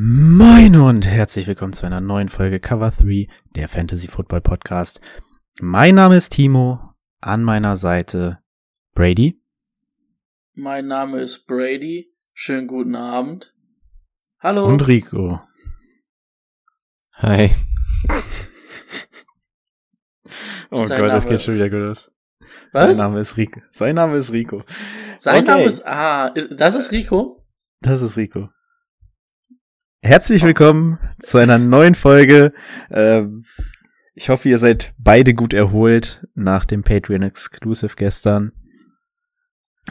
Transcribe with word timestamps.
Moin 0.00 0.76
und 0.76 1.08
herzlich 1.08 1.48
willkommen 1.48 1.72
zu 1.72 1.84
einer 1.84 2.00
neuen 2.00 2.28
Folge 2.28 2.60
Cover 2.60 2.92
3, 2.92 3.26
der 3.56 3.68
Fantasy 3.68 4.06
Football 4.06 4.42
Podcast. 4.42 5.00
Mein 5.60 5.96
Name 5.96 6.14
ist 6.14 6.28
Timo, 6.28 6.78
an 7.20 7.42
meiner 7.42 7.74
Seite 7.74 8.38
Brady. 8.94 9.42
Mein 10.54 10.86
Name 10.86 11.18
ist 11.20 11.48
Brady. 11.48 12.12
Schönen 12.32 12.68
guten 12.68 12.94
Abend. 12.94 13.52
Hallo. 14.38 14.66
Und 14.68 14.86
Rico. 14.86 15.40
Hi. 17.14 17.50
oh 20.70 20.86
Gott, 20.86 20.90
das 20.92 21.24
Name- 21.24 21.36
geht 21.36 21.42
schon 21.42 21.54
wieder 21.56 21.70
gut 21.70 21.90
aus. 21.90 22.12
Was? 22.72 22.96
Sein 22.96 23.04
Name 23.04 23.18
ist 23.18 23.36
Rico. 23.36 23.60
Sein 23.72 23.96
Name 23.96 24.16
ist 24.18 24.32
Rico. 24.32 24.62
Sein 25.18 25.42
Okay. 25.42 25.50
Name 25.50 25.64
ist. 25.64 25.84
Ah, 25.84 26.30
das 26.30 26.76
ist 26.76 26.92
Rico. 26.92 27.44
Das 27.80 28.00
ist 28.00 28.16
Rico. 28.16 28.48
Herzlich 30.00 30.44
willkommen 30.44 31.00
zu 31.18 31.38
einer 31.38 31.58
neuen 31.58 31.96
Folge. 31.96 32.52
Ähm, 32.88 33.44
ich 34.14 34.28
hoffe, 34.28 34.48
ihr 34.48 34.58
seid 34.58 34.94
beide 34.96 35.34
gut 35.34 35.52
erholt 35.52 36.24
nach 36.34 36.64
dem 36.64 36.84
Patreon 36.84 37.22
Exclusive 37.22 37.96
gestern. 37.96 38.52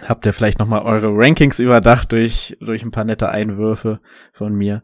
Habt 0.02 0.26
ihr 0.26 0.32
vielleicht 0.32 0.60
nochmal 0.60 0.84
eure 0.84 1.10
Rankings 1.10 1.60
überdacht 1.60 2.14
durch, 2.14 2.56
durch 2.62 2.84
ein 2.84 2.92
paar 2.92 3.04
nette 3.04 3.28
Einwürfe 3.30 4.00
von 4.32 4.56
mir. 4.56 4.82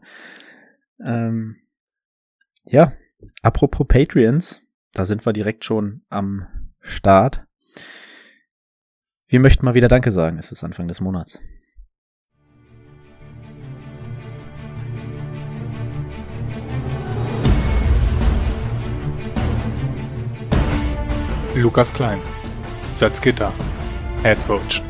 Ähm, 1.02 1.56
ja, 2.66 2.92
apropos 3.40 3.88
Patreons, 3.88 4.60
da 4.92 5.06
sind 5.06 5.24
wir 5.24 5.32
direkt 5.32 5.64
schon 5.64 6.02
am 6.10 6.46
Start. 6.82 7.46
Wir 9.26 9.40
möchten 9.40 9.64
mal 9.64 9.74
wieder 9.74 9.88
Danke 9.88 10.10
sagen. 10.10 10.38
Es 10.38 10.52
ist 10.52 10.64
Anfang 10.64 10.86
des 10.86 11.00
Monats. 11.00 11.40
Lukas 21.56 21.92
Klein, 21.92 22.20
Salzgitter, 22.94 23.52
Head 24.24 24.44
Coach, 24.44 24.82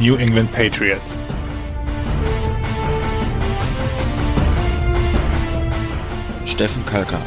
New 0.00 0.16
England 0.16 0.50
Patriots. 0.50 1.18
Steffen 6.46 6.82
Kalka, 6.86 7.20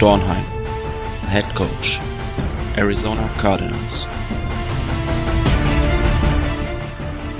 Dornheim, 0.00 0.44
Head 1.28 1.46
Coach, 1.54 2.00
Arizona 2.76 3.28
Cardinals. 3.38 4.08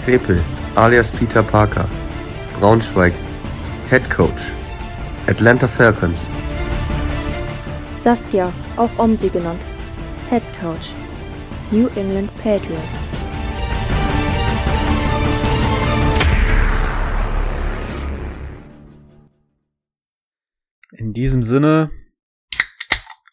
Krepel, 0.04 0.40
alias 0.76 1.10
Peter 1.10 1.42
Parker, 1.42 1.88
Braunschweig, 2.60 3.14
Head 3.90 4.08
Coach, 4.08 4.52
Atlanta 5.26 5.66
Falcons, 5.66 6.30
Saskia, 7.98 8.52
auch 8.76 8.90
Omsi 8.98 9.28
genannt, 9.28 9.60
Head 10.32 10.42
Coach, 10.58 10.94
New 11.70 11.88
England 11.88 12.34
Patriots. 12.38 13.10
In 20.92 21.12
diesem 21.12 21.42
Sinne, 21.42 21.90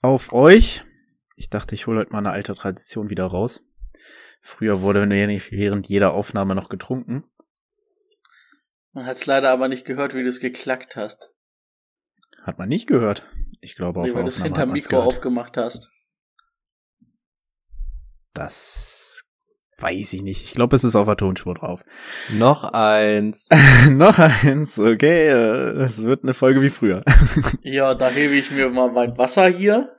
auf 0.01 0.33
euch. 0.33 0.83
Ich 1.37 1.49
dachte, 1.49 1.73
ich 1.73 1.87
hole 1.87 1.99
heute 1.99 2.11
mal 2.11 2.17
eine 2.17 2.31
alte 2.31 2.53
Tradition 2.53 3.09
wieder 3.09 3.27
raus. 3.27 3.63
Früher 4.41 4.81
wurde 4.81 5.07
während 5.09 5.87
jeder 5.87 6.11
Aufnahme 6.11 6.53
noch 6.53 6.67
getrunken. 6.67 7.23
Man 8.91 9.05
hat 9.05 9.15
es 9.15 9.25
leider 9.25 9.51
aber 9.51 9.69
nicht 9.69 9.85
gehört, 9.85 10.15
wie 10.15 10.23
du 10.23 10.27
es 10.27 10.41
geklackt 10.41 10.97
hast. 10.97 11.31
Hat 12.43 12.59
man 12.59 12.67
nicht 12.67 12.87
gehört. 12.87 13.23
Ich 13.61 13.77
glaube, 13.77 14.01
auf 14.01 14.05
Wie 14.05 14.11
der 14.11 14.19
du 14.19 14.25
das 14.25 14.35
Aufnahme 14.35 14.49
hinterm 14.49 14.61
hat 14.61 14.67
man's 14.73 14.83
Mikro 14.83 14.97
gehört. 14.97 15.15
aufgemacht 15.15 15.55
hast. 15.55 15.93
Das 18.33 19.23
weiß 19.79 20.13
ich 20.13 20.21
nicht. 20.21 20.43
Ich 20.43 20.53
glaube, 20.53 20.75
es 20.75 20.83
ist 20.83 20.95
auf 20.95 21.07
der 21.07 21.17
Tonspur 21.17 21.55
drauf. 21.55 21.83
Noch 22.29 22.63
eins. 22.63 23.47
noch 23.89 24.19
eins, 24.19 24.77
okay. 24.77 25.27
äh, 25.29 25.81
Es 25.81 26.03
wird 26.03 26.23
eine 26.23 26.33
Folge 26.33 26.61
wie 26.61 26.69
früher. 26.69 27.03
Ja, 27.61 27.93
da 27.95 28.09
hebe 28.09 28.35
ich 28.35 28.51
mir 28.51 28.69
mal 28.69 28.91
mein 28.91 29.17
Wasser 29.17 29.47
hier. 29.47 29.95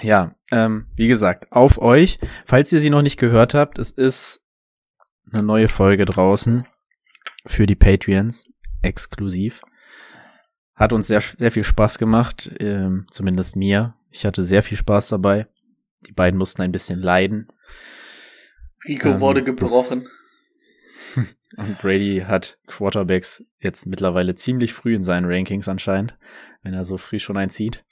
Ja, 0.00 0.34
ähm, 0.52 0.86
wie 0.94 1.08
gesagt, 1.08 1.50
auf 1.50 1.78
euch. 1.78 2.18
Falls 2.44 2.72
ihr 2.72 2.80
sie 2.80 2.90
noch 2.90 3.02
nicht 3.02 3.18
gehört 3.18 3.54
habt, 3.54 3.78
es 3.78 3.90
ist 3.90 4.42
eine 5.32 5.42
neue 5.42 5.68
Folge 5.68 6.04
draußen 6.04 6.66
für 7.46 7.66
die 7.66 7.74
Patreons, 7.74 8.46
exklusiv. 8.82 9.62
Hat 10.74 10.92
uns 10.92 11.08
sehr, 11.08 11.20
sehr 11.20 11.50
viel 11.50 11.64
Spaß 11.64 11.98
gemacht, 11.98 12.50
ähm, 12.60 13.06
zumindest 13.10 13.56
mir. 13.56 13.94
Ich 14.10 14.24
hatte 14.24 14.44
sehr 14.44 14.62
viel 14.62 14.76
Spaß 14.76 15.08
dabei. 15.08 15.48
Die 16.06 16.12
beiden 16.12 16.38
mussten 16.38 16.62
ein 16.62 16.72
bisschen 16.72 17.00
leiden. 17.00 17.48
Rico 18.86 19.10
Ähm, 19.10 19.20
wurde 19.20 19.42
gebrochen. 19.42 20.08
Und 21.56 21.78
Brady 21.78 22.24
hat 22.26 22.58
Quarterbacks 22.66 23.44
jetzt 23.58 23.86
mittlerweile 23.86 24.34
ziemlich 24.34 24.74
früh 24.74 24.94
in 24.94 25.02
seinen 25.02 25.26
Rankings 25.26 25.68
anscheinend, 25.68 26.16
wenn 26.62 26.74
er 26.74 26.84
so 26.84 26.98
früh 26.98 27.18
schon 27.18 27.36
einzieht. 27.36 27.84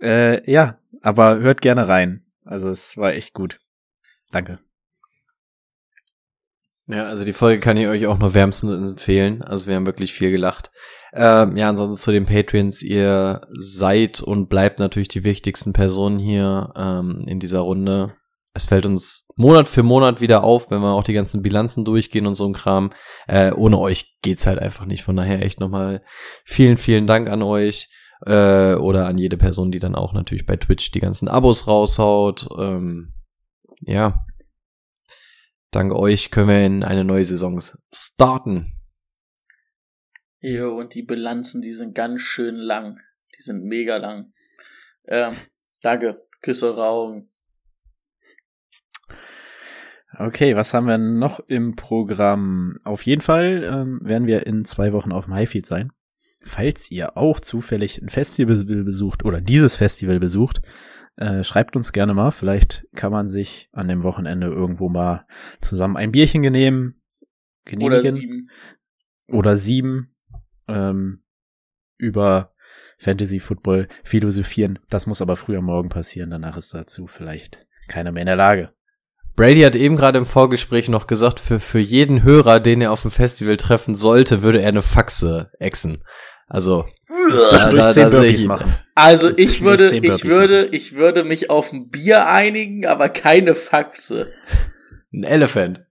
Äh, 0.00 0.48
ja, 0.50 0.78
aber 1.00 1.38
hört 1.38 1.60
gerne 1.60 1.88
rein. 1.88 2.24
Also 2.44 2.70
es 2.70 2.96
war 2.96 3.12
echt 3.12 3.32
gut. 3.32 3.60
Danke. 4.30 4.58
Ja, 6.86 7.04
also 7.04 7.24
die 7.24 7.32
Folge 7.32 7.60
kann 7.60 7.78
ich 7.78 7.88
euch 7.88 8.06
auch 8.06 8.18
nur 8.18 8.34
wärmstens 8.34 8.88
empfehlen. 8.88 9.42
Also 9.42 9.66
wir 9.66 9.74
haben 9.74 9.86
wirklich 9.86 10.12
viel 10.12 10.30
gelacht. 10.30 10.70
Ähm, 11.14 11.56
ja, 11.56 11.68
ansonsten 11.68 11.96
zu 11.96 12.12
den 12.12 12.26
Patreons. 12.26 12.82
Ihr 12.82 13.40
seid 13.58 14.20
und 14.20 14.48
bleibt 14.48 14.78
natürlich 14.78 15.08
die 15.08 15.24
wichtigsten 15.24 15.72
Personen 15.72 16.18
hier 16.18 16.72
ähm, 16.76 17.22
in 17.26 17.40
dieser 17.40 17.60
Runde. 17.60 18.14
Es 18.52 18.64
fällt 18.64 18.84
uns 18.84 19.26
Monat 19.34 19.66
für 19.66 19.82
Monat 19.82 20.20
wieder 20.20 20.44
auf, 20.44 20.70
wenn 20.70 20.80
wir 20.80 20.92
auch 20.92 21.04
die 21.04 21.14
ganzen 21.14 21.42
Bilanzen 21.42 21.84
durchgehen 21.84 22.26
und 22.26 22.34
so 22.34 22.46
ein 22.46 22.52
Kram. 22.52 22.92
Äh, 23.26 23.52
ohne 23.52 23.78
euch 23.78 24.18
geht's 24.20 24.46
halt 24.46 24.58
einfach 24.58 24.84
nicht. 24.84 25.02
Von 25.04 25.16
daher 25.16 25.42
echt 25.42 25.60
nochmal 25.60 26.02
vielen, 26.44 26.76
vielen 26.76 27.06
Dank 27.06 27.28
an 27.30 27.42
euch. 27.42 27.88
Äh, 28.26 28.74
oder 28.74 29.06
an 29.06 29.18
jede 29.18 29.36
Person, 29.36 29.72
die 29.72 29.78
dann 29.78 29.94
auch 29.94 30.12
natürlich 30.12 30.46
bei 30.46 30.56
Twitch 30.56 30.90
die 30.92 31.00
ganzen 31.00 31.28
Abos 31.28 31.66
raushaut. 31.66 32.46
Ähm, 32.58 33.14
ja, 33.80 34.24
Dank 35.74 35.92
euch 35.92 36.30
können 36.30 36.48
wir 36.48 36.64
in 36.64 36.84
eine 36.84 37.02
neue 37.02 37.24
Saison 37.24 37.60
starten. 37.92 38.72
Jo, 40.38 40.78
und 40.78 40.94
die 40.94 41.02
Bilanzen, 41.02 41.62
die 41.62 41.72
sind 41.72 41.96
ganz 41.96 42.20
schön 42.20 42.54
lang. 42.54 43.00
Die 43.36 43.42
sind 43.42 43.64
mega 43.64 43.96
lang. 43.96 44.30
Ähm, 45.08 45.32
danke. 45.82 46.22
Küsse 46.42 46.66
eure 46.66 46.86
Augen. 46.86 47.28
Okay, 50.16 50.54
was 50.54 50.72
haben 50.74 50.86
wir 50.86 50.98
noch 50.98 51.40
im 51.40 51.74
Programm? 51.74 52.78
Auf 52.84 53.02
jeden 53.02 53.22
Fall 53.22 53.64
ähm, 53.64 53.98
werden 54.04 54.28
wir 54.28 54.46
in 54.46 54.64
zwei 54.64 54.92
Wochen 54.92 55.10
auf 55.10 55.24
dem 55.24 55.34
Highfield 55.34 55.66
sein. 55.66 55.90
Falls 56.44 56.88
ihr 56.92 57.16
auch 57.16 57.40
zufällig 57.40 58.00
ein 58.00 58.10
Festival 58.10 58.64
besucht 58.84 59.24
oder 59.24 59.40
dieses 59.40 59.74
Festival 59.74 60.20
besucht, 60.20 60.60
äh, 61.16 61.44
schreibt 61.44 61.76
uns 61.76 61.92
gerne 61.92 62.14
mal. 62.14 62.30
Vielleicht 62.30 62.86
kann 62.94 63.12
man 63.12 63.28
sich 63.28 63.68
an 63.72 63.88
dem 63.88 64.02
Wochenende 64.02 64.48
irgendwo 64.48 64.88
mal 64.88 65.26
zusammen 65.60 65.96
ein 65.96 66.12
Bierchen 66.12 66.42
genehmen. 66.42 67.02
Oder 67.66 68.00
genehmigen. 68.00 68.14
sieben. 68.14 68.50
Oder 69.28 69.56
sieben. 69.56 70.12
Ähm, 70.68 71.22
über 71.96 72.52
Fantasy 72.98 73.40
Football 73.40 73.88
philosophieren. 74.02 74.78
Das 74.88 75.06
muss 75.06 75.22
aber 75.22 75.36
früher 75.36 75.60
morgen 75.60 75.88
passieren. 75.88 76.30
Danach 76.30 76.56
ist 76.56 76.74
dazu 76.74 77.06
vielleicht 77.06 77.66
keiner 77.88 78.12
mehr 78.12 78.22
in 78.22 78.26
der 78.26 78.36
Lage. 78.36 78.72
Brady 79.36 79.62
hat 79.62 79.74
eben 79.74 79.96
gerade 79.96 80.18
im 80.18 80.26
Vorgespräch 80.26 80.88
noch 80.88 81.06
gesagt, 81.06 81.40
für, 81.40 81.58
für 81.58 81.80
jeden 81.80 82.22
Hörer, 82.22 82.60
den 82.60 82.80
er 82.80 82.92
auf 82.92 83.02
dem 83.02 83.10
Festival 83.10 83.56
treffen 83.56 83.94
sollte, 83.94 84.42
würde 84.42 84.62
er 84.62 84.68
eine 84.68 84.82
Faxe 84.82 85.50
exen. 85.58 86.04
Also, 86.46 86.86
da, 87.08 87.70
Durch 87.70 87.82
da, 87.82 87.90
zehn 87.90 88.02
da 88.04 88.10
sehe 88.10 88.20
Burpees 88.20 88.34
ich 88.36 88.42
ihn. 88.42 88.48
machen. 88.48 88.74
Also 88.94 89.28
Jetzt 89.28 89.38
ich 89.38 89.62
würde, 89.62 89.96
ich 89.96 90.24
würde, 90.24 90.66
ich 90.66 90.94
würde 90.94 91.24
mich 91.24 91.50
auf 91.50 91.72
ein 91.72 91.88
Bier 91.90 92.26
einigen, 92.26 92.86
aber 92.86 93.08
keine 93.08 93.54
Faxe. 93.54 94.32
Ein 95.12 95.24
Elephant. 95.24 95.84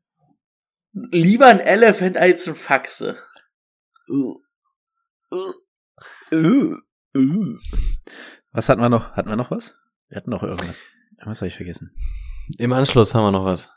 Lieber 0.94 1.48
ein 1.48 1.60
Elephant 1.60 2.18
als 2.18 2.48
ein 2.48 2.56
Faxe. 2.56 3.18
Was 8.52 8.70
hatten 8.70 8.82
wir 8.82 8.90
noch? 8.90 9.12
Hatten 9.14 9.30
wir 9.30 9.36
noch 9.36 9.52
was? 9.52 9.76
Wir 10.10 10.18
hatten 10.18 10.30
noch 10.30 10.44
irgendwas. 10.44 10.84
Was 11.26 11.42
habe 11.42 11.48
ich 11.48 11.56
vergessen? 11.56 11.92
Im 12.58 12.74
Anschluss 12.74 13.16
haben 13.16 13.24
wir 13.24 13.32
noch 13.32 13.46
was. 13.46 13.72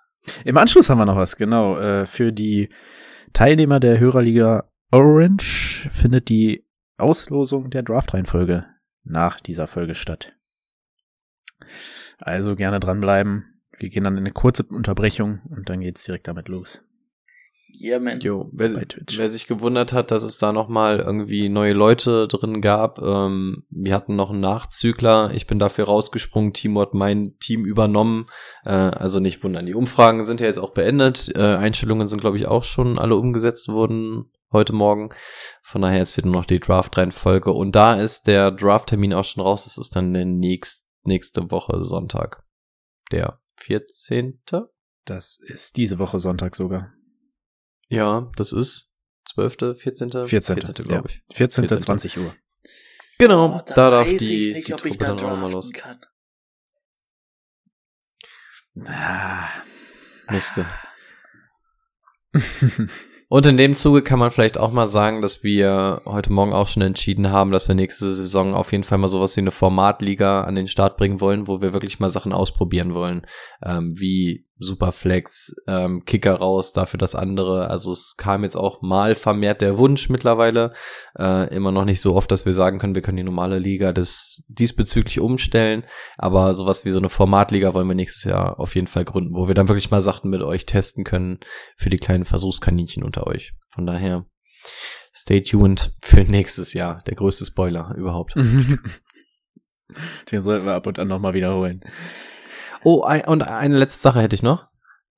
Im 0.44 0.56
Anschluss 0.56 0.90
haben 0.90 0.98
wir 0.98 1.06
noch 1.06 1.16
was, 1.16 1.36
genau. 1.36 1.78
Äh, 1.78 2.06
für 2.06 2.32
die 2.32 2.70
Teilnehmer 3.32 3.78
der 3.80 4.00
Hörerliga 4.00 4.70
Orange 4.90 5.88
findet 5.92 6.28
die 6.28 6.65
Auslosung 6.98 7.70
der 7.70 7.82
Draft-Reihenfolge 7.82 8.66
nach 9.04 9.40
dieser 9.40 9.66
Folge 9.66 9.94
statt. 9.94 10.32
Also 12.18 12.56
gerne 12.56 12.80
dranbleiben. 12.80 13.62
Wir 13.78 13.90
gehen 13.90 14.04
dann 14.04 14.14
in 14.14 14.20
eine 14.20 14.32
kurze 14.32 14.64
Unterbrechung 14.64 15.40
und 15.50 15.68
dann 15.68 15.80
geht's 15.80 16.04
direkt 16.04 16.28
damit 16.28 16.48
los. 16.48 16.82
Yeah, 17.78 17.98
man. 17.98 18.20
Jo, 18.20 18.48
wer, 18.52 18.72
wer 18.72 19.30
sich 19.30 19.46
gewundert 19.46 19.92
hat, 19.92 20.10
dass 20.10 20.22
es 20.22 20.38
da 20.38 20.52
nochmal 20.52 21.00
irgendwie 21.00 21.50
neue 21.50 21.74
Leute 21.74 22.26
drin 22.26 22.62
gab, 22.62 23.00
ähm, 23.02 23.64
wir 23.68 23.92
hatten 23.92 24.16
noch 24.16 24.30
einen 24.30 24.40
Nachzügler, 24.40 25.30
ich 25.34 25.46
bin 25.46 25.58
dafür 25.58 25.84
rausgesprungen, 25.84 26.54
Timo 26.54 26.80
hat 26.80 26.94
mein 26.94 27.36
Team 27.38 27.66
übernommen, 27.66 28.28
äh, 28.64 28.70
also 28.70 29.20
nicht 29.20 29.44
wundern, 29.44 29.66
die 29.66 29.74
Umfragen 29.74 30.24
sind 30.24 30.40
ja 30.40 30.46
jetzt 30.46 30.58
auch 30.58 30.72
beendet, 30.72 31.30
äh, 31.34 31.40
Einstellungen 31.56 32.06
sind 32.06 32.20
glaube 32.20 32.38
ich 32.38 32.46
auch 32.46 32.64
schon 32.64 32.98
alle 32.98 33.16
umgesetzt 33.16 33.68
worden 33.68 34.30
heute 34.52 34.72
Morgen, 34.72 35.10
von 35.62 35.82
daher 35.82 35.98
jetzt 35.98 36.16
wird 36.16 36.26
nur 36.26 36.34
noch 36.34 36.46
die 36.46 36.60
Draft-Reihenfolge 36.60 37.52
und 37.52 37.72
da 37.72 37.94
ist 38.00 38.26
der 38.26 38.50
Draft-Termin 38.50 39.12
auch 39.14 39.24
schon 39.24 39.42
raus, 39.42 39.64
das 39.64 39.78
ist 39.78 39.94
dann 39.96 40.12
der 40.14 40.24
nächst, 40.24 40.86
nächste 41.04 41.50
Woche 41.50 41.80
Sonntag, 41.80 42.42
der 43.12 43.40
14. 43.58 44.40
Das 45.04 45.38
ist 45.40 45.76
diese 45.76 45.98
Woche 45.98 46.18
Sonntag 46.18 46.56
sogar. 46.56 46.92
Ja, 47.88 48.30
das 48.36 48.52
ist 48.52 48.92
12., 49.34 49.78
14., 49.78 50.08
14. 50.26 50.60
14 50.60 50.84
glaube 50.84 51.08
ich. 51.10 51.20
14. 51.36 51.68
14. 51.68 51.80
20 51.82 52.18
Uhr. 52.18 52.34
Genau, 53.18 53.56
Oh, 53.56 53.62
da 53.66 53.74
da 53.74 53.90
darf 53.90 54.08
weiß 54.08 54.20
die, 54.20 54.48
ich 54.50 54.54
nicht, 54.54 54.68
die 54.68 54.74
ob 54.74 54.84
ich 54.84 54.98
da 54.98 55.06
dann 55.14 55.18
auch 55.18 55.22
nochmal 55.22 55.50
draften 55.50 55.52
los. 55.52 55.72
kann. 55.72 56.00
Ah. 58.88 59.48
Müsste. 60.30 60.66
Und 63.28 63.44
in 63.46 63.56
dem 63.56 63.74
Zuge 63.74 64.02
kann 64.02 64.20
man 64.20 64.30
vielleicht 64.30 64.56
auch 64.56 64.70
mal 64.70 64.86
sagen, 64.86 65.20
dass 65.20 65.42
wir 65.42 66.02
heute 66.04 66.32
Morgen 66.32 66.52
auch 66.52 66.68
schon 66.68 66.82
entschieden 66.82 67.30
haben, 67.30 67.50
dass 67.50 67.66
wir 67.66 67.74
nächste 67.74 68.08
Saison 68.08 68.54
auf 68.54 68.70
jeden 68.70 68.84
Fall 68.84 68.98
mal 68.98 69.08
sowas 69.08 69.36
wie 69.36 69.40
eine 69.40 69.50
Formatliga 69.50 70.42
an 70.42 70.54
den 70.54 70.68
Start 70.68 70.96
bringen 70.96 71.20
wollen, 71.20 71.48
wo 71.48 71.60
wir 71.60 71.72
wirklich 71.72 71.98
mal 71.98 72.08
Sachen 72.08 72.32
ausprobieren 72.32 72.94
wollen, 72.94 73.26
ähm, 73.64 73.94
wie 73.98 74.45
Superflex, 74.58 75.54
ähm, 75.66 76.04
Kicker 76.04 76.34
raus, 76.34 76.72
dafür 76.72 76.98
das 76.98 77.14
andere. 77.14 77.68
Also 77.68 77.92
es 77.92 78.14
kam 78.16 78.42
jetzt 78.42 78.56
auch 78.56 78.80
mal 78.80 79.14
vermehrt 79.14 79.60
der 79.60 79.76
Wunsch 79.76 80.08
mittlerweile, 80.08 80.72
äh, 81.18 81.54
immer 81.54 81.72
noch 81.72 81.84
nicht 81.84 82.00
so 82.00 82.14
oft, 82.14 82.30
dass 82.30 82.46
wir 82.46 82.54
sagen 82.54 82.78
können, 82.78 82.94
wir 82.94 83.02
können 83.02 83.18
die 83.18 83.22
normale 83.22 83.58
Liga 83.58 83.92
das 83.92 84.44
diesbezüglich 84.48 85.20
umstellen, 85.20 85.84
aber 86.16 86.54
sowas 86.54 86.84
wie 86.84 86.90
so 86.90 86.98
eine 86.98 87.10
Formatliga 87.10 87.74
wollen 87.74 87.88
wir 87.88 87.94
nächstes 87.94 88.24
Jahr 88.24 88.58
auf 88.58 88.74
jeden 88.74 88.86
Fall 88.86 89.04
gründen, 89.04 89.34
wo 89.34 89.48
wir 89.48 89.54
dann 89.54 89.68
wirklich 89.68 89.90
mal 89.90 90.02
Sachen 90.02 90.30
mit 90.30 90.42
euch 90.42 90.64
testen 90.64 91.04
können 91.04 91.38
für 91.76 91.90
die 91.90 91.98
kleinen 91.98 92.24
Versuchskaninchen 92.24 93.02
unter 93.02 93.26
euch. 93.26 93.52
Von 93.68 93.84
daher 93.86 94.24
stay 95.14 95.42
tuned 95.42 95.92
für 96.02 96.24
nächstes 96.24 96.72
Jahr. 96.72 97.02
Der 97.06 97.14
größte 97.14 97.44
Spoiler 97.44 97.94
überhaupt. 97.96 98.34
Den 100.30 100.42
sollten 100.42 100.66
wir 100.66 100.74
ab 100.74 100.86
und 100.86 100.98
an 100.98 101.08
nochmal 101.08 101.34
wiederholen. 101.34 101.82
Oh, 102.88 103.02
ein, 103.02 103.24
und 103.24 103.42
eine 103.42 103.76
letzte 103.76 104.00
Sache 104.00 104.20
hätte 104.20 104.36
ich 104.36 104.44
noch. 104.44 104.68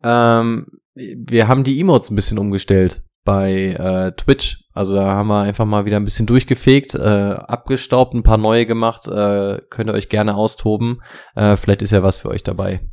Ähm, 0.03 0.81
wir 0.94 1.49
haben 1.49 1.65
die 1.65 1.79
Emotes 1.79 2.09
ein 2.09 2.17
bisschen 2.17 2.38
umgestellt 2.38 3.03
bei 3.25 3.75
äh, 3.79 4.12
Twitch. 4.12 4.65
Also 4.73 4.94
da 4.94 5.05
haben 5.05 5.29
wir 5.29 5.43
einfach 5.43 5.67
mal 5.67 5.85
wieder 5.85 5.99
ein 5.99 6.05
bisschen 6.06 6.25
durchgefegt, 6.25 6.94
äh, 6.94 6.99
abgestaubt, 6.99 8.15
ein 8.15 8.23
paar 8.23 8.38
neue 8.38 8.65
gemacht. 8.65 9.06
Äh, 9.06 9.61
könnt 9.69 9.91
ihr 9.91 9.93
euch 9.93 10.09
gerne 10.09 10.35
austoben. 10.35 11.03
Äh, 11.35 11.59
vielleicht 11.59 11.82
ist 11.82 11.91
ja 11.91 12.03
was 12.03 12.17
für 12.17 12.31
euch 12.31 12.43
dabei. 12.43 12.88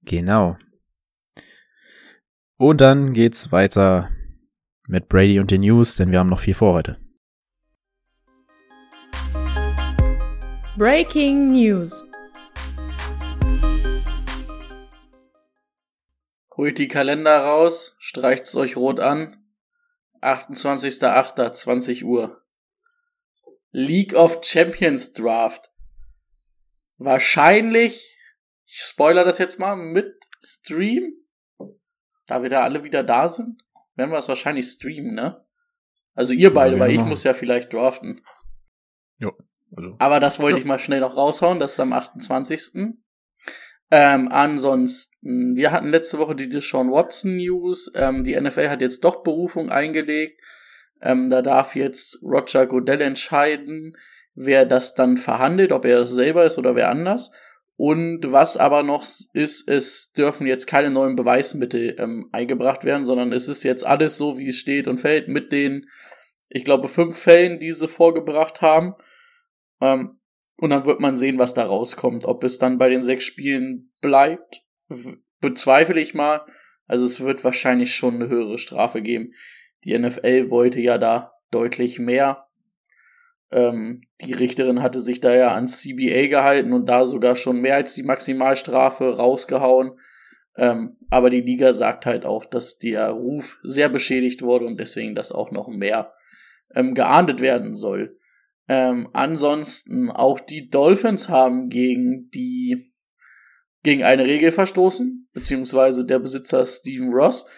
Genau. 0.00 0.56
Und 2.56 2.80
dann 2.80 3.12
geht's 3.12 3.52
weiter 3.52 4.08
mit 4.86 5.10
Brady 5.10 5.40
und 5.40 5.50
den 5.50 5.60
News, 5.60 5.96
denn 5.96 6.10
wir 6.10 6.20
haben 6.20 6.30
noch 6.30 6.40
viel 6.40 6.54
vor 6.54 6.72
heute. 6.72 6.96
Breaking 10.78 11.46
News. 11.46 12.08
Holt 16.56 16.78
die 16.78 16.86
Kalender 16.86 17.36
raus, 17.40 17.96
streicht's 17.98 18.54
euch 18.54 18.76
rot 18.76 19.00
an. 19.00 19.42
28.08. 20.22 22.04
Uhr. 22.04 22.40
League 23.72 24.14
of 24.14 24.38
Champions 24.44 25.12
Draft. 25.14 25.68
Wahrscheinlich, 26.96 28.16
ich 28.64 28.78
spoiler 28.78 29.24
das 29.24 29.38
jetzt 29.38 29.58
mal, 29.58 29.74
mit 29.74 30.28
Stream. 30.40 31.12
Da 32.28 32.40
wir 32.40 32.50
da 32.50 32.62
alle 32.62 32.84
wieder 32.84 33.02
da 33.02 33.28
sind, 33.28 33.64
werden 33.96 34.12
wir 34.12 34.18
es 34.18 34.28
wahrscheinlich 34.28 34.66
streamen, 34.66 35.16
ne? 35.16 35.44
Also 36.14 36.34
ihr 36.34 36.54
beide, 36.54 36.76
wir 36.76 36.80
weil 36.80 36.92
ich 36.92 37.00
muss 37.00 37.24
ja 37.24 37.34
vielleicht 37.34 37.72
draften. 37.72 38.24
Also. 39.76 39.96
Aber 39.98 40.20
das 40.20 40.40
wollte 40.40 40.58
ich 40.58 40.64
mal 40.64 40.78
schnell 40.78 41.00
noch 41.00 41.16
raushauen, 41.16 41.60
das 41.60 41.72
ist 41.72 41.80
am 41.80 41.92
28. 41.92 42.94
Ähm, 43.90 44.28
ansonsten, 44.30 45.56
wir 45.56 45.72
hatten 45.72 45.90
letzte 45.90 46.18
Woche 46.18 46.34
die 46.34 46.48
Deshaun 46.48 46.90
Watson 46.90 47.36
News. 47.36 47.90
Ähm, 47.94 48.24
die 48.24 48.38
NFL 48.38 48.68
hat 48.68 48.82
jetzt 48.82 49.02
doch 49.04 49.22
Berufung 49.22 49.70
eingelegt. 49.70 50.40
Ähm, 51.00 51.30
da 51.30 51.42
darf 51.42 51.74
jetzt 51.74 52.22
Roger 52.22 52.66
Goodell 52.66 53.00
entscheiden, 53.00 53.96
wer 54.34 54.66
das 54.66 54.94
dann 54.94 55.16
verhandelt, 55.16 55.72
ob 55.72 55.84
er 55.84 56.00
es 56.00 56.10
selber 56.10 56.44
ist 56.44 56.58
oder 56.58 56.74
wer 56.74 56.90
anders. 56.90 57.32
Und 57.76 58.32
was 58.32 58.56
aber 58.56 58.82
noch 58.82 59.04
ist, 59.32 59.68
es 59.68 60.12
dürfen 60.12 60.46
jetzt 60.48 60.66
keine 60.66 60.90
neuen 60.90 61.14
Beweismittel 61.14 61.94
ähm, 61.98 62.28
eingebracht 62.32 62.84
werden, 62.84 63.04
sondern 63.04 63.32
es 63.32 63.48
ist 63.48 63.62
jetzt 63.62 63.86
alles 63.86 64.16
so, 64.16 64.36
wie 64.36 64.48
es 64.48 64.56
steht 64.56 64.88
und 64.88 64.98
fällt 64.98 65.28
mit 65.28 65.52
den, 65.52 65.86
ich 66.48 66.64
glaube, 66.64 66.88
fünf 66.88 67.16
Fällen, 67.16 67.60
die 67.60 67.70
sie 67.70 67.86
vorgebracht 67.86 68.62
haben. 68.62 68.94
Ähm, 69.80 70.18
und 70.56 70.70
dann 70.70 70.86
wird 70.86 71.00
man 71.00 71.16
sehen, 71.16 71.38
was 71.38 71.54
da 71.54 71.64
rauskommt. 71.64 72.24
Ob 72.24 72.42
es 72.42 72.58
dann 72.58 72.78
bei 72.78 72.88
den 72.88 73.02
sechs 73.02 73.24
Spielen 73.24 73.92
bleibt, 74.00 74.62
bezweifle 75.40 76.00
ich 76.00 76.14
mal. 76.14 76.44
Also 76.86 77.04
es 77.04 77.20
wird 77.20 77.44
wahrscheinlich 77.44 77.94
schon 77.94 78.16
eine 78.16 78.28
höhere 78.28 78.58
Strafe 78.58 79.02
geben. 79.02 79.32
Die 79.84 79.96
NFL 79.96 80.50
wollte 80.50 80.80
ja 80.80 80.98
da 80.98 81.32
deutlich 81.50 81.98
mehr. 81.98 82.48
Ähm, 83.50 84.02
die 84.20 84.32
Richterin 84.32 84.82
hatte 84.82 85.00
sich 85.00 85.20
da 85.20 85.34
ja 85.34 85.52
an 85.52 85.68
CBA 85.68 86.26
gehalten 86.26 86.72
und 86.72 86.86
da 86.88 87.06
sogar 87.06 87.36
schon 87.36 87.60
mehr 87.60 87.76
als 87.76 87.94
die 87.94 88.02
Maximalstrafe 88.02 89.16
rausgehauen. 89.16 89.92
Ähm, 90.56 90.96
aber 91.08 91.30
die 91.30 91.40
Liga 91.40 91.72
sagt 91.72 92.04
halt 92.04 92.26
auch, 92.26 92.44
dass 92.44 92.78
der 92.78 93.10
Ruf 93.10 93.58
sehr 93.62 93.88
beschädigt 93.88 94.42
wurde 94.42 94.66
und 94.66 94.78
deswegen 94.78 95.14
das 95.14 95.30
auch 95.30 95.52
noch 95.52 95.68
mehr 95.68 96.14
ähm, 96.74 96.94
geahndet 96.94 97.40
werden 97.40 97.74
soll. 97.74 98.17
Ähm, 98.68 99.08
ansonsten 99.14 100.10
auch 100.10 100.40
die 100.40 100.68
Dolphins 100.68 101.28
haben 101.28 101.68
gegen 101.70 102.30
die 102.30 102.92
gegen 103.82 104.02
eine 104.02 104.24
Regel 104.24 104.50
verstoßen, 104.52 105.28
beziehungsweise 105.32 106.04
der 106.04 106.18
Besitzer 106.18 106.66
Steven 106.66 107.12
Ross. 107.12 107.48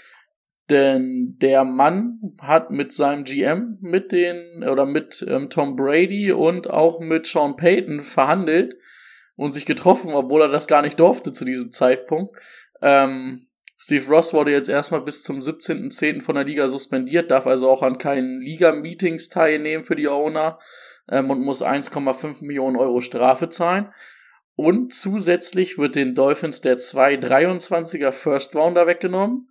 Denn 0.68 1.36
der 1.40 1.64
Mann 1.64 2.20
hat 2.40 2.70
mit 2.70 2.92
seinem 2.92 3.24
GM, 3.24 3.78
mit 3.80 4.12
den, 4.12 4.62
oder 4.62 4.86
mit 4.86 5.24
ähm, 5.28 5.50
Tom 5.50 5.74
Brady 5.74 6.30
und 6.30 6.70
auch 6.70 7.00
mit 7.00 7.26
Sean 7.26 7.56
Payton 7.56 8.02
verhandelt 8.02 8.76
und 9.34 9.50
sich 9.50 9.66
getroffen, 9.66 10.12
obwohl 10.12 10.42
er 10.42 10.48
das 10.48 10.68
gar 10.68 10.82
nicht 10.82 11.00
durfte 11.00 11.32
zu 11.32 11.44
diesem 11.44 11.72
Zeitpunkt. 11.72 12.36
Ähm, 12.80 13.48
Steve 13.76 14.06
Ross 14.06 14.32
wurde 14.32 14.52
jetzt 14.52 14.68
erstmal 14.68 15.00
bis 15.00 15.24
zum 15.24 15.38
17.10. 15.38 16.20
von 16.20 16.36
der 16.36 16.44
Liga 16.44 16.68
suspendiert, 16.68 17.32
darf 17.32 17.48
also 17.48 17.68
auch 17.68 17.82
an 17.82 17.98
keinen 17.98 18.40
Liga-Meetings 18.40 19.30
teilnehmen 19.30 19.82
für 19.84 19.96
die 19.96 20.06
Owner 20.06 20.60
ähm, 21.08 21.30
und 21.30 21.40
muss 21.40 21.62
1,5 21.62 22.44
Millionen 22.44 22.76
Euro 22.76 23.00
Strafe 23.00 23.48
zahlen. 23.48 23.92
Und 24.54 24.92
zusätzlich 24.92 25.78
wird 25.78 25.96
den 25.96 26.14
Dolphins 26.14 26.60
der 26.60 26.76
223er 26.76 28.12
First 28.12 28.54
Rounder 28.54 28.86
weggenommen 28.86 29.50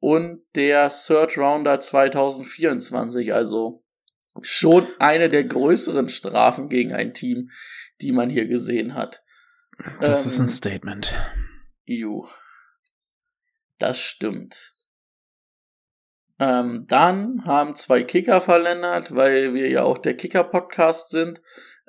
und 0.00 0.42
der 0.54 0.90
Third 0.90 1.38
Rounder 1.38 1.80
2024. 1.80 3.32
Also 3.32 3.82
schon 4.42 4.86
eine 4.98 5.28
der 5.28 5.44
größeren 5.44 6.08
Strafen 6.08 6.68
gegen 6.68 6.92
ein 6.92 7.14
Team, 7.14 7.50
die 8.02 8.12
man 8.12 8.28
hier 8.28 8.46
gesehen 8.46 8.94
hat. 8.94 9.22
Das 10.00 10.24
Ähm, 10.24 10.30
ist 10.30 10.38
ein 10.40 10.48
Statement. 10.48 11.14
EU. 11.88 12.26
Das 13.78 13.98
stimmt. 13.98 14.73
Ähm, 16.40 16.86
dann 16.88 17.44
haben 17.44 17.76
zwei 17.76 18.02
Kicker 18.02 18.40
verlängert, 18.40 19.14
weil 19.14 19.54
wir 19.54 19.68
ja 19.70 19.82
auch 19.82 19.98
der 19.98 20.16
Kicker-Podcast 20.16 21.10
sind. 21.10 21.40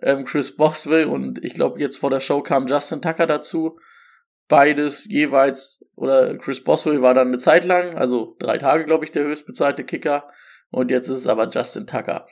Ähm, 0.02 0.26
Chris 0.26 0.56
Boswell 0.56 1.06
und 1.06 1.44
ich 1.44 1.54
glaube 1.54 1.80
jetzt 1.80 1.98
vor 1.98 2.10
der 2.10 2.20
Show 2.20 2.42
kam 2.42 2.68
Justin 2.68 3.02
Tucker 3.02 3.26
dazu. 3.26 3.80
Beides 4.48 5.06
jeweils, 5.06 5.84
oder 5.96 6.38
Chris 6.38 6.64
Boswell 6.64 7.02
war 7.02 7.14
dann 7.14 7.30
eine 7.30 7.38
Zeit 7.38 7.66
lang, 7.66 7.96
also 7.96 8.36
drei 8.38 8.58
Tage, 8.60 8.86
glaube 8.86 9.06
ich, 9.06 9.12
der 9.12 9.24
höchstbezahlte 9.24 9.84
Kicker. 9.84 10.30
Und 10.70 10.92
jetzt 10.92 11.08
ist 11.08 11.20
es 11.20 11.28
aber 11.28 11.50
Justin 11.50 11.88
Tucker. 11.88 12.28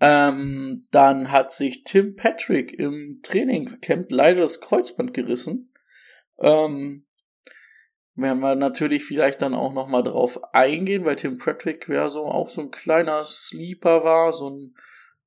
Ähm, 0.00 0.86
dann 0.90 1.30
hat 1.30 1.52
sich 1.52 1.84
Tim 1.84 2.16
Patrick 2.16 2.72
im 2.72 3.20
Trainingcamp 3.22 4.06
leider 4.10 4.40
das 4.40 4.60
Kreuzband 4.60 5.12
gerissen. 5.12 5.72
Ähm, 6.38 7.04
werden 8.18 8.40
wir 8.40 8.56
natürlich 8.56 9.04
vielleicht 9.04 9.42
dann 9.42 9.54
auch 9.54 9.72
nochmal 9.72 10.02
drauf 10.02 10.40
eingehen, 10.52 11.04
weil 11.04 11.16
Tim 11.16 11.38
Patrick 11.38 11.88
ja 11.88 12.08
so 12.08 12.24
auch 12.24 12.48
so 12.48 12.62
ein 12.62 12.70
kleiner 12.70 13.24
Sleeper 13.24 14.02
war, 14.02 14.32
so 14.32 14.50
ein, 14.50 14.74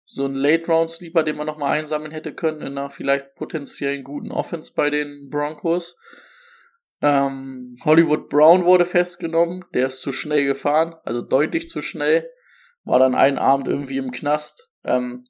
so 0.05 0.25
ein 0.25 0.35
Late-Round-Sleeper, 0.35 1.23
den 1.23 1.37
man 1.37 1.47
nochmal 1.47 1.79
einsammeln 1.79 2.11
hätte 2.11 2.33
können 2.33 2.59
in 2.61 2.77
einer 2.77 2.89
vielleicht 2.89 3.35
potenziellen 3.35 4.03
guten 4.03 4.31
Offense 4.31 4.73
bei 4.75 4.89
den 4.89 5.29
Broncos. 5.29 5.97
Ähm, 7.01 7.77
Hollywood 7.85 8.29
Brown 8.29 8.65
wurde 8.65 8.85
festgenommen, 8.85 9.63
der 9.73 9.87
ist 9.87 10.01
zu 10.01 10.11
schnell 10.11 10.45
gefahren, 10.45 10.95
also 11.03 11.21
deutlich 11.21 11.69
zu 11.69 11.81
schnell, 11.81 12.29
war 12.83 12.99
dann 12.99 13.15
einen 13.15 13.37
Abend 13.37 13.69
irgendwie 13.69 13.97
im 13.97 14.11
Knast, 14.11 14.69
ähm, 14.83 15.25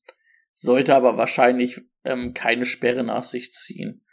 sollte 0.51 0.95
aber 0.95 1.15
wahrscheinlich 1.15 1.79
ähm, 2.03 2.33
keine 2.33 2.65
Sperre 2.65 3.03
nach 3.03 3.23
sich 3.23 3.53
ziehen. 3.53 4.03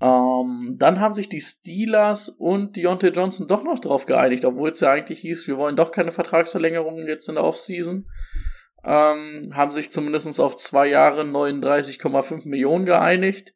Ähm, 0.00 0.76
dann 0.78 1.00
haben 1.00 1.14
sich 1.14 1.28
die 1.28 1.40
Steelers 1.40 2.30
und 2.30 2.76
Deontay 2.76 3.08
Johnson 3.10 3.46
doch 3.46 3.62
noch 3.62 3.78
drauf 3.78 4.06
geeinigt, 4.06 4.44
obwohl 4.44 4.70
es 4.70 4.80
ja 4.80 4.92
eigentlich 4.92 5.20
hieß, 5.20 5.46
wir 5.46 5.58
wollen 5.58 5.76
doch 5.76 5.92
keine 5.92 6.10
Vertragsverlängerungen 6.10 7.06
jetzt 7.06 7.28
in 7.28 7.34
der 7.34 7.44
Offseason. 7.44 8.06
Ähm, 8.82 9.52
haben 9.54 9.72
sich 9.72 9.90
zumindest 9.90 10.40
auf 10.40 10.56
zwei 10.56 10.86
Jahre 10.86 11.22
39,5 11.22 12.48
Millionen 12.48 12.86
geeinigt. 12.86 13.54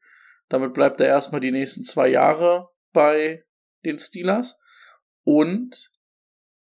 Damit 0.50 0.74
bleibt 0.74 1.00
er 1.00 1.06
erstmal 1.06 1.40
die 1.40 1.50
nächsten 1.50 1.82
zwei 1.84 2.08
Jahre 2.08 2.68
bei 2.92 3.44
den 3.84 3.98
Steelers. 3.98 4.60
Und 5.22 5.90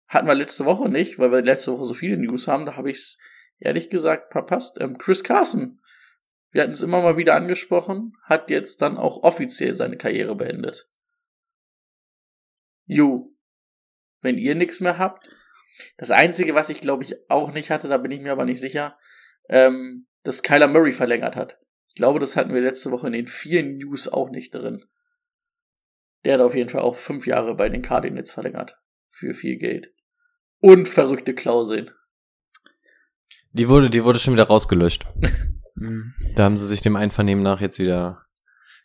hatten 0.07 0.27
wir 0.27 0.35
letzte 0.35 0.65
Woche 0.65 0.89
nicht, 0.89 1.19
weil 1.19 1.31
wir 1.31 1.43
letzte 1.43 1.73
Woche 1.73 1.85
so 1.85 1.93
viele 1.93 2.17
News 2.17 2.49
haben, 2.49 2.65
da 2.65 2.77
habe 2.77 2.91
ich 2.91 2.97
es 2.97 3.19
ehrlich 3.59 3.91
gesagt 3.91 4.33
verpasst. 4.33 4.79
Ähm, 4.81 4.97
Chris 4.97 5.23
Carson, 5.23 5.81
wir 6.51 6.63
hatten 6.63 6.73
es 6.73 6.83
immer 6.83 7.03
mal 7.03 7.17
wieder 7.17 7.35
angesprochen, 7.35 8.17
hat 8.23 8.51
jetzt 8.51 8.81
dann 8.81 8.97
auch 8.97 9.23
offiziell 9.23 9.75
seine 9.75 9.97
Karriere 9.97 10.35
beendet. 10.35 10.87
Ju, 12.87 13.35
wenn 14.23 14.39
ihr 14.39 14.55
nichts 14.55 14.81
mehr 14.81 14.99
habt. 14.99 15.29
Das 15.97 16.11
Einzige, 16.11 16.55
was 16.55 16.71
ich 16.71 16.81
glaube 16.81 17.05
ich 17.05 17.17
auch 17.29 17.53
nicht 17.53 17.71
hatte, 17.71 17.89
da 17.89 17.99
bin 17.99 18.11
ich 18.11 18.21
mir 18.21 18.33
aber 18.33 18.45
nicht 18.45 18.61
sicher, 18.61 18.99
ähm, 19.49 20.07
dass 20.25 20.43
Kyler 20.43 20.69
Murray 20.69 20.93
verlängert 20.93 21.37
hat. 21.37 21.59
Ich 21.89 21.95
glaube, 21.95 22.19
das 22.19 22.37
hatten 22.37 22.55
wir 22.55 22.61
letzte 22.61 22.91
Woche 22.91 23.07
in 23.09 23.13
den 23.13 23.27
vielen 23.27 23.77
News 23.77 24.09
auch 24.09 24.31
nicht 24.31 24.55
drin. 24.55 24.85
Der 26.25 26.35
hat 26.35 26.41
auf 26.41 26.55
jeden 26.55 26.69
Fall 26.69 26.81
auch 26.81 26.97
fünf 26.97 27.27
Jahre 27.27 27.55
bei 27.55 27.69
den 27.69 27.83
Cardinals 27.83 28.33
verlängert. 28.33 28.77
Für 29.09 29.35
viel 29.35 29.57
Geld. 29.57 29.93
Und 30.61 30.89
verrückte 30.89 31.35
Klauseln. 31.35 31.91
Die 33.53 33.69
wurde, 33.69 33.91
die 33.91 34.05
wurde 34.05 34.19
schon 34.19 34.35
wieder 34.35 34.45
rausgelöscht. 34.45 35.07
da 36.35 36.45
haben 36.45 36.59
sie 36.59 36.67
sich 36.67 36.81
dem 36.81 36.97
Einvernehmen 36.97 37.43
nach 37.43 37.61
jetzt 37.61 37.79
wieder 37.79 38.23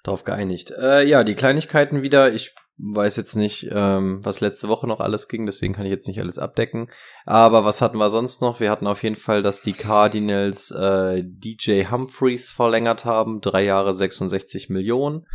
drauf 0.04 0.24
geeinigt. 0.24 0.72
Äh, 0.72 1.06
ja, 1.06 1.24
die 1.24 1.36
Kleinigkeiten 1.36 2.04
wieder. 2.04 2.34
Ich 2.34 2.54
weiß 2.78 3.16
jetzt 3.18 3.36
nicht, 3.36 3.68
ähm, 3.72 4.20
was 4.24 4.42
letzte 4.42 4.68
Woche 4.68 4.88
noch 4.88 5.00
alles 5.00 5.28
ging, 5.28 5.46
deswegen 5.46 5.74
kann 5.74 5.86
ich 5.86 5.92
jetzt 5.92 6.08
nicht 6.08 6.20
alles 6.20 6.40
abdecken. 6.40 6.90
Aber 7.26 7.64
was 7.66 7.82
hatten 7.82 7.98
wir 7.98 8.10
sonst 8.10 8.42
noch? 8.42 8.60
Wir 8.60 8.72
hatten 8.72 8.88
auf 8.88 9.04
jeden 9.04 9.16
Fall, 9.16 9.44
dass 9.44 9.62
die 9.62 9.74
Cardinals 9.74 10.72
äh, 10.72 11.24
DJ 11.24 11.86
Humphreys 11.86 12.50
verlängert 12.50 13.06
haben, 13.06 13.42
drei 13.42 13.64
Jahre 13.64 13.94
66 13.94 14.70
Millionen. 14.70 15.26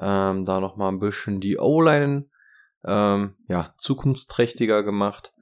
Ähm, 0.00 0.44
da 0.44 0.60
noch 0.60 0.76
mal 0.76 0.88
ein 0.88 1.00
bisschen 1.00 1.40
die 1.40 1.58
O-Line 1.58 2.26
ähm, 2.84 3.34
ja 3.48 3.74
zukunftsträchtiger 3.76 4.82
gemacht. 4.82 5.34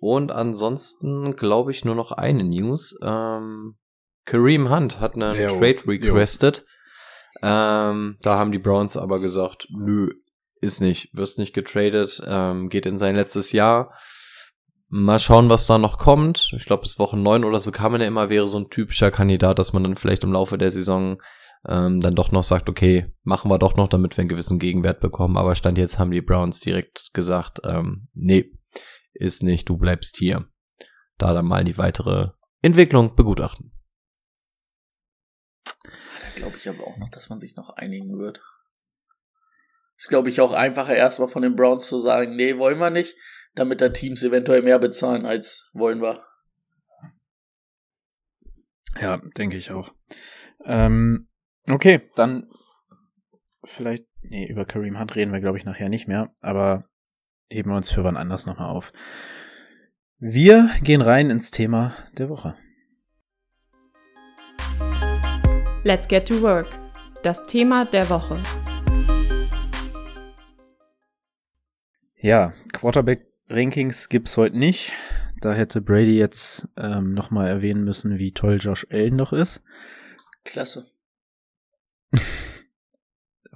Und 0.00 0.32
ansonsten 0.32 1.36
glaube 1.36 1.72
ich 1.72 1.84
nur 1.84 1.94
noch 1.94 2.12
eine 2.12 2.44
News. 2.44 2.98
Ähm, 3.02 3.76
Kareem 4.24 4.70
Hunt 4.70 5.00
hat 5.00 5.14
einen 5.14 5.40
Jo, 5.40 5.58
Trade 5.58 5.86
requested. 5.86 6.64
Ähm, 7.42 8.16
da 8.22 8.38
haben 8.38 8.52
die 8.52 8.58
Browns 8.58 8.96
aber 8.96 9.20
gesagt, 9.20 9.68
nö, 9.70 10.10
ist 10.60 10.80
nicht, 10.80 11.14
wirst 11.14 11.38
nicht 11.38 11.54
getradet, 11.54 12.22
ähm, 12.26 12.68
geht 12.68 12.86
in 12.86 12.98
sein 12.98 13.16
letztes 13.16 13.52
Jahr. 13.52 13.94
Mal 14.88 15.20
schauen, 15.20 15.48
was 15.48 15.66
da 15.66 15.78
noch 15.78 15.98
kommt. 15.98 16.52
Ich 16.56 16.64
glaube, 16.64 16.82
bis 16.82 16.98
Woche 16.98 17.16
9 17.16 17.44
oder 17.44 17.60
so 17.60 17.70
kam 17.70 17.94
er 17.94 18.00
ja 18.00 18.08
immer, 18.08 18.28
wäre 18.28 18.46
so 18.46 18.58
ein 18.58 18.70
typischer 18.70 19.10
Kandidat, 19.10 19.58
dass 19.58 19.72
man 19.72 19.84
dann 19.84 19.96
vielleicht 19.96 20.24
im 20.24 20.32
Laufe 20.32 20.58
der 20.58 20.70
Saison 20.70 21.18
ähm, 21.68 22.00
dann 22.00 22.14
doch 22.14 22.32
noch 22.32 22.42
sagt, 22.42 22.68
okay, 22.68 23.06
machen 23.22 23.50
wir 23.50 23.58
doch 23.58 23.76
noch, 23.76 23.88
damit 23.88 24.16
wir 24.16 24.22
einen 24.22 24.28
gewissen 24.28 24.58
Gegenwert 24.58 25.00
bekommen. 25.00 25.36
Aber 25.36 25.54
Stand 25.54 25.78
jetzt 25.78 25.98
haben 25.98 26.10
die 26.10 26.20
Browns 26.20 26.58
direkt 26.58 27.10
gesagt, 27.12 27.60
ähm, 27.64 28.08
nee, 28.14 28.50
ist 29.12 29.42
nicht, 29.42 29.68
du 29.68 29.76
bleibst 29.76 30.16
hier. 30.16 30.46
Da 31.18 31.34
dann 31.34 31.46
mal 31.46 31.64
die 31.64 31.78
weitere 31.78 32.30
Entwicklung 32.62 33.14
begutachten. 33.14 33.72
Glaube 36.40 36.56
ich 36.56 36.68
aber 36.68 36.86
auch 36.86 36.96
noch, 36.96 37.10
dass 37.10 37.28
man 37.28 37.38
sich 37.38 37.54
noch 37.54 37.70
einigen 37.70 38.18
wird. 38.18 38.42
Ist, 39.98 40.08
glaube 40.08 40.30
ich, 40.30 40.40
auch 40.40 40.52
einfacher, 40.52 40.96
erstmal 40.96 41.28
von 41.28 41.42
den 41.42 41.54
Browns 41.54 41.86
zu 41.86 41.98
sagen, 41.98 42.34
nee, 42.34 42.56
wollen 42.56 42.78
wir 42.78 42.88
nicht, 42.88 43.14
damit 43.54 43.82
da 43.82 43.90
Teams 43.90 44.22
eventuell 44.22 44.62
mehr 44.62 44.78
bezahlen, 44.78 45.26
als 45.26 45.68
wollen 45.74 46.00
wir. 46.00 46.24
Ja, 48.98 49.18
denke 49.36 49.58
ich 49.58 49.70
auch. 49.70 49.94
Ähm, 50.64 51.28
okay, 51.66 52.08
dann 52.16 52.50
vielleicht, 53.64 54.06
nee, 54.22 54.48
über 54.48 54.64
Kareem 54.64 54.98
Hunt 54.98 55.14
reden 55.16 55.32
wir, 55.32 55.40
glaube 55.40 55.58
ich, 55.58 55.66
nachher 55.66 55.90
nicht 55.90 56.08
mehr, 56.08 56.32
aber 56.40 56.86
heben 57.50 57.70
wir 57.70 57.76
uns 57.76 57.90
für 57.90 58.02
wann 58.02 58.16
anders 58.16 58.46
nochmal 58.46 58.70
auf. 58.70 58.94
Wir 60.16 60.70
gehen 60.82 61.02
rein 61.02 61.28
ins 61.28 61.50
Thema 61.50 61.94
der 62.16 62.30
Woche. 62.30 62.56
Let's 65.82 66.06
get 66.06 66.28
to 66.28 66.42
work. 66.42 66.66
Das 67.22 67.46
Thema 67.46 67.86
der 67.86 68.10
Woche. 68.10 68.38
Ja, 72.16 72.52
Quarterback-Rankings 72.74 74.10
gibt's 74.10 74.36
heute 74.36 74.58
nicht. 74.58 74.92
Da 75.40 75.54
hätte 75.54 75.80
Brady 75.80 76.18
jetzt 76.18 76.68
ähm, 76.76 77.14
nochmal 77.14 77.48
erwähnen 77.48 77.82
müssen, 77.82 78.18
wie 78.18 78.32
toll 78.32 78.58
Josh 78.60 78.86
Allen 78.90 79.16
noch 79.16 79.32
ist. 79.32 79.62
Klasse. 80.44 80.90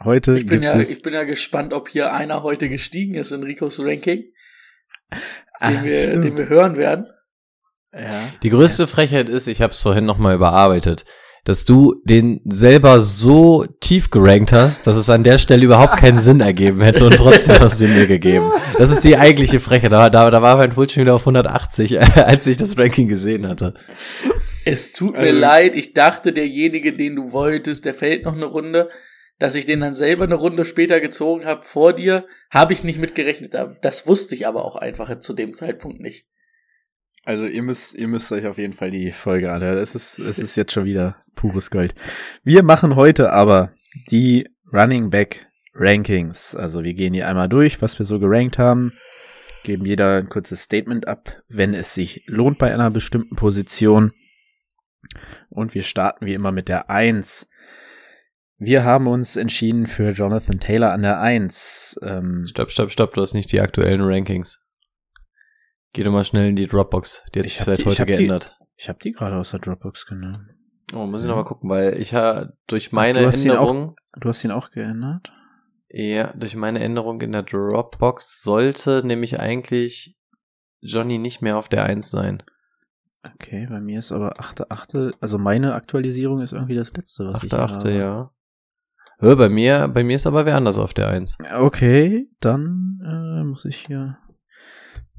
Heute 0.02 0.32
Ich 0.38 0.46
bin, 0.46 0.62
gibt 0.62 0.64
ja, 0.64 0.80
es 0.80 0.90
ich 0.90 1.02
bin 1.02 1.12
ja 1.12 1.24
gespannt, 1.24 1.74
ob 1.74 1.90
hier 1.90 2.12
einer 2.12 2.42
heute 2.42 2.68
gestiegen 2.68 3.14
ist 3.14 3.32
in 3.32 3.42
Ricos 3.42 3.78
Ranking, 3.80 4.24
den, 5.62 5.84
wir, 5.84 6.02
stimmt. 6.02 6.24
den 6.24 6.36
wir 6.36 6.48
hören 6.48 6.76
werden. 6.76 7.06
ja. 7.92 8.28
Die 8.42 8.50
größte 8.50 8.86
Frechheit 8.86 9.28
ist, 9.28 9.46
ich 9.46 9.62
habe 9.62 9.72
es 9.72 9.80
vorhin 9.80 10.04
noch 10.04 10.18
mal 10.18 10.34
überarbeitet, 10.34 11.04
dass 11.44 11.64
du 11.66 12.00
den 12.04 12.40
selber 12.44 13.00
so 13.00 13.66
tief 13.80 14.10
gerankt 14.10 14.52
hast, 14.52 14.86
dass 14.86 14.96
es 14.96 15.10
an 15.10 15.24
der 15.24 15.38
Stelle 15.38 15.64
überhaupt 15.64 15.98
keinen 15.98 16.18
Sinn 16.18 16.40
ergeben 16.40 16.80
hätte 16.80 17.04
und 17.04 17.16
trotzdem 17.16 17.60
hast 17.60 17.80
du 17.80 17.84
ihn 17.84 17.94
mir 17.94 18.06
gegeben. 18.06 18.50
Das 18.78 18.90
ist 18.90 19.04
die 19.04 19.16
eigentliche 19.18 19.60
Frechheit. 19.60 19.92
Da, 19.92 20.08
da, 20.10 20.30
da 20.30 20.40
war 20.42 20.56
mein 20.56 20.70
Puls 20.70 20.92
schon 20.92 21.02
wieder 21.02 21.14
auf 21.14 21.22
180, 21.22 22.00
als 22.16 22.46
ich 22.46 22.56
das 22.56 22.78
Ranking 22.78 23.08
gesehen 23.08 23.46
hatte. 23.46 23.74
Es 24.64 24.92
tut 24.92 25.12
mir 25.12 25.18
Also- 25.18 25.38
leid, 25.38 25.74
ich 25.74 25.92
dachte, 25.92 26.32
derjenige, 26.32 26.96
den 26.96 27.16
du 27.16 27.32
wolltest, 27.32 27.84
der 27.84 27.94
fällt 27.94 28.24
noch 28.24 28.34
eine 28.34 28.46
Runde. 28.46 28.88
Dass 29.40 29.56
ich 29.56 29.66
den 29.66 29.80
dann 29.80 29.94
selber 29.94 30.24
eine 30.24 30.36
Runde 30.36 30.64
später 30.64 31.00
gezogen 31.00 31.44
habe 31.44 31.64
vor 31.64 31.92
dir, 31.92 32.24
habe 32.50 32.72
ich 32.72 32.84
nicht 32.84 33.00
mitgerechnet. 33.00 33.52
Da- 33.52 33.74
Das 33.82 34.06
wusste 34.06 34.34
ich 34.36 34.46
aber 34.46 34.64
auch 34.64 34.76
einfach 34.76 35.18
zu 35.20 35.34
dem 35.34 35.52
Zeitpunkt 35.52 36.00
nicht. 36.00 36.24
Also 37.24 37.46
ihr 37.46 37.62
müsst, 37.62 37.94
ihr 37.94 38.08
müsst 38.08 38.30
euch 38.32 38.46
auf 38.46 38.58
jeden 38.58 38.74
Fall 38.74 38.90
die 38.90 39.10
Folge 39.10 39.50
anhören. 39.50 39.78
Es 39.78 39.94
ist, 39.94 40.18
es 40.18 40.38
ist 40.38 40.56
jetzt 40.56 40.72
schon 40.72 40.84
wieder 40.84 41.16
pures 41.34 41.70
Gold. 41.70 41.94
Wir 42.42 42.62
machen 42.62 42.96
heute 42.96 43.32
aber 43.32 43.72
die 44.10 44.48
Running 44.72 45.10
Back 45.10 45.46
Rankings. 45.74 46.54
Also 46.54 46.84
wir 46.84 46.94
gehen 46.94 47.14
hier 47.14 47.28
einmal 47.28 47.48
durch, 47.48 47.80
was 47.80 47.98
wir 47.98 48.06
so 48.06 48.18
gerankt 48.18 48.58
haben, 48.58 48.92
geben 49.64 49.86
jeder 49.86 50.18
ein 50.18 50.28
kurzes 50.28 50.62
Statement 50.62 51.08
ab, 51.08 51.42
wenn 51.48 51.74
es 51.74 51.94
sich 51.94 52.24
lohnt 52.26 52.58
bei 52.58 52.72
einer 52.72 52.90
bestimmten 52.90 53.36
Position. 53.36 54.12
Und 55.48 55.74
wir 55.74 55.82
starten 55.82 56.26
wie 56.26 56.34
immer 56.34 56.52
mit 56.52 56.68
der 56.68 56.90
1. 56.90 57.48
Wir 58.58 58.84
haben 58.84 59.06
uns 59.06 59.36
entschieden 59.36 59.86
für 59.86 60.10
Jonathan 60.10 60.60
Taylor 60.60 60.92
an 60.92 61.02
der 61.02 61.20
1. 61.20 61.98
Ähm, 62.02 62.46
Stopp, 62.48 62.70
stopp, 62.70 62.92
stopp, 62.92 63.14
du 63.14 63.22
hast 63.22 63.34
nicht 63.34 63.50
die 63.50 63.60
aktuellen 63.60 64.00
Rankings. 64.00 64.63
Geh 65.94 66.02
doch 66.04 66.12
mal 66.12 66.24
schnell 66.24 66.48
in 66.50 66.56
die 66.56 66.66
Dropbox. 66.66 67.24
Die 67.34 67.38
hat 67.40 67.48
sich 67.48 67.58
seit 67.58 67.78
die- 67.78 67.82
ich 67.82 67.88
heute 67.88 68.04
die- 68.06 68.12
geändert. 68.12 68.56
ich 68.76 68.88
habe 68.88 68.98
die 69.02 69.12
gerade 69.12 69.36
aus 69.36 69.50
der 69.52 69.60
Dropbox 69.60 70.04
genommen. 70.06 70.50
Oh, 70.92 71.06
muss 71.06 71.22
ich 71.22 71.28
noch 71.28 71.36
mal 71.36 71.44
gucken, 71.44 71.70
weil 71.70 71.98
ich 71.98 72.12
ha 72.14 72.50
durch 72.66 72.92
meine 72.92 73.20
du 73.20 73.26
Änderung, 73.30 73.90
Auch, 74.14 74.20
du 74.20 74.28
hast 74.28 74.44
ihn 74.44 74.50
auch 74.50 74.70
geändert? 74.70 75.32
ja, 75.88 76.32
durch 76.34 76.56
meine 76.56 76.80
Änderung 76.80 77.20
in 77.22 77.32
der 77.32 77.42
Dropbox 77.42 78.42
sollte 78.42 79.02
nämlich 79.04 79.40
eigentlich 79.40 80.16
Johnny 80.80 81.16
nicht 81.18 81.40
mehr 81.40 81.56
auf 81.56 81.68
der 81.70 81.84
1 81.86 82.10
sein. 82.10 82.42
Okay, 83.34 83.66
bei 83.70 83.80
mir 83.80 84.00
ist 84.00 84.12
aber 84.12 84.38
8.8. 84.38 85.14
Also 85.20 85.38
meine 85.38 85.72
Aktualisierung 85.74 86.42
ist 86.42 86.52
irgendwie 86.52 86.74
das 86.74 86.92
letzte, 86.92 87.24
was 87.26 87.42
ich 87.42 87.50
hier 87.50 87.58
8.8., 87.60 87.74
habe. 87.76 87.92
ja. 87.92 88.30
Hör, 89.20 89.36
bei 89.36 89.48
mir, 89.48 89.88
bei 89.88 90.04
mir 90.04 90.16
ist 90.16 90.26
aber 90.26 90.44
wer 90.44 90.56
anders 90.56 90.76
auf 90.76 90.92
der 90.92 91.08
1. 91.08 91.38
Okay, 91.56 92.28
dann 92.40 92.98
äh, 93.02 93.44
muss 93.44 93.64
ich 93.64 93.86
hier 93.86 94.18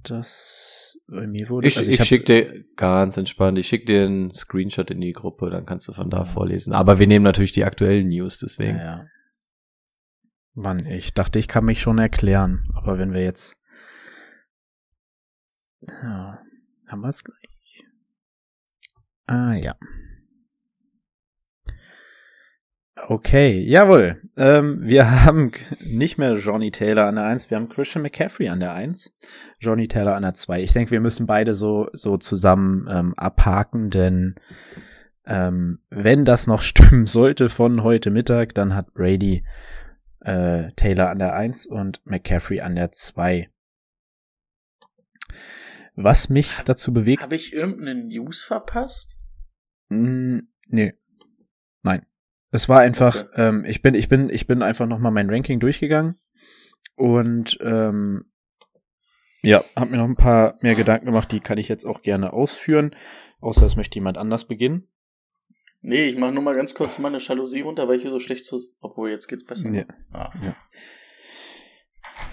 das 0.10 0.98
bei 1.08 1.28
mir 1.28 1.50
wurde. 1.50 1.68
Ich, 1.68 1.78
also 1.78 1.90
ich, 1.92 2.00
hab- 2.00 2.08
schick 2.08 2.26
dir 2.26 2.64
ganz 2.76 3.18
entspannt, 3.18 3.58
ich 3.60 3.68
schick 3.68 3.86
dir 3.86 4.06
einen 4.06 4.32
Screenshot 4.32 4.90
in 4.92 5.02
die 5.02 5.14
Gruppe, 5.14 5.50
dann 5.50 5.66
kannst 5.66 5.88
du 5.88 5.94
von 5.94 6.10
da 6.10 6.26
vorlesen. 6.26 6.74
Aber 6.74 7.00
wir 7.00 7.08
nehmen 7.08 7.24
natürlich 7.24 7.52
die 7.52 7.66
aktuellen 7.66 8.08
News, 8.10 8.38
deswegen. 8.38 8.78
Ja, 8.78 8.84
ja. 8.84 9.06
Mann, 10.54 10.86
ich 10.86 11.14
dachte, 11.14 11.38
ich 11.38 11.48
kann 11.48 11.66
mich 11.66 11.82
schon 11.82 11.98
erklären, 11.98 12.64
aber 12.74 12.98
wenn 12.98 13.14
wir 13.14 13.22
jetzt. 13.22 13.58
Ja, 15.82 16.40
haben 16.88 17.02
wir 17.02 17.10
es 17.10 17.24
gleich? 17.24 17.38
Ah, 19.28 19.54
ja. 19.54 19.76
Okay, 22.96 23.60
jawohl. 23.60 24.22
Ähm, 24.38 24.80
wir 24.82 25.12
haben 25.25 25.52
nicht 25.82 26.18
mehr 26.18 26.38
Johnny 26.38 26.72
Taylor 26.72 27.06
an 27.06 27.16
der 27.16 27.25
1, 27.25 27.50
wir 27.50 27.58
haben 27.58 27.70
Christian 27.70 28.04
McCaffrey 28.04 28.48
an 28.48 28.60
der 28.60 28.74
1, 28.74 29.14
Johnny 29.60 29.88
Taylor 29.88 30.16
an 30.16 30.24
der 30.24 30.34
2. 30.34 30.62
Ich 30.62 30.74
denke, 30.74 30.92
wir 30.92 31.02
müssen 31.02 31.25
beide 31.25 31.54
so, 31.54 31.90
so 31.94 32.18
zusammen 32.18 32.88
ähm, 32.90 33.14
abhaken, 33.16 33.90
denn 33.90 34.36
ähm, 35.25 35.80
wenn 35.90 36.25
das 36.25 36.48
noch 36.48 36.62
stimmen 36.62 37.06
sollte 37.06 37.50
von 37.50 37.84
heute 37.84 38.12
Mittag, 38.12 38.56
dann 38.56 38.75
hat 38.75 38.94
Brady 38.94 39.46
äh, 40.22 40.72
Taylor 40.75 41.10
an 41.10 41.20
der 41.20 41.36
1 41.36 41.68
und 41.68 42.02
McCaffrey 42.06 42.62
an 42.62 42.75
der 42.75 42.92
2. 42.92 43.50
Was 45.96 46.30
mich 46.30 46.52
dazu 46.66 46.92
bewegt. 46.92 47.24
Habe 47.24 47.36
ich 47.36 47.54
irgendeine 47.54 47.96
News 48.06 48.44
verpasst? 48.44 49.18
Mm, 49.90 50.40
nee. 50.68 50.94
Nein. 51.84 52.06
Es 52.56 52.70
war 52.70 52.80
einfach, 52.80 53.26
ähm, 53.36 53.66
ich 53.66 53.82
bin, 53.82 53.96
ich 53.96 54.08
bin, 54.08 54.30
ich 54.30 54.48
bin 54.48 54.62
einfach 54.62 54.88
nochmal 54.88 55.12
mein 55.12 55.30
Ranking 55.30 55.60
durchgegangen 55.60 56.18
und 56.96 57.58
ähm, 57.62 58.32
ja, 59.42 59.62
hab 59.76 59.90
mir 59.90 59.98
noch 59.98 60.06
ein 60.06 60.16
paar 60.16 60.58
mehr 60.62 60.76
Gedanken 60.76 61.06
gemacht, 61.06 61.32
die 61.34 61.42
kann 61.42 61.58
ich 61.58 61.68
jetzt 61.68 61.86
auch 61.86 62.02
gerne 62.02 62.32
ausführen. 62.32 62.96
Außer 63.42 63.66
es 63.66 63.76
möchte 63.76 63.96
jemand 63.96 64.18
anders 64.18 64.46
beginnen. 64.46 64.88
Nee, 65.82 66.06
ich 66.06 66.18
mache 66.18 66.32
nur 66.32 66.44
mal 66.44 66.56
ganz 66.56 66.74
kurz 66.74 66.98
meine 66.98 67.18
Jalousie 67.20 67.60
runter, 67.60 67.90
weil 67.90 67.98
ich 67.98 68.04
hier 68.04 68.12
so 68.12 68.20
schlecht 68.20 68.46
zu. 68.46 68.58
Obwohl, 68.80 69.12
jetzt 69.12 69.28
geht's 69.28 69.46
besser. 69.46 69.70
Ja. 69.72 69.84
Ah. 70.14 70.32
Ja. 70.42 70.56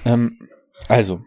Ähm, 0.04 0.48
also, 0.86 1.24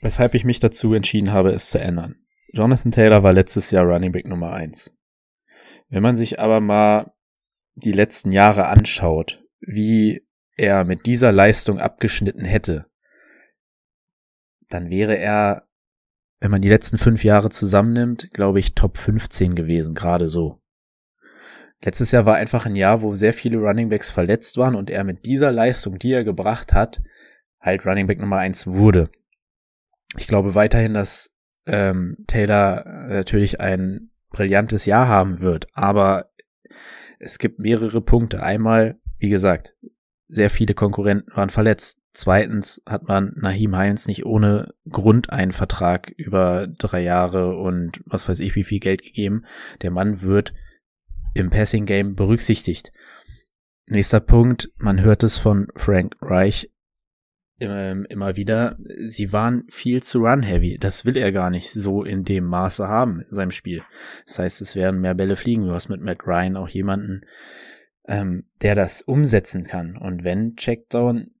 weshalb 0.00 0.34
ich 0.34 0.44
mich 0.44 0.60
dazu 0.60 0.94
entschieden 0.94 1.32
habe, 1.32 1.50
es 1.50 1.70
zu 1.70 1.80
ändern. 1.80 2.24
Jonathan 2.52 2.92
Taylor 2.92 3.24
war 3.24 3.32
letztes 3.32 3.72
Jahr 3.72 3.84
Running 3.84 4.12
Back 4.12 4.26
Nummer 4.26 4.52
eins. 4.52 4.96
Wenn 5.88 6.04
man 6.04 6.16
sich 6.16 6.38
aber 6.38 6.60
mal 6.60 7.12
die 7.74 7.92
letzten 7.92 8.32
Jahre 8.32 8.66
anschaut, 8.66 9.42
wie 9.60 10.26
er 10.56 10.84
mit 10.84 11.06
dieser 11.06 11.32
Leistung 11.32 11.78
abgeschnitten 11.78 12.44
hätte, 12.44 12.86
dann 14.68 14.90
wäre 14.90 15.16
er, 15.16 15.66
wenn 16.40 16.50
man 16.50 16.62
die 16.62 16.68
letzten 16.68 16.98
fünf 16.98 17.24
Jahre 17.24 17.50
zusammennimmt, 17.50 18.30
glaube 18.32 18.60
ich, 18.60 18.74
Top 18.74 18.98
15 18.98 19.54
gewesen, 19.54 19.94
gerade 19.94 20.28
so. 20.28 20.60
Letztes 21.82 22.12
Jahr 22.12 22.26
war 22.26 22.36
einfach 22.36 22.66
ein 22.66 22.76
Jahr, 22.76 23.00
wo 23.00 23.14
sehr 23.14 23.32
viele 23.32 23.58
Runningbacks 23.58 24.10
verletzt 24.10 24.58
waren 24.58 24.74
und 24.74 24.90
er 24.90 25.02
mit 25.04 25.24
dieser 25.24 25.50
Leistung, 25.50 25.98
die 25.98 26.12
er 26.12 26.24
gebracht 26.24 26.74
hat, 26.74 27.00
halt 27.58 27.86
Runningback 27.86 28.20
Nummer 28.20 28.36
eins 28.36 28.66
wurde. 28.66 29.10
Ich 30.16 30.26
glaube 30.26 30.54
weiterhin, 30.54 30.92
dass 30.94 31.34
ähm, 31.66 32.16
Taylor 32.26 32.84
natürlich 33.08 33.60
ein 33.60 34.10
brillantes 34.30 34.86
Jahr 34.86 35.08
haben 35.08 35.40
wird, 35.40 35.68
aber 35.72 36.29
es 37.20 37.38
gibt 37.38 37.58
mehrere 37.58 38.00
Punkte. 38.00 38.42
Einmal, 38.42 38.98
wie 39.18 39.28
gesagt, 39.28 39.76
sehr 40.28 40.50
viele 40.50 40.74
Konkurrenten 40.74 41.30
waren 41.36 41.50
verletzt. 41.50 42.00
Zweitens 42.12 42.82
hat 42.86 43.06
man 43.06 43.34
Nahim 43.36 43.76
Heinz 43.76 44.06
nicht 44.06 44.26
ohne 44.26 44.74
Grund 44.88 45.32
einen 45.32 45.52
Vertrag 45.52 46.12
über 46.16 46.66
drei 46.66 47.02
Jahre 47.02 47.56
und 47.56 48.00
was 48.06 48.28
weiß 48.28 48.40
ich 48.40 48.56
wie 48.56 48.64
viel 48.64 48.80
Geld 48.80 49.02
gegeben. 49.02 49.44
Der 49.82 49.90
Mann 49.90 50.22
wird 50.22 50.52
im 51.34 51.50
Passing 51.50 51.84
Game 51.84 52.16
berücksichtigt. 52.16 52.90
Nächster 53.86 54.20
Punkt, 54.20 54.72
man 54.78 55.00
hört 55.00 55.22
es 55.22 55.38
von 55.38 55.68
Frank 55.76 56.16
Reich 56.20 56.70
immer 57.60 58.36
wieder, 58.36 58.76
sie 59.04 59.32
waren 59.32 59.64
viel 59.68 60.02
zu 60.02 60.20
run-heavy. 60.20 60.78
Das 60.78 61.04
will 61.04 61.16
er 61.16 61.30
gar 61.30 61.50
nicht 61.50 61.70
so 61.70 62.02
in 62.02 62.24
dem 62.24 62.44
Maße 62.44 62.88
haben 62.88 63.20
in 63.20 63.34
seinem 63.34 63.50
Spiel. 63.50 63.82
Das 64.26 64.38
heißt, 64.38 64.62
es 64.62 64.76
werden 64.76 65.00
mehr 65.00 65.14
Bälle 65.14 65.36
fliegen. 65.36 65.66
Du 65.66 65.72
hast 65.72 65.88
mit 65.88 66.00
Matt 66.00 66.26
Ryan 66.26 66.56
auch 66.56 66.68
jemanden, 66.68 67.22
ähm, 68.08 68.44
der 68.62 68.74
das 68.74 69.02
umsetzen 69.02 69.62
kann. 69.62 69.96
Und 69.96 70.24
wenn 70.24 70.56
Checkdown 70.56 71.32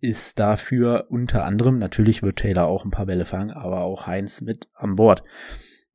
ist 0.00 0.38
dafür 0.38 1.06
unter 1.08 1.44
anderem, 1.44 1.78
natürlich 1.78 2.22
wird 2.22 2.38
Taylor 2.38 2.66
auch 2.66 2.84
ein 2.84 2.90
paar 2.90 3.06
Bälle 3.06 3.24
fangen, 3.24 3.50
aber 3.50 3.80
auch 3.80 4.06
Heinz 4.06 4.42
mit 4.42 4.68
an 4.74 4.96
Bord. 4.96 5.24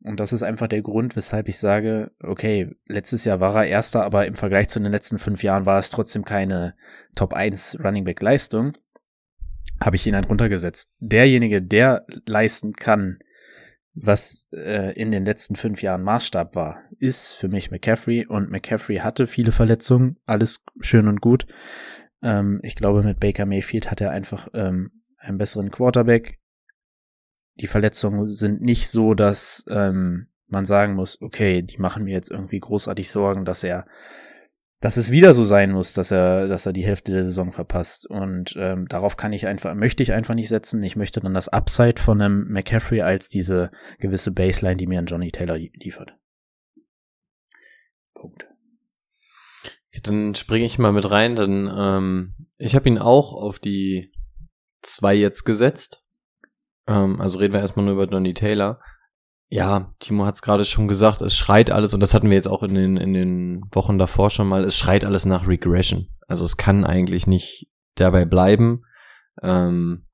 Und 0.03 0.19
das 0.19 0.33
ist 0.33 0.41
einfach 0.41 0.67
der 0.67 0.81
Grund, 0.81 1.15
weshalb 1.15 1.47
ich 1.47 1.59
sage, 1.59 2.11
okay, 2.23 2.75
letztes 2.87 3.23
Jahr 3.23 3.39
war 3.39 3.55
er 3.55 3.67
Erster, 3.67 4.03
aber 4.03 4.25
im 4.25 4.33
Vergleich 4.33 4.67
zu 4.67 4.79
den 4.79 4.91
letzten 4.91 5.19
fünf 5.19 5.43
Jahren 5.43 5.67
war 5.67 5.77
es 5.77 5.91
trotzdem 5.91 6.25
keine 6.25 6.73
Top 7.13 7.33
1 7.33 7.77
Running 7.83 8.03
Back 8.03 8.21
Leistung. 8.21 8.73
Habe 9.81 9.95
ich 9.95 10.05
ihn 10.05 10.15
halt 10.15 10.29
runtergesetzt. 10.29 10.89
Derjenige, 10.99 11.61
der 11.61 12.05
leisten 12.25 12.73
kann, 12.73 13.19
was 13.93 14.47
äh, 14.53 14.93
in 14.93 15.11
den 15.11 15.25
letzten 15.25 15.55
fünf 15.55 15.81
Jahren 15.81 16.03
Maßstab 16.03 16.55
war, 16.55 16.83
ist 16.99 17.33
für 17.33 17.49
mich 17.49 17.71
McCaffrey. 17.71 18.25
Und 18.25 18.49
McCaffrey 18.49 18.97
hatte 18.97 19.27
viele 19.27 19.51
Verletzungen, 19.51 20.17
alles 20.25 20.63
schön 20.79 21.07
und 21.07 21.19
gut. 21.19 21.47
Ähm, 22.21 22.59
ich 22.63 22.75
glaube, 22.75 23.03
mit 23.03 23.19
Baker 23.19 23.45
Mayfield 23.45 23.91
hat 23.91 24.01
er 24.01 24.11
einfach 24.11 24.47
ähm, 24.53 25.03
einen 25.17 25.37
besseren 25.37 25.71
Quarterback. 25.71 26.39
Die 27.55 27.67
Verletzungen 27.67 28.27
sind 28.27 28.61
nicht 28.61 28.89
so, 28.89 29.13
dass 29.13 29.65
ähm, 29.69 30.27
man 30.47 30.65
sagen 30.65 30.93
muss, 30.93 31.21
okay, 31.21 31.61
die 31.61 31.77
machen 31.77 32.03
mir 32.03 32.13
jetzt 32.13 32.29
irgendwie 32.29 32.59
großartig 32.59 33.09
Sorgen, 33.09 33.45
dass 33.45 33.63
er, 33.63 33.85
dass 34.81 34.97
es 34.97 35.11
wieder 35.11 35.33
so 35.33 35.43
sein 35.43 35.71
muss, 35.71 35.93
dass 35.93 36.09
er, 36.09 36.47
dass 36.47 36.65
er 36.65 36.73
die 36.73 36.85
Hälfte 36.85 37.13
der 37.13 37.23
Saison 37.23 37.53
verpasst. 37.53 38.07
Und 38.07 38.55
ähm, 38.57 38.87
darauf 38.87 39.15
kann 39.15 39.31
ich 39.31 39.45
einfach, 39.45 39.75
möchte 39.75 40.01
ich 40.01 40.11
einfach 40.11 40.33
nicht 40.33 40.49
setzen. 40.49 40.81
Ich 40.81 40.95
möchte 40.95 41.21
dann 41.21 41.35
das 41.35 41.47
Upside 41.47 42.01
von 42.01 42.19
einem 42.19 42.47
McCaffrey 42.51 43.01
als 43.01 43.29
diese 43.29 43.69
gewisse 43.99 44.31
Baseline, 44.31 44.77
die 44.77 44.87
mir 44.87 44.99
ein 44.99 45.05
Johnny 45.05 45.31
Taylor 45.31 45.57
liefert. 45.57 46.17
Punkt. 48.15 48.47
Dann 50.03 50.33
springe 50.33 50.65
ich 50.65 50.79
mal 50.79 50.93
mit 50.93 51.09
rein, 51.11 51.35
denn 51.35 51.69
ähm, 51.71 52.33
ich 52.57 52.75
habe 52.75 52.89
ihn 52.89 52.97
auch 52.97 53.33
auf 53.33 53.59
die 53.59 54.11
zwei 54.81 55.13
jetzt 55.13 55.43
gesetzt. 55.43 56.03
Ähm, 56.87 57.21
also 57.21 57.37
reden 57.37 57.53
wir 57.53 57.61
erstmal 57.61 57.85
nur 57.85 57.93
über 57.93 58.07
Donny 58.07 58.33
Taylor. 58.33 58.81
Ja, 59.53 59.93
Timo 59.99 60.25
hat 60.25 60.35
es 60.35 60.41
gerade 60.41 60.63
schon 60.63 60.87
gesagt, 60.87 61.21
es 61.21 61.35
schreit 61.35 61.71
alles, 61.71 61.93
und 61.93 61.99
das 61.99 62.13
hatten 62.13 62.29
wir 62.29 62.37
jetzt 62.37 62.47
auch 62.47 62.63
in 62.63 62.73
den, 62.73 62.95
in 62.95 63.13
den 63.13 63.61
Wochen 63.73 63.99
davor 63.99 64.29
schon 64.29 64.47
mal, 64.47 64.63
es 64.63 64.77
schreit 64.77 65.03
alles 65.03 65.25
nach 65.25 65.45
Regression. 65.45 66.07
Also 66.25 66.45
es 66.45 66.55
kann 66.55 66.85
eigentlich 66.85 67.27
nicht 67.27 67.67
dabei 67.95 68.23
bleiben. 68.23 68.85
Ähm, 69.43 70.05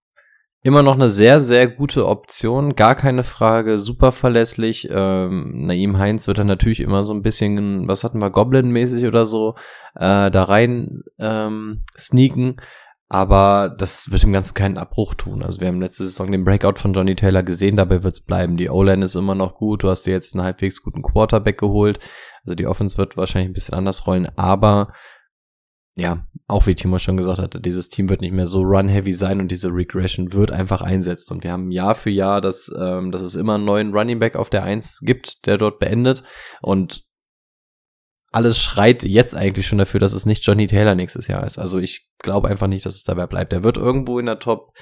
immer 0.63 0.81
noch 0.81 0.95
eine 0.95 1.11
sehr, 1.11 1.39
sehr 1.39 1.67
gute 1.67 2.07
Option, 2.07 2.75
gar 2.75 2.95
keine 2.95 3.23
Frage, 3.23 3.77
super 3.77 4.11
verlässlich. 4.11 4.89
Ähm, 4.89 5.67
Naim 5.67 5.99
Heinz 5.99 6.27
wird 6.27 6.39
dann 6.39 6.47
natürlich 6.47 6.79
immer 6.79 7.03
so 7.03 7.13
ein 7.13 7.21
bisschen, 7.21 7.87
was 7.87 8.03
hatten 8.03 8.17
wir, 8.17 8.31
Goblin-mäßig 8.31 9.05
oder 9.05 9.27
so, 9.27 9.53
äh, 9.93 10.31
da 10.31 10.43
rein 10.45 11.03
ähm, 11.19 11.83
sneaken. 11.95 12.57
Aber 13.09 13.73
das 13.77 14.11
wird 14.11 14.23
dem 14.23 14.33
Ganzen 14.33 14.53
keinen 14.53 14.77
Abbruch 14.77 15.13
tun. 15.13 15.41
Also 15.41 15.61
wir 15.61 15.69
haben 15.69 15.79
letzte 15.79 16.03
Saison 16.03 16.29
den 16.31 16.43
Breakout 16.43 16.77
von 16.77 16.91
Johnny 16.91 17.15
Taylor 17.15 17.41
gesehen, 17.41 17.77
dabei 17.77 18.03
wird's 18.03 18.19
bleiben. 18.19 18.57
Die 18.57 18.69
O-Line 18.69 19.05
ist 19.05 19.15
immer 19.15 19.35
noch 19.35 19.55
gut, 19.55 19.83
du 19.83 19.89
hast 19.89 20.03
dir 20.03 20.11
jetzt 20.11 20.35
einen 20.35 20.43
halbwegs 20.43 20.83
guten 20.83 21.01
Quarterback 21.01 21.57
geholt. 21.57 21.99
Also 22.43 22.55
die 22.55 22.67
Offense 22.67 22.97
wird 22.97 23.15
wahrscheinlich 23.15 23.49
ein 23.49 23.53
bisschen 23.53 23.75
anders 23.75 24.07
rollen, 24.07 24.27
aber 24.35 24.93
ja, 25.97 26.27
auch 26.47 26.67
wie 26.67 26.75
Timo 26.75 26.99
schon 26.99 27.17
gesagt 27.17 27.39
hatte, 27.39 27.59
dieses 27.59 27.89
Team 27.89 28.07
wird 28.07 28.21
nicht 28.21 28.33
mehr 28.33 28.45
so 28.45 28.61
run-heavy 28.61 29.13
sein 29.13 29.39
und 29.39 29.51
diese 29.51 29.69
Regression 29.69 30.31
wird 30.31 30.51
einfach 30.51 30.81
einsetzt. 30.81 31.31
Und 31.31 31.43
wir 31.43 31.51
haben 31.51 31.71
Jahr 31.71 31.95
für 31.95 32.11
Jahr, 32.11 32.39
dass, 32.39 32.71
ähm, 32.79 33.11
dass 33.11 33.23
es 33.23 33.33
immer 33.33 33.55
einen 33.55 33.65
neuen 33.65 33.93
Running 33.93 34.19
Back 34.19 34.35
auf 34.35 34.51
der 34.51 34.63
Eins 34.63 34.99
gibt, 35.01 35.47
der 35.47 35.57
dort 35.57 35.79
beendet. 35.79 36.23
Und 36.61 37.06
alles 38.31 38.59
schreit 38.59 39.03
jetzt 39.03 39.35
eigentlich 39.35 39.67
schon 39.67 39.77
dafür, 39.77 39.99
dass 39.99 40.13
es 40.13 40.25
nicht 40.25 40.45
Johnny 40.45 40.67
Taylor 40.67 40.95
nächstes 40.95 41.27
Jahr 41.27 41.45
ist. 41.45 41.57
Also 41.57 41.79
ich 41.79 42.09
glaube 42.19 42.49
einfach 42.49 42.67
nicht, 42.67 42.85
dass 42.85 42.95
es 42.95 43.03
dabei 43.03 43.27
bleibt. 43.27 43.53
Er 43.53 43.63
wird 43.63 43.77
irgendwo 43.77 44.19
in 44.19 44.25
der 44.25 44.39
Top 44.39 44.73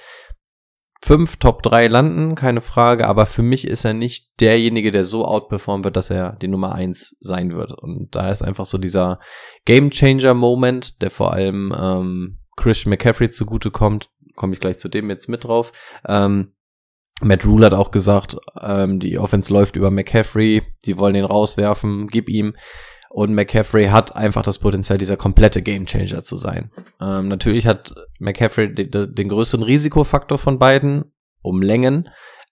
5, 1.01 1.37
Top 1.37 1.61
3 1.61 1.87
landen, 1.87 2.33
keine 2.33 2.61
Frage, 2.61 3.07
aber 3.07 3.27
für 3.27 3.43
mich 3.43 3.67
ist 3.67 3.85
er 3.85 3.93
nicht 3.93 4.39
derjenige, 4.39 4.89
der 4.89 5.05
so 5.05 5.25
outperformen 5.25 5.83
wird, 5.83 5.95
dass 5.95 6.09
er 6.09 6.33
die 6.41 6.47
Nummer 6.47 6.73
1 6.73 7.17
sein 7.19 7.55
wird. 7.55 7.73
Und 7.73 8.15
da 8.15 8.31
ist 8.31 8.41
einfach 8.41 8.65
so 8.65 8.79
dieser 8.79 9.19
Game 9.65 9.91
Changer 9.91 10.33
Moment, 10.33 11.01
der 11.03 11.11
vor 11.11 11.33
allem 11.33 11.73
ähm, 11.77 12.39
Christian 12.55 12.89
McCaffrey 12.89 13.29
zugute 13.29 13.69
kommt, 13.69 14.09
komme 14.35 14.53
ich 14.53 14.59
gleich 14.59 14.79
zu 14.79 14.89
dem 14.89 15.09
jetzt 15.09 15.29
mit 15.29 15.43
drauf. 15.43 15.71
Ähm, 16.07 16.53
Matt 17.21 17.45
Rule 17.45 17.67
hat 17.67 17.73
auch 17.73 17.91
gesagt, 17.91 18.37
ähm, 18.59 18.99
die 18.99 19.19
Offense 19.19 19.53
läuft 19.53 19.75
über 19.75 19.91
McCaffrey, 19.91 20.63
die 20.85 20.97
wollen 20.97 21.15
ihn 21.15 21.23
rauswerfen, 21.23 22.07
gib 22.07 22.29
ihm. 22.29 22.55
Und 23.15 23.33
McCaffrey 23.33 23.85
hat 23.85 24.13
einfach 24.13 24.41
das 24.41 24.59
Potenzial, 24.59 24.97
dieser 24.97 25.15
komplette 25.15 25.61
Gamechanger 25.61 26.21
zu 26.23 26.35
sein. 26.35 26.69
Ähm, 26.99 27.29
natürlich 27.29 27.65
hat 27.65 27.95
McCaffrey 28.19 28.75
den, 28.75 29.15
den 29.15 29.29
größeren 29.29 29.63
Risikofaktor 29.63 30.37
von 30.37 30.59
beiden, 30.59 31.13
um 31.41 31.61
Längen. 31.61 32.09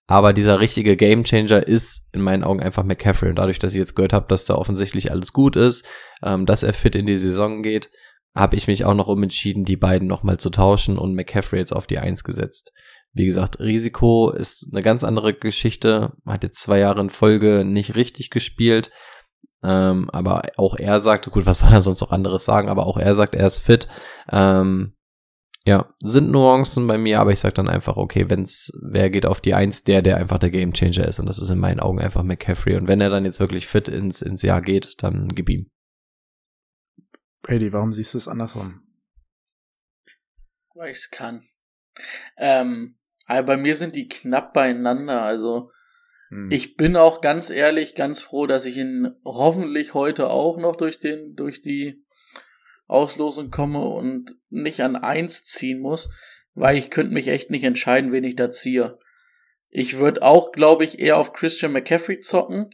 Aber 0.08 0.32
dieser 0.32 0.62
richtige 0.62 0.96
Gamechanger 0.96 1.68
ist 1.68 2.08
in 2.14 2.22
meinen 2.22 2.46
Augen 2.46 2.62
einfach 2.62 2.86
McCaffrey. 2.86 3.28
Und 3.28 3.36
dadurch, 3.36 3.60
dass 3.60 3.74
ich 3.74 3.78
jetzt 3.78 3.94
gehört 3.94 4.14
habe, 4.14 4.28
dass 4.30 4.46
da 4.46 4.56
offensichtlich 4.56 5.12
alles 5.12 5.34
gut 5.34 5.58
ist, 5.58 5.86
ähm, 6.24 6.46
dass 6.46 6.64
er 6.64 6.72
fit 6.72 6.96
in 6.96 7.08
die 7.08 7.18
Saison 7.18 7.62
geht, 7.62 7.90
habe 8.34 8.56
ich 8.56 8.68
mich 8.68 8.86
auch 8.86 8.96
noch 8.96 9.08
umentschieden, 9.08 9.66
die 9.66 9.76
beiden 9.76 10.08
nochmal 10.08 10.38
zu 10.38 10.50
tauschen 10.50 10.98
und 10.98 11.14
McCaffrey 11.14 11.60
jetzt 11.60 11.74
auf 11.74 11.88
die 11.88 12.00
Eins 12.00 12.24
gesetzt. 12.24 12.72
Wie 13.12 13.26
gesagt, 13.26 13.60
Risiko 13.60 14.32
ist 14.32 14.70
eine 14.72 14.82
ganz 14.82 15.04
andere 15.04 15.34
Geschichte. 15.34 16.14
Hat 16.26 16.44
jetzt 16.44 16.62
zwei 16.62 16.80
Jahre 16.80 17.02
in 17.02 17.10
Folge 17.10 17.66
nicht 17.66 17.96
richtig 17.96 18.30
gespielt. 18.30 18.92
Ähm, 19.64 20.10
aber 20.10 20.44
auch 20.58 20.76
er 20.76 21.00
sagte, 21.00 21.30
gut, 21.30 21.46
was 21.46 21.60
soll 21.60 21.72
er 21.72 21.82
sonst 21.82 22.02
noch 22.02 22.12
anderes 22.12 22.46
sagen? 22.46 22.70
Aber 22.70 22.86
auch 22.86 22.98
er 22.98 23.14
sagt, 23.14 23.36
er 23.36 23.48
ist 23.48 23.60
fit. 23.60 23.88
Ähm, 24.32 24.94
ja, 25.66 25.94
sind 26.04 26.30
Nuancen 26.30 26.88
bei 26.88 26.98
mir, 26.98 27.22
aber 27.22 27.32
ich 27.32 27.40
sag 27.40 27.56
dann 27.56 27.70
einfach, 27.70 27.96
okay, 27.96 28.30
wenn's, 28.30 28.72
wer 28.82 29.10
geht 29.10 29.26
auf 29.26 29.40
die 29.40 29.54
Eins, 29.54 29.86
der, 29.86 30.02
der 30.02 30.18
einfach 30.18 30.38
der 30.38 30.52
Gamechanger 30.52 31.08
ist. 31.08 31.20
Und 31.20 31.28
das 31.28 31.40
ist 31.40 31.50
in 31.50 31.60
meinen 31.60 31.80
Augen 31.80 32.02
einfach 32.02 32.24
McCaffrey. 32.24 32.76
Und 32.76 32.88
wenn 32.88 33.00
er 33.00 33.10
dann 33.10 33.24
jetzt 33.24 33.40
wirklich 33.40 33.68
fit 33.68 33.88
ins, 33.88 34.22
ins 34.22 34.42
Jahr 34.42 34.62
geht, 34.62 35.02
dann 35.02 35.30
gib 35.30 35.50
ihm. 35.50 35.72
Brady, 37.42 37.72
warum 37.72 37.94
siehst 37.94 38.14
du 38.14 38.18
es 38.18 38.28
andersrum? 38.28 38.82
Weil 40.76 40.92
ich 40.92 40.98
es 40.98 41.10
kann. 41.12 41.48
Ähm, 42.38 42.98
aber 43.26 43.44
bei 43.44 43.58
mir 43.58 43.76
sind 43.76 43.96
die 43.96 44.10
knapp 44.10 44.54
beieinander. 44.54 45.22
Also 45.22 45.72
hm. 46.34 46.52
ich 46.52 46.76
bin 46.76 46.96
auch 46.96 47.22
ganz 47.22 47.50
ehrlich 47.50 47.96
ganz 47.96 48.22
froh, 48.22 48.48
dass 48.48 48.66
ich 48.66 48.78
ihn 48.78 49.12
hoffentlich 49.24 49.94
heute 49.94 50.30
auch 50.30 50.58
noch 50.58 50.76
durch 50.76 51.00
den 51.00 51.36
durch 51.36 51.62
die 51.62 52.04
Auslosung 52.88 53.52
komme 53.52 53.86
und 53.86 54.36
nicht 54.50 54.82
an 54.82 54.96
eins 54.96 55.46
ziehen 55.46 55.80
muss, 55.80 56.12
weil 56.54 56.78
ich 56.78 56.90
könnte 56.90 57.14
mich 57.14 57.28
echt 57.28 57.50
nicht 57.50 57.64
entscheiden, 57.64 58.12
wen 58.12 58.24
ich 58.24 58.36
da 58.36 58.52
ziehe. 58.52 58.98
Ich 59.70 59.98
würde 59.98 60.22
auch, 60.22 60.52
glaube 60.52 60.84
ich, 60.84 61.00
eher 61.00 61.18
auf 61.18 61.34
Christian 61.34 61.72
McCaffrey 61.72 62.20
zocken, 62.20 62.70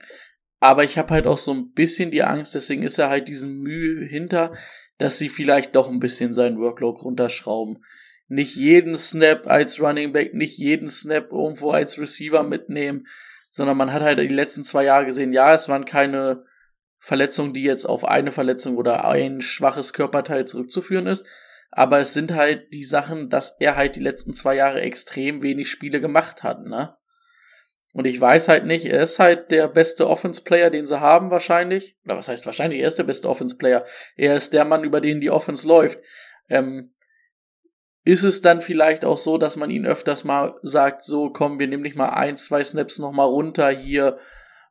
aber 0.59 0.83
ich 0.83 0.97
habe 0.97 1.13
halt 1.13 1.27
auch 1.27 1.37
so 1.37 1.53
ein 1.53 1.71
bisschen 1.71 2.11
die 2.11 2.23
Angst, 2.23 2.55
deswegen 2.55 2.83
ist 2.83 2.97
er 2.97 3.09
halt 3.09 3.27
diesen 3.27 3.59
Mühe 3.59 4.05
hinter, 4.05 4.53
dass 4.97 5.17
sie 5.17 5.29
vielleicht 5.29 5.75
doch 5.75 5.89
ein 5.89 5.99
bisschen 5.99 6.33
seinen 6.33 6.59
Workload 6.59 6.99
runterschrauben. 7.01 7.83
Nicht 8.27 8.55
jeden 8.55 8.95
Snap 8.95 9.47
als 9.47 9.81
Running 9.81 10.11
Back, 10.11 10.33
nicht 10.33 10.57
jeden 10.57 10.89
Snap 10.89 11.31
irgendwo 11.31 11.71
als 11.71 11.97
Receiver 11.99 12.43
mitnehmen, 12.43 13.07
sondern 13.49 13.77
man 13.77 13.91
hat 13.91 14.01
halt 14.01 14.19
die 14.19 14.27
letzten 14.27 14.63
zwei 14.63 14.83
Jahre 14.83 15.05
gesehen, 15.05 15.33
ja, 15.33 15.53
es 15.53 15.67
waren 15.67 15.85
keine 15.85 16.45
Verletzung, 16.99 17.53
die 17.53 17.63
jetzt 17.63 17.85
auf 17.85 18.05
eine 18.05 18.31
Verletzung 18.31 18.77
oder 18.77 19.05
ein 19.05 19.41
schwaches 19.41 19.93
Körperteil 19.93 20.45
zurückzuführen 20.45 21.07
ist. 21.07 21.25
Aber 21.71 21.99
es 21.99 22.13
sind 22.13 22.33
halt 22.33 22.73
die 22.73 22.83
Sachen, 22.83 23.29
dass 23.29 23.57
er 23.59 23.75
halt 23.75 23.95
die 23.95 24.01
letzten 24.01 24.33
zwei 24.33 24.55
Jahre 24.55 24.81
extrem 24.81 25.41
wenig 25.41 25.69
Spiele 25.69 26.01
gemacht 26.01 26.43
hat, 26.43 26.65
ne? 26.65 26.95
Und 27.93 28.05
ich 28.05 28.21
weiß 28.21 28.49
halt 28.49 28.65
nicht, 28.65 28.85
er 28.85 29.01
ist 29.01 29.17
halt 29.17 29.49
der 29.49 29.67
beste 29.67 30.07
Offense-Player, 30.07 30.69
den 30.69 30.85
sie 30.85 30.99
haben 30.99 31.31
wahrscheinlich. 31.31 31.97
Oder 32.05 32.17
was 32.17 32.27
heißt 32.27 32.45
wahrscheinlich, 32.45 32.81
er 32.81 32.87
ist 32.87 32.99
der 32.99 33.03
beste 33.03 33.27
Offense-Player. 33.27 33.83
Er 34.15 34.35
ist 34.35 34.53
der 34.53 34.63
Mann, 34.63 34.83
über 34.83 35.01
den 35.01 35.19
die 35.19 35.31
Offense 35.31 35.67
läuft. 35.67 35.99
Ähm, 36.49 36.91
ist 38.03 38.23
es 38.23 38.41
dann 38.41 38.61
vielleicht 38.61 39.05
auch 39.05 39.17
so, 39.17 39.37
dass 39.37 39.55
man 39.55 39.69
ihn 39.69 39.85
öfters 39.85 40.23
mal 40.23 40.55
sagt, 40.61 41.03
so 41.03 41.29
komm, 41.29 41.59
wir 41.59 41.67
nehmen 41.67 41.83
nicht 41.83 41.97
mal 41.97 42.09
ein, 42.09 42.37
zwei 42.37 42.63
Snaps 42.63 42.99
noch 42.99 43.11
mal 43.11 43.25
runter 43.25 43.69
hier 43.69 44.17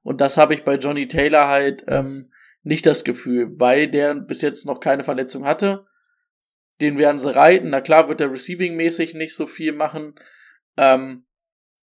und 0.03 0.21
das 0.21 0.37
habe 0.39 0.55
ich 0.55 0.65
bei 0.65 0.77
Johnny 0.77 1.07
Taylor 1.09 1.49
halt 1.49 1.85
ähm, 1.87 2.31
nicht 2.63 2.87
das 2.87 3.05
Gefühl, 3.05 3.51
weil 3.59 3.91
der 3.91 4.15
bis 4.15 4.43
jetzt 4.43 4.67
noch 4.67 4.81
keine 4.81 5.05
Verletzung 5.05 5.45
hatte. 5.45 5.87
Den 6.81 6.99
werden 6.99 7.19
sie 7.19 7.35
reiten. 7.35 7.71
Na 7.71 7.81
klar 7.81 8.09
wird 8.09 8.21
er 8.21 8.31
receiving-mäßig 8.31 9.15
nicht 9.15 9.35
so 9.35 9.47
viel 9.47 9.73
machen. 9.73 10.15
Ähm, 10.77 11.27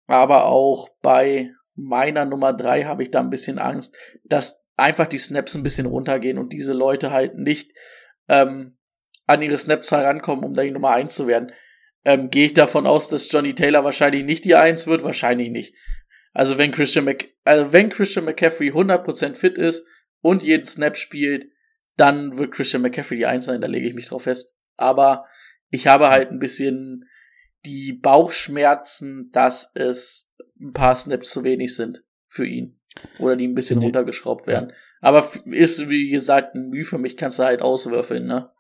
aber 0.08 0.46
auch 0.46 0.90
bei 1.02 1.52
meiner 1.76 2.26
Nummer 2.26 2.54
drei 2.54 2.84
habe 2.84 3.04
ich 3.04 3.12
da 3.12 3.20
ein 3.20 3.30
bisschen 3.30 3.60
Angst, 3.60 3.96
dass 4.24 4.66
einfach 4.78 5.08
die 5.08 5.18
Snaps 5.18 5.56
ein 5.56 5.64
bisschen 5.64 5.86
runtergehen 5.86 6.38
und 6.38 6.54
diese 6.54 6.74
Leute 6.74 7.12
halt 7.12 7.36
nicht 7.36 7.72
ähm, 8.28 8.76
an 9.26 9.42
ihre 9.42 9.58
Snaps 9.58 9.92
herankommen, 9.92 10.46
um 10.46 10.54
da 10.54 10.64
die 10.64 10.72
Nummer 10.72 10.92
eins 10.92 11.16
zu 11.16 11.28
werden. 11.28 11.52
Ähm, 12.04 12.30
Gehe 12.30 12.46
ich 12.46 12.54
davon 12.54 12.86
aus, 12.86 13.10
dass 13.10 13.32
Johnny 13.32 13.56
Taylor 13.56 13.84
wahrscheinlich 13.84 14.24
nicht 14.24 14.46
die 14.46 14.56
eins 14.56 14.88
wird? 14.88 15.04
Wahrscheinlich 15.04 15.50
nicht. 15.50 15.76
Also 16.34 16.58
wenn 16.58 16.72
Christian, 16.72 17.06
Mc, 17.06 17.34
also 17.44 17.72
wenn 17.74 17.90
Christian 17.90 18.26
McCaffrey 18.26 18.72
100% 18.72 19.36
fit 19.36 19.58
ist 19.58 19.88
und 20.22 20.44
jeden 20.44 20.66
Snap 20.66 20.98
spielt, 20.98 21.50
dann 21.98 22.38
wird 22.38 22.52
Christian 22.52 22.82
McCaffrey 22.82 23.18
die 23.18 23.26
Eins 23.26 23.46
sein, 23.46 23.62
da 23.62 23.68
lege 23.68 23.88
ich 23.88 23.94
mich 23.94 24.08
drauf 24.08 24.24
fest. 24.24 24.54
Aber 24.76 25.26
ich 25.70 25.88
habe 25.88 26.10
halt 26.10 26.32
ein 26.32 26.40
bisschen 26.40 27.10
die 27.66 27.94
Bauchschmerzen, 27.94 29.30
dass 29.32 29.72
es 29.76 30.32
ein 30.60 30.74
paar 30.74 30.96
Snaps 30.96 31.32
zu 31.32 31.44
wenig 31.44 31.76
sind 31.76 32.04
für 32.28 32.46
ihn. 32.46 32.80
Oder 33.20 33.36
die 33.36 33.48
ein 33.48 33.56
bisschen 33.56 33.80
runtergeschraubt 33.80 34.48
werden. 34.48 34.72
Aber 35.02 35.30
ist, 35.46 35.90
wie 35.90 36.10
gesagt, 36.10 36.56
ein 36.56 36.70
Mühe 36.70 36.86
für 36.86 36.98
mich, 36.98 37.18
kannst 37.18 37.40
du 37.40 37.44
halt 37.44 37.62
auswürfeln, 37.62 38.26
ne? 38.26 38.52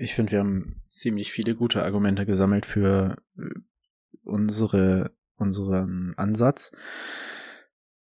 Ich 0.00 0.14
finde, 0.14 0.32
wir 0.32 0.38
haben 0.38 0.80
ziemlich 0.88 1.30
viele 1.30 1.54
gute 1.54 1.84
Argumente 1.84 2.24
gesammelt 2.24 2.64
für 2.64 3.16
unsere 4.24 5.10
unseren 5.36 6.14
Ansatz. 6.16 6.72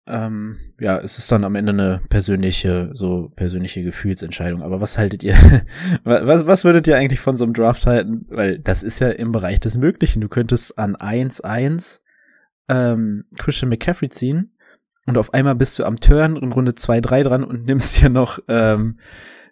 Ähm, 0.07 0.57
ja, 0.79 0.97
es 0.97 1.17
ist 1.17 1.29
dann 1.31 1.43
am 1.43 1.55
Ende 1.55 1.73
eine 1.73 2.01
persönliche, 2.07 2.89
so 2.93 3.29
persönliche 3.35 3.83
Gefühlsentscheidung. 3.83 4.62
Aber 4.62 4.79
was 4.79 4.97
haltet 4.97 5.23
ihr, 5.23 5.35
was, 6.05 6.47
was 6.47 6.63
würdet 6.63 6.88
ihr 6.88 6.95
eigentlich 6.95 7.19
von 7.19 7.35
so 7.35 7.43
einem 7.43 7.53
Draft 7.53 7.85
halten? 7.85 8.25
Weil 8.29 8.59
das 8.59 8.81
ist 8.81 8.99
ja 8.99 9.09
im 9.09 9.33
Bereich 9.33 9.59
des 9.59 9.77
Möglichen. 9.77 10.21
Du 10.21 10.29
könntest 10.29 10.77
an 10.77 10.95
1-1 10.95 11.99
ähm, 12.69 13.25
Christian 13.38 13.69
McCaffrey 13.69 14.07
ziehen 14.07 14.55
und 15.05 15.17
auf 15.17 15.33
einmal 15.33 15.55
bist 15.55 15.77
du 15.77 15.83
am 15.83 15.99
Turn 15.99 16.38
in 16.38 16.53
Runde 16.53 16.71
2-3 16.71 17.23
dran 17.23 17.43
und 17.43 17.65
nimmst 17.65 17.95
hier 17.97 18.09
noch 18.09 18.39
ähm, 18.47 18.99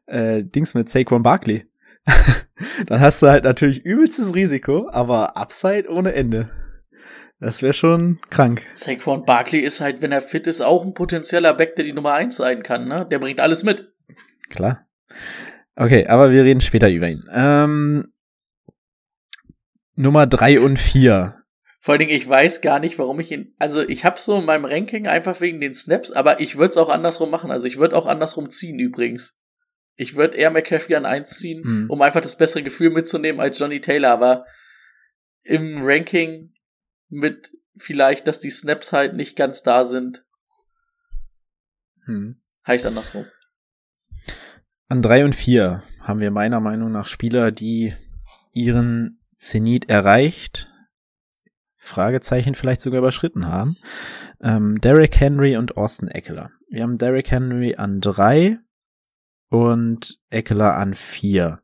äh, 0.05 0.45
Dings 0.45 0.75
mit 0.75 0.87
Saquon 0.87 1.23
Barkley. 1.23 1.67
dann 2.87 2.99
hast 2.99 3.21
du 3.21 3.27
halt 3.27 3.43
natürlich 3.43 3.83
übelstes 3.83 4.33
Risiko, 4.33 4.89
aber 4.91 5.37
Upside 5.37 5.89
ohne 5.89 6.13
Ende. 6.13 6.49
Das 7.39 7.61
wäre 7.61 7.73
schon 7.73 8.19
krank. 8.31 8.65
Saquon 8.73 9.23
Barkley 9.23 9.59
ist 9.59 9.79
halt, 9.79 10.01
wenn 10.01 10.11
er 10.11 10.21
fit 10.21 10.47
ist, 10.47 10.61
auch 10.61 10.83
ein 10.83 10.95
potenzieller 10.95 11.53
Back, 11.53 11.75
der 11.75 11.85
die 11.85 11.93
Nummer 11.93 12.13
eins 12.13 12.37
sein 12.37 12.63
kann, 12.63 12.87
ne? 12.87 13.05
Der 13.09 13.19
bringt 13.19 13.39
alles 13.39 13.63
mit. 13.63 13.93
Klar. 14.49 14.87
Okay, 15.75 16.07
aber 16.07 16.31
wir 16.31 16.43
reden 16.43 16.61
später 16.61 16.89
über 16.89 17.07
ihn. 17.07 17.23
Ähm, 17.31 18.11
Nummer 19.95 20.25
drei 20.25 20.59
und 20.59 20.79
vier. 20.79 21.43
Vor 21.79 21.93
allen 21.93 21.99
Dingen, 21.99 22.17
ich 22.17 22.27
weiß 22.27 22.61
gar 22.61 22.79
nicht, 22.79 22.97
warum 22.97 23.19
ich 23.19 23.31
ihn. 23.31 23.53
Also 23.59 23.87
ich 23.87 24.03
habe 24.03 24.19
so 24.19 24.39
in 24.39 24.45
meinem 24.45 24.65
Ranking 24.65 25.07
einfach 25.07 25.39
wegen 25.39 25.61
den 25.61 25.75
Snaps, 25.75 26.11
aber 26.11 26.39
ich 26.39 26.57
würde 26.57 26.71
es 26.71 26.77
auch 26.77 26.89
andersrum 26.89 27.29
machen. 27.29 27.51
Also 27.51 27.67
ich 27.67 27.77
würde 27.77 27.95
auch 27.95 28.07
andersrum 28.07 28.49
ziehen 28.49 28.79
übrigens. 28.79 29.39
Ich 29.97 30.15
würde 30.15 30.37
eher 30.37 30.51
McCaffrey 30.51 30.95
an 30.95 31.05
eins 31.05 31.37
ziehen, 31.37 31.61
mhm. 31.63 31.89
um 31.89 32.01
einfach 32.01 32.21
das 32.21 32.37
bessere 32.37 32.63
Gefühl 32.63 32.91
mitzunehmen 32.91 33.41
als 33.41 33.57
Johnny 33.59 33.81
Taylor, 33.81 34.11
aber 34.11 34.45
im 35.43 35.79
Ranking 35.81 36.53
mit 37.09 37.51
vielleicht, 37.75 38.27
dass 38.27 38.39
die 38.39 38.49
Snaps 38.49 38.93
halt 38.93 39.15
nicht 39.15 39.35
ganz 39.35 39.63
da 39.63 39.83
sind. 39.83 40.23
Hm. 42.05 42.41
Heißt 42.65 42.85
andersrum. 42.85 43.25
An 44.87 45.01
drei 45.01 45.25
und 45.25 45.35
vier 45.35 45.83
haben 46.01 46.19
wir 46.19 46.31
meiner 46.31 46.59
Meinung 46.59 46.91
nach 46.91 47.07
Spieler, 47.07 47.51
die 47.51 47.93
ihren 48.53 49.19
Zenit 49.37 49.89
erreicht, 49.89 50.71
Fragezeichen 51.75 52.55
vielleicht 52.55 52.81
sogar 52.81 52.99
überschritten 52.99 53.47
haben. 53.47 53.77
Ähm, 54.41 54.79
Derrick 54.81 55.19
Henry 55.19 55.57
und 55.57 55.77
Austin 55.77 56.07
Eckler. 56.07 56.51
Wir 56.69 56.83
haben 56.83 56.97
Derrick 56.97 57.31
Henry 57.31 57.75
an 57.75 58.01
drei 58.01 58.59
und 59.49 60.19
Eckler 60.29 60.75
an 60.75 60.93
vier. 60.93 61.61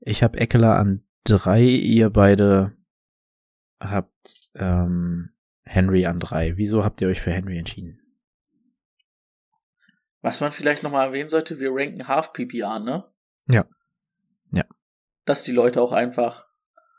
Ich 0.00 0.22
habe 0.22 0.38
Eckler 0.38 0.76
an 0.76 1.04
drei, 1.24 1.62
ihr 1.62 2.10
beide 2.10 2.76
habt 3.80 4.50
ähm, 4.54 5.30
Henry 5.64 6.06
an 6.06 6.20
drei. 6.20 6.56
Wieso 6.56 6.84
habt 6.84 7.00
ihr 7.00 7.08
euch 7.08 7.20
für 7.20 7.32
Henry 7.32 7.58
entschieden? 7.58 8.00
Was 10.20 10.40
man 10.40 10.52
vielleicht 10.52 10.82
nochmal 10.82 11.08
erwähnen 11.08 11.28
sollte, 11.28 11.58
wir 11.58 11.70
ranken 11.72 12.06
Half 12.06 12.32
PPR, 12.32 12.78
ne? 12.78 13.04
Ja. 13.48 13.66
Ja. 14.52 14.64
Dass 15.24 15.44
die 15.44 15.52
Leute 15.52 15.82
auch 15.82 15.92
einfach 15.92 16.48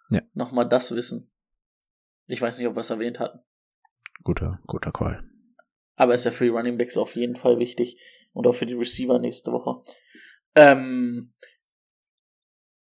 ja. 0.10 0.22
nochmal 0.34 0.68
das 0.68 0.92
wissen. 0.92 1.32
Ich 2.28 2.42
weiß 2.42 2.58
nicht, 2.58 2.68
ob 2.68 2.76
wir 2.76 2.82
es 2.82 2.90
erwähnt 2.90 3.20
hatten. 3.20 3.40
Guter, 4.24 4.60
guter 4.68 4.92
Call. 4.92 5.24
Aber 5.96 6.14
ist 6.14 6.26
ja 6.26 6.32
für 6.32 6.46
die 6.46 6.50
Running 6.50 6.78
Backs 6.78 6.98
auf 6.98 7.16
jeden 7.16 7.36
Fall 7.36 7.60
wichtig. 7.60 7.98
Und 8.34 8.48
auch 8.48 8.54
für 8.54 8.66
die 8.66 8.74
Receiver 8.74 9.20
nächste 9.20 9.52
Woche. 9.52 9.82
Ähm, 10.56 11.32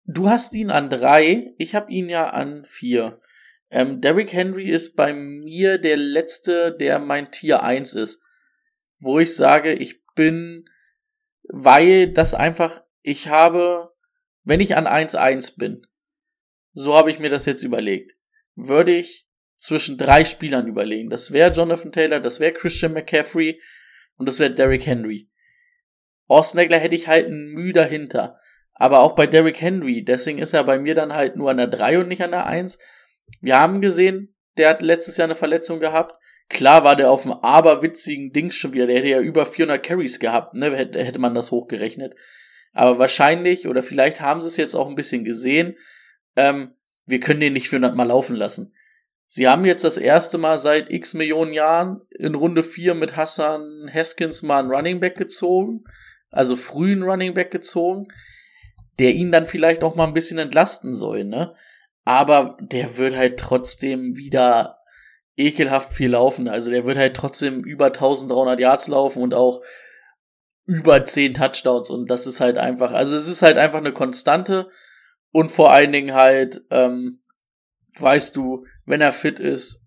du 0.05 0.29
hast 0.29 0.55
ihn 0.55 0.71
an 0.71 0.91
drei, 0.91 1.55
ich 1.59 1.75
habe 1.75 1.91
ihn 1.93 2.09
ja 2.09 2.31
an 2.31 2.65
vier. 2.65 3.21
Ähm, 3.71 4.01
Derrick 4.01 4.33
Henry 4.33 4.71
ist 4.71 4.97
bei 4.97 5.13
mir 5.13 5.79
der 5.79 5.97
letzte, 5.97 6.73
der 6.73 6.99
mein 6.99 7.31
Tier 7.31 7.63
1 7.63 7.95
ist. 7.95 8.23
Wo 8.99 9.19
ich 9.19 9.35
sage, 9.35 9.75
ich 9.75 10.05
bin, 10.15 10.69
weil 11.49 12.13
das 12.13 12.35
einfach, 12.35 12.83
ich 13.03 13.29
habe, 13.29 13.93
wenn 14.45 14.61
ich 14.61 14.77
an 14.77 14.87
1-1 14.87 15.59
bin, 15.59 15.87
so 16.73 16.95
habe 16.95 17.11
ich 17.11 17.19
mir 17.19 17.31
das 17.31 17.47
jetzt 17.47 17.63
überlegt, 17.63 18.17
würde 18.55 18.93
ich 18.97 19.27
zwischen 19.57 19.99
drei 19.99 20.25
Spielern 20.25 20.69
überlegen. 20.69 21.11
Das 21.11 21.33
wäre 21.33 21.53
Jonathan 21.53 21.93
Taylor, 21.93 22.21
das 22.21 22.41
wäre 22.41 22.53
Christian 22.53 22.93
McCaffrey 22.93 23.61
und 24.17 24.27
das 24.27 24.39
wäre 24.39 24.55
Derrick 24.55 24.87
Henry. 24.87 25.31
Eckler 26.29 26.79
hätte 26.79 26.95
ich 26.95 27.09
halt 27.09 27.29
ein 27.29 27.49
Mühe 27.49 27.73
dahinter. 27.73 28.39
Aber 28.75 29.01
auch 29.01 29.15
bei 29.15 29.27
Derrick 29.27 29.61
Henry, 29.61 30.05
deswegen 30.05 30.39
ist 30.39 30.53
er 30.53 30.65
bei 30.65 30.79
mir 30.79 30.95
dann 30.95 31.13
halt 31.13 31.37
nur 31.37 31.51
an 31.51 31.59
der 31.59 31.69
3 31.69 32.01
und 32.01 32.09
nicht 32.09 32.23
an 32.23 32.33
der 32.33 32.47
1. 32.47 32.79
Wir 33.41 33.59
haben 33.59 33.81
gesehen, 33.81 34.35
der 34.57 34.71
hat 34.71 34.83
letztes 34.83 35.17
Jahr 35.17 35.27
eine 35.27 35.35
Verletzung 35.35 35.81
gehabt. 35.81 36.19
Klar 36.49 36.85
war 36.85 36.97
der 36.97 37.11
auf 37.11 37.23
dem 37.23 37.33
aberwitzigen 37.33 38.33
Dings 38.33 38.57
schon 38.57 38.73
wieder. 38.73 38.87
Der 38.87 38.97
hätte 38.97 39.09
ja 39.09 39.21
über 39.21 39.47
400 39.47 39.83
Carries 39.83 40.19
gehabt, 40.19 40.55
ne? 40.55 40.75
Hätte 40.77 41.19
man 41.19 41.35
das 41.35 41.51
hochgerechnet. 41.51 42.15
Aber 42.73 42.99
wahrscheinlich, 42.99 43.69
oder 43.69 43.83
vielleicht 43.83 44.21
haben 44.21 44.43
sie 44.43 44.49
es 44.49 44.57
jetzt 44.57 44.75
auch 44.75 44.89
ein 44.89 44.97
bisschen 44.97 45.25
gesehen, 45.25 45.77
ähm, 46.37 46.75
wir 47.07 47.21
können 47.21 47.41
den 47.41 47.53
nicht 47.53 47.69
400 47.69 47.95
Mal 47.95 48.09
laufen 48.09 48.37
lassen. 48.37 48.75
Sie 49.27 49.49
haben 49.49 49.65
jetzt 49.65 49.85
das 49.85 49.97
erste 49.97 50.39
Mal 50.39 50.59
seit 50.59 50.91
x 50.91 51.15
Millionen 51.15 51.53
Jahren 51.53 52.03
in 52.11 52.35
Runde 52.35 52.63
4 52.63 52.95
mit 52.95 53.17
Hassan 53.17 53.91
Haskins 53.93 54.43
mal 54.43 54.61
einen 54.61 54.71
Running 54.71 55.01
Back 55.01 55.17
gezogen. 55.17 55.85
Also 56.35 56.57
frühen 56.57 57.03
Running 57.03 57.35
Back 57.35 57.51
gezogen, 57.51 58.09
der 58.99 59.15
ihn 59.15 59.33
dann 59.33 59.47
vielleicht 59.47 59.83
auch 59.83 59.95
mal 59.95 60.07
ein 60.07 60.15
bisschen 60.15 60.39
entlasten 60.39 60.95
soll, 60.95 61.25
ne? 61.25 61.55
Aber 62.05 62.57
der 62.61 62.99
wird 62.99 63.17
halt 63.17 63.39
trotzdem 63.39 64.17
wieder 64.17 64.79
ekelhaft 65.37 65.93
viel 65.93 66.11
laufen. 66.11 66.49
Also 66.49 66.71
der 66.71 66.85
wird 66.85 66.99
halt 66.99 67.17
trotzdem 67.17 67.65
über 67.65 67.87
1300 67.87 68.61
Yards 68.61 68.89
laufen 68.89 69.23
und 69.23 69.35
auch 69.35 69.63
über 70.67 71.05
10 71.05 71.35
Touchdowns 71.35 71.91
und 71.91 72.09
das 72.11 72.27
ist 72.27 72.41
halt 72.41 72.57
einfach, 72.57 72.93
also 72.93 73.17
es 73.17 73.29
ist 73.29 73.43
halt 73.43 73.59
einfach 73.59 73.79
eine 73.79 73.93
Konstante 73.93 74.71
und 75.31 75.51
vor 75.51 75.73
allen 75.73 75.93
Dingen 75.93 76.15
halt, 76.15 76.63
ähm, 76.71 77.23
weißt 77.99 78.35
du, 78.37 78.65
wenn 78.87 79.01
er 79.01 79.13
fit 79.13 79.39
ist, 79.39 79.87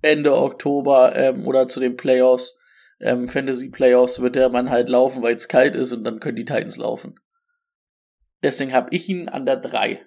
Ende 0.00 0.34
Oktober 0.34 1.14
ähm, 1.14 1.46
oder 1.46 1.68
zu 1.68 1.80
den 1.80 1.96
Playoffs, 1.96 2.57
ähm, 3.00 3.28
Fantasy 3.28 3.68
Playoffs, 3.68 4.20
wird 4.20 4.34
der 4.34 4.48
Mann 4.50 4.70
halt 4.70 4.88
laufen, 4.88 5.22
weil 5.22 5.34
es 5.34 5.48
kalt 5.48 5.74
ist 5.74 5.92
und 5.92 6.04
dann 6.04 6.20
können 6.20 6.36
die 6.36 6.44
Titans 6.44 6.76
laufen. 6.76 7.18
Deswegen 8.42 8.72
habe 8.72 8.88
ich 8.94 9.08
ihn 9.08 9.28
an 9.28 9.46
der 9.46 9.56
3. 9.56 10.04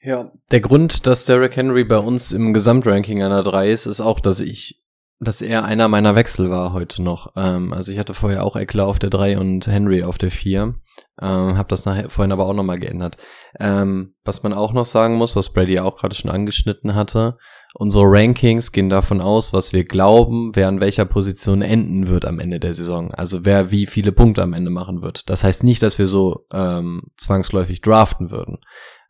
Ja, 0.00 0.30
der 0.50 0.60
Grund, 0.60 1.06
dass 1.06 1.24
Derrick 1.24 1.56
Henry 1.56 1.84
bei 1.84 1.98
uns 1.98 2.32
im 2.32 2.52
Gesamtranking 2.52 3.22
an 3.22 3.30
der 3.30 3.42
3 3.42 3.70
ist, 3.70 3.86
ist 3.86 4.00
auch, 4.00 4.20
dass 4.20 4.40
ich, 4.40 4.83
dass 5.20 5.40
er 5.40 5.64
einer 5.64 5.88
meiner 5.88 6.14
Wechsel 6.14 6.50
war 6.50 6.72
heute 6.72 7.02
noch. 7.02 7.32
Ähm, 7.36 7.72
also 7.72 7.92
ich 7.92 7.98
hatte 7.98 8.14
vorher 8.14 8.44
auch 8.44 8.56
Eckler 8.56 8.86
auf 8.86 8.98
der 8.98 9.10
3 9.10 9.38
und 9.38 9.66
Henry 9.66 10.02
auf 10.02 10.18
der 10.18 10.30
4. 10.30 10.74
Ähm, 11.22 11.56
hab 11.56 11.68
das 11.68 11.84
nachher 11.84 12.10
vorhin 12.10 12.32
aber 12.32 12.46
auch 12.46 12.54
nochmal 12.54 12.78
geändert. 12.78 13.16
Ähm, 13.60 14.14
was 14.24 14.42
man 14.42 14.52
auch 14.52 14.72
noch 14.72 14.86
sagen 14.86 15.14
muss, 15.14 15.36
was 15.36 15.52
Brady 15.52 15.78
auch 15.78 15.96
gerade 15.96 16.14
schon 16.14 16.30
angeschnitten 16.30 16.94
hatte, 16.94 17.38
unsere 17.74 18.04
Rankings 18.06 18.72
gehen 18.72 18.88
davon 18.88 19.20
aus, 19.20 19.52
was 19.52 19.72
wir 19.72 19.84
glauben, 19.84 20.50
wer 20.54 20.68
an 20.68 20.80
welcher 20.80 21.04
Position 21.04 21.62
enden 21.62 22.08
wird 22.08 22.24
am 22.24 22.40
Ende 22.40 22.58
der 22.58 22.74
Saison. 22.74 23.12
Also 23.12 23.44
wer 23.44 23.70
wie 23.70 23.86
viele 23.86 24.12
Punkte 24.12 24.42
am 24.42 24.52
Ende 24.52 24.70
machen 24.70 25.02
wird. 25.02 25.28
Das 25.30 25.44
heißt 25.44 25.62
nicht, 25.62 25.82
dass 25.82 25.98
wir 25.98 26.08
so 26.08 26.46
ähm, 26.52 27.02
zwangsläufig 27.16 27.80
draften 27.80 28.30
würden. 28.30 28.58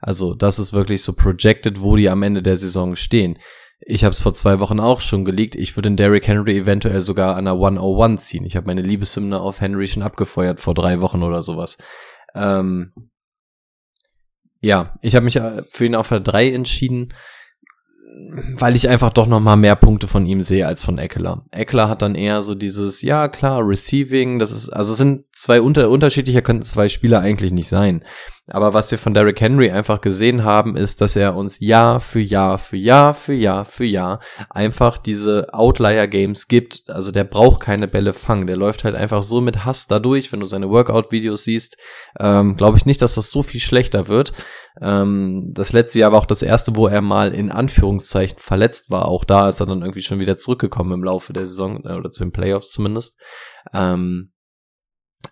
Also 0.00 0.34
das 0.34 0.58
ist 0.58 0.74
wirklich 0.74 1.02
so 1.02 1.14
projected, 1.14 1.80
wo 1.80 1.96
die 1.96 2.10
am 2.10 2.22
Ende 2.22 2.42
der 2.42 2.58
Saison 2.58 2.94
stehen. 2.94 3.38
Ich 3.86 4.04
habe 4.04 4.12
es 4.12 4.20
vor 4.20 4.34
zwei 4.34 4.60
Wochen 4.60 4.80
auch 4.80 5.00
schon 5.00 5.24
geleakt. 5.24 5.56
Ich 5.56 5.76
würde 5.76 5.90
den 5.90 5.96
Derrick 5.96 6.26
Henry 6.26 6.58
eventuell 6.58 7.00
sogar 7.02 7.36
an 7.36 7.44
der 7.44 7.54
101 7.54 8.24
ziehen. 8.24 8.44
Ich 8.44 8.56
habe 8.56 8.66
meine 8.66 8.82
Liebeshymne 8.82 9.38
auf 9.38 9.60
Henry 9.60 9.86
schon 9.86 10.02
abgefeuert 10.02 10.60
vor 10.60 10.74
drei 10.74 11.00
Wochen 11.00 11.22
oder 11.22 11.42
sowas. 11.42 11.76
Ähm, 12.34 12.92
ja, 14.60 14.98
ich 15.02 15.14
habe 15.14 15.24
mich 15.24 15.36
äh, 15.36 15.62
für 15.68 15.84
ihn 15.84 15.94
auf 15.94 16.08
der 16.08 16.20
3 16.20 16.52
entschieden 16.52 17.12
weil 18.58 18.76
ich 18.76 18.88
einfach 18.88 19.12
doch 19.12 19.26
noch 19.26 19.40
mal 19.40 19.56
mehr 19.56 19.76
Punkte 19.76 20.06
von 20.06 20.26
ihm 20.26 20.42
sehe 20.42 20.66
als 20.66 20.82
von 20.82 20.98
Eckler. 20.98 21.44
Eckler 21.50 21.88
hat 21.88 22.02
dann 22.02 22.14
eher 22.14 22.42
so 22.42 22.54
dieses, 22.54 23.02
ja 23.02 23.28
klar, 23.28 23.66
Receiving, 23.66 24.38
das 24.38 24.52
ist, 24.52 24.68
also 24.68 24.92
es 24.92 24.98
sind 24.98 25.24
zwei 25.32 25.60
unter, 25.60 25.90
unterschiedlicher 25.90 26.42
könnten 26.42 26.62
zwei 26.62 26.88
Spieler 26.88 27.20
eigentlich 27.20 27.52
nicht 27.52 27.68
sein. 27.68 28.04
Aber 28.48 28.74
was 28.74 28.90
wir 28.90 28.98
von 28.98 29.14
Derrick 29.14 29.40
Henry 29.40 29.70
einfach 29.70 30.02
gesehen 30.02 30.44
haben, 30.44 30.76
ist, 30.76 31.00
dass 31.00 31.16
er 31.16 31.34
uns 31.34 31.60
Jahr 31.60 31.98
für 31.98 32.20
Jahr 32.20 32.58
für 32.58 32.76
Jahr 32.76 33.14
für 33.14 33.32
Jahr 33.32 33.64
für 33.64 33.86
Jahr 33.86 34.20
einfach 34.50 34.98
diese 34.98 35.46
Outlier-Games 35.52 36.46
gibt. 36.46 36.82
Also 36.88 37.10
der 37.10 37.24
braucht 37.24 37.62
keine 37.62 37.88
Bälle 37.88 38.12
fangen. 38.12 38.46
Der 38.46 38.56
läuft 38.56 38.84
halt 38.84 38.96
einfach 38.96 39.22
so 39.22 39.40
mit 39.40 39.64
Hass 39.64 39.86
dadurch. 39.86 40.30
Wenn 40.30 40.40
du 40.40 40.46
seine 40.46 40.68
Workout-Videos 40.68 41.44
siehst, 41.44 41.78
ähm, 42.20 42.56
glaube 42.56 42.76
ich 42.76 42.84
nicht, 42.84 43.00
dass 43.00 43.14
das 43.14 43.30
so 43.30 43.42
viel 43.42 43.60
schlechter 43.60 44.08
wird. 44.08 44.34
Ähm, 44.78 45.46
das 45.54 45.72
letzte 45.72 46.00
Jahr 46.00 46.12
war 46.12 46.20
auch 46.20 46.26
das 46.26 46.42
erste, 46.42 46.76
wo 46.76 46.86
er 46.86 47.00
mal 47.00 47.32
in 47.32 47.50
Anführungszeichen 47.50 48.38
verletzt 48.38 48.90
war. 48.90 49.06
Auch 49.08 49.24
da 49.24 49.48
ist 49.48 49.60
er 49.60 49.66
dann 49.66 49.80
irgendwie 49.80 50.02
schon 50.02 50.18
wieder 50.18 50.36
zurückgekommen 50.36 50.92
im 50.92 51.04
Laufe 51.04 51.32
der 51.32 51.46
Saison 51.46 51.82
äh, 51.86 51.94
oder 51.94 52.10
zu 52.10 52.22
den 52.22 52.32
Playoffs 52.32 52.72
zumindest. 52.72 53.18
Ähm, 53.72 54.33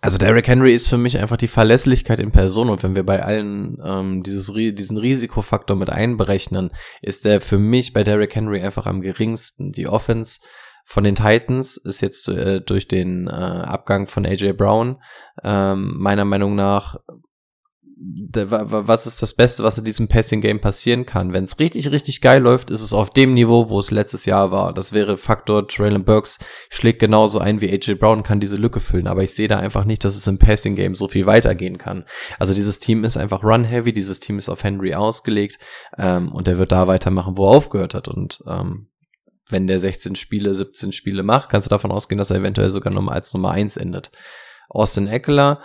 also 0.03 0.17
Derrick 0.17 0.49
Henry 0.49 0.73
ist 0.73 0.89
für 0.89 0.97
mich 0.97 1.17
einfach 1.17 1.37
die 1.37 1.47
Verlässlichkeit 1.47 2.19
in 2.19 2.33
Person 2.33 2.69
und 2.69 2.83
wenn 2.83 2.93
wir 2.93 3.05
bei 3.05 3.23
allen 3.23 3.77
ähm, 3.81 4.21
dieses, 4.21 4.51
diesen 4.53 4.97
Risikofaktor 4.97 5.77
mit 5.77 5.89
einberechnen, 5.89 6.71
ist 7.01 7.23
der 7.23 7.39
für 7.39 7.57
mich 7.57 7.93
bei 7.93 8.03
Derrick 8.03 8.35
Henry 8.35 8.61
einfach 8.61 8.85
am 8.85 8.99
geringsten. 8.99 9.71
Die 9.71 9.87
Offense 9.87 10.41
von 10.83 11.05
den 11.05 11.15
Titans 11.15 11.77
ist 11.77 12.01
jetzt 12.01 12.27
äh, 12.27 12.59
durch 12.59 12.89
den 12.89 13.27
äh, 13.27 13.31
Abgang 13.31 14.07
von 14.07 14.25
AJ 14.25 14.51
Brown 14.53 15.01
ähm, 15.41 15.93
meiner 15.97 16.25
Meinung 16.25 16.55
nach 16.55 16.97
was 18.05 19.05
ist 19.05 19.21
das 19.21 19.33
Beste, 19.33 19.63
was 19.63 19.77
in 19.77 19.85
diesem 19.85 20.07
Passing-Game 20.07 20.59
passieren 20.59 21.05
kann? 21.05 21.33
Wenn 21.33 21.45
es 21.45 21.59
richtig, 21.59 21.91
richtig 21.91 22.21
geil 22.21 22.41
läuft, 22.41 22.69
ist 22.69 22.81
es 22.81 22.93
auf 22.93 23.09
dem 23.09 23.33
Niveau, 23.33 23.69
wo 23.69 23.79
es 23.79 23.91
letztes 23.91 24.25
Jahr 24.25 24.51
war. 24.51 24.73
Das 24.73 24.93
wäre 24.93 25.17
Faktor, 25.17 25.67
Traylon 25.67 26.03
Burks 26.03 26.39
schlägt 26.69 26.99
genauso 26.99 27.39
ein 27.39 27.61
wie 27.61 27.71
AJ 27.71 27.95
Brown, 27.95 28.23
kann 28.23 28.39
diese 28.39 28.55
Lücke 28.55 28.79
füllen. 28.79 29.07
Aber 29.07 29.23
ich 29.23 29.33
sehe 29.33 29.47
da 29.47 29.59
einfach 29.59 29.85
nicht, 29.85 30.03
dass 30.03 30.15
es 30.15 30.27
im 30.27 30.39
Passing-Game 30.39 30.95
so 30.95 31.07
viel 31.07 31.25
weitergehen 31.25 31.77
kann. 31.77 32.05
Also 32.39 32.53
dieses 32.53 32.79
Team 32.79 33.03
ist 33.03 33.17
einfach 33.17 33.43
run-heavy, 33.43 33.93
dieses 33.93 34.19
Team 34.19 34.37
ist 34.37 34.49
auf 34.49 34.63
Henry 34.63 34.93
ausgelegt 34.93 35.59
ähm, 35.97 36.31
und 36.31 36.47
er 36.47 36.57
wird 36.57 36.71
da 36.71 36.87
weitermachen, 36.87 37.37
wo 37.37 37.45
er 37.45 37.55
aufgehört 37.55 37.93
hat. 37.93 38.07
Und 38.07 38.43
ähm, 38.47 38.87
wenn 39.49 39.67
der 39.67 39.79
16 39.79 40.15
Spiele, 40.15 40.53
17 40.53 40.91
Spiele 40.91 41.23
macht, 41.23 41.49
kannst 41.49 41.67
du 41.67 41.69
davon 41.69 41.91
ausgehen, 41.91 42.17
dass 42.17 42.31
er 42.31 42.37
eventuell 42.37 42.69
sogar 42.69 42.93
nochmal 42.93 43.15
als 43.15 43.33
Nummer 43.33 43.51
1 43.51 43.77
endet. 43.77 44.11
Austin 44.69 45.07
Eckler, 45.07 45.61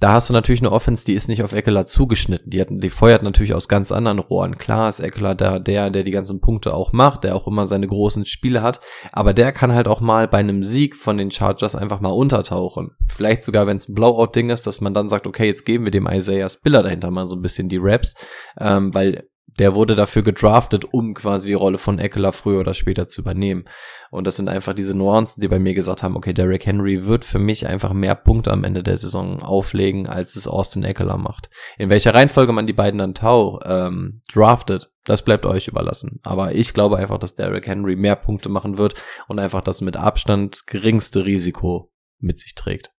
da 0.00 0.12
hast 0.14 0.30
du 0.30 0.32
natürlich 0.32 0.62
eine 0.62 0.72
Offense, 0.72 1.04
die 1.04 1.12
ist 1.12 1.28
nicht 1.28 1.42
auf 1.42 1.52
Eckler 1.52 1.84
zugeschnitten. 1.84 2.50
Die, 2.50 2.60
hat, 2.60 2.68
die 2.70 2.88
feuert 2.90 3.22
natürlich 3.22 3.54
aus 3.54 3.68
ganz 3.68 3.92
anderen 3.92 4.18
Rohren. 4.18 4.56
Klar 4.56 4.88
ist 4.88 5.00
Eckler 5.00 5.34
da 5.34 5.58
der, 5.58 5.90
der 5.90 6.02
die 6.02 6.10
ganzen 6.10 6.40
Punkte 6.40 6.72
auch 6.72 6.92
macht, 6.92 7.24
der 7.24 7.36
auch 7.36 7.46
immer 7.46 7.66
seine 7.66 7.86
großen 7.86 8.24
Spiele 8.24 8.62
hat. 8.62 8.80
Aber 9.12 9.34
der 9.34 9.52
kann 9.52 9.74
halt 9.74 9.86
auch 9.86 10.00
mal 10.00 10.26
bei 10.26 10.38
einem 10.38 10.64
Sieg 10.64 10.96
von 10.96 11.18
den 11.18 11.30
Chargers 11.30 11.76
einfach 11.76 12.00
mal 12.00 12.08
untertauchen. 12.08 12.92
Vielleicht 13.08 13.44
sogar, 13.44 13.66
wenn 13.66 13.76
es 13.76 13.88
ein 13.88 13.94
Blowout-Ding 13.94 14.48
ist, 14.48 14.66
dass 14.66 14.80
man 14.80 14.94
dann 14.94 15.10
sagt, 15.10 15.26
okay, 15.26 15.46
jetzt 15.46 15.66
geben 15.66 15.84
wir 15.84 15.92
dem 15.92 16.08
Isaiah 16.10 16.48
Spiller 16.48 16.82
dahinter 16.82 17.10
mal 17.10 17.26
so 17.26 17.36
ein 17.36 17.42
bisschen 17.42 17.68
die 17.68 17.78
Raps. 17.80 18.14
Ähm, 18.58 18.94
weil 18.94 19.29
der 19.58 19.74
wurde 19.74 19.94
dafür 19.94 20.22
gedraftet, 20.22 20.84
um 20.92 21.14
quasi 21.14 21.48
die 21.48 21.54
Rolle 21.54 21.78
von 21.78 21.98
Eckler 21.98 22.32
früher 22.32 22.60
oder 22.60 22.74
später 22.74 23.08
zu 23.08 23.22
übernehmen. 23.22 23.64
Und 24.10 24.26
das 24.26 24.36
sind 24.36 24.48
einfach 24.48 24.74
diese 24.74 24.94
Nuancen, 24.94 25.40
die 25.40 25.48
bei 25.48 25.58
mir 25.58 25.74
gesagt 25.74 26.02
haben, 26.02 26.16
okay, 26.16 26.32
Derrick 26.32 26.66
Henry 26.66 27.06
wird 27.06 27.24
für 27.24 27.38
mich 27.38 27.66
einfach 27.66 27.92
mehr 27.92 28.14
Punkte 28.14 28.50
am 28.50 28.64
Ende 28.64 28.82
der 28.82 28.96
Saison 28.96 29.42
auflegen, 29.42 30.06
als 30.06 30.36
es 30.36 30.48
Austin 30.48 30.84
Eckler 30.84 31.16
macht. 31.16 31.50
In 31.78 31.90
welcher 31.90 32.14
Reihenfolge 32.14 32.52
man 32.52 32.66
die 32.66 32.72
beiden 32.72 32.98
dann 32.98 33.14
tau 33.14 33.60
ähm, 33.64 34.22
draftet, 34.32 34.92
das 35.04 35.22
bleibt 35.22 35.46
euch 35.46 35.68
überlassen. 35.68 36.20
Aber 36.22 36.54
ich 36.54 36.74
glaube 36.74 36.98
einfach, 36.98 37.18
dass 37.18 37.34
Derrick 37.34 37.66
Henry 37.66 37.96
mehr 37.96 38.16
Punkte 38.16 38.48
machen 38.48 38.78
wird 38.78 38.94
und 39.28 39.38
einfach 39.38 39.60
das 39.60 39.80
mit 39.80 39.96
Abstand 39.96 40.66
geringste 40.66 41.24
Risiko 41.24 41.92
mit 42.18 42.38
sich 42.38 42.54
trägt. 42.54 42.92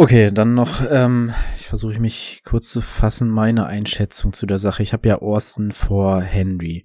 Okay, 0.00 0.30
dann 0.30 0.54
noch, 0.54 0.80
ähm, 0.88 1.34
ich 1.56 1.66
versuche 1.66 1.98
mich 1.98 2.42
kurz 2.44 2.70
zu 2.70 2.80
fassen, 2.80 3.28
meine 3.28 3.66
Einschätzung 3.66 4.32
zu 4.32 4.46
der 4.46 4.60
Sache. 4.60 4.80
Ich 4.80 4.92
habe 4.92 5.08
ja 5.08 5.18
Austin 5.18 5.72
vor 5.72 6.20
Henry. 6.20 6.84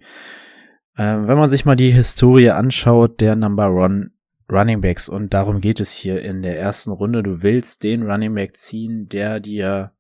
Ähm, 0.98 1.28
wenn 1.28 1.38
man 1.38 1.48
sich 1.48 1.64
mal 1.64 1.76
die 1.76 1.92
Historie 1.92 2.50
anschaut, 2.50 3.22
der 3.22 3.36
Number 3.36 3.70
One 3.70 4.10
Running 4.52 4.82
Backs, 4.82 5.10
und 5.10 5.32
darum 5.32 5.62
geht 5.62 5.80
es 5.80 5.92
hier 5.92 6.24
in 6.24 6.42
der 6.42 6.60
ersten 6.60 6.90
Runde, 6.90 7.22
du 7.22 7.44
willst 7.44 7.84
den 7.84 8.02
Running 8.02 8.34
Back 8.34 8.58
ziehen, 8.58 9.08
der 9.10 9.40
dir, 9.40 9.92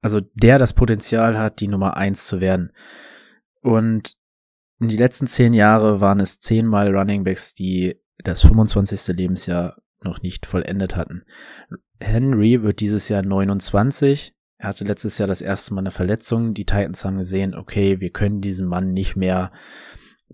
also 0.00 0.20
der 0.34 0.58
das 0.58 0.72
Potenzial 0.72 1.38
hat, 1.38 1.60
die 1.60 1.68
Nummer 1.68 1.96
eins 1.96 2.26
zu 2.26 2.40
werden. 2.40 2.72
Und 3.60 4.16
in 4.80 4.88
die 4.88 4.96
letzten 4.96 5.28
zehn 5.28 5.54
Jahre 5.54 6.00
waren 6.00 6.18
es 6.18 6.40
zehnmal 6.40 6.92
Running 6.92 7.22
Backs, 7.22 7.54
die 7.54 7.94
das 8.24 8.42
25. 8.42 9.16
Lebensjahr 9.16 9.76
noch 10.04 10.22
nicht 10.22 10.46
vollendet 10.46 10.96
hatten. 10.96 11.24
Henry 12.00 12.62
wird 12.62 12.80
dieses 12.80 13.08
Jahr 13.08 13.22
29. 13.22 14.32
Er 14.58 14.68
hatte 14.68 14.84
letztes 14.84 15.18
Jahr 15.18 15.26
das 15.26 15.40
erste 15.40 15.74
Mal 15.74 15.80
eine 15.80 15.90
Verletzung. 15.90 16.54
Die 16.54 16.64
Titans 16.64 17.04
haben 17.04 17.18
gesehen, 17.18 17.54
okay, 17.54 18.00
wir 18.00 18.10
können 18.10 18.40
diesen 18.40 18.68
Mann 18.68 18.92
nicht 18.92 19.16
mehr 19.16 19.52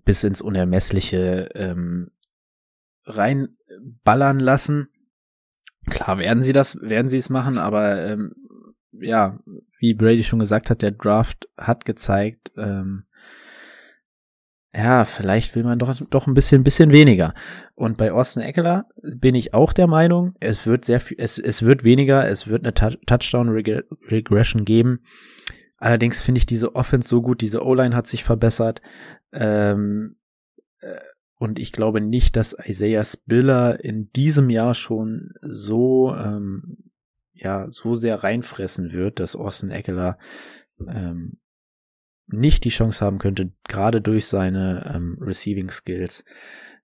bis 0.04 0.24
ins 0.24 0.42
Unermessliche 0.42 1.48
ähm, 1.54 2.11
reinballern 3.04 4.38
lassen. 4.38 4.88
Klar 5.87 6.18
werden 6.18 6.42
sie 6.42 6.52
das, 6.52 6.81
werden 6.81 7.09
sie 7.09 7.18
es 7.18 7.31
machen, 7.31 7.59
aber 7.59 8.04
ähm, 8.07 8.35
ja, 8.92 9.38
wie 9.78 9.94
Brady 9.94 10.24
schon 10.24 10.38
gesagt 10.38 10.70
hat, 10.70 10.83
der 10.83 10.90
Draft 10.90 11.48
hat 11.57 11.85
gezeigt, 11.85 12.52
ähm, 12.57 13.04
ja, 14.74 15.04
vielleicht 15.04 15.54
will 15.54 15.64
man 15.64 15.78
doch, 15.78 15.98
doch 16.11 16.26
ein 16.26 16.35
bisschen, 16.35 16.62
bisschen 16.62 16.92
weniger. 16.92 17.35
Und 17.74 17.96
bei 17.96 18.12
Austin 18.12 18.42
Eckler 18.42 18.87
bin 19.02 19.35
ich 19.35 19.54
auch 19.54 19.72
der 19.72 19.87
Meinung, 19.87 20.35
es 20.40 20.66
wird 20.66 20.85
sehr 20.85 21.00
viel, 21.00 21.16
es, 21.18 21.38
es 21.38 21.62
wird 21.62 21.85
weniger, 21.85 22.28
es 22.28 22.48
wird 22.48 22.64
eine 22.64 22.74
Touchdown 22.74 23.48
Regression 23.48 24.64
geben. 24.64 25.00
Allerdings 25.78 26.22
finde 26.22 26.40
ich 26.40 26.46
diese 26.46 26.74
Offense 26.74 27.09
so 27.09 27.22
gut, 27.22 27.40
diese 27.40 27.64
O-Line 27.64 27.96
hat 27.96 28.07
sich 28.07 28.24
verbessert. 28.24 28.83
Ähm, 29.33 30.16
äh, 30.81 30.98
und 31.37 31.59
ich 31.59 31.72
glaube 31.72 32.00
nicht, 32.00 32.37
dass 32.37 32.57
Isaiah 32.66 33.04
Spiller 33.04 33.83
in 33.83 34.11
diesem 34.12 34.50
Jahr 34.50 34.74
schon 34.74 35.35
so, 35.40 36.14
ähm, 36.14 36.90
ja, 37.33 37.70
so 37.70 37.94
sehr 37.94 38.22
reinfressen 38.24 38.92
wird, 38.92 39.20
dass 39.20 39.37
Austin 39.37 39.70
Eckler 39.70 40.18
ähm, 40.81 41.38
nicht 42.29 42.64
die 42.64 42.71
Chance 42.71 43.05
haben 43.05 43.19
könnte, 43.19 43.53
gerade 43.67 44.01
durch 44.01 44.27
seine 44.27 44.93
ähm, 44.95 45.19
Receiving 45.21 45.71
Skills 45.71 46.25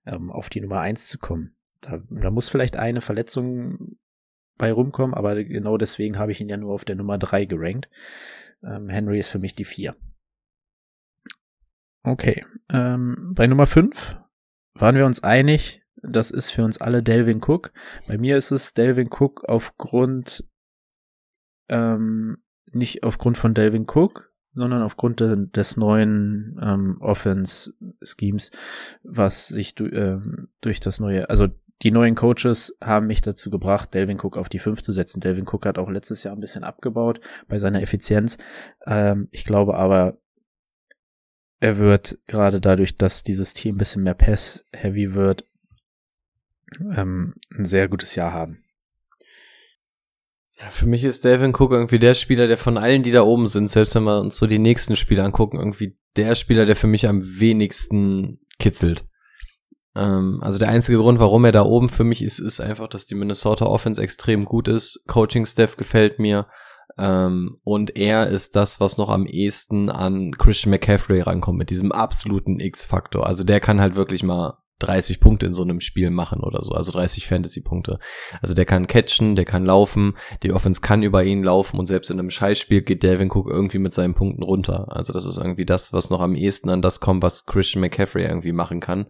ähm, 0.05 0.31
auf 0.31 0.49
die 0.49 0.61
Nummer 0.61 0.81
eins 0.81 1.07
zu 1.07 1.19
kommen. 1.19 1.55
Da, 1.81 2.01
da 2.09 2.31
muss 2.31 2.49
vielleicht 2.49 2.77
eine 2.77 3.01
Verletzung 3.01 3.97
bei 4.57 4.71
rumkommen, 4.71 5.13
aber 5.13 5.43
genau 5.43 5.77
deswegen 5.77 6.17
habe 6.17 6.31
ich 6.31 6.41
ihn 6.41 6.49
ja 6.49 6.57
nur 6.57 6.73
auf 6.73 6.85
der 6.85 6.95
Nummer 6.95 7.17
drei 7.17 7.45
gerankt. 7.45 7.89
Ähm, 8.63 8.89
Henry 8.89 9.19
ist 9.19 9.29
für 9.29 9.39
mich 9.39 9.55
die 9.55 9.65
vier. 9.65 9.95
Okay, 12.03 12.45
ähm, 12.69 13.33
bei 13.35 13.47
Nummer 13.47 13.67
fünf 13.67 14.17
waren 14.73 14.95
wir 14.95 15.05
uns 15.05 15.23
einig, 15.23 15.81
das 16.01 16.31
ist 16.31 16.51
für 16.51 16.63
uns 16.63 16.79
alle 16.79 17.01
Delvin 17.01 17.41
Cook. 17.43 17.71
Bei 18.07 18.17
mir 18.17 18.37
ist 18.37 18.51
es 18.51 18.73
Delvin 18.73 19.09
Cook 19.09 19.43
aufgrund, 19.45 20.47
ähm, 21.67 22.37
nicht 22.71 23.03
aufgrund 23.03 23.37
von 23.37 23.53
Delvin 23.53 23.87
Cook, 23.89 24.34
sondern 24.55 24.81
aufgrund 24.81 25.19
de, 25.19 25.47
des 25.51 25.77
neuen 25.77 26.59
ähm, 26.61 26.97
Offense-Schemes, 27.01 28.51
was 29.03 29.47
sich 29.47 29.75
du, 29.75 29.85
äh, 29.85 30.19
durch 30.61 30.79
das 30.79 30.99
neue, 30.99 31.29
also 31.29 31.47
die 31.81 31.91
neuen 31.91 32.15
Coaches 32.15 32.77
haben 32.81 33.07
mich 33.07 33.21
dazu 33.21 33.49
gebracht, 33.49 33.93
Delvin 33.93 34.19
Cook 34.19 34.37
auf 34.37 34.47
die 34.47 34.59
5 34.59 34.81
zu 34.81 34.93
setzen. 34.93 35.19
Delvin 35.19 35.45
Cook 35.47 35.65
hat 35.65 35.77
auch 35.77 35.89
letztes 35.89 36.23
Jahr 36.23 36.33
ein 36.33 36.39
bisschen 36.39 36.63
abgebaut 36.63 37.19
bei 37.47 37.59
seiner 37.59 37.81
Effizienz. 37.81 38.37
Ähm, 38.85 39.27
ich 39.31 39.43
glaube 39.43 39.75
aber, 39.75 40.17
er 41.59 41.77
wird 41.77 42.17
gerade 42.27 42.61
dadurch, 42.61 42.97
dass 42.97 43.23
dieses 43.23 43.53
Team 43.53 43.75
ein 43.75 43.77
bisschen 43.79 44.03
mehr 44.03 44.13
Pass-heavy 44.13 45.13
wird, 45.13 45.45
ähm, 46.79 47.35
ein 47.55 47.65
sehr 47.65 47.87
gutes 47.87 48.15
Jahr 48.15 48.33
haben. 48.33 48.64
Ja, 50.57 50.67
für 50.69 50.85
mich 50.85 51.03
ist 51.03 51.25
Delvin 51.25 51.53
Cook 51.53 51.71
irgendwie 51.71 51.99
der 51.99 52.13
Spieler, 52.13 52.47
der 52.47 52.57
von 52.57 52.77
allen, 52.77 53.03
die 53.03 53.11
da 53.11 53.23
oben 53.23 53.47
sind, 53.47 53.69
selbst 53.69 53.93
wenn 53.95 54.03
wir 54.03 54.21
uns 54.21 54.37
so 54.37 54.47
die 54.47 54.59
nächsten 54.59 54.95
Spieler 54.95 55.25
angucken, 55.25 55.57
irgendwie 55.57 55.97
der 56.15 56.33
Spieler, 56.35 56.65
der 56.65 56.77
für 56.77 56.87
mich 56.87 57.07
am 57.07 57.21
wenigsten 57.23 58.39
kitzelt. 58.57 59.05
Ähm, 59.95 60.39
also 60.41 60.57
der 60.57 60.69
einzige 60.69 60.97
Grund, 60.97 61.19
warum 61.19 61.43
er 61.43 61.51
da 61.51 61.63
oben 61.63 61.89
für 61.89 62.05
mich 62.05 62.21
ist, 62.21 62.39
ist 62.39 62.61
einfach, 62.61 62.87
dass 62.87 63.05
die 63.05 63.15
Minnesota 63.15 63.65
Offense 63.65 64.01
extrem 64.01 64.45
gut 64.45 64.69
ist. 64.69 65.03
Coaching-Staff 65.07 65.75
gefällt 65.75 66.19
mir. 66.19 66.47
Ähm, 66.97 67.57
und 67.63 67.97
er 67.97 68.27
ist 68.27 68.55
das, 68.55 68.79
was 68.79 68.97
noch 68.97 69.09
am 69.09 69.25
ehesten 69.25 69.89
an 69.89 70.31
Christian 70.31 70.71
McCaffrey 70.71 71.19
rankommt, 71.19 71.57
mit 71.57 71.69
diesem 71.69 71.91
absoluten 71.91 72.61
X-Faktor. 72.61 73.27
Also 73.27 73.43
der 73.43 73.59
kann 73.59 73.81
halt 73.81 73.97
wirklich 73.97 74.23
mal 74.23 74.57
30 74.79 75.19
Punkte 75.19 75.45
in 75.45 75.53
so 75.53 75.63
einem 75.63 75.79
Spiel 75.79 76.09
machen 76.09 76.41
oder 76.41 76.61
so, 76.61 76.73
also 76.73 76.91
30 76.91 77.27
Fantasy-Punkte. 77.27 77.99
Also 78.41 78.53
der 78.53 78.65
kann 78.65 78.87
catchen, 78.87 79.35
der 79.35 79.45
kann 79.45 79.65
laufen, 79.65 80.15
die 80.43 80.51
Offense 80.51 80.81
kann 80.81 81.03
über 81.03 81.23
ihn 81.23 81.43
laufen 81.43 81.79
und 81.79 81.85
selbst 81.85 82.09
in 82.11 82.19
einem 82.19 82.29
Scheißspiel 82.29 82.81
geht 82.81 83.03
Devin 83.03 83.31
Cook 83.31 83.49
irgendwie 83.49 83.79
mit 83.79 83.93
seinen 83.93 84.13
Punkten 84.13 84.43
runter. 84.43 84.87
Also 84.89 85.13
das 85.13 85.25
ist 85.25 85.37
irgendwie 85.37 85.65
das, 85.65 85.93
was 85.93 86.09
noch 86.09 86.21
am 86.21 86.35
ehesten 86.35 86.69
an 86.69 86.81
das 86.81 86.99
kommt, 86.99 87.23
was 87.23 87.45
Christian 87.45 87.81
McCaffrey 87.81 88.23
irgendwie 88.23 88.51
machen 88.51 88.79
kann. 88.79 89.07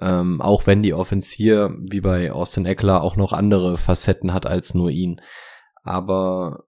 Ähm, 0.00 0.40
auch 0.40 0.66
wenn 0.66 0.82
die 0.82 0.94
Offense 0.94 1.34
hier, 1.34 1.76
wie 1.78 2.00
bei 2.00 2.32
Austin 2.32 2.66
Eckler, 2.66 3.02
auch 3.02 3.16
noch 3.16 3.32
andere 3.32 3.76
Facetten 3.76 4.32
hat 4.32 4.46
als 4.46 4.74
nur 4.74 4.90
ihn. 4.90 5.20
Aber 5.84 6.64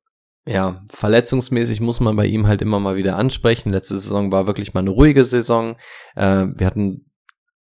ja, 0.46 0.84
verletzungsmäßig 0.92 1.80
muss 1.80 1.98
man 1.98 2.14
bei 2.14 2.26
ihm 2.26 2.46
halt 2.46 2.62
immer 2.62 2.78
mal 2.78 2.94
wieder 2.94 3.16
ansprechen. 3.16 3.72
Letzte 3.72 3.94
Saison 3.94 4.30
war 4.30 4.46
wirklich 4.46 4.74
mal 4.74 4.80
eine 4.80 4.90
ruhige 4.90 5.24
Saison. 5.24 5.76
Äh, 6.14 6.46
wir 6.54 6.66
hatten 6.66 7.05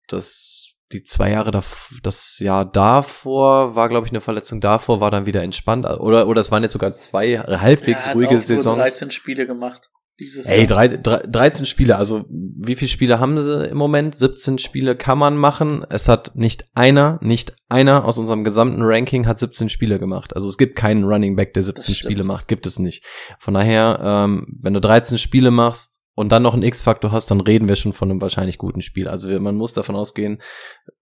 das 0.07 0.75
die 0.91 1.03
zwei 1.03 1.31
Jahre 1.31 1.51
davor, 1.51 1.97
das 2.03 2.39
Jahr 2.39 2.63
davor 2.63 3.75
war, 3.75 3.89
glaube 3.89 4.05
ich, 4.05 4.11
eine 4.11 4.21
Verletzung 4.21 4.61
davor, 4.61 5.01
war 5.01 5.11
dann 5.11 5.25
wieder 5.25 5.41
entspannt. 5.41 5.85
Oder, 5.85 6.27
oder 6.27 6.41
es 6.41 6.51
waren 6.51 6.63
jetzt 6.63 6.73
sogar 6.73 6.93
zwei 6.93 7.39
halbwegs 7.39 8.13
ruhige 8.13 8.39
Saisons. 8.39 8.77
13 8.77 9.11
Spiele 9.11 9.47
gemacht. 9.47 9.89
Dieses 10.17 10.45
Ey, 10.45 10.65
drei, 10.65 10.87
drei, 10.87 11.17
13 11.27 11.65
Spiele, 11.65 11.97
also 11.97 12.23
wie 12.29 12.75
viele 12.75 12.87
Spiele 12.87 13.19
haben 13.19 13.37
sie 13.37 13.67
im 13.67 13.75
Moment? 13.75 14.15
17 14.15 14.59
Spiele 14.59 14.95
kann 14.95 15.17
man 15.17 15.35
machen. 15.35 15.85
Es 15.89 16.07
hat 16.07 16.35
nicht 16.35 16.69
einer, 16.73 17.19
nicht 17.21 17.53
einer 17.67 18.05
aus 18.05 18.17
unserem 18.17 18.45
gesamten 18.45 18.81
Ranking 18.81 19.27
hat 19.27 19.39
17 19.39 19.67
Spiele 19.67 19.99
gemacht. 19.99 20.33
Also 20.33 20.47
es 20.47 20.57
gibt 20.57 20.77
keinen 20.77 21.03
Running 21.03 21.35
Back, 21.35 21.53
der 21.53 21.63
17 21.63 21.95
Spiele 21.95 22.23
macht, 22.23 22.47
gibt 22.47 22.65
es 22.65 22.79
nicht. 22.79 23.03
Von 23.39 23.55
daher, 23.55 23.99
ähm, 24.01 24.47
wenn 24.61 24.73
du 24.73 24.79
13 24.79 25.17
Spiele 25.17 25.51
machst 25.51 25.99
und 26.15 26.31
dann 26.31 26.43
noch 26.43 26.53
einen 26.53 26.63
X-Faktor 26.63 27.11
hast, 27.11 27.29
dann 27.29 27.41
reden 27.41 27.67
wir 27.67 27.75
schon 27.75 27.93
von 27.93 28.09
einem 28.09 28.21
wahrscheinlich 28.21 28.57
guten 28.57 28.81
Spiel. 28.81 29.07
Also 29.07 29.27
man 29.39 29.55
muss 29.55 29.73
davon 29.73 29.95
ausgehen, 29.95 30.41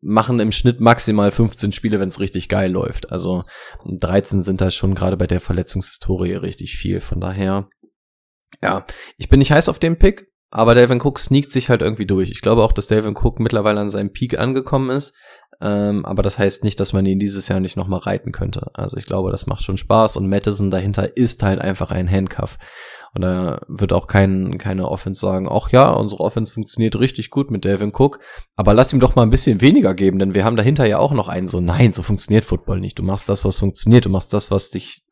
machen 0.01 0.39
im 0.39 0.51
Schnitt 0.51 0.81
maximal 0.81 1.31
15 1.31 1.71
Spiele, 1.71 1.99
wenn 1.99 2.09
es 2.09 2.19
richtig 2.19 2.49
geil 2.49 2.71
läuft. 2.71 3.11
Also 3.11 3.43
13 3.85 4.43
sind 4.43 4.59
da 4.59 4.71
schon 4.71 4.95
gerade 4.95 5.17
bei 5.17 5.27
der 5.27 5.39
Verletzungshistorie 5.39 6.33
richtig 6.33 6.75
viel. 6.75 6.99
Von 6.99 7.21
daher 7.21 7.69
ja, 8.61 8.85
ich 9.17 9.29
bin 9.29 9.39
nicht 9.39 9.51
heiß 9.51 9.69
auf 9.69 9.79
den 9.79 9.97
Pick, 9.97 10.27
aber 10.51 10.75
Delvin 10.75 11.01
Cook 11.01 11.19
sneakt 11.19 11.51
sich 11.51 11.69
halt 11.69 11.81
irgendwie 11.81 12.05
durch. 12.05 12.29
Ich 12.29 12.41
glaube 12.41 12.63
auch, 12.63 12.71
dass 12.71 12.87
Delvin 12.87 13.17
Cook 13.17 13.39
mittlerweile 13.39 13.79
an 13.79 13.89
seinem 13.89 14.11
Peak 14.11 14.37
angekommen 14.37 14.95
ist. 14.95 15.15
Ähm, 15.61 16.05
aber 16.05 16.23
das 16.23 16.37
heißt 16.37 16.63
nicht, 16.63 16.79
dass 16.79 16.93
man 16.93 17.05
ihn 17.05 17.19
dieses 17.19 17.47
Jahr 17.47 17.59
nicht 17.59 17.77
nochmal 17.77 18.01
reiten 18.01 18.31
könnte. 18.31 18.71
Also 18.73 18.97
ich 18.97 19.05
glaube, 19.05 19.31
das 19.31 19.47
macht 19.47 19.63
schon 19.63 19.77
Spaß 19.77 20.17
und 20.17 20.29
Madison 20.29 20.71
dahinter 20.71 21.15
ist 21.15 21.41
halt 21.43 21.59
einfach 21.59 21.91
ein 21.91 22.09
Handcuff. 22.09 22.57
Und 23.13 23.21
da 23.21 23.61
wird 23.67 23.93
auch 23.93 24.07
kein, 24.07 24.57
keine 24.57 24.89
Offense 24.89 25.21
sagen, 25.21 25.47
ach 25.49 25.69
ja, 25.69 25.91
unsere 25.91 26.21
Offense 26.21 26.51
funktioniert 26.51 26.99
richtig 26.99 27.29
gut 27.29 27.51
mit 27.51 27.63
Delvin 27.63 27.91
Cook, 27.93 28.19
aber 28.55 28.73
lass 28.73 28.91
ihm 28.91 28.99
doch 28.99 29.15
mal 29.15 29.21
ein 29.21 29.29
bisschen 29.29 29.61
weniger 29.61 29.93
geben, 29.93 30.17
denn 30.17 30.33
wir 30.33 30.43
haben 30.43 30.55
dahinter 30.55 30.85
ja 30.85 30.97
auch 30.97 31.11
noch 31.11 31.27
einen 31.27 31.47
so, 31.47 31.61
nein, 31.61 31.93
so 31.93 32.01
funktioniert 32.01 32.43
Football 32.43 32.79
nicht. 32.79 32.97
Du 32.97 33.03
machst 33.03 33.29
das, 33.29 33.45
was 33.45 33.57
funktioniert, 33.57 34.05
du 34.05 34.09
machst 34.09 34.33
das, 34.33 34.49
was 34.49 34.71
dich 34.71 35.03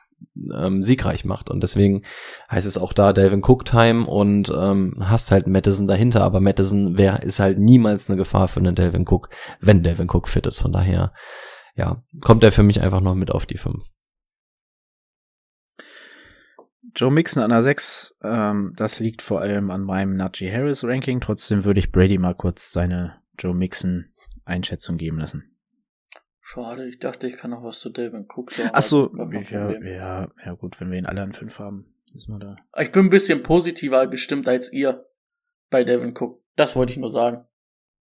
ähm, 0.56 0.84
siegreich 0.84 1.26
macht. 1.26 1.50
Und 1.50 1.62
deswegen 1.62 2.04
heißt 2.50 2.68
es 2.68 2.78
auch 2.78 2.94
da 2.94 3.14
Delvin 3.14 3.44
Cook 3.44 3.66
Time 3.66 4.06
und 4.06 4.52
ähm, 4.56 4.96
hast 5.00 5.32
halt 5.32 5.48
Madison 5.48 5.88
dahinter, 5.88 6.24
aber 6.24 6.40
Madison 6.40 6.98
wär, 6.98 7.24
ist 7.24 7.40
halt 7.40 7.60
niemals 7.60 8.10
eine 8.10 8.18
Gefahr 8.18 8.48
für 8.48 8.60
einen 8.60 8.76
Delvin 8.76 9.06
Cook, 9.08 9.30
wenn 9.60 9.84
Delvin 9.84 10.10
Cook 10.10 10.28
fit 10.28 10.46
ist. 10.48 10.60
Von 10.60 10.72
daher, 10.72 11.14
ja, 11.76 12.04
kommt 12.20 12.44
er 12.44 12.52
für 12.52 12.64
mich 12.64 12.82
einfach 12.82 13.02
noch 13.02 13.16
mit 13.16 13.32
auf 13.32 13.46
die 13.46 13.58
5. 13.58 13.84
Joe 16.96 17.12
Mixon 17.12 17.44
an 17.44 17.50
der 17.50 17.62
6, 17.62 18.16
ähm, 18.24 18.74
das 18.76 19.00
liegt 19.00 19.22
vor 19.22 19.42
allem 19.42 19.72
an 19.72 19.82
meinem 19.82 20.16
Najee 20.16 20.52
Harris 20.52 20.84
Ranking. 20.84 21.22
Trotzdem 21.22 21.64
würde 21.64 21.80
ich 21.80 21.92
Brady 21.92 22.18
mal 22.18 22.36
kurz 22.36 22.72
seine 22.72 23.22
Joe 23.38 23.54
Mixon 23.54 24.12
Einschätzung 24.46 24.98
geben 24.98 25.20
lassen. 25.20 25.52
Schade, 26.42 26.90
ich 26.90 27.00
dachte, 27.00 27.28
ich 27.28 27.38
kann 27.38 27.52
noch 27.52 27.64
was 27.64 27.80
zu 27.80 27.90
Delvin 27.90 28.26
Cook 28.28 28.52
sagen. 28.52 28.72
Ach 28.74 28.82
so, 28.82 29.10
ja, 29.32 29.72
ja, 29.80 30.28
ja 30.46 30.54
gut, 30.54 30.82
wenn 30.82 30.92
wir 30.92 30.98
ihn 30.98 31.06
alle 31.06 31.22
an 31.22 31.32
fünf 31.32 31.60
haben, 31.60 31.94
müssen 32.14 32.34
wir 32.34 32.40
da. 32.40 32.56
Ich 32.78 32.92
bin 32.92 33.06
ein 33.06 33.10
bisschen 33.10 33.42
positiver 33.42 34.08
gestimmt 34.08 34.48
als 34.50 34.74
ihr 34.74 35.06
bei 35.70 35.84
Devin 35.84 36.14
Cook. 36.18 36.44
Das 36.58 36.76
wollte 36.76 36.92
ich 36.92 37.00
nur 37.00 37.10
sagen. 37.10 37.46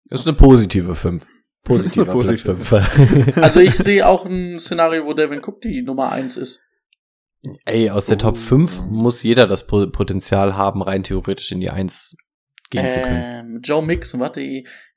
Das 0.06 0.21
ist 0.21 0.28
eine 0.28 0.36
positive 0.36 0.95
5. 0.95 1.28
Positiver 1.63 2.12
positive 2.12 2.56
Platz 2.56 2.89
5. 2.89 3.38
also 3.38 3.60
ich 3.60 3.75
sehe 3.75 4.08
auch 4.08 4.25
ein 4.25 4.60
Szenario, 4.60 5.06
wo 5.06 5.13
Devin 5.13 5.43
Cook 5.43 5.62
die 5.62 5.84
Nummer 5.84 6.12
1 6.12 6.38
ist. 6.38 6.60
Ey, 7.66 7.89
aus 7.89 8.05
der 8.05 8.18
Top 8.18 8.38
5 8.38 8.82
muss 8.89 9.24
jeder 9.24 9.47
das 9.47 9.66
Potenzial 9.66 10.57
haben, 10.57 10.82
rein 10.82 11.03
theoretisch 11.03 11.51
in 11.51 11.61
die 11.61 11.70
1 11.70 12.18
gehen 12.70 12.86
ähm, 12.86 12.91
zu 12.91 12.99
können. 12.99 13.24
Ähm, 13.26 13.61
Joe 13.64 13.84
Mixon, 13.84 14.20
warte, 14.20 14.41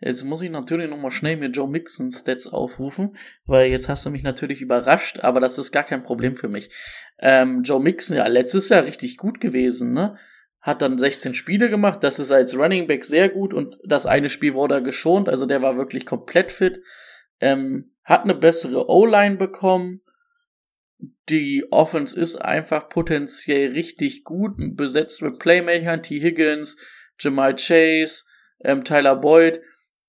jetzt 0.00 0.24
muss 0.24 0.42
ich 0.42 0.50
natürlich 0.50 0.90
nochmal 0.90 1.12
schnell 1.12 1.36
mir 1.36 1.48
Joe 1.48 1.68
Mixon 1.68 2.10
Stats 2.10 2.46
aufrufen, 2.46 3.16
weil 3.46 3.70
jetzt 3.70 3.88
hast 3.88 4.04
du 4.04 4.10
mich 4.10 4.22
natürlich 4.22 4.60
überrascht, 4.60 5.20
aber 5.20 5.40
das 5.40 5.58
ist 5.58 5.72
gar 5.72 5.84
kein 5.84 6.02
Problem 6.02 6.36
für 6.36 6.48
mich. 6.48 6.70
Ähm, 7.18 7.62
Joe 7.62 7.80
Mixon, 7.80 8.16
ja, 8.16 8.26
letztes 8.26 8.68
Jahr 8.68 8.84
richtig 8.84 9.16
gut 9.16 9.40
gewesen, 9.40 9.92
ne? 9.92 10.16
Hat 10.60 10.80
dann 10.80 10.96
16 10.96 11.34
Spiele 11.34 11.68
gemacht, 11.68 12.04
das 12.04 12.20
ist 12.20 12.30
als 12.30 12.56
Running 12.56 12.86
Back 12.86 13.04
sehr 13.04 13.28
gut 13.28 13.52
und 13.52 13.78
das 13.84 14.06
eine 14.06 14.28
Spiel 14.28 14.54
wurde 14.54 14.76
er 14.76 14.80
geschont, 14.80 15.28
also 15.28 15.44
der 15.44 15.60
war 15.60 15.76
wirklich 15.76 16.06
komplett 16.06 16.52
fit. 16.52 16.80
Ähm, 17.40 17.94
hat 18.04 18.22
eine 18.22 18.34
bessere 18.34 18.88
O-Line 18.88 19.36
bekommen. 19.36 20.02
Die 21.28 21.66
Offense 21.70 22.18
ist 22.18 22.36
einfach 22.36 22.88
potenziell 22.88 23.72
richtig 23.72 24.24
gut, 24.24 24.54
besetzt 24.76 25.22
mit 25.22 25.38
Playmakern, 25.38 26.02
T. 26.02 26.20
Higgins, 26.20 26.76
Jamal 27.18 27.56
Chase, 27.56 28.24
ähm, 28.64 28.84
Tyler 28.84 29.16
Boyd. 29.16 29.60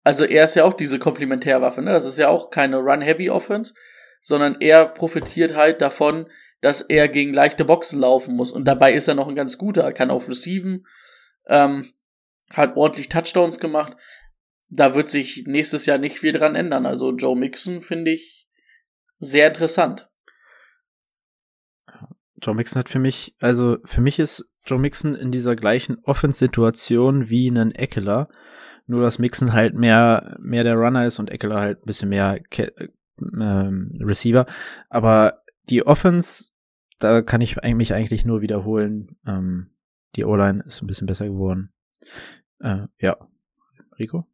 Also 0.03 0.25
er 0.25 0.43
ist 0.43 0.55
ja 0.55 0.65
auch 0.65 0.73
diese 0.73 0.99
Komplementärwaffe, 0.99 1.81
ne? 1.81 1.91
Das 1.91 2.05
ist 2.05 2.17
ja 2.17 2.27
auch 2.27 2.49
keine 2.49 2.77
Run-Heavy-Offense, 2.77 3.73
sondern 4.21 4.57
er 4.59 4.85
profitiert 4.85 5.55
halt 5.55 5.81
davon, 5.81 6.27
dass 6.61 6.81
er 6.81 7.07
gegen 7.07 7.33
leichte 7.33 7.65
Boxen 7.65 7.99
laufen 7.99 8.35
muss. 8.35 8.51
Und 8.51 8.65
dabei 8.65 8.93
ist 8.93 9.07
er 9.07 9.15
noch 9.15 9.27
ein 9.27 9.35
ganz 9.35 9.57
guter. 9.57 9.83
Er 9.83 9.93
kann 9.93 10.11
auf 10.11 10.29
Receiven, 10.29 10.85
ähm, 11.47 11.91
hat 12.49 12.75
ordentlich 12.77 13.09
Touchdowns 13.09 13.59
gemacht. 13.59 13.97
Da 14.69 14.95
wird 14.95 15.09
sich 15.09 15.43
nächstes 15.45 15.85
Jahr 15.85 15.97
nicht 15.97 16.19
viel 16.19 16.31
dran 16.31 16.55
ändern. 16.55 16.85
Also 16.85 17.11
Joe 17.11 17.35
Mixon 17.35 17.81
finde 17.81 18.11
ich 18.11 18.47
sehr 19.19 19.47
interessant. 19.47 20.07
Joe 22.43 22.55
Mixon 22.55 22.79
hat 22.79 22.89
für 22.89 22.99
mich, 22.99 23.35
also 23.39 23.77
für 23.85 24.01
mich 24.01 24.19
ist 24.19 24.45
Joe 24.65 24.79
Mixon 24.79 25.15
in 25.15 25.31
dieser 25.31 25.55
gleichen 25.55 25.97
Offense-Situation 26.03 27.29
wie 27.29 27.49
ein 27.49 27.71
Eckler. 27.71 28.29
Nur 28.85 29.01
dass 29.01 29.19
Mixon 29.19 29.53
halt 29.53 29.75
mehr, 29.75 30.37
mehr 30.41 30.63
der 30.63 30.75
Runner 30.75 31.05
ist 31.05 31.19
und 31.19 31.29
Eckler 31.29 31.59
halt 31.59 31.79
ein 31.79 31.85
bisschen 31.85 32.09
mehr 32.09 32.39
Ke 32.49 32.71
ähm, 33.21 33.97
Receiver. 34.01 34.45
Aber 34.89 35.41
die 35.69 35.85
Offense, 35.85 36.51
da 36.99 37.21
kann 37.21 37.41
ich 37.41 37.55
mich 37.61 37.93
eigentlich 37.93 38.25
nur 38.25 38.41
wiederholen. 38.41 39.15
Ähm, 39.25 39.71
die 40.15 40.25
O-Line 40.25 40.63
ist 40.65 40.81
ein 40.81 40.87
bisschen 40.87 41.07
besser 41.07 41.27
geworden. 41.27 41.71
Äh, 42.59 42.87
ja. 42.99 43.17
Rico? 43.97 44.25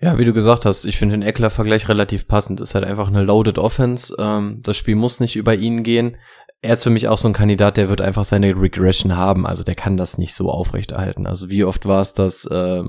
Ja, 0.00 0.18
wie 0.18 0.24
du 0.24 0.32
gesagt 0.32 0.64
hast, 0.64 0.84
ich 0.84 0.96
finde 0.96 1.16
den 1.16 1.22
Eckler-Vergleich 1.22 1.88
relativ 1.88 2.26
passend. 2.26 2.60
Ist 2.60 2.74
halt 2.74 2.84
einfach 2.84 3.08
eine 3.08 3.22
loaded 3.22 3.58
Offense. 3.58 4.14
Ähm, 4.18 4.60
das 4.62 4.76
Spiel 4.76 4.96
muss 4.96 5.20
nicht 5.20 5.36
über 5.36 5.54
ihn 5.54 5.84
gehen 5.84 6.16
er 6.60 6.72
ist 6.72 6.82
für 6.82 6.90
mich 6.90 7.06
auch 7.08 7.18
so 7.18 7.28
ein 7.28 7.34
Kandidat, 7.34 7.76
der 7.76 7.88
wird 7.88 8.00
einfach 8.00 8.24
seine 8.24 8.48
Regression 8.60 9.16
haben. 9.16 9.46
Also 9.46 9.62
der 9.62 9.76
kann 9.76 9.96
das 9.96 10.18
nicht 10.18 10.34
so 10.34 10.50
aufrechterhalten. 10.50 11.26
Also 11.26 11.50
wie 11.50 11.64
oft 11.64 11.86
war 11.86 12.00
es 12.00 12.14
das, 12.14 12.44
äh, 12.46 12.82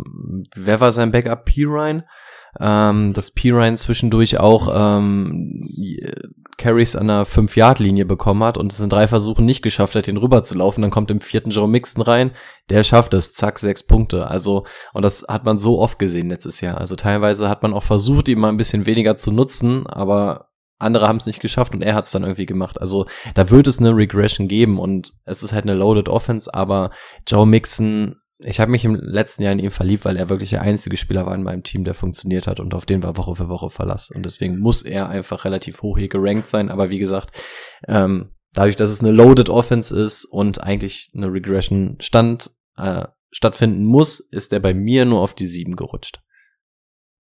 wer 0.56 0.80
war 0.80 0.92
sein 0.92 1.12
Backup? 1.12 1.46
P-Ryan? 1.46 2.04
Ähm, 2.60 3.14
dass 3.14 3.30
P-Ryan 3.30 3.78
zwischendurch 3.78 4.40
auch 4.40 4.70
ähm, 4.74 5.62
Carries 6.58 6.96
an 6.96 7.08
der 7.08 7.28
5-Yard-Linie 7.28 8.06
bekommen 8.06 8.44
hat 8.44 8.58
und 8.58 8.74
es 8.74 8.80
in 8.80 8.90
drei 8.90 9.08
Versuchen 9.08 9.46
nicht 9.46 9.62
geschafft 9.62 9.96
hat, 9.96 10.08
den 10.08 10.18
rüber 10.18 10.44
zu 10.44 10.56
laufen. 10.56 10.82
Dann 10.82 10.90
kommt 10.90 11.12
im 11.12 11.22
vierten 11.22 11.52
Joe 11.52 11.68
Mixon 11.68 12.02
rein, 12.02 12.32
der 12.72 12.84
schafft 12.84 13.14
es, 13.14 13.34
zack, 13.34 13.60
sechs 13.60 13.84
Punkte. 13.84 14.28
Also, 14.28 14.66
und 14.94 15.04
das 15.04 15.26
hat 15.28 15.46
man 15.46 15.60
so 15.60 15.80
oft 15.80 16.00
gesehen 16.00 16.30
letztes 16.30 16.60
Jahr. 16.60 16.80
Also 16.80 16.96
teilweise 16.96 17.50
hat 17.50 17.62
man 17.62 17.74
auch 17.74 17.84
versucht, 17.84 18.28
ihn 18.30 18.40
mal 18.40 18.50
ein 18.50 18.58
bisschen 18.58 18.88
weniger 18.88 19.16
zu 19.16 19.32
nutzen, 19.32 19.86
aber 19.86 20.49
andere 20.80 21.08
haben 21.08 21.18
es 21.18 21.26
nicht 21.26 21.42
geschafft 21.42 21.74
und 21.74 21.82
er 21.82 21.94
hat 21.94 22.06
es 22.06 22.12
dann 22.12 22.24
irgendwie 22.24 22.46
gemacht. 22.46 22.80
Also 22.80 23.06
da 23.36 23.50
wird 23.50 23.68
es 23.68 23.80
eine 23.80 23.96
Regression 23.96 24.48
geben 24.48 24.80
und 24.80 25.14
es 25.26 25.44
ist 25.44 25.54
halt 25.54 25.66
eine 25.66 25.76
loaded 25.76 26.10
Offense, 26.10 26.52
aber 26.54 26.92
Joe 27.28 27.46
Mixon, 27.46 28.16
ich 28.40 28.62
habe 28.62 28.72
mich 28.72 28.86
im 28.86 28.96
letzten 28.96 29.44
Jahr 29.44 29.52
in 29.52 29.60
ihn 29.60 29.72
verliebt, 29.72 30.06
weil 30.06 30.16
er 30.16 30.30
wirklich 30.30 30.52
der 30.52 30.62
einzige 30.62 30.96
Spieler 30.96 31.26
war 31.26 31.36
in 31.36 31.44
meinem 31.44 31.64
Team, 31.64 31.84
der 31.84 31.94
funktioniert 31.94 32.48
hat 32.48 32.62
und 32.62 32.74
auf 32.74 32.86
den 32.86 33.04
war 33.04 33.18
Woche 33.18 33.36
für 33.36 33.50
Woche 33.50 33.70
Verlass. 33.70 34.10
Und 34.10 34.26
deswegen 34.26 34.58
muss 34.58 34.82
er 34.82 35.10
einfach 35.10 35.44
relativ 35.44 35.82
hoch 35.82 35.98
hier 35.98 36.08
gerankt 36.08 36.48
sein. 36.48 36.70
Aber 36.70 36.90
wie 36.90 37.00
gesagt, 37.00 37.36
ähm, 37.88 38.32
dadurch, 38.54 38.78
dass 38.78 38.90
es 38.90 39.02
eine 39.02 39.12
loaded 39.12 39.50
Offense 39.50 39.94
ist 39.94 40.24
und 40.24 40.64
eigentlich 40.64 41.12
eine 41.14 41.32
Regression 41.32 41.98
stand, 42.00 42.52
äh, 42.78 43.06
stattfinden 43.32 43.84
muss, 43.84 44.20
ist 44.20 44.54
er 44.54 44.62
bei 44.62 44.74
mir 44.74 45.04
nur 45.04 45.20
auf 45.20 45.34
die 45.34 45.48
sieben 45.48 45.76
gerutscht. 45.76 46.22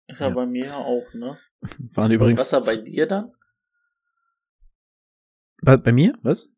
Ist 0.09 0.23
er 0.23 0.29
ja. 0.29 0.35
bei 0.35 0.47
mir 0.47 0.77
auch, 0.77 1.13
ne? 1.13 1.39
Waren 1.95 2.11
übrigens. 2.11 2.53
Was 2.53 2.69
er 2.69 2.77
bei 2.77 2.83
dir 2.83 3.07
dann? 3.07 3.33
Bei, 5.63 5.77
bei 5.77 5.93
mir? 5.93 6.15
Was? 6.23 6.49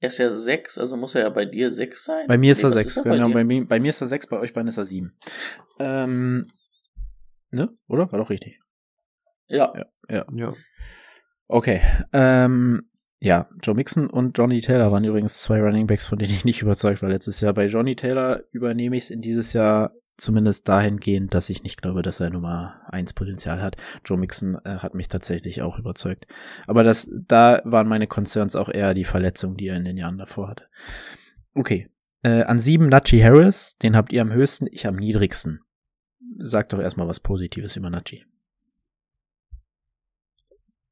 Er 0.00 0.08
ist 0.08 0.18
ja 0.18 0.30
sechs, 0.30 0.76
also 0.78 0.96
muss 0.96 1.14
er 1.14 1.22
ja 1.22 1.30
bei 1.30 1.44
dir 1.44 1.70
sechs 1.70 2.04
sein. 2.04 2.26
Bei 2.26 2.36
mir 2.36 2.52
ist 2.52 2.62
nee, 2.62 2.68
er 2.68 2.72
sechs, 2.72 2.96
ist 2.96 3.06
er 3.06 3.12
genau. 3.14 3.28
Bei, 3.28 3.34
bei, 3.34 3.44
mir, 3.44 3.66
bei 3.66 3.80
mir 3.80 3.90
ist 3.90 4.00
er 4.00 4.06
sechs, 4.06 4.26
bei 4.26 4.38
euch 4.38 4.52
beiden 4.52 4.68
ist 4.68 4.76
er 4.76 4.84
sieben. 4.84 5.16
Ähm, 5.78 6.50
ne? 7.50 7.70
Oder? 7.88 8.10
War 8.10 8.18
doch 8.18 8.30
richtig. 8.30 8.60
Ja. 9.46 9.72
Ja. 9.76 9.86
ja. 10.10 10.26
ja. 10.32 10.54
Okay. 11.46 11.80
Ähm, 12.12 12.90
ja, 13.20 13.48
Joe 13.62 13.74
Mixon 13.74 14.10
und 14.10 14.36
Johnny 14.36 14.60
Taylor 14.60 14.92
waren 14.92 15.04
übrigens 15.04 15.40
zwei 15.40 15.60
Running 15.62 15.86
Backs, 15.86 16.06
von 16.06 16.18
denen 16.18 16.32
ich 16.32 16.44
nicht 16.44 16.60
überzeugt 16.60 17.00
war 17.00 17.08
letztes 17.08 17.40
Jahr. 17.40 17.54
Bei 17.54 17.66
Johnny 17.66 17.96
Taylor 17.96 18.42
übernehme 18.50 18.96
ich 18.96 19.04
es 19.04 19.10
in 19.10 19.22
dieses 19.22 19.52
Jahr 19.54 19.92
zumindest 20.16 20.68
dahingehend, 20.68 21.34
dass 21.34 21.50
ich 21.50 21.62
nicht 21.62 21.80
glaube, 21.80 22.02
dass 22.02 22.20
er 22.20 22.30
Nummer 22.30 22.80
eins 22.86 23.12
Potenzial 23.12 23.60
hat. 23.60 23.76
Joe 24.04 24.18
Mixon 24.18 24.58
äh, 24.64 24.78
hat 24.78 24.94
mich 24.94 25.08
tatsächlich 25.08 25.62
auch 25.62 25.78
überzeugt. 25.78 26.26
Aber 26.66 26.84
das, 26.84 27.10
da 27.26 27.60
waren 27.64 27.88
meine 27.88 28.06
Concerns 28.06 28.56
auch 28.56 28.68
eher 28.68 28.94
die 28.94 29.04
Verletzung, 29.04 29.56
die 29.56 29.68
er 29.68 29.76
in 29.76 29.84
den 29.84 29.96
Jahren 29.96 30.18
davor 30.18 30.48
hatte. 30.48 30.64
Okay. 31.54 31.88
Äh, 32.22 32.42
an 32.42 32.58
sieben 32.58 32.88
Nachi 32.88 33.20
Harris, 33.20 33.76
den 33.78 33.96
habt 33.96 34.12
ihr 34.12 34.22
am 34.22 34.32
höchsten, 34.32 34.66
ich 34.70 34.86
am 34.86 34.96
niedrigsten. 34.96 35.60
Sagt 36.38 36.72
doch 36.72 36.80
erstmal 36.80 37.06
was 37.06 37.20
Positives 37.20 37.76
über 37.76 37.90
Nachi. 37.90 38.24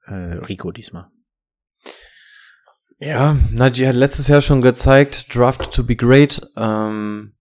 Äh, 0.05 0.14
Rico 0.14 0.73
diesmal. 0.73 1.11
Ja, 2.99 3.37
Najee 3.51 3.89
hat 3.89 3.97
letztes 3.97 4.29
Jahr 4.29 4.43
schon 4.43 4.62
gezeigt, 4.62 5.35
Draft 5.35 5.73
to 5.73 5.83
be 5.83 5.97
great. 5.97 6.41
Ähm, 6.57 7.33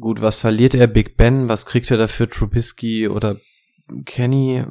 Gut, 0.00 0.22
was 0.22 0.38
verliert 0.38 0.74
er? 0.74 0.86
Big 0.86 1.16
Ben? 1.16 1.48
Was 1.48 1.66
kriegt 1.66 1.90
er 1.90 1.96
dafür? 1.98 2.28
Trubisky 2.28 3.08
oder 3.08 3.36
Kenny? 4.04 4.64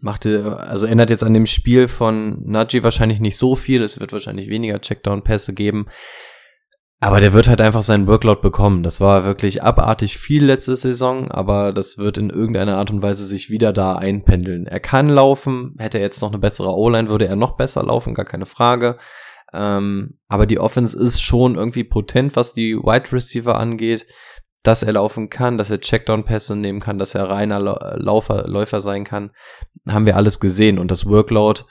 Machte, 0.00 0.56
also 0.58 0.86
ändert 0.86 1.10
jetzt 1.10 1.22
an 1.22 1.34
dem 1.34 1.46
Spiel 1.46 1.88
von 1.88 2.42
Najee 2.44 2.82
wahrscheinlich 2.82 3.20
nicht 3.20 3.36
so 3.36 3.54
viel. 3.54 3.82
Es 3.82 4.00
wird 4.00 4.12
wahrscheinlich 4.12 4.48
weniger 4.48 4.80
Checkdown-Pässe 4.80 5.54
geben. 5.54 5.86
Aber 7.00 7.20
der 7.20 7.34
wird 7.34 7.48
halt 7.48 7.60
einfach 7.60 7.82
seinen 7.82 8.06
Workload 8.06 8.40
bekommen. 8.40 8.82
Das 8.82 8.98
war 8.98 9.26
wirklich 9.26 9.62
abartig 9.62 10.16
viel 10.16 10.42
letzte 10.42 10.74
Saison, 10.74 11.30
aber 11.30 11.72
das 11.72 11.98
wird 11.98 12.16
in 12.16 12.30
irgendeiner 12.30 12.78
Art 12.78 12.90
und 12.90 13.02
Weise 13.02 13.26
sich 13.26 13.50
wieder 13.50 13.74
da 13.74 13.96
einpendeln. 13.96 14.66
Er 14.66 14.80
kann 14.80 15.10
laufen, 15.10 15.74
hätte 15.78 15.98
er 15.98 16.04
jetzt 16.04 16.22
noch 16.22 16.30
eine 16.30 16.38
bessere 16.38 16.74
O-Line, 16.74 17.10
würde 17.10 17.26
er 17.26 17.36
noch 17.36 17.58
besser 17.58 17.82
laufen, 17.82 18.14
gar 18.14 18.24
keine 18.24 18.46
Frage. 18.46 18.96
Ähm, 19.54 20.18
aber 20.28 20.46
die 20.46 20.58
Offense 20.58 20.98
ist 20.98 21.20
schon 21.20 21.54
irgendwie 21.54 21.84
potent, 21.84 22.36
was 22.36 22.54
die 22.54 22.74
Wide 22.76 23.12
Receiver 23.12 23.58
angeht, 23.58 24.06
dass 24.64 24.82
er 24.82 24.94
laufen 24.94 25.30
kann, 25.30 25.58
dass 25.58 25.70
er 25.70 25.80
Checkdown-Pässe 25.80 26.56
nehmen 26.56 26.80
kann, 26.80 26.98
dass 26.98 27.14
er 27.14 27.28
reiner 27.28 27.60
Laufer, 27.60 28.48
Läufer 28.48 28.80
sein 28.80 29.04
kann. 29.04 29.30
Haben 29.86 30.06
wir 30.06 30.16
alles 30.16 30.40
gesehen. 30.40 30.78
Und 30.78 30.90
das 30.90 31.06
Workload, 31.06 31.62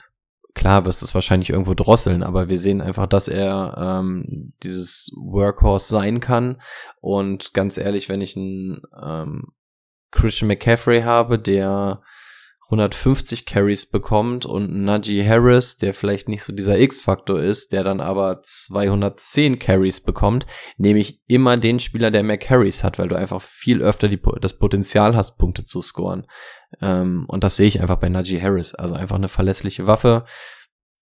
klar 0.54 0.84
wirst 0.84 1.02
es 1.02 1.14
wahrscheinlich 1.14 1.50
irgendwo 1.50 1.74
drosseln, 1.74 2.22
aber 2.22 2.48
wir 2.48 2.58
sehen 2.58 2.80
einfach, 2.80 3.06
dass 3.06 3.26
er 3.26 3.74
ähm, 3.76 4.52
dieses 4.62 5.10
Workhorse 5.16 5.88
sein 5.88 6.20
kann. 6.20 6.62
Und 7.00 7.52
ganz 7.52 7.78
ehrlich, 7.78 8.08
wenn 8.08 8.20
ich 8.20 8.36
einen 8.36 8.80
ähm, 9.02 9.52
Christian 10.12 10.48
McCaffrey 10.48 11.02
habe, 11.02 11.40
der 11.40 12.00
150 12.74 13.46
Carries 13.46 13.86
bekommt 13.86 14.46
und 14.46 14.84
Najee 14.84 15.26
Harris, 15.26 15.78
der 15.78 15.94
vielleicht 15.94 16.28
nicht 16.28 16.42
so 16.42 16.52
dieser 16.52 16.78
X-Faktor 16.78 17.40
ist, 17.40 17.72
der 17.72 17.84
dann 17.84 18.00
aber 18.00 18.42
210 18.42 19.58
Carries 19.58 20.00
bekommt, 20.00 20.46
nehme 20.76 20.98
ich 20.98 21.22
immer 21.26 21.56
den 21.56 21.80
Spieler, 21.80 22.10
der 22.10 22.22
mehr 22.22 22.38
Carries 22.38 22.84
hat, 22.84 22.98
weil 22.98 23.08
du 23.08 23.16
einfach 23.16 23.40
viel 23.40 23.82
öfter 23.82 24.08
die, 24.08 24.20
das 24.40 24.58
Potenzial 24.58 25.16
hast, 25.16 25.38
Punkte 25.38 25.64
zu 25.64 25.80
scoren. 25.80 26.26
Ähm, 26.80 27.24
und 27.28 27.44
das 27.44 27.56
sehe 27.56 27.68
ich 27.68 27.80
einfach 27.80 27.96
bei 27.96 28.08
Najee 28.08 28.40
Harris. 28.40 28.74
Also 28.74 28.94
einfach 28.94 29.16
eine 29.16 29.28
verlässliche 29.28 29.86
Waffe. 29.86 30.24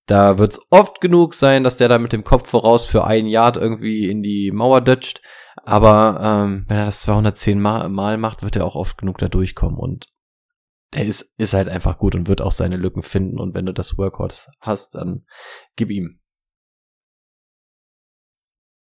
Da 0.07 0.39
wird 0.39 0.53
es 0.53 0.61
oft 0.71 1.01
genug 1.01 1.35
sein, 1.35 1.65
dass 1.65 1.77
der 1.77 1.89
da 1.89 1.99
mit 1.99 2.13
dem 2.13 2.25
Kopf 2.25 2.49
voraus 2.49 2.85
für 2.85 3.05
ein 3.05 3.27
Yard 3.27 3.57
irgendwie 3.57 4.11
in 4.11 4.23
die 4.23 4.51
Mauer 4.53 4.81
dutscht. 4.81 5.21
Aber 5.65 6.19
ähm, 6.21 6.65
wenn 6.69 6.79
er 6.79 6.87
das 6.87 7.03
210 7.03 7.61
Mal, 7.61 7.89
Mal 7.89 8.19
macht, 8.19 8.43
wird 8.43 8.57
er 8.57 8.65
auch 8.65 8.75
oft 8.75 8.99
genug 8.99 9.19
da 9.19 9.29
durchkommen. 9.29 9.79
Und 9.79 10.12
der 10.95 11.07
ist, 11.07 11.39
ist 11.39 11.55
halt 11.55 11.69
einfach 11.69 11.99
gut 11.99 12.15
und 12.15 12.29
wird 12.29 12.41
auch 12.41 12.53
seine 12.53 12.77
Lücken 12.77 13.03
finden. 13.03 13.39
Und 13.39 13.55
wenn 13.55 13.67
du 13.67 13.73
das 13.73 13.97
Workhorse 13.99 14.53
hast, 14.61 14.95
dann 14.95 15.25
gib 15.77 15.91
ihm. 15.91 16.21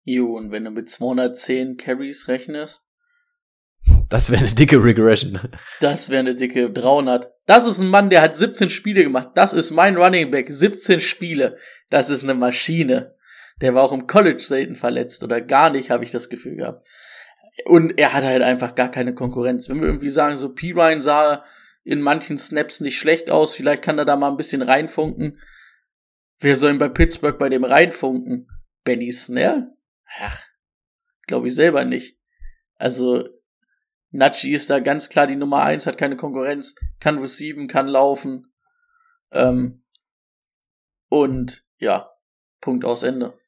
Jo, 0.03 0.35
und 0.35 0.51
wenn 0.51 0.65
du 0.65 0.71
mit 0.71 0.89
210 0.89 1.77
Carries 1.77 2.27
rechnest? 2.29 2.87
Das 4.09 4.31
wäre 4.31 4.41
eine 4.45 4.53
dicke 4.53 4.83
Regression. 4.83 5.39
Das 5.81 6.11
wäre 6.11 6.21
eine 6.21 6.35
dicke 6.35 6.71
300. 6.71 7.33
Das 7.47 7.67
ist 7.67 7.79
ein 7.79 7.89
Mann, 7.89 8.11
der 8.11 8.23
hat 8.23 8.37
17 8.37 8.71
Spiele 8.71 9.03
gemacht. 9.03 9.31
Das 9.35 9.53
ist 9.53 9.71
mein 9.71 9.97
Running 9.97 10.31
Back. 10.31 10.49
17 10.51 11.01
Spiele. 11.01 11.57
Das 11.89 12.11
ist 12.11 12.23
eine 12.23 12.35
Maschine. 12.35 13.15
Der 13.61 13.75
war 13.75 13.83
auch 13.83 13.93
im 13.93 14.07
College 14.07 14.43
selten 14.43 14.77
verletzt 14.77 15.23
oder 15.23 15.41
gar 15.41 15.71
nicht, 15.71 15.91
habe 15.91 16.05
ich 16.05 16.11
das 16.11 16.29
Gefühl 16.29 16.57
gehabt. 16.57 16.87
Und 17.67 17.99
er 17.99 18.13
hat 18.13 18.25
halt 18.25 18.43
einfach 18.43 18.75
gar 18.75 18.91
keine 18.91 19.15
Konkurrenz. 19.15 19.69
Wenn 19.69 19.81
wir 19.81 19.89
irgendwie 19.89 20.09
sagen, 20.09 20.37
so 20.37 20.55
P. 20.55 20.73
Ryan 20.73 21.01
sah 21.01 21.45
in 21.83 22.01
manchen 22.01 22.39
Snaps 22.39 22.81
nicht 22.81 22.99
schlecht 22.99 23.31
aus. 23.31 23.55
Vielleicht 23.55 23.83
kann 23.83 23.99
er 23.99 24.05
da 24.05 24.16
mal 24.16 24.31
ein 24.31 24.37
bisschen 24.37 24.62
reinfunken. 24.62 25.41
Wer 26.39 26.57
soll 26.57 26.72
ihn 26.72 26.78
bei 26.78 26.89
Pittsburgh 26.89 27.39
bei 27.39 27.49
dem 27.49 27.64
reinfunken? 27.64 28.49
Benny 28.85 29.12
Snare? 29.12 29.76
Ach, 30.18 30.43
glaube 31.26 31.49
ich 31.49 31.55
selber 31.55 31.85
nicht. 31.85 32.18
Also, 32.76 33.28
Nachi 34.11 34.55
ist 34.55 34.70
da 34.70 34.81
ganz 34.81 35.09
klar 35.09 35.26
die 35.26 35.37
Nummer 35.37 35.62
eins, 35.62 35.87
hat 35.87 35.99
keine 35.99 36.16
Konkurrenz, 36.16 36.74
kann 36.99 37.18
receiven, 37.18 37.68
kann 37.68 37.87
laufen. 37.87 38.53
Ähm, 39.31 39.85
und 41.09 41.64
ja, 41.78 42.11
Punkt 42.61 42.85
aus 42.85 43.03
Ende. 43.03 43.39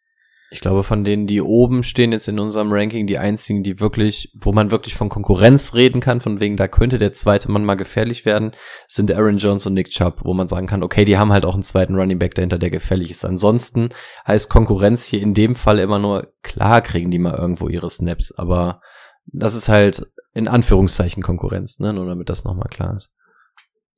Ich 0.53 0.61
glaube, 0.61 0.83
von 0.83 1.03
denen, 1.03 1.27
die 1.27 1.41
oben 1.41 1.83
stehen 1.83 2.13
jetzt 2.13 2.29
in 2.29 2.39
unserem 2.39 2.73
Ranking, 2.73 3.07
die 3.07 3.17
einzigen, 3.17 3.63
die 3.63 3.81
wirklich, 3.81 4.31
wo 4.39 4.53
man 4.53 4.71
wirklich 4.71 4.95
von 4.95 5.09
Konkurrenz 5.09 5.73
reden 5.73 6.03
kann, 6.03 6.21
von 6.21 6.41
wegen, 6.41 6.59
da 6.59 6.69
könnte 6.69 6.99
der 6.99 7.15
zweite 7.15 7.51
Mann 7.51 7.65
mal 7.65 7.77
gefährlich 7.77 8.27
werden, 8.27 8.53
sind 8.87 9.11
Aaron 9.11 9.39
Jones 9.39 9.65
und 9.65 9.73
Nick 9.73 9.89
Chubb, 9.89 10.21
wo 10.25 10.35
man 10.35 10.49
sagen 10.49 10.67
kann, 10.67 10.83
okay, 10.83 11.07
die 11.07 11.17
haben 11.17 11.33
halt 11.33 11.47
auch 11.47 11.55
einen 11.55 11.63
zweiten 11.63 11.95
Running 11.95 12.19
Back 12.19 12.35
dahinter, 12.35 12.59
der 12.59 12.69
gefährlich 12.69 13.11
ist. 13.11 13.25
Ansonsten 13.25 13.89
heißt 14.27 14.51
Konkurrenz 14.51 15.07
hier 15.07 15.23
in 15.23 15.33
dem 15.33 15.57
Fall 15.57 15.79
immer 15.79 15.99
nur, 15.99 16.35
klar 16.43 16.83
kriegen 16.83 17.11
die 17.11 17.19
mal 17.19 17.35
irgendwo 17.35 17.69
ihre 17.69 17.89
Snaps, 17.89 18.31
aber 18.33 18.83
das 19.25 19.55
ist 19.55 19.71
halt 19.71 20.07
in 20.35 20.49
Anführungszeichen 20.49 21.23
Konkurrenz, 21.23 21.79
ne, 21.79 21.95
nur 21.95 22.05
damit 22.05 22.29
das 22.29 22.45
nochmal 22.45 22.69
klar 22.69 22.95
ist. 22.95 23.11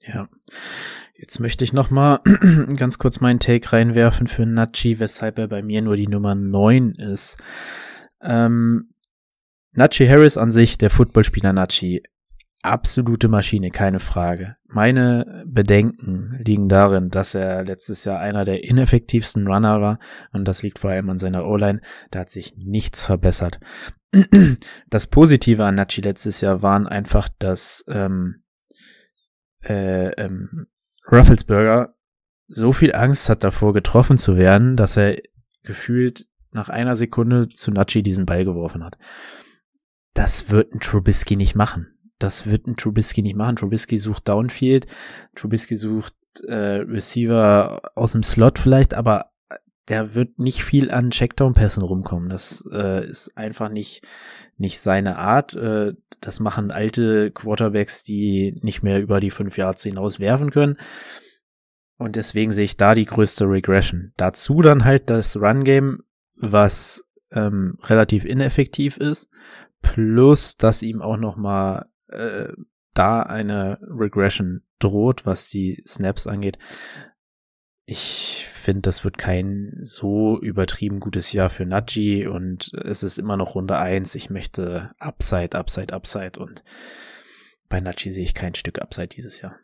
Ja. 0.06 0.28
Jetzt 1.16 1.38
möchte 1.38 1.62
ich 1.62 1.72
noch 1.72 1.90
mal 1.90 2.20
ganz 2.76 2.98
kurz 2.98 3.20
meinen 3.20 3.38
Take 3.38 3.72
reinwerfen 3.72 4.26
für 4.26 4.46
Nachi, 4.46 4.98
weshalb 4.98 5.38
er 5.38 5.46
bei 5.46 5.62
mir 5.62 5.80
nur 5.80 5.96
die 5.96 6.08
Nummer 6.08 6.34
9 6.34 6.96
ist. 6.96 7.38
Ähm, 8.20 8.94
Nachi 9.72 10.06
Harris 10.08 10.36
an 10.36 10.50
sich, 10.50 10.76
der 10.76 10.90
Footballspieler 10.90 11.52
Nachi, 11.52 12.02
absolute 12.62 13.28
Maschine, 13.28 13.70
keine 13.70 14.00
Frage. 14.00 14.56
Meine 14.66 15.44
Bedenken 15.46 16.40
liegen 16.44 16.68
darin, 16.68 17.10
dass 17.10 17.34
er 17.36 17.62
letztes 17.62 18.04
Jahr 18.04 18.18
einer 18.18 18.44
der 18.44 18.64
ineffektivsten 18.64 19.46
Runner 19.46 19.80
war 19.80 19.98
und 20.32 20.48
das 20.48 20.64
liegt 20.64 20.80
vor 20.80 20.90
allem 20.90 21.10
an 21.10 21.18
seiner 21.18 21.46
O-Line. 21.46 21.80
Da 22.10 22.20
hat 22.20 22.30
sich 22.30 22.56
nichts 22.56 23.04
verbessert. 23.04 23.60
Das 24.90 25.08
Positive 25.08 25.64
an 25.64 25.74
Nachi 25.76 26.00
letztes 26.00 26.40
Jahr 26.40 26.62
waren 26.62 26.86
einfach, 26.86 27.28
dass 27.38 27.84
ähm, 27.88 28.44
äh, 29.64 30.10
ähm, 30.10 30.66
Rufflesberger 31.10 31.94
so 32.48 32.72
viel 32.72 32.94
Angst 32.94 33.28
hat 33.28 33.42
davor, 33.42 33.72
getroffen 33.72 34.18
zu 34.18 34.36
werden, 34.36 34.76
dass 34.76 34.96
er 34.96 35.16
gefühlt 35.62 36.26
nach 36.50 36.68
einer 36.68 36.94
Sekunde 36.94 37.48
zu 37.48 37.70
Nachi 37.70 38.02
diesen 38.02 38.26
Ball 38.26 38.44
geworfen 38.44 38.84
hat. 38.84 38.98
Das 40.12 40.50
wird 40.50 40.72
ein 40.72 40.80
Trubisky 40.80 41.36
nicht 41.36 41.54
machen. 41.54 41.98
Das 42.18 42.46
wird 42.46 42.66
ein 42.66 42.76
Trubisky 42.76 43.22
nicht 43.22 43.34
machen. 43.34 43.56
Trubisky 43.56 43.96
sucht 43.96 44.28
Downfield, 44.28 44.86
Trubisky 45.34 45.74
sucht 45.74 46.14
äh, 46.46 46.82
Receiver 46.82 47.80
aus 47.96 48.12
dem 48.12 48.22
Slot 48.22 48.58
vielleicht, 48.58 48.94
aber 48.94 49.32
der 49.88 50.14
wird 50.14 50.38
nicht 50.38 50.64
viel 50.64 50.90
an 50.90 51.10
Checkdown-Pässen 51.10 51.82
rumkommen. 51.82 52.28
Das 52.28 52.66
äh, 52.72 53.06
ist 53.06 53.36
einfach 53.36 53.68
nicht, 53.68 54.02
nicht 54.56 54.80
seine 54.80 55.18
Art. 55.18 55.54
Äh, 55.54 55.94
das 56.20 56.40
machen 56.40 56.70
alte 56.70 57.30
Quarterbacks, 57.30 58.02
die 58.02 58.58
nicht 58.62 58.82
mehr 58.82 59.00
über 59.00 59.20
die 59.20 59.30
fünf 59.30 59.58
Yards 59.58 59.82
hinaus 59.82 60.20
werfen 60.20 60.50
können. 60.50 60.76
Und 61.98 62.16
deswegen 62.16 62.52
sehe 62.52 62.64
ich 62.64 62.76
da 62.76 62.94
die 62.94 63.04
größte 63.04 63.44
Regression. 63.44 64.12
Dazu 64.16 64.62
dann 64.62 64.84
halt 64.84 65.10
das 65.10 65.36
Run-Game, 65.36 66.02
was 66.36 67.04
ähm, 67.30 67.78
relativ 67.82 68.24
ineffektiv 68.24 68.96
ist, 68.96 69.28
plus 69.82 70.56
dass 70.56 70.82
ihm 70.82 71.02
auch 71.02 71.16
noch 71.16 71.36
mal 71.36 71.86
äh, 72.08 72.52
da 72.94 73.22
eine 73.22 73.78
Regression 73.82 74.62
droht, 74.78 75.26
was 75.26 75.48
die 75.48 75.82
Snaps 75.86 76.26
angeht. 76.26 76.58
Ich 77.86 78.46
finde, 78.50 78.82
das 78.82 79.04
wird 79.04 79.18
kein 79.18 79.76
so 79.82 80.40
übertrieben 80.40 81.00
gutes 81.00 81.32
Jahr 81.32 81.50
für 81.50 81.66
Najee 81.66 82.26
und 82.26 82.72
es 82.72 83.02
ist 83.02 83.18
immer 83.18 83.36
noch 83.36 83.54
Runde 83.54 83.76
eins. 83.76 84.14
Ich 84.14 84.30
möchte 84.30 84.94
Upside, 84.98 85.58
Upside, 85.58 85.92
Upside 85.92 86.40
und 86.40 86.64
bei 87.68 87.80
Najee 87.80 88.10
sehe 88.10 88.24
ich 88.24 88.34
kein 88.34 88.54
Stück 88.54 88.80
Upside 88.80 89.08
dieses 89.08 89.42
Jahr. 89.42 89.58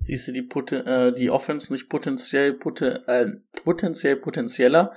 Siehst 0.00 0.28
du 0.28 0.32
die, 0.32 0.42
Poten 0.42 0.86
äh, 0.86 1.12
die 1.12 1.30
Offense 1.30 1.72
nicht 1.72 1.88
potenziell, 1.88 2.54
poten 2.54 3.02
äh, 3.08 3.32
potenziell 3.64 4.16
potenzieller, 4.16 4.92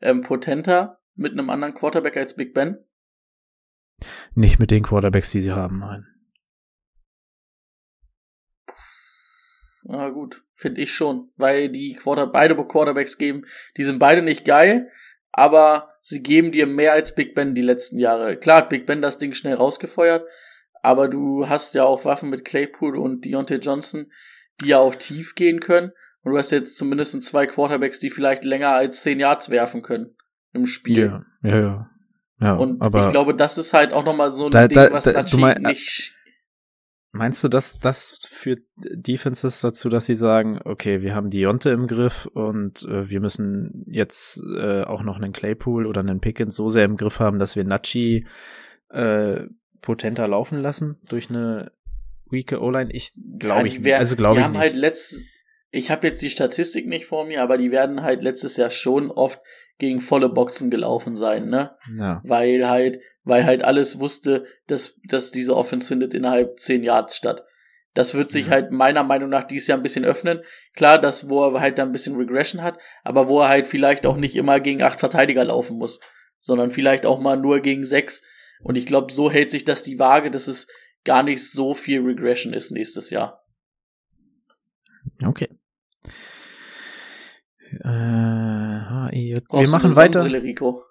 ähm, 0.00 0.22
potenter 0.22 1.00
mit 1.14 1.32
einem 1.32 1.50
anderen 1.50 1.74
Quarterback 1.74 2.16
als 2.16 2.36
Big 2.36 2.54
Ben? 2.54 2.78
Nicht 4.34 4.58
mit 4.58 4.70
den 4.70 4.82
Quarterbacks, 4.82 5.32
die 5.32 5.42
sie 5.42 5.52
haben, 5.52 5.80
nein. 5.80 6.06
Na 9.84 10.08
gut, 10.10 10.44
finde 10.62 10.80
ich 10.80 10.94
schon, 10.94 11.28
weil 11.36 11.68
die 11.68 11.94
Quarter 11.94 12.26
beide 12.26 12.56
Quarterbacks 12.56 13.18
geben, 13.18 13.44
die 13.76 13.82
sind 13.82 13.98
beide 13.98 14.22
nicht 14.22 14.44
geil, 14.44 14.90
aber 15.32 15.90
sie 16.00 16.22
geben 16.22 16.52
dir 16.52 16.66
mehr 16.66 16.92
als 16.92 17.14
Big 17.14 17.34
Ben 17.34 17.54
die 17.54 17.62
letzten 17.62 17.98
Jahre. 17.98 18.36
Klar 18.36 18.58
hat 18.58 18.70
Big 18.70 18.86
Ben 18.86 19.02
das 19.02 19.18
Ding 19.18 19.34
schnell 19.34 19.54
rausgefeuert, 19.54 20.24
aber 20.82 21.08
du 21.08 21.48
hast 21.48 21.74
ja 21.74 21.84
auch 21.84 22.04
Waffen 22.04 22.30
mit 22.30 22.44
Claypool 22.44 22.96
und 22.96 23.24
Deontay 23.24 23.56
Johnson, 23.56 24.10
die 24.60 24.68
ja 24.68 24.78
auch 24.78 24.94
tief 24.94 25.34
gehen 25.34 25.60
können. 25.60 25.92
Und 26.22 26.32
du 26.32 26.38
hast 26.38 26.52
jetzt 26.52 26.76
zumindest 26.76 27.20
zwei 27.22 27.46
Quarterbacks, 27.46 27.98
die 27.98 28.10
vielleicht 28.10 28.44
länger 28.44 28.70
als 28.70 29.02
zehn 29.02 29.18
Yards 29.18 29.50
werfen 29.50 29.82
können 29.82 30.14
im 30.52 30.66
Spiel. 30.66 31.06
Ja, 31.06 31.24
ja, 31.42 31.60
ja. 31.60 31.90
ja 32.40 32.52
und 32.54 32.80
aber 32.80 33.06
ich 33.06 33.12
glaube, 33.12 33.34
das 33.34 33.58
ist 33.58 33.72
halt 33.72 33.92
auch 33.92 34.04
nochmal 34.04 34.30
so 34.30 34.46
ein 34.46 34.50
da, 34.52 34.68
Ding, 34.68 34.76
da, 34.76 34.92
was 34.92 35.04
da, 35.04 35.24
mein, 35.36 35.62
nicht 35.62 36.14
Meinst 37.14 37.44
du, 37.44 37.48
dass 37.48 37.78
das 37.78 38.20
führt 38.22 38.62
Defenses 38.76 39.60
dazu, 39.60 39.90
dass 39.90 40.06
sie 40.06 40.14
sagen, 40.14 40.60
okay, 40.64 41.02
wir 41.02 41.14
haben 41.14 41.28
Dionte 41.28 41.68
im 41.68 41.86
Griff 41.86 42.24
und 42.26 42.84
äh, 42.84 43.10
wir 43.10 43.20
müssen 43.20 43.84
jetzt 43.86 44.42
äh, 44.58 44.82
auch 44.84 45.02
noch 45.02 45.16
einen 45.18 45.34
Claypool 45.34 45.86
oder 45.86 46.00
einen 46.00 46.20
Pickens 46.20 46.56
so 46.56 46.70
sehr 46.70 46.86
im 46.86 46.96
Griff 46.96 47.20
haben, 47.20 47.38
dass 47.38 47.54
wir 47.54 47.64
Nachi 47.64 48.26
äh, 48.88 49.42
potenter 49.82 50.26
laufen 50.26 50.62
lassen 50.62 50.96
durch 51.06 51.28
eine 51.28 51.72
weake 52.30 52.60
O-Line? 52.60 52.90
Ich 52.92 53.12
glaube 53.38 53.60
ja, 53.60 53.66
ich, 53.66 53.84
wär, 53.84 53.98
also 53.98 54.16
glaube 54.16 54.38
ich 54.38 54.44
haben 54.44 54.52
nicht. 54.52 54.60
halt 54.60 54.74
letzt, 54.74 55.26
ich 55.70 55.90
habe 55.90 56.06
jetzt 56.06 56.22
die 56.22 56.30
Statistik 56.30 56.86
nicht 56.86 57.04
vor 57.04 57.26
mir, 57.26 57.42
aber 57.42 57.58
die 57.58 57.70
werden 57.70 58.02
halt 58.02 58.22
letztes 58.22 58.56
Jahr 58.56 58.70
schon 58.70 59.10
oft 59.10 59.38
gegen 59.78 60.00
volle 60.00 60.28
Boxen 60.28 60.70
gelaufen 60.70 61.16
sein, 61.16 61.48
ne? 61.48 61.76
Ja. 61.96 62.22
Weil 62.24 62.68
halt, 62.68 63.00
weil 63.24 63.44
halt 63.44 63.64
alles 63.64 63.98
wusste, 63.98 64.44
dass, 64.66 64.98
dass 65.08 65.30
diese 65.30 65.56
Offense 65.56 65.88
findet 65.88 66.14
innerhalb 66.14 66.58
zehn 66.58 66.82
Yards 66.82 67.16
statt. 67.16 67.44
Das 67.94 68.14
wird 68.14 68.30
sich 68.30 68.46
Ja. 68.46 68.52
halt 68.52 68.70
meiner 68.70 69.04
Meinung 69.04 69.28
nach 69.28 69.44
dieses 69.44 69.68
Jahr 69.68 69.78
ein 69.78 69.82
bisschen 69.82 70.04
öffnen. 70.04 70.40
Klar, 70.74 70.98
das, 70.98 71.28
wo 71.28 71.44
er 71.44 71.60
halt 71.60 71.78
da 71.78 71.82
ein 71.82 71.92
bisschen 71.92 72.16
Regression 72.16 72.62
hat, 72.62 72.78
aber 73.04 73.28
wo 73.28 73.40
er 73.40 73.48
halt 73.48 73.68
vielleicht 73.68 74.06
auch 74.06 74.16
nicht 74.16 74.34
immer 74.34 74.60
gegen 74.60 74.82
acht 74.82 74.98
Verteidiger 75.00 75.44
laufen 75.44 75.76
muss, 75.76 76.00
sondern 76.40 76.70
vielleicht 76.70 77.04
auch 77.06 77.20
mal 77.20 77.36
nur 77.36 77.60
gegen 77.60 77.84
sechs. 77.84 78.22
Und 78.62 78.76
ich 78.76 78.86
glaube, 78.86 79.12
so 79.12 79.30
hält 79.30 79.50
sich 79.50 79.64
das 79.64 79.82
die 79.82 79.98
Waage, 79.98 80.30
dass 80.30 80.48
es 80.48 80.68
gar 81.04 81.22
nicht 81.22 81.44
so 81.50 81.74
viel 81.74 82.00
Regression 82.00 82.52
ist 82.54 82.70
nächstes 82.70 83.10
Jahr. 83.10 83.44
Okay. 85.24 85.48
Äh, 87.84 89.10
HIJ. 89.10 89.40
Wir 89.50 89.68
machen 89.68 89.96
weiter. 89.96 90.24
Rico? 90.24 90.84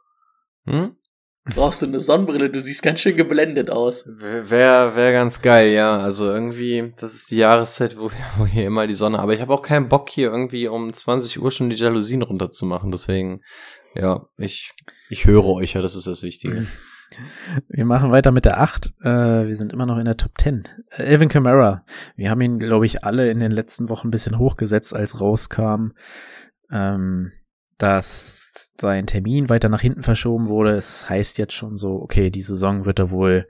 Hm? 0.66 0.96
Brauchst 1.44 1.82
du 1.82 1.88
eine 1.88 2.00
Sonnenbrille? 2.00 2.52
Du 2.52 2.62
siehst 2.62 2.84
ganz 2.84 3.00
schön 3.00 3.18
geblendet 3.18 3.72
aus. 3.72 4.08
Wäre 4.08 4.96
wär 4.96 5.12
ganz 5.12 5.42
geil, 5.42 5.72
ja. 5.72 6.00
Also 6.00 6.32
irgendwie, 6.32 6.94
das 7.00 7.16
ist 7.16 7.32
die 7.32 7.38
Jahreszeit, 7.38 7.98
wo, 7.98 8.12
wo 8.38 8.46
hier 8.46 8.68
immer 8.68 8.86
die 8.86 8.94
Sonne, 8.94 9.20
aber 9.20 9.34
ich 9.34 9.42
habe 9.42 9.54
auch 9.54 9.64
keinen 9.64 9.90
Bock 9.90 10.10
hier 10.10 10.32
irgendwie 10.32 10.68
um 10.68 10.94
20 10.94 11.42
Uhr 11.42 11.50
schon 11.50 11.70
die 11.70 11.76
Jalousien 11.76 12.22
runterzumachen. 12.22 12.92
Deswegen, 12.92 13.42
ja, 13.96 14.28
ich, 14.38 14.72
ich 15.10 15.26
höre 15.26 15.46
euch 15.46 15.74
ja, 15.74 15.82
das 15.82 15.96
ist 15.96 16.08
das 16.08 16.24
Wichtige. 16.24 16.68
Wir 17.68 17.84
machen 17.84 18.12
weiter 18.12 18.32
mit 18.32 18.46
der 18.46 18.62
8. 18.62 18.94
Äh, 19.02 19.48
wir 19.48 19.58
sind 19.58 19.74
immer 19.74 19.86
noch 19.86 19.98
in 19.98 20.06
der 20.06 20.16
Top 20.16 20.32
10. 20.38 20.64
Äh, 20.92 21.04
Elvin 21.04 21.28
Kamara. 21.28 21.84
Wir 22.16 22.30
haben 22.30 22.40
ihn, 22.40 22.58
glaube 22.58 22.86
ich, 22.86 23.04
alle 23.04 23.30
in 23.30 23.42
den 23.42 23.52
letzten 23.52 23.90
Wochen 23.90 24.08
ein 24.08 24.12
bisschen 24.12 24.38
hochgesetzt, 24.38 24.96
als 24.96 25.20
rauskam, 25.20 25.90
ähm, 26.72 27.34
dass 27.82 28.74
sein 28.80 29.08
Termin 29.08 29.50
weiter 29.50 29.68
nach 29.68 29.82
hinten 29.82 30.04
verschoben 30.04 30.48
wurde. 30.48 30.72
Es 30.72 31.10
heißt 31.10 31.38
jetzt 31.40 31.54
schon 31.54 31.78
so, 31.78 32.02
okay, 32.02 32.30
die 32.30 32.44
Saison 32.44 32.86
wird 32.86 33.00
er 33.00 33.10
wohl, 33.10 33.48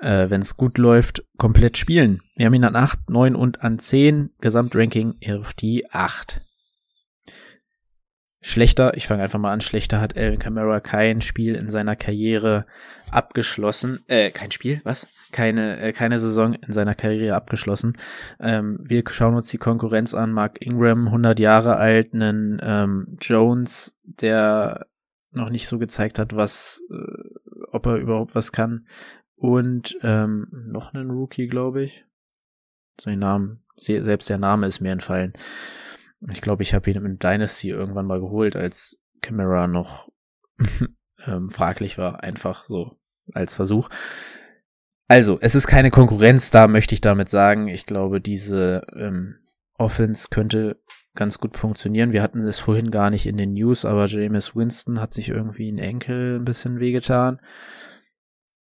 äh, 0.00 0.30
wenn 0.30 0.40
es 0.40 0.56
gut 0.56 0.78
läuft, 0.78 1.24
komplett 1.36 1.76
spielen. 1.76 2.22
Wir 2.36 2.46
haben 2.46 2.54
ihn 2.54 2.64
an 2.64 2.76
8, 2.76 3.10
9 3.10 3.36
und 3.36 3.62
an 3.62 3.78
10. 3.78 4.30
Gesamtranking 4.40 5.16
die 5.52 5.90
8. 5.90 6.40
Schlechter, 8.42 8.96
ich 8.96 9.06
fange 9.06 9.22
einfach 9.22 9.38
mal 9.38 9.52
an, 9.52 9.60
schlechter 9.60 10.00
hat 10.00 10.16
Alvin 10.16 10.38
Kamara 10.38 10.80
kein 10.80 11.20
Spiel 11.20 11.54
in 11.54 11.70
seiner 11.70 11.94
Karriere 11.94 12.64
abgeschlossen. 13.10 14.00
Äh, 14.08 14.30
kein 14.30 14.50
Spiel, 14.50 14.80
was? 14.84 15.06
Keine, 15.30 15.78
äh, 15.78 15.92
keine 15.92 16.18
Saison 16.18 16.54
in 16.54 16.72
seiner 16.72 16.94
Karriere 16.94 17.36
abgeschlossen. 17.36 17.98
Ähm, 18.40 18.78
wir 18.82 19.02
schauen 19.10 19.34
uns 19.34 19.48
die 19.48 19.58
Konkurrenz 19.58 20.14
an. 20.14 20.32
Mark 20.32 20.56
Ingram, 20.64 21.06
100 21.08 21.38
Jahre 21.38 21.76
alt, 21.76 22.14
einen 22.14 22.58
ähm, 22.62 23.18
Jones, 23.20 23.98
der 24.04 24.86
noch 25.32 25.50
nicht 25.50 25.68
so 25.68 25.78
gezeigt 25.78 26.18
hat, 26.18 26.34
was, 26.34 26.82
äh, 26.90 27.64
ob 27.72 27.84
er 27.86 27.96
überhaupt 27.96 28.34
was 28.34 28.52
kann. 28.52 28.86
Und 29.36 29.98
ähm, 30.02 30.48
noch 30.50 30.94
einen 30.94 31.10
Rookie, 31.10 31.46
glaube 31.46 31.82
ich. 31.84 32.04
Sein 33.00 33.18
Namen, 33.18 33.62
se- 33.76 34.02
selbst 34.02 34.28
der 34.30 34.38
Name 34.38 34.66
ist 34.66 34.80
mir 34.80 34.92
entfallen. 34.92 35.34
Ich 36.28 36.40
glaube, 36.40 36.62
ich 36.62 36.74
habe 36.74 36.90
ihn 36.90 37.04
in 37.04 37.18
Dynasty 37.18 37.70
irgendwann 37.70 38.06
mal 38.06 38.20
geholt, 38.20 38.56
als 38.56 39.00
Camera 39.22 39.66
noch 39.66 40.08
ähm, 41.26 41.50
fraglich 41.50 41.98
war, 41.98 42.22
einfach 42.22 42.64
so 42.64 42.98
als 43.32 43.54
Versuch. 43.54 43.88
Also, 45.08 45.38
es 45.40 45.54
ist 45.54 45.66
keine 45.66 45.90
Konkurrenz 45.90 46.50
da, 46.50 46.68
möchte 46.68 46.94
ich 46.94 47.00
damit 47.00 47.28
sagen. 47.28 47.68
Ich 47.68 47.86
glaube, 47.86 48.20
diese 48.20 48.86
ähm, 48.94 49.36
Offense 49.76 50.28
könnte 50.30 50.80
ganz 51.14 51.38
gut 51.38 51.56
funktionieren. 51.56 52.12
Wir 52.12 52.22
hatten 52.22 52.40
es 52.40 52.60
vorhin 52.60 52.90
gar 52.90 53.10
nicht 53.10 53.26
in 53.26 53.36
den 53.36 53.54
News, 53.54 53.84
aber 53.84 54.06
James 54.06 54.54
Winston 54.54 55.00
hat 55.00 55.12
sich 55.12 55.28
irgendwie 55.28 55.68
einen 55.68 55.78
Enkel 55.78 56.38
ein 56.38 56.44
bisschen 56.44 56.78
wehgetan. 56.78 57.40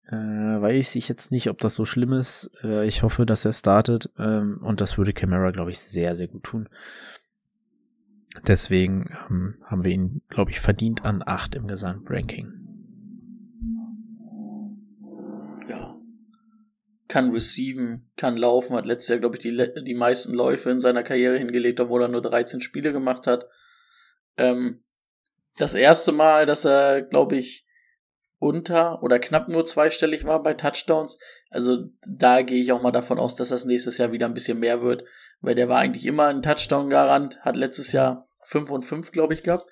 Äh, 0.07 0.16
weiß 0.16 0.95
ich 0.95 1.07
jetzt 1.07 1.32
nicht, 1.32 1.49
ob 1.49 1.60
das 1.60 1.76
so 1.76 1.86
schlimm 1.86 2.14
ist. 2.14 2.49
Äh, 2.64 2.88
ich 2.88 3.03
hoffe, 3.03 3.28
dass 3.28 3.45
er 3.45 3.53
startet. 3.53 4.10
Ähm, 4.18 4.60
und 4.64 4.82
das 4.82 4.97
würde 4.97 5.14
Camara, 5.14 5.51
glaube 5.51 5.70
ich, 5.70 5.80
sehr, 5.80 6.16
sehr 6.16 6.28
gut 6.28 6.43
tun. 6.43 6.68
Deswegen 8.47 9.09
ähm, 9.29 9.55
haben 9.65 9.83
wir 9.83 9.91
ihn, 9.91 10.21
glaube 10.29 10.51
ich, 10.51 10.59
verdient 10.59 11.05
an 11.05 11.23
8 11.25 11.55
im 11.55 11.67
Gesamtranking. 11.67 12.53
Ja. 15.67 15.95
Kann 17.07 17.31
receiven, 17.31 18.09
kann 18.15 18.37
laufen, 18.37 18.75
hat 18.75 18.85
letztes 18.85 19.09
Jahr, 19.09 19.19
glaube 19.19 19.37
ich, 19.37 19.41
die, 19.41 19.83
die 19.85 19.95
meisten 19.95 20.33
Läufe 20.33 20.69
in 20.69 20.79
seiner 20.79 21.03
Karriere 21.03 21.37
hingelegt, 21.37 21.79
obwohl 21.79 22.03
er 22.03 22.07
nur 22.07 22.21
13 22.21 22.61
Spiele 22.61 22.93
gemacht 22.93 23.27
hat. 23.27 23.45
Ähm, 24.37 24.81
das 25.57 25.75
erste 25.75 26.11
Mal, 26.11 26.45
dass 26.45 26.65
er, 26.65 27.01
glaube 27.01 27.35
ich, 27.35 27.67
unter 28.39 29.03
oder 29.03 29.19
knapp 29.19 29.49
nur 29.49 29.65
zweistellig 29.65 30.23
war 30.23 30.41
bei 30.41 30.53
Touchdowns. 30.53 31.19
Also 31.49 31.89
da 32.07 32.41
gehe 32.41 32.61
ich 32.61 32.71
auch 32.71 32.81
mal 32.81 32.91
davon 32.91 33.19
aus, 33.19 33.35
dass 33.35 33.49
das 33.49 33.65
nächstes 33.65 33.97
Jahr 33.97 34.13
wieder 34.13 34.25
ein 34.25 34.33
bisschen 34.33 34.59
mehr 34.59 34.81
wird, 34.81 35.03
weil 35.41 35.55
der 35.55 35.67
war 35.67 35.79
eigentlich 35.79 36.05
immer 36.05 36.27
ein 36.27 36.41
Touchdown-Garant, 36.41 37.41
hat 37.41 37.57
letztes 37.57 37.91
Jahr 37.91 38.25
5 38.49 38.69
und 38.71 38.83
5, 38.83 39.11
glaube 39.11 39.33
ich, 39.33 39.43
gehabt. 39.43 39.65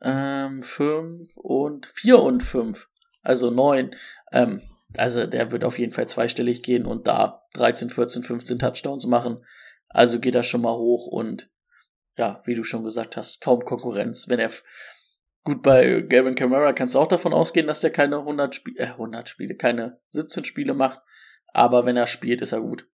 Ähm, 0.00 0.62
5 0.62 1.36
und 1.36 1.86
4 1.86 2.20
und 2.20 2.42
5, 2.42 2.88
also 3.22 3.50
9. 3.50 3.94
Ähm, 4.32 4.62
also 4.96 5.26
der 5.26 5.50
wird 5.50 5.64
auf 5.64 5.78
jeden 5.78 5.92
Fall 5.92 6.08
zweistellig 6.08 6.62
gehen 6.62 6.86
und 6.86 7.06
da 7.06 7.42
13, 7.54 7.90
14, 7.90 8.22
15 8.22 8.58
Touchdowns 8.58 9.06
machen. 9.06 9.44
Also 9.88 10.20
geht 10.20 10.34
das 10.34 10.46
schon 10.46 10.62
mal 10.62 10.76
hoch 10.76 11.06
und 11.06 11.50
ja, 12.16 12.40
wie 12.44 12.54
du 12.54 12.62
schon 12.62 12.84
gesagt 12.84 13.16
hast, 13.16 13.40
kaum 13.40 13.60
Konkurrenz. 13.60 14.28
Wenn 14.28 14.38
er 14.38 14.50
Gut, 15.46 15.62
bei 15.62 16.00
Gavin 16.00 16.34
Kamara 16.34 16.72
kannst 16.72 16.94
du 16.94 17.00
auch 17.00 17.06
davon 17.06 17.34
ausgehen, 17.34 17.66
dass 17.66 17.80
der 17.80 17.90
keine 17.90 18.20
100 18.20 18.54
Spiele, 18.54 18.78
äh, 18.78 18.86
100 18.86 19.28
Spiele, 19.28 19.56
keine 19.56 19.98
17 20.08 20.46
Spiele 20.46 20.72
macht. 20.72 21.00
Aber 21.52 21.84
wenn 21.84 21.98
er 21.98 22.06
spielt, 22.06 22.40
ist 22.40 22.52
er 22.52 22.62
gut. 22.62 22.88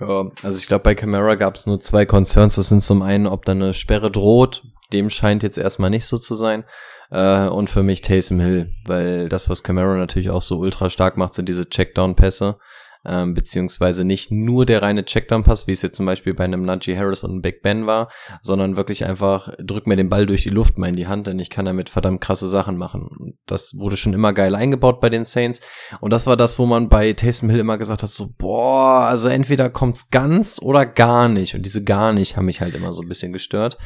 Ja, 0.00 0.30
also 0.42 0.58
ich 0.58 0.66
glaube, 0.66 0.84
bei 0.84 0.94
Camara 0.94 1.34
gab 1.34 1.56
es 1.56 1.66
nur 1.66 1.80
zwei 1.80 2.06
Concerns. 2.06 2.56
Das 2.56 2.68
sind 2.68 2.82
zum 2.82 3.02
einen, 3.02 3.26
ob 3.26 3.44
da 3.44 3.52
eine 3.52 3.74
Sperre 3.74 4.10
droht. 4.10 4.64
Dem 4.92 5.10
scheint 5.10 5.42
jetzt 5.42 5.58
erstmal 5.58 5.90
nicht 5.90 6.06
so 6.06 6.18
zu 6.18 6.34
sein. 6.34 6.64
Äh, 7.10 7.46
und 7.48 7.68
für 7.68 7.82
mich 7.82 8.00
Taysom 8.02 8.40
Hill, 8.40 8.72
weil 8.84 9.28
das, 9.28 9.48
was 9.48 9.62
Camara 9.62 9.96
natürlich 9.96 10.30
auch 10.30 10.42
so 10.42 10.58
ultra 10.58 10.90
stark 10.90 11.16
macht, 11.16 11.34
sind 11.34 11.48
diese 11.48 11.68
Checkdown-Pässe 11.68 12.58
ähm, 13.04 13.34
beziehungsweise 13.34 14.04
nicht 14.04 14.30
nur 14.30 14.66
der 14.66 14.82
reine 14.82 15.04
Checkdown-Pass, 15.04 15.66
wie 15.66 15.72
es 15.72 15.82
jetzt 15.82 15.96
zum 15.96 16.06
Beispiel 16.06 16.34
bei 16.34 16.44
einem 16.44 16.64
Najee 16.64 16.96
Harris 16.96 17.24
und 17.24 17.42
Big 17.42 17.62
Ben 17.62 17.86
war, 17.86 18.10
sondern 18.42 18.76
wirklich 18.76 19.04
einfach, 19.04 19.52
drück 19.58 19.86
mir 19.86 19.96
den 19.96 20.08
Ball 20.08 20.26
durch 20.26 20.42
die 20.42 20.50
Luft 20.50 20.78
mal 20.78 20.88
in 20.88 20.96
die 20.96 21.06
Hand, 21.06 21.26
denn 21.26 21.38
ich 21.38 21.50
kann 21.50 21.64
damit 21.64 21.88
verdammt 21.88 22.20
krasse 22.20 22.48
Sachen 22.48 22.76
machen. 22.76 23.38
Das 23.46 23.74
wurde 23.78 23.96
schon 23.96 24.14
immer 24.14 24.32
geil 24.32 24.54
eingebaut 24.54 25.00
bei 25.00 25.10
den 25.10 25.24
Saints 25.24 25.60
und 26.00 26.12
das 26.12 26.26
war 26.26 26.36
das, 26.36 26.58
wo 26.58 26.66
man 26.66 26.88
bei 26.88 27.12
Taysom 27.12 27.50
Hill 27.50 27.60
immer 27.60 27.78
gesagt 27.78 28.02
hat, 28.02 28.10
so, 28.10 28.28
boah, 28.38 29.06
also 29.06 29.28
entweder 29.28 29.70
kommt's 29.70 30.10
ganz 30.10 30.60
oder 30.62 30.86
gar 30.86 31.28
nicht 31.28 31.54
und 31.54 31.66
diese 31.66 31.84
gar 31.84 32.12
nicht 32.12 32.36
haben 32.36 32.46
mich 32.46 32.60
halt 32.60 32.74
immer 32.74 32.92
so 32.92 33.02
ein 33.02 33.08
bisschen 33.08 33.32
gestört. 33.32 33.78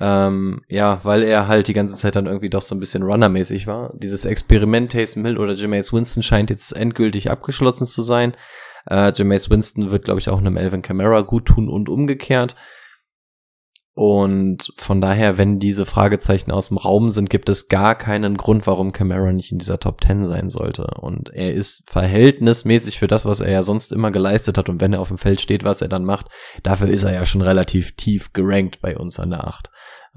Ähm, 0.00 0.62
ja, 0.68 1.00
weil 1.02 1.24
er 1.24 1.48
halt 1.48 1.66
die 1.66 1.72
ganze 1.72 1.96
Zeit 1.96 2.14
dann 2.14 2.26
irgendwie 2.26 2.50
doch 2.50 2.62
so 2.62 2.74
ein 2.74 2.80
bisschen 2.80 3.02
runnermäßig 3.02 3.66
war. 3.66 3.92
Dieses 3.96 4.24
Experiment 4.24 4.92
Taysom 4.92 5.24
Hill 5.24 5.38
oder 5.38 5.54
Jameis 5.54 5.92
Winston 5.92 6.22
scheint 6.22 6.50
jetzt 6.50 6.72
endgültig 6.76 7.30
abgeschlossen 7.30 7.86
zu 7.86 8.02
sein. 8.02 8.36
Äh, 8.88 9.12
Jameis 9.14 9.50
Winston 9.50 9.90
wird, 9.90 10.04
glaube 10.04 10.20
ich, 10.20 10.28
auch 10.28 10.38
einem 10.38 10.56
Elvin 10.56 10.82
Kamara 10.82 11.22
gut 11.22 11.46
tun 11.46 11.68
und 11.68 11.88
umgekehrt. 11.88 12.54
Und 14.00 14.72
von 14.76 15.00
daher, 15.00 15.38
wenn 15.38 15.58
diese 15.58 15.84
Fragezeichen 15.84 16.52
aus 16.52 16.68
dem 16.68 16.76
Raum 16.76 17.10
sind, 17.10 17.28
gibt 17.28 17.48
es 17.48 17.66
gar 17.66 17.96
keinen 17.96 18.36
Grund, 18.36 18.68
warum 18.68 18.92
Camara 18.92 19.32
nicht 19.32 19.50
in 19.50 19.58
dieser 19.58 19.80
Top 19.80 20.04
10 20.04 20.22
sein 20.22 20.50
sollte. 20.50 20.84
Und 21.00 21.30
er 21.30 21.52
ist 21.52 21.82
verhältnismäßig 21.90 23.00
für 23.00 23.08
das, 23.08 23.26
was 23.26 23.40
er 23.40 23.50
ja 23.50 23.64
sonst 23.64 23.90
immer 23.90 24.12
geleistet 24.12 24.56
hat 24.56 24.68
und 24.68 24.80
wenn 24.80 24.92
er 24.92 25.00
auf 25.00 25.08
dem 25.08 25.18
Feld 25.18 25.40
steht, 25.40 25.64
was 25.64 25.82
er 25.82 25.88
dann 25.88 26.04
macht, 26.04 26.28
dafür 26.62 26.86
ist 26.86 27.02
er 27.02 27.12
ja 27.12 27.26
schon 27.26 27.42
relativ 27.42 27.96
tief 27.96 28.32
gerankt 28.32 28.80
bei 28.80 28.96
uns 28.96 29.18
an 29.18 29.30
der 29.30 29.48
8. 29.48 29.68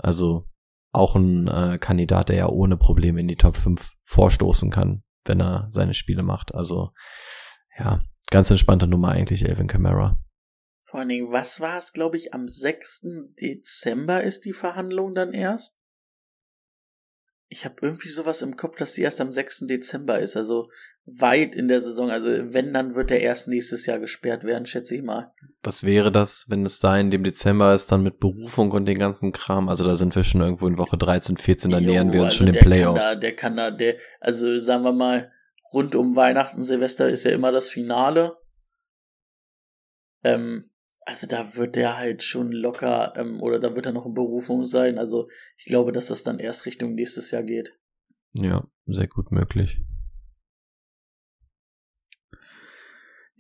Also 0.02 0.47
auch 0.91 1.16
ein 1.16 1.47
äh, 1.47 1.78
Kandidat, 1.80 2.30
der 2.30 2.36
ja 2.36 2.49
ohne 2.49 2.78
Probleme 2.78 3.22
in 3.22 3.28
die 3.28 3.36
Top 3.36 3.56
5 3.58 3.91
vorstoßen 4.04 4.72
kann, 4.72 5.04
wenn 5.26 5.39
er 5.39 5.68
seine 5.70 5.93
Spiele 5.93 6.24
macht. 6.24 6.54
Also 6.54 6.91
ja, 7.78 8.04
ganz 8.30 8.49
entspannte 8.49 8.88
Nummer 8.88 9.10
eigentlich, 9.10 9.47
Elvin 9.47 9.68
Kamara. 9.68 10.20
Vor 10.84 10.99
allen 10.99 11.10
Dingen, 11.10 11.32
was 11.32 11.62
war 11.62 11.78
es, 11.78 11.93
glaube 11.93 12.18
ich, 12.18 12.34
am 12.34 12.49
6. 12.49 13.06
Dezember 13.39 14.24
ist 14.24 14.43
die 14.43 14.52
Verhandlung 14.52 15.14
dann 15.14 15.32
erst? 15.32 15.78
Ich 17.47 17.64
habe 17.64 17.76
irgendwie 17.82 18.10
sowas 18.10 18.41
im 18.41 18.58
Kopf, 18.58 18.76
dass 18.76 18.93
die 18.93 19.02
erst 19.02 19.22
am 19.22 19.32
6. 19.32 19.68
Dezember 19.68 20.20
ist, 20.20 20.36
also 20.36 20.70
weit 21.06 21.56
in 21.56 21.68
der 21.68 21.82
Saison. 21.82 22.10
Also 22.10 22.28
wenn, 22.28 22.74
dann 22.74 22.95
wird 22.95 23.10
der 23.10 23.22
erst 23.22 23.47
nächstes 23.47 23.86
Jahr 23.86 23.99
gesperrt 23.99 24.43
werden, 24.43 24.66
schätze 24.66 24.95
ich 24.95 25.02
mal. 25.02 25.32
Was 25.64 25.84
wäre 25.84 26.12
das, 26.12 26.45
wenn 26.49 26.66
es 26.66 26.80
da 26.80 26.97
in 26.97 27.12
dem 27.12 27.24
Dezember 27.24 27.74
ist, 27.74 27.91
dann 27.91 28.04
mit 28.04 28.20
Berufung 28.20 28.72
und 28.72 28.86
den 28.86 28.97
ganzen 28.97 29.32
Kram? 29.32 29.70
Also 29.70 29.86
da 29.86 29.95
sind 29.95 30.16
wir 30.16 30.24
schon 30.24 30.41
irgendwo 30.41 30.68
in 30.68 30.78
Woche 30.78 30.97
13, 30.97 31.38
14, 31.38 31.72
da 31.72 31.80
jo, 31.80 31.91
nähern 31.91 32.14
wir 32.14 32.22
uns 32.22 32.34
also 32.34 32.45
schon 32.45 32.54
den 32.54 32.64
Playoffs. 32.64 33.02
Kann 33.02 33.14
da, 33.14 33.20
der 33.20 33.36
kann 33.36 33.58
da, 33.58 33.72
der, 33.72 33.95
also 34.20 34.60
sagen 34.60 34.84
wir 34.84 34.93
mal, 34.93 35.32
rund 35.74 35.95
um 35.95 36.16
Weihnachten, 36.16 36.62
Silvester 36.62 37.10
ist 37.10 37.24
ja 37.24 37.32
immer 37.32 37.52
das 37.52 37.70
Finale. 37.70 38.38
Ähm, 40.24 40.70
also 41.04 41.28
da 41.28 41.56
wird 41.56 41.76
der 41.76 41.97
halt 41.97 42.24
schon 42.24 42.52
locker, 42.52 43.14
ähm, 43.18 43.41
oder 43.41 43.60
da 43.60 43.76
wird 43.76 43.86
er 43.86 43.91
noch 43.91 44.06
in 44.06 44.14
Berufung 44.14 44.66
sein. 44.66 44.97
Also 44.97 45.30
ich 45.58 45.66
glaube, 45.66 45.91
dass 45.91 46.08
das 46.08 46.24
dann 46.24 46.39
erst 46.39 46.66
Richtung 46.66 46.93
nächstes 46.93 47.32
Jahr 47.32 47.43
geht. 47.43 47.78
Ja, 48.34 48.68
sehr 48.86 49.08
gut 49.08 49.32
möglich. 49.32 49.82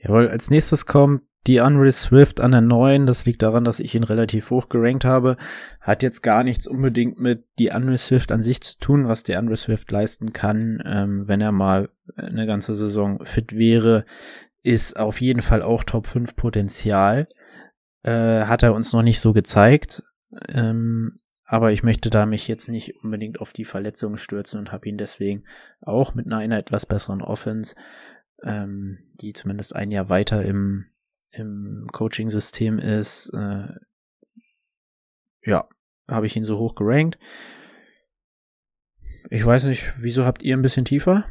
Jawohl, 0.01 0.29
als 0.29 0.49
nächstes 0.49 0.85
kommt 0.85 1.23
die 1.47 1.59
Unreal 1.59 1.91
Swift 1.91 2.39
an 2.39 2.51
der 2.51 2.61
9. 2.61 3.05
Das 3.05 3.25
liegt 3.25 3.41
daran, 3.41 3.63
dass 3.63 3.79
ich 3.79 3.95
ihn 3.95 4.03
relativ 4.03 4.51
hoch 4.51 4.69
gerankt 4.69 5.05
habe. 5.05 5.37
Hat 5.79 6.03
jetzt 6.03 6.21
gar 6.21 6.43
nichts 6.43 6.67
unbedingt 6.67 7.19
mit 7.19 7.45
die 7.57 7.69
Unreal 7.69 7.97
Swift 7.97 8.31
an 8.31 8.41
sich 8.41 8.61
zu 8.61 8.77
tun, 8.77 9.07
was 9.07 9.23
der 9.23 9.39
Unreal 9.39 9.57
Swift 9.57 9.89
leisten 9.91 10.33
kann, 10.33 10.81
ähm, 10.85 11.27
wenn 11.27 11.41
er 11.41 11.51
mal 11.51 11.89
eine 12.15 12.45
ganze 12.45 12.75
Saison 12.75 13.25
fit 13.25 13.55
wäre, 13.55 14.05
ist 14.63 14.97
auf 14.97 15.21
jeden 15.21 15.41
Fall 15.41 15.61
auch 15.63 15.83
Top 15.83 16.05
5 16.05 16.35
Potenzial 16.35 17.27
äh, 18.03 18.45
hat 18.45 18.63
er 18.63 18.73
uns 18.73 18.93
noch 18.93 19.03
nicht 19.03 19.19
so 19.19 19.33
gezeigt. 19.33 20.03
Ähm, 20.49 21.19
aber 21.45 21.71
ich 21.71 21.83
möchte 21.83 22.09
da 22.09 22.25
mich 22.25 22.47
jetzt 22.47 22.69
nicht 22.69 23.03
unbedingt 23.03 23.41
auf 23.41 23.51
die 23.51 23.65
Verletzungen 23.65 24.17
stürzen 24.17 24.59
und 24.59 24.71
habe 24.71 24.87
ihn 24.87 24.97
deswegen 24.97 25.43
auch 25.81 26.15
mit 26.15 26.25
einer, 26.25 26.37
einer 26.37 26.57
etwas 26.57 26.85
besseren 26.85 27.21
Offense, 27.21 27.75
ähm, 28.43 28.99
die 29.21 29.33
zumindest 29.33 29.75
ein 29.75 29.91
Jahr 29.91 30.09
weiter 30.09 30.43
im, 30.43 30.85
im 31.31 31.87
Coaching-System 31.91 32.79
ist, 32.79 33.31
äh, 33.33 33.67
ja, 35.43 35.67
habe 36.07 36.25
ich 36.25 36.35
ihn 36.35 36.43
so 36.43 36.57
hoch 36.57 36.75
gerankt. 36.75 37.17
Ich 39.29 39.45
weiß 39.45 39.65
nicht, 39.65 39.91
wieso 39.99 40.25
habt 40.25 40.43
ihr 40.43 40.55
ein 40.55 40.61
bisschen 40.61 40.85
tiefer? 40.85 41.25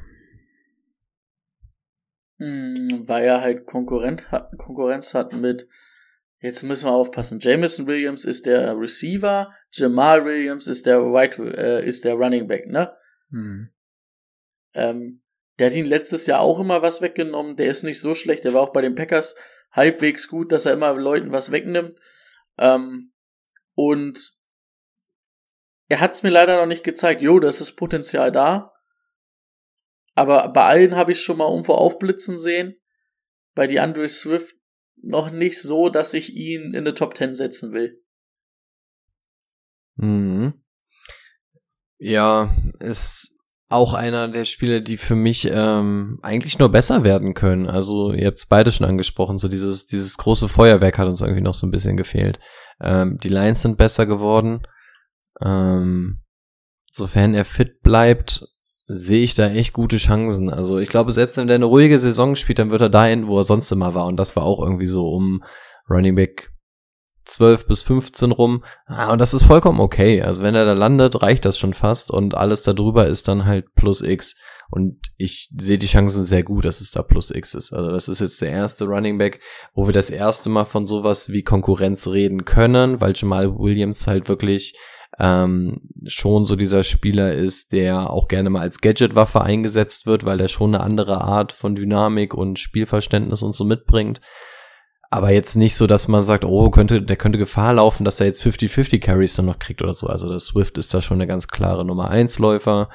Hm, 2.38 3.02
weil 3.06 3.24
er 3.24 3.40
halt 3.40 3.66
Konkurrent 3.66 4.30
hat, 4.30 4.56
Konkurrenz 4.56 5.14
hat 5.14 5.32
mit 5.32 5.68
Jetzt 6.42 6.62
müssen 6.62 6.86
wir 6.86 6.92
aufpassen. 6.92 7.38
Jameson 7.38 7.86
Williams 7.86 8.24
ist 8.24 8.46
der 8.46 8.78
Receiver, 8.78 9.54
Jamal 9.72 10.24
Williams 10.24 10.66
ist 10.68 10.86
der 10.86 11.00
White, 11.00 11.42
äh, 11.42 11.86
ist 11.86 12.04
der 12.04 12.14
Running 12.14 12.48
Back, 12.48 12.66
ne? 12.66 12.96
Hm. 13.30 13.68
Ähm, 14.72 15.22
der 15.60 15.66
hat 15.66 15.76
ihn 15.76 15.84
letztes 15.84 16.24
Jahr 16.24 16.40
auch 16.40 16.58
immer 16.58 16.80
was 16.80 17.02
weggenommen. 17.02 17.54
Der 17.56 17.70
ist 17.70 17.82
nicht 17.82 18.00
so 18.00 18.14
schlecht. 18.14 18.44
Der 18.44 18.54
war 18.54 18.62
auch 18.62 18.72
bei 18.72 18.80
den 18.80 18.94
Packers 18.94 19.36
halbwegs 19.70 20.26
gut, 20.26 20.52
dass 20.52 20.64
er 20.64 20.72
immer 20.72 20.94
Leuten 20.94 21.32
was 21.32 21.50
wegnimmt. 21.50 22.00
Ähm, 22.56 23.12
und 23.74 24.38
er 25.88 26.00
hat 26.00 26.12
es 26.12 26.22
mir 26.22 26.30
leider 26.30 26.56
noch 26.56 26.66
nicht 26.66 26.82
gezeigt. 26.82 27.20
Jo, 27.20 27.40
das 27.40 27.60
ist 27.60 27.72
Potenzial 27.72 28.32
da. 28.32 28.72
Aber 30.14 30.48
bei 30.48 30.64
allen 30.64 30.96
habe 30.96 31.12
ich 31.12 31.20
schon 31.20 31.36
mal 31.36 31.50
irgendwo 31.50 31.74
aufblitzen 31.74 32.38
sehen. 32.38 32.78
Bei 33.54 33.66
die 33.66 33.80
Andre 33.80 34.08
Swift 34.08 34.56
noch 34.96 35.30
nicht 35.30 35.60
so, 35.60 35.90
dass 35.90 36.14
ich 36.14 36.34
ihn 36.34 36.72
in 36.72 36.78
eine 36.78 36.94
Top 36.94 37.18
10 37.18 37.34
setzen 37.34 37.72
will. 37.74 38.02
Mhm. 39.96 40.64
Ja, 41.98 42.50
ist 42.78 43.39
auch 43.70 43.94
einer 43.94 44.28
der 44.28 44.44
Spiele, 44.44 44.82
die 44.82 44.96
für 44.96 45.14
mich 45.14 45.48
ähm, 45.50 46.18
eigentlich 46.22 46.58
nur 46.58 46.70
besser 46.70 47.04
werden 47.04 47.34
können. 47.34 47.68
Also 47.68 48.12
ihr 48.12 48.26
habt 48.26 48.38
es 48.38 48.46
beide 48.46 48.72
schon 48.72 48.86
angesprochen, 48.86 49.38
so 49.38 49.46
dieses 49.46 49.86
dieses 49.86 50.18
große 50.18 50.48
Feuerwerk 50.48 50.98
hat 50.98 51.06
uns 51.06 51.20
irgendwie 51.20 51.40
noch 51.40 51.54
so 51.54 51.66
ein 51.66 51.70
bisschen 51.70 51.96
gefehlt. 51.96 52.40
Ähm, 52.80 53.18
die 53.22 53.28
Lions 53.28 53.62
sind 53.62 53.78
besser 53.78 54.06
geworden. 54.06 54.62
Ähm, 55.40 56.20
sofern 56.90 57.32
er 57.32 57.44
fit 57.44 57.80
bleibt, 57.82 58.44
sehe 58.88 59.22
ich 59.22 59.36
da 59.36 59.48
echt 59.48 59.72
gute 59.72 59.98
Chancen. 59.98 60.50
Also 60.50 60.80
ich 60.80 60.88
glaube, 60.88 61.12
selbst 61.12 61.36
wenn 61.36 61.48
er 61.48 61.54
eine 61.54 61.64
ruhige 61.64 61.98
Saison 62.00 62.34
spielt, 62.34 62.58
dann 62.58 62.72
wird 62.72 62.82
er 62.82 62.90
dahin, 62.90 63.28
wo 63.28 63.38
er 63.38 63.44
sonst 63.44 63.70
immer 63.70 63.94
war. 63.94 64.06
Und 64.06 64.16
das 64.16 64.34
war 64.34 64.42
auch 64.42 64.60
irgendwie 64.60 64.86
so 64.86 65.08
um 65.08 65.44
Running 65.88 66.16
Back 66.16 66.50
12 67.30 67.66
bis 67.66 67.82
15 67.82 68.32
rum. 68.32 68.64
Ah, 68.86 69.12
und 69.12 69.18
das 69.18 69.34
ist 69.34 69.44
vollkommen 69.44 69.80
okay. 69.80 70.22
Also 70.22 70.42
wenn 70.42 70.54
er 70.54 70.64
da 70.64 70.72
landet, 70.72 71.22
reicht 71.22 71.44
das 71.44 71.58
schon 71.58 71.74
fast 71.74 72.10
und 72.10 72.34
alles 72.34 72.62
darüber 72.62 73.06
ist 73.06 73.28
dann 73.28 73.46
halt 73.46 73.74
plus 73.74 74.02
X. 74.02 74.36
Und 74.70 74.98
ich 75.16 75.50
sehe 75.58 75.78
die 75.78 75.86
Chancen 75.86 76.24
sehr 76.24 76.44
gut, 76.44 76.64
dass 76.64 76.80
es 76.80 76.92
da 76.92 77.02
plus 77.02 77.30
X 77.30 77.54
ist. 77.54 77.72
Also 77.72 77.90
das 77.90 78.08
ist 78.08 78.20
jetzt 78.20 78.40
der 78.40 78.50
erste 78.50 78.84
Running 78.84 79.18
Back, 79.18 79.40
wo 79.74 79.86
wir 79.86 79.92
das 79.92 80.10
erste 80.10 80.48
Mal 80.48 80.64
von 80.64 80.86
sowas 80.86 81.30
wie 81.30 81.42
Konkurrenz 81.42 82.06
reden 82.06 82.44
können, 82.44 83.00
weil 83.00 83.14
Jamal 83.16 83.58
Williams 83.58 84.06
halt 84.06 84.28
wirklich 84.28 84.76
ähm, 85.18 85.80
schon 86.06 86.46
so 86.46 86.54
dieser 86.54 86.84
Spieler 86.84 87.34
ist, 87.34 87.72
der 87.72 88.10
auch 88.10 88.28
gerne 88.28 88.48
mal 88.48 88.62
als 88.62 88.80
Gadget-Waffe 88.80 89.42
eingesetzt 89.42 90.06
wird, 90.06 90.24
weil 90.24 90.40
er 90.40 90.48
schon 90.48 90.74
eine 90.74 90.84
andere 90.84 91.20
Art 91.20 91.52
von 91.52 91.74
Dynamik 91.74 92.32
und 92.32 92.58
Spielverständnis 92.58 93.42
und 93.42 93.54
so 93.54 93.64
mitbringt. 93.64 94.20
Aber 95.12 95.30
jetzt 95.30 95.56
nicht 95.56 95.74
so, 95.74 95.88
dass 95.88 96.06
man 96.06 96.22
sagt, 96.22 96.44
oh, 96.44 96.70
könnte, 96.70 97.02
der 97.02 97.16
könnte 97.16 97.38
Gefahr 97.38 97.74
laufen, 97.74 98.04
dass 98.04 98.20
er 98.20 98.26
jetzt 98.26 98.42
50-50 98.44 99.00
Carries 99.00 99.34
dann 99.34 99.46
noch 99.46 99.58
kriegt 99.58 99.82
oder 99.82 99.92
so. 99.92 100.06
Also 100.06 100.28
der 100.28 100.38
Swift 100.38 100.78
ist 100.78 100.94
da 100.94 101.02
schon 101.02 101.16
eine 101.16 101.26
ganz 101.26 101.48
klare 101.48 101.84
Nummer 101.84 102.10
1 102.10 102.38
Läufer. 102.38 102.90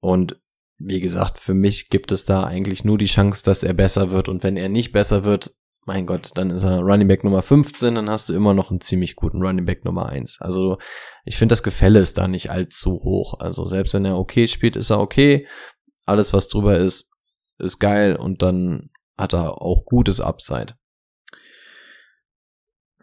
Und 0.00 0.38
wie 0.78 1.00
gesagt, 1.00 1.38
für 1.38 1.54
mich 1.54 1.88
gibt 1.88 2.12
es 2.12 2.26
da 2.26 2.44
eigentlich 2.44 2.84
nur 2.84 2.98
die 2.98 3.06
Chance, 3.06 3.42
dass 3.44 3.62
er 3.62 3.72
besser 3.72 4.10
wird. 4.10 4.28
Und 4.28 4.42
wenn 4.42 4.58
er 4.58 4.68
nicht 4.68 4.92
besser 4.92 5.24
wird, 5.24 5.54
mein 5.86 6.04
Gott, 6.04 6.32
dann 6.34 6.50
ist 6.50 6.64
er 6.64 6.80
Running 6.80 7.08
Back 7.08 7.24
Nummer 7.24 7.40
15, 7.40 7.94
dann 7.94 8.10
hast 8.10 8.28
du 8.28 8.34
immer 8.34 8.52
noch 8.52 8.70
einen 8.70 8.82
ziemlich 8.82 9.16
guten 9.16 9.40
Running 9.40 9.64
Back 9.64 9.86
Nummer 9.86 10.10
1. 10.10 10.42
Also 10.42 10.76
ich 11.24 11.38
finde, 11.38 11.54
das 11.54 11.62
Gefälle 11.62 11.98
ist 11.98 12.18
da 12.18 12.28
nicht 12.28 12.50
allzu 12.50 13.00
hoch. 13.02 13.40
Also 13.40 13.64
selbst 13.64 13.94
wenn 13.94 14.04
er 14.04 14.18
okay 14.18 14.46
spielt, 14.48 14.76
ist 14.76 14.90
er 14.90 15.00
okay. 15.00 15.46
Alles, 16.04 16.34
was 16.34 16.48
drüber 16.48 16.76
ist, 16.78 17.10
ist 17.58 17.78
geil 17.78 18.16
und 18.16 18.42
dann 18.42 18.90
hat 19.16 19.32
er 19.32 19.62
auch 19.62 19.86
gutes 19.86 20.20
Upside. 20.20 20.74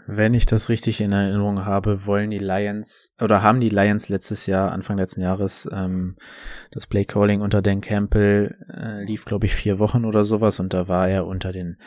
Wenn 0.08 0.36
ich 0.36 0.45
das 0.45 0.70
richtig 0.70 1.01
in 1.01 1.12
Erinnerung 1.12 1.66
habe, 1.66 2.06
wollen 2.06 2.30
die 2.30 2.38
Lions 2.38 3.14
oder 3.20 3.41
haben 3.41 3.60
die 3.60 3.70
Lions 3.70 4.08
letztes 4.08 4.45
Jahr, 4.45 4.72
Anfang 4.72 4.97
letzten 4.97 5.22
Jahres, 5.22 5.68
ähm, 5.72 6.16
das 6.72 6.86
Play 6.86 7.06
Calling 7.06 7.41
unter 7.41 7.64
Dan 7.64 7.82
Campbell 7.82 8.56
äh, 8.72 9.03
lief, 9.03 9.26
glaube 9.26 9.47
ich, 9.47 9.56
vier 9.56 9.80
Wochen 9.80 10.06
oder 10.06 10.24
sowas 10.24 10.60
und 10.60 10.76
da 10.76 10.88
war 10.88 11.10
er 11.10 11.26
unter 11.26 11.51
den 11.51 11.78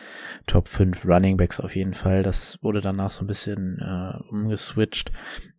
Top 0.47 0.67
5 0.67 1.05
Running 1.05 1.37
Backs 1.37 1.61
auf 1.61 1.77
jeden 1.77 1.95
Fall. 1.95 2.25
Das 2.25 2.59
wurde 2.61 2.81
danach 2.81 3.11
so 3.11 3.23
ein 3.23 3.29
bisschen 3.29 3.79
äh, 3.79 4.19
umgeswitcht, 4.31 5.13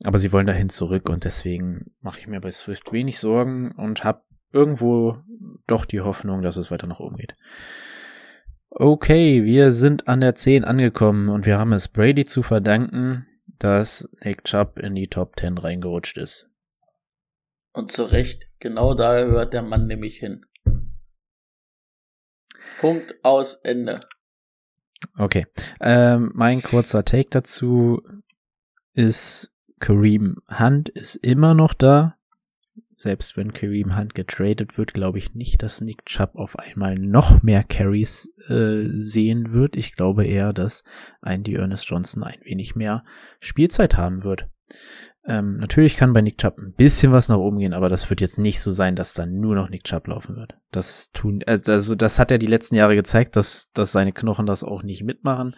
aber 0.03 0.19
sie 0.19 0.33
wollen 0.33 0.47
dahin 0.47 0.69
zurück 0.69 1.09
und 1.09 1.23
deswegen 1.23 1.91
mache 2.01 2.19
ich 2.19 2.27
mir 2.27 2.41
bei 2.41 2.51
Swift 2.51 2.91
wenig 2.91 3.19
Sorgen 3.19 3.71
und 3.71 4.03
habe 4.03 4.23
irgendwo 4.51 5.17
doch 5.65 5.85
die 5.85 6.01
Hoffnung, 6.01 6.41
dass 6.41 6.57
es 6.57 6.71
weiter 6.71 6.87
nach 6.87 6.99
oben 6.99 7.15
geht. 7.15 7.35
Okay, 8.71 9.43
wir 9.43 9.71
sind 9.71 10.07
an 10.07 10.21
der 10.21 10.35
10 10.35 10.63
angekommen 10.63 11.29
und 11.29 11.47
wir 11.47 11.57
haben 11.57 11.73
es 11.73 11.87
Brady 11.87 12.23
zu 12.23 12.43
verdanken, 12.43 13.25
dass 13.57 14.07
Nick 14.23 14.43
Chubb 14.43 14.77
in 14.77 14.93
die 14.93 15.07
Top 15.07 15.39
10 15.39 15.57
reingerutscht 15.57 16.17
ist. 16.17 16.47
Und 17.73 17.91
zu 17.91 18.03
Recht, 18.03 18.45
genau 18.59 18.93
da 18.93 19.17
hört 19.25 19.53
der 19.53 19.63
Mann 19.63 19.87
nämlich 19.87 20.17
hin. 20.17 20.45
Punkt 22.79 23.15
aus 23.23 23.55
Ende. 23.55 24.01
Okay, 25.17 25.47
ähm, 25.81 26.31
mein 26.35 26.61
kurzer 26.61 27.03
Take 27.03 27.29
dazu 27.31 28.03
ist, 28.93 29.51
Kareem 29.79 30.37
Hunt 30.59 30.89
ist 30.89 31.15
immer 31.15 31.55
noch 31.55 31.73
da 31.73 32.18
selbst 32.99 33.37
wenn 33.37 33.53
Kareem 33.53 33.97
Hunt 33.97 34.13
getradet 34.13 34.77
wird, 34.77 34.93
glaube 34.93 35.19
ich 35.19 35.33
nicht, 35.33 35.63
dass 35.63 35.79
Nick 35.79 36.05
Chubb 36.05 36.35
auf 36.35 36.59
einmal 36.59 36.99
noch 36.99 37.41
mehr 37.41 37.63
Carries 37.63 38.29
äh, 38.49 38.89
sehen 38.91 39.53
wird. 39.53 39.77
Ich 39.77 39.95
glaube 39.95 40.25
eher, 40.25 40.51
dass 40.51 40.83
ein 41.21 41.43
die 41.43 41.55
Ernest 41.55 41.89
Johnson 41.89 42.23
ein 42.23 42.41
wenig 42.43 42.75
mehr 42.75 43.05
Spielzeit 43.39 43.95
haben 43.95 44.25
wird. 44.25 44.49
Ähm, 45.25 45.55
natürlich 45.59 45.95
kann 45.95 46.11
bei 46.11 46.21
Nick 46.21 46.39
Chubb 46.39 46.57
ein 46.57 46.73
bisschen 46.73 47.13
was 47.13 47.29
nach 47.29 47.37
oben 47.37 47.59
gehen, 47.59 47.73
aber 47.73 47.87
das 47.87 48.09
wird 48.09 48.19
jetzt 48.19 48.37
nicht 48.37 48.59
so 48.59 48.69
sein, 48.69 48.97
dass 48.97 49.13
dann 49.13 49.39
nur 49.39 49.55
noch 49.55 49.69
Nick 49.69 49.85
Chubb 49.85 50.07
laufen 50.07 50.35
wird. 50.35 50.57
Das 50.71 51.11
tun, 51.11 51.41
also 51.45 51.95
das 51.95 52.19
hat 52.19 52.31
er 52.31 52.37
die 52.37 52.47
letzten 52.47 52.75
Jahre 52.75 52.97
gezeigt, 52.97 53.37
dass, 53.37 53.71
dass 53.71 53.93
seine 53.93 54.11
Knochen 54.11 54.45
das 54.45 54.65
auch 54.65 54.83
nicht 54.83 55.05
mitmachen. 55.05 55.55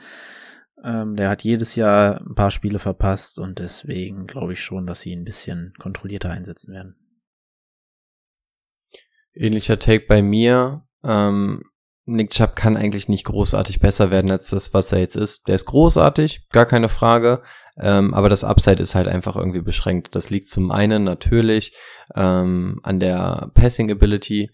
Ähm, 0.83 1.15
der 1.15 1.29
hat 1.29 1.41
jedes 1.41 1.73
Jahr 1.73 2.21
ein 2.21 2.35
paar 2.35 2.51
Spiele 2.51 2.77
verpasst 2.77 3.39
und 3.39 3.57
deswegen 3.57 4.27
glaube 4.27 4.53
ich 4.53 4.63
schon, 4.63 4.85
dass 4.85 5.01
sie 5.01 5.09
ihn 5.09 5.21
ein 5.21 5.25
bisschen 5.25 5.73
kontrollierter 5.79 6.29
einsetzen 6.29 6.71
werden. 6.71 6.97
Ähnlicher 9.33 9.79
Take 9.79 10.05
bei 10.07 10.21
mir. 10.21 10.83
Ähm, 11.03 11.63
Nick 12.05 12.31
Chubb 12.31 12.55
kann 12.55 12.77
eigentlich 12.77 13.07
nicht 13.07 13.25
großartig 13.25 13.79
besser 13.79 14.11
werden 14.11 14.31
als 14.31 14.49
das, 14.49 14.73
was 14.73 14.91
er 14.91 14.99
jetzt 14.99 15.15
ist. 15.15 15.47
Der 15.47 15.55
ist 15.55 15.65
großartig, 15.65 16.49
gar 16.49 16.65
keine 16.65 16.89
Frage. 16.89 17.43
Ähm, 17.77 18.13
aber 18.13 18.29
das 18.29 18.43
Upside 18.43 18.81
ist 18.81 18.95
halt 18.95 19.07
einfach 19.07 19.35
irgendwie 19.35 19.61
beschränkt. 19.61 20.15
Das 20.15 20.29
liegt 20.29 20.47
zum 20.47 20.71
einen 20.71 21.03
natürlich 21.03 21.73
ähm, 22.15 22.79
an 22.83 22.99
der 22.99 23.51
Passing 23.53 23.91
Ability 23.91 24.51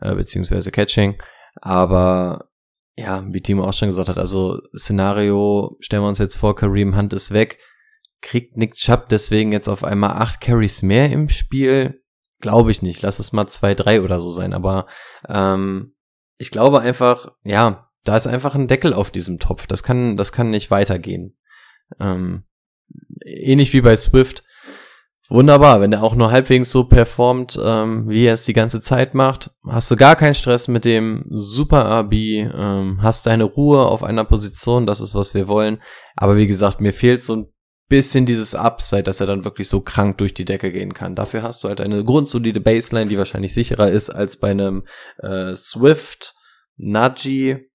äh, 0.00 0.14
beziehungsweise 0.14 0.70
Catching. 0.70 1.20
Aber 1.60 2.50
ja, 2.96 3.24
wie 3.28 3.40
Timo 3.40 3.64
auch 3.64 3.72
schon 3.72 3.88
gesagt 3.88 4.08
hat, 4.08 4.18
also 4.18 4.60
Szenario, 4.76 5.76
stellen 5.80 6.02
wir 6.02 6.08
uns 6.08 6.18
jetzt 6.18 6.36
vor, 6.36 6.56
Kareem 6.56 6.96
Hunt 6.96 7.12
ist 7.12 7.32
weg. 7.32 7.58
Kriegt 8.20 8.56
Nick 8.56 8.74
Chubb 8.74 9.08
deswegen 9.08 9.52
jetzt 9.52 9.68
auf 9.68 9.84
einmal 9.84 10.10
acht 10.10 10.40
Carries 10.40 10.82
mehr 10.82 11.10
im 11.10 11.28
Spiel? 11.28 12.02
Glaube 12.40 12.70
ich 12.70 12.82
nicht. 12.82 13.02
Lass 13.02 13.18
es 13.18 13.32
mal 13.32 13.46
zwei, 13.46 13.74
drei 13.74 14.02
oder 14.02 14.20
so 14.20 14.30
sein. 14.30 14.52
Aber 14.52 14.86
ähm, 15.28 15.94
ich 16.36 16.50
glaube 16.50 16.80
einfach, 16.80 17.32
ja, 17.42 17.90
da 18.04 18.16
ist 18.16 18.26
einfach 18.26 18.54
ein 18.54 18.68
Deckel 18.68 18.94
auf 18.94 19.10
diesem 19.10 19.38
Topf. 19.38 19.66
Das 19.66 19.82
kann, 19.82 20.16
das 20.16 20.32
kann 20.32 20.50
nicht 20.50 20.70
weitergehen. 20.70 21.36
Ähm, 21.98 22.44
ähnlich 23.24 23.72
wie 23.72 23.80
bei 23.80 23.96
Swift. 23.96 24.44
Wunderbar, 25.30 25.82
wenn 25.82 25.92
er 25.92 26.02
auch 26.02 26.14
nur 26.14 26.30
halbwegs 26.30 26.70
so 26.70 26.84
performt, 26.84 27.60
ähm, 27.62 28.08
wie 28.08 28.24
er 28.24 28.32
es 28.32 28.46
die 28.46 28.54
ganze 28.54 28.80
Zeit 28.80 29.12
macht, 29.12 29.50
hast 29.68 29.90
du 29.90 29.96
gar 29.96 30.16
keinen 30.16 30.34
Stress 30.34 30.68
mit 30.68 30.86
dem 30.86 31.26
Super 31.28 31.84
AB, 31.84 32.14
ähm, 32.14 33.00
hast 33.02 33.26
deine 33.26 33.44
Ruhe 33.44 33.84
auf 33.84 34.02
einer 34.02 34.24
Position, 34.24 34.86
das 34.86 35.02
ist, 35.02 35.14
was 35.14 35.34
wir 35.34 35.46
wollen. 35.46 35.82
Aber 36.16 36.36
wie 36.36 36.46
gesagt, 36.46 36.80
mir 36.80 36.94
fehlt 36.94 37.22
so 37.22 37.36
ein 37.36 37.52
bisschen 37.88 38.26
dieses 38.26 38.54
Upside, 38.54 39.04
dass 39.04 39.20
er 39.20 39.26
dann 39.26 39.44
wirklich 39.44 39.68
so 39.68 39.80
krank 39.80 40.18
durch 40.18 40.34
die 40.34 40.44
Decke 40.44 40.70
gehen 40.72 40.92
kann. 40.92 41.14
Dafür 41.14 41.42
hast 41.42 41.64
du 41.64 41.68
halt 41.68 41.80
eine 41.80 42.04
grundsolide 42.04 42.60
Baseline, 42.60 43.08
die 43.08 43.18
wahrscheinlich 43.18 43.54
sicherer 43.54 43.90
ist 43.90 44.10
als 44.10 44.38
bei 44.38 44.50
einem 44.50 44.86
äh, 45.18 45.54
Swift, 45.54 46.34
Nudgy. 46.76 47.70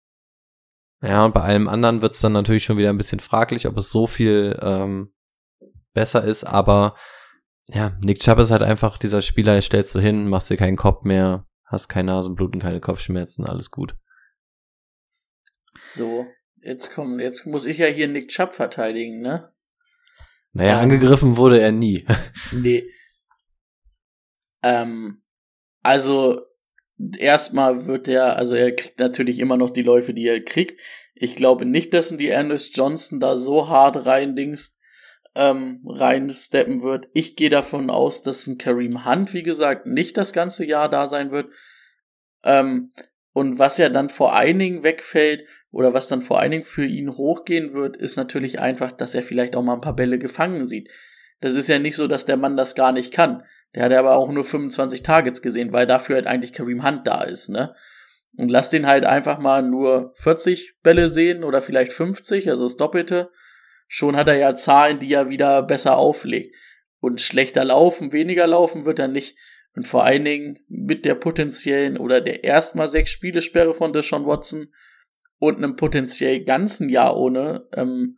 Ja, 1.01 1.26
und 1.26 1.34
bei 1.34 1.41
allem 1.41 1.68
anderen 1.68 2.01
wird's 2.01 2.22
dann 2.22 2.34
natürlich 2.34 2.64
schon 2.64 2.78
wieder 2.78 2.89
ein 2.89 2.97
bisschen 2.97 3.20
fraglich, 3.20 3.68
ob 3.68 3.78
es 3.78 3.89
so 3.89 4.07
viel 4.07 4.57
ähm, 4.61 5.14
besser 5.93 6.24
ist, 6.24 6.43
aber 6.43 6.95
ja, 7.68 7.97
Nick 8.01 8.20
Chubb 8.20 8.39
ist 8.39 8.51
halt 8.51 8.61
einfach 8.61 8.97
dieser 8.97 9.22
Spieler, 9.22 9.53
der 9.53 9.61
stellst 9.61 9.95
du 9.95 9.99
hin, 9.99 10.28
machst 10.28 10.49
dir 10.49 10.57
keinen 10.57 10.76
Kopf 10.78 11.03
mehr, 11.03 11.47
hast 11.66 11.88
kein 11.88 12.05
Nasenbluten, 12.05 12.61
keine 12.61 12.82
Kopfschmerzen, 12.82 13.45
alles 13.45 13.72
gut. 13.72 13.95
So, 15.93 16.26
jetzt 16.61 16.93
kommen, 16.93 17.20
jetzt 17.20 17.45
muss 17.45 17.66
ich 17.66 17.78
ja 17.78 17.88
hier 17.88 18.07
Nick 18.07 18.30
Chubb 18.30 18.53
verteidigen, 18.53 19.22
ne? 19.22 19.53
Naja, 20.54 20.74
ähm, 20.74 20.84
angegriffen 20.84 21.38
wurde 21.38 21.60
er 21.60 21.72
nie. 21.72 22.06
nee. 22.51 22.84
Ähm, 24.62 25.22
also, 25.82 26.41
erstmal 27.18 27.86
wird 27.86 28.08
er, 28.08 28.38
also 28.38 28.56
er 28.56 28.76
kriegt 28.76 28.99
natürlich 28.99 29.39
immer 29.39 29.58
noch 29.58 29.72
die 29.72 29.82
Läufe, 29.82 30.14
die 30.14 30.28
er 30.28 30.43
kriegt. 30.43 30.80
Ich 31.16 31.36
glaube 31.36 31.66
nicht, 31.66 31.93
dass 31.93 32.16
die 32.16 32.30
Ernest 32.30 32.78
Johnson 32.78 33.20
da 33.20 33.38
so 33.38 33.68
hart 33.68 34.06
reindingst, 34.06 34.80
ähm, 35.36 35.84
reinsteppen 35.86 36.84
wird. 36.84 37.08
Ich 37.14 37.36
gehe 37.36 37.49
davon 37.49 37.89
aus, 37.89 38.22
dass 38.22 38.47
ein 38.47 38.58
Kareem 38.58 39.06
Hunt, 39.06 39.34
wie 39.34 39.43
gesagt, 39.43 39.88
nicht 39.88 40.18
das 40.18 40.34
ganze 40.34 40.66
Jahr 40.66 40.89
da 40.89 41.08
sein 41.08 41.32
wird. 41.32 41.51
Ähm, 42.43 42.89
und 43.34 43.58
was 43.58 43.78
ja 43.78 43.89
dann 43.89 44.10
vor 44.10 44.36
allen 44.36 44.60
Dingen 44.60 44.84
wegfällt, 44.84 45.47
oder 45.74 45.93
was 45.93 46.07
dann 46.07 46.21
vor 46.21 46.39
allen 46.39 46.51
Dingen 46.51 46.63
für 46.63 46.86
ihn 46.86 47.17
hochgehen 47.17 47.74
wird, 47.74 47.97
ist 47.97 48.15
natürlich 48.15 48.59
einfach, 48.59 48.91
dass 48.91 49.15
er 49.15 49.24
vielleicht 49.24 49.55
auch 49.55 49.63
mal 49.63 49.74
ein 49.74 49.82
paar 49.82 49.95
Bälle 49.95 50.19
gefangen 50.19 50.63
sieht. 50.63 50.89
Das 51.41 51.55
ist 51.55 51.67
ja 51.67 51.80
nicht 51.80 51.95
so, 51.95 52.07
dass 52.07 52.26
der 52.26 52.38
Mann 52.38 52.55
das 52.55 52.76
gar 52.76 52.91
nicht 52.91 53.11
kann. 53.11 53.43
Der 53.74 53.84
hat 53.84 53.91
aber 53.91 54.15
auch 54.15 54.32
nur 54.32 54.45
25 54.45 55.01
Targets 55.01 55.41
gesehen, 55.41 55.74
weil 55.74 55.88
dafür 55.88 56.17
halt 56.17 56.28
eigentlich 56.28 56.53
Kareem 56.53 56.86
Hunt 56.86 57.07
da 57.07 57.24
ist, 57.24 57.49
ne? 57.49 57.76
Und 58.38 58.49
lass 58.49 58.69
den 58.69 58.86
halt 58.86 59.05
einfach 59.05 59.39
mal 59.39 59.63
nur 59.63 60.11
40 60.13 60.76
Bälle 60.84 61.09
sehen 61.09 61.43
oder 61.43 61.61
vielleicht 61.63 61.91
50, 61.91 62.49
also 62.49 62.63
das 62.63 62.78
Doppelte. 62.78 63.32
Schon 63.88 64.15
hat 64.15 64.28
er 64.28 64.38
ja 64.38 64.53
Zahlen, 64.53 64.99
die 64.99 65.11
er 65.11 65.30
wieder 65.30 65.63
besser 65.63 65.97
auflegt. 65.97 66.55
Und 66.99 67.19
schlechter 67.19 67.65
laufen, 67.65 68.11
weniger 68.11 68.45
laufen 68.45 68.86
wird 68.86 68.99
er 68.99 69.07
nicht. 69.07 69.38
Und 69.76 69.88
vor 69.88 70.03
allen 70.03 70.24
Dingen 70.24 70.59
mit 70.67 71.03
der 71.03 71.15
potenziellen 71.15 71.97
oder 71.97 72.21
der 72.21 72.43
erstmal 72.43 72.88
sechs 72.88 73.09
Spielesperre 73.09 73.74
von 73.74 73.91
Deshaun 73.91 74.28
Watson 74.28 74.69
und 75.43 75.57
einem 75.57 75.75
potenziell 75.75 76.45
ganzen 76.45 76.87
Jahr 76.87 77.17
ohne, 77.17 77.67
ähm, 77.73 78.17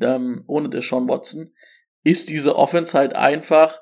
ähm, 0.00 0.44
ohne 0.46 0.68
Deshaun 0.68 1.08
Watson, 1.08 1.52
ist 2.04 2.28
diese 2.28 2.54
Offense 2.54 2.96
halt 2.96 3.16
einfach, 3.16 3.80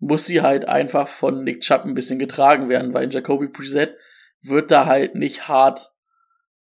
muss 0.00 0.26
sie 0.26 0.42
halt 0.42 0.66
einfach 0.66 1.06
von 1.06 1.44
Nick 1.44 1.60
Chubb 1.60 1.84
ein 1.84 1.94
bisschen 1.94 2.18
getragen 2.18 2.68
werden, 2.68 2.92
weil 2.92 3.08
Jacoby 3.08 3.46
Preset 3.46 3.96
wird 4.40 4.72
da 4.72 4.86
halt 4.86 5.14
nicht 5.14 5.46
hart 5.46 5.92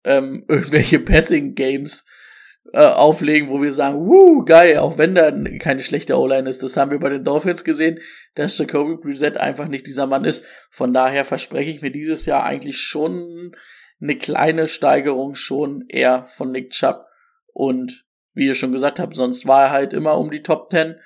ähm, 0.03 0.45
irgendwelche 0.47 0.99
Passing 0.99 1.55
Games 1.55 2.05
äh, 2.71 2.85
auflegen, 2.85 3.49
wo 3.49 3.63
wir 3.63 3.71
sagen, 3.71 4.05
wuh, 4.05 4.45
geil, 4.45 4.77
auch 4.77 4.99
wenn 4.99 5.15
da 5.15 5.31
keine 5.57 5.81
schlechte 5.81 6.19
O-Line 6.19 6.47
ist. 6.47 6.61
Das 6.61 6.77
haben 6.77 6.91
wir 6.91 6.99
bei 6.99 7.09
den 7.09 7.23
Dolphins 7.23 7.63
gesehen, 7.63 7.99
dass 8.35 8.59
Jacoby 8.59 8.97
Brissett 8.97 9.37
einfach 9.37 9.67
nicht 9.67 9.87
dieser 9.87 10.05
Mann 10.05 10.23
ist. 10.23 10.45
Von 10.69 10.93
daher 10.93 11.25
verspreche 11.25 11.71
ich 11.71 11.81
mir 11.81 11.91
dieses 11.91 12.27
Jahr 12.27 12.43
eigentlich 12.43 12.79
schon 12.79 13.55
eine 14.01 14.17
kleine 14.17 14.67
Steigerung 14.67 15.35
schon 15.35 15.85
eher 15.87 16.25
von 16.25 16.51
Nick 16.51 16.71
Chubb. 16.71 17.05
Und 17.53 18.05
wie 18.33 18.47
ihr 18.47 18.55
schon 18.55 18.71
gesagt 18.71 18.99
habt, 18.99 19.15
sonst 19.15 19.45
war 19.47 19.65
er 19.65 19.71
halt 19.71 19.93
immer 19.93 20.17
um 20.17 20.31
die 20.31 20.41
Top 20.41 20.71
10. 20.71 20.99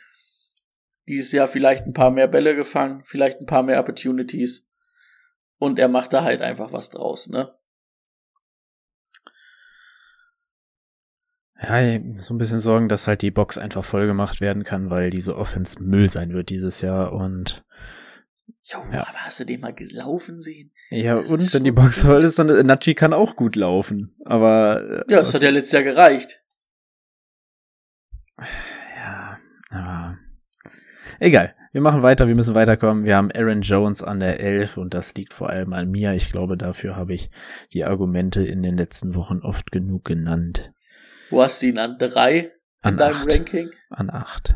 Dieses 1.07 1.31
Jahr 1.31 1.47
vielleicht 1.47 1.85
ein 1.85 1.93
paar 1.93 2.11
mehr 2.11 2.27
Bälle 2.27 2.55
gefangen, 2.55 3.03
vielleicht 3.03 3.39
ein 3.39 3.45
paar 3.45 3.63
mehr 3.63 3.79
Opportunities. 3.79 4.67
Und 5.57 5.79
er 5.79 5.87
macht 5.87 6.13
da 6.13 6.23
halt 6.23 6.41
einfach 6.41 6.71
was 6.71 6.89
draus, 6.89 7.27
ne? 7.27 7.53
Ja, 11.61 11.99
so 12.17 12.33
ein 12.33 12.37
bisschen 12.37 12.59
sorgen, 12.59 12.89
dass 12.89 13.07
halt 13.07 13.21
die 13.21 13.31
Box 13.31 13.57
einfach 13.57 13.85
voll 13.85 14.07
gemacht 14.07 14.41
werden 14.41 14.63
kann, 14.63 14.89
weil 14.89 15.09
diese 15.09 15.37
Offense 15.37 15.81
Müll 15.81 16.09
sein 16.09 16.33
wird 16.33 16.49
dieses 16.49 16.81
Jahr 16.81 17.13
und 17.13 17.64
Ja. 18.63 19.07
aber 19.07 19.25
hast 19.25 19.39
du 19.39 19.45
den 19.45 19.61
mal 19.61 19.73
gelaufen 19.73 20.39
sehen? 20.39 20.71
Ja, 20.89 21.19
das 21.19 21.29
und 21.29 21.53
wenn 21.53 21.63
die 21.63 21.71
Box 21.71 22.01
voll 22.01 22.23
ist, 22.23 22.39
dann 22.39 22.65
Nachi 22.65 22.95
kann 22.95 23.13
auch 23.13 23.35
gut 23.35 23.55
laufen. 23.55 24.15
Aber. 24.25 25.05
Äh, 25.07 25.11
ja, 25.11 25.19
das 25.19 25.33
hat 25.33 25.41
ja 25.43 25.49
letztes 25.49 25.73
Jahr 25.73 25.83
gereicht. 25.83 26.41
Ja, 28.97 29.37
aber. 29.69 30.17
Egal. 31.19 31.53
Wir 31.75 31.81
machen 31.81 32.03
weiter, 32.03 32.29
wir 32.29 32.35
müssen 32.35 32.55
weiterkommen. 32.55 33.03
Wir 33.03 33.17
haben 33.17 33.31
Aaron 33.33 33.61
Jones 33.61 34.01
an 34.01 34.21
der 34.21 34.39
11 34.39 34.77
und 34.77 34.93
das 34.93 35.13
liegt 35.15 35.33
vor 35.33 35.49
allem 35.49 35.73
an 35.73 35.91
mir. 35.91 36.13
Ich 36.13 36.31
glaube, 36.31 36.57
dafür 36.57 36.95
habe 36.95 37.13
ich 37.13 37.29
die 37.73 37.83
Argumente 37.83 38.41
in 38.43 38.63
den 38.63 38.77
letzten 38.77 39.13
Wochen 39.13 39.39
oft 39.39 39.73
genug 39.73 40.05
genannt. 40.05 40.71
Wo 41.29 41.43
hast 41.43 41.61
du 41.61 41.67
ihn 41.67 41.77
an 41.77 41.97
drei 41.99 42.53
an 42.81 42.93
in 42.93 42.97
deinem 42.97 43.15
acht. 43.17 43.33
Ranking? 43.33 43.71
An 43.89 44.09
acht. 44.09 44.55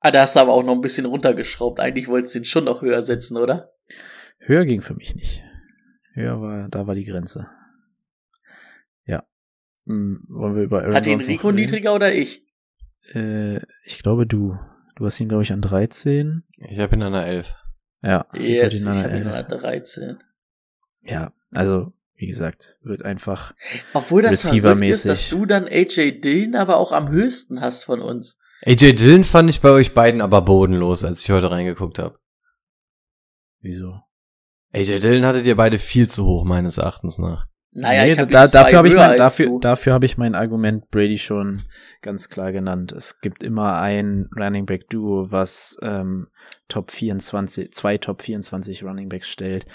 Ah, 0.00 0.10
da 0.10 0.22
hast 0.22 0.34
du 0.36 0.40
aber 0.40 0.52
auch 0.52 0.62
noch 0.62 0.74
ein 0.74 0.80
bisschen 0.80 1.06
runtergeschraubt. 1.06 1.78
Eigentlich 1.78 2.08
wolltest 2.08 2.34
du 2.34 2.38
ihn 2.40 2.44
schon 2.44 2.64
noch 2.64 2.80
höher 2.82 3.02
setzen, 3.02 3.36
oder? 3.36 3.74
Höher 4.38 4.64
ging 4.64 4.80
für 4.80 4.94
mich 4.94 5.14
nicht. 5.14 5.42
Höher 6.14 6.40
war, 6.40 6.68
da 6.68 6.86
war 6.86 6.94
die 6.94 7.04
Grenze. 7.04 7.48
Ja. 9.04 9.24
Hm, 9.86 10.24
wollen 10.28 10.56
wir 10.56 10.62
über 10.62 10.80
Aaron 10.80 10.94
Hat 10.94 11.06
ihn 11.06 11.20
Rico 11.20 11.52
niedriger 11.52 11.94
oder 11.94 12.12
ich? 12.12 12.46
Äh, 13.14 13.58
ich 13.84 14.02
glaube 14.02 14.26
du. 14.26 14.58
Du 14.96 15.06
hast 15.06 15.20
ihn, 15.20 15.28
glaube 15.28 15.42
ich, 15.42 15.52
an 15.52 15.62
13. 15.62 16.44
Ich 16.56 16.78
habe 16.78 16.96
ihn 16.96 17.02
an 17.02 17.12
der 17.12 17.26
11. 17.26 17.54
Ja. 18.02 18.26
Yes, 18.34 18.74
ich 18.74 18.80
ihn 18.82 18.88
an 18.88 18.94
der 18.94 19.04
habe 19.04 19.16
ihn 19.16 19.26
11. 19.26 19.34
an 19.34 19.48
der 19.48 19.58
13. 19.58 20.18
Ja, 21.02 21.32
also, 21.52 21.92
wie 22.14 22.26
gesagt, 22.26 22.78
wird 22.82 23.02
einfach 23.02 23.54
Obwohl 23.94 24.22
das 24.22 24.42
verrückt 24.42 24.44
ist, 24.44 24.52
receivermäßig. 24.52 25.08
dass 25.08 25.28
du 25.28 25.46
dann 25.46 25.66
AJ 25.66 26.20
Dillon 26.20 26.54
aber 26.54 26.76
auch 26.76 26.92
am 26.92 27.08
höchsten 27.10 27.60
hast 27.60 27.84
von 27.84 28.00
uns. 28.00 28.38
AJ 28.66 28.94
Dillon 28.94 29.24
fand 29.24 29.48
ich 29.48 29.60
bei 29.60 29.70
euch 29.70 29.94
beiden 29.94 30.20
aber 30.20 30.42
bodenlos, 30.42 31.04
als 31.04 31.24
ich 31.24 31.30
heute 31.30 31.50
reingeguckt 31.50 31.98
habe. 31.98 32.18
Wieso? 33.60 34.00
AJ 34.72 35.00
Dillon 35.00 35.24
hattet 35.24 35.46
ihr 35.46 35.56
beide 35.56 35.78
viel 35.78 36.08
zu 36.08 36.26
hoch, 36.26 36.44
meines 36.44 36.78
Erachtens 36.78 37.18
nach. 37.18 37.46
Naja, 37.72 38.04
Nee, 38.04 38.12
ich 38.12 38.18
hab 38.18 38.30
da, 38.30 38.46
dafür 38.46 38.78
habe 38.78 38.88
ich 38.88 38.94
mein, 38.94 39.16
dafür, 39.16 39.58
dafür 39.60 39.92
habe 39.92 40.04
ich 40.04 40.18
mein 40.18 40.34
Argument 40.34 40.90
Brady 40.90 41.18
schon 41.18 41.62
ganz 42.02 42.28
klar 42.28 42.50
genannt. 42.50 42.90
Es 42.90 43.20
gibt 43.20 43.44
immer 43.44 43.80
ein 43.80 44.28
Running 44.36 44.66
Back 44.66 44.88
Duo, 44.88 45.30
was 45.30 45.78
ähm, 45.80 46.26
Top 46.66 46.90
24, 46.90 47.72
zwei 47.72 47.96
Top 47.96 48.22
24 48.22 48.82
Running 48.82 49.08
Backs 49.08 49.28
stellt, 49.28 49.66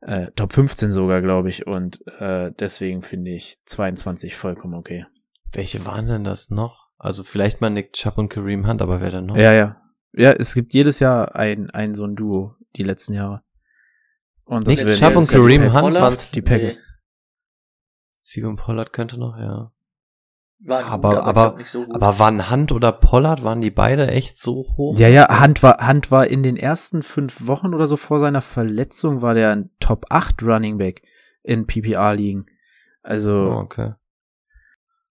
äh, 0.00 0.28
Top 0.36 0.52
15 0.52 0.92
sogar, 0.92 1.22
glaube 1.22 1.48
ich, 1.48 1.66
und 1.66 2.00
äh, 2.20 2.52
deswegen 2.56 3.02
finde 3.02 3.32
ich 3.32 3.56
22 3.64 4.36
vollkommen 4.36 4.74
okay. 4.74 5.06
Welche 5.52 5.84
waren 5.84 6.06
denn 6.06 6.22
das 6.22 6.50
noch? 6.50 6.79
Also 7.02 7.24
vielleicht 7.24 7.62
mal 7.62 7.70
Nick 7.70 7.94
Chubb 7.94 8.18
und 8.18 8.28
Kareem 8.28 8.68
Hunt, 8.68 8.82
aber 8.82 9.00
wer 9.00 9.10
denn 9.10 9.24
noch? 9.24 9.36
Ja, 9.36 9.54
ja. 9.54 9.80
Ja, 10.12 10.32
es 10.32 10.52
gibt 10.54 10.74
jedes 10.74 11.00
Jahr 11.00 11.34
ein, 11.34 11.70
ein 11.70 11.94
so 11.94 12.04
ein 12.04 12.14
Duo, 12.14 12.56
die 12.76 12.82
letzten 12.82 13.14
Jahre. 13.14 13.42
Und 14.44 14.66
Nick 14.66 14.78
werden 14.78 14.92
Chubb 14.92 15.16
und 15.16 15.26
Kareem 15.26 15.72
Hunt 15.72 15.94
waren's? 15.94 16.30
Die 16.30 16.42
Packers. 16.42 16.76
Nee, 16.76 16.84
Sigo 18.20 18.50
und 18.50 18.56
Pollard 18.56 18.92
könnte 18.92 19.18
noch, 19.18 19.38
ja. 19.38 19.72
waren 20.58 20.84
gut, 20.84 20.92
Aber, 20.92 21.12
ich 21.14 21.18
aber, 21.20 21.56
nicht 21.56 21.70
so 21.70 21.86
gut. 21.86 21.94
aber 21.94 22.18
waren 22.18 22.50
Hunt 22.50 22.70
oder 22.70 22.92
Pollard, 22.92 23.44
waren 23.44 23.62
die 23.62 23.70
beide 23.70 24.08
echt 24.08 24.38
so 24.38 24.66
hoch? 24.76 24.98
Ja, 24.98 25.08
ja, 25.08 25.42
Hunt 25.42 25.62
war, 25.62 25.88
Hunt 25.88 26.10
war 26.10 26.26
in 26.26 26.42
den 26.42 26.58
ersten 26.58 27.02
fünf 27.02 27.46
Wochen 27.46 27.72
oder 27.72 27.86
so 27.86 27.96
vor 27.96 28.20
seiner 28.20 28.42
Verletzung 28.42 29.22
war 29.22 29.32
der 29.32 29.52
ein 29.52 29.70
Top 29.80 30.04
8 30.10 30.42
Running 30.42 30.76
Back 30.76 31.00
in 31.42 31.66
PPR-Ligen. 31.66 32.44
Also, 33.02 33.32
Oh, 33.32 33.60
okay. 33.60 33.94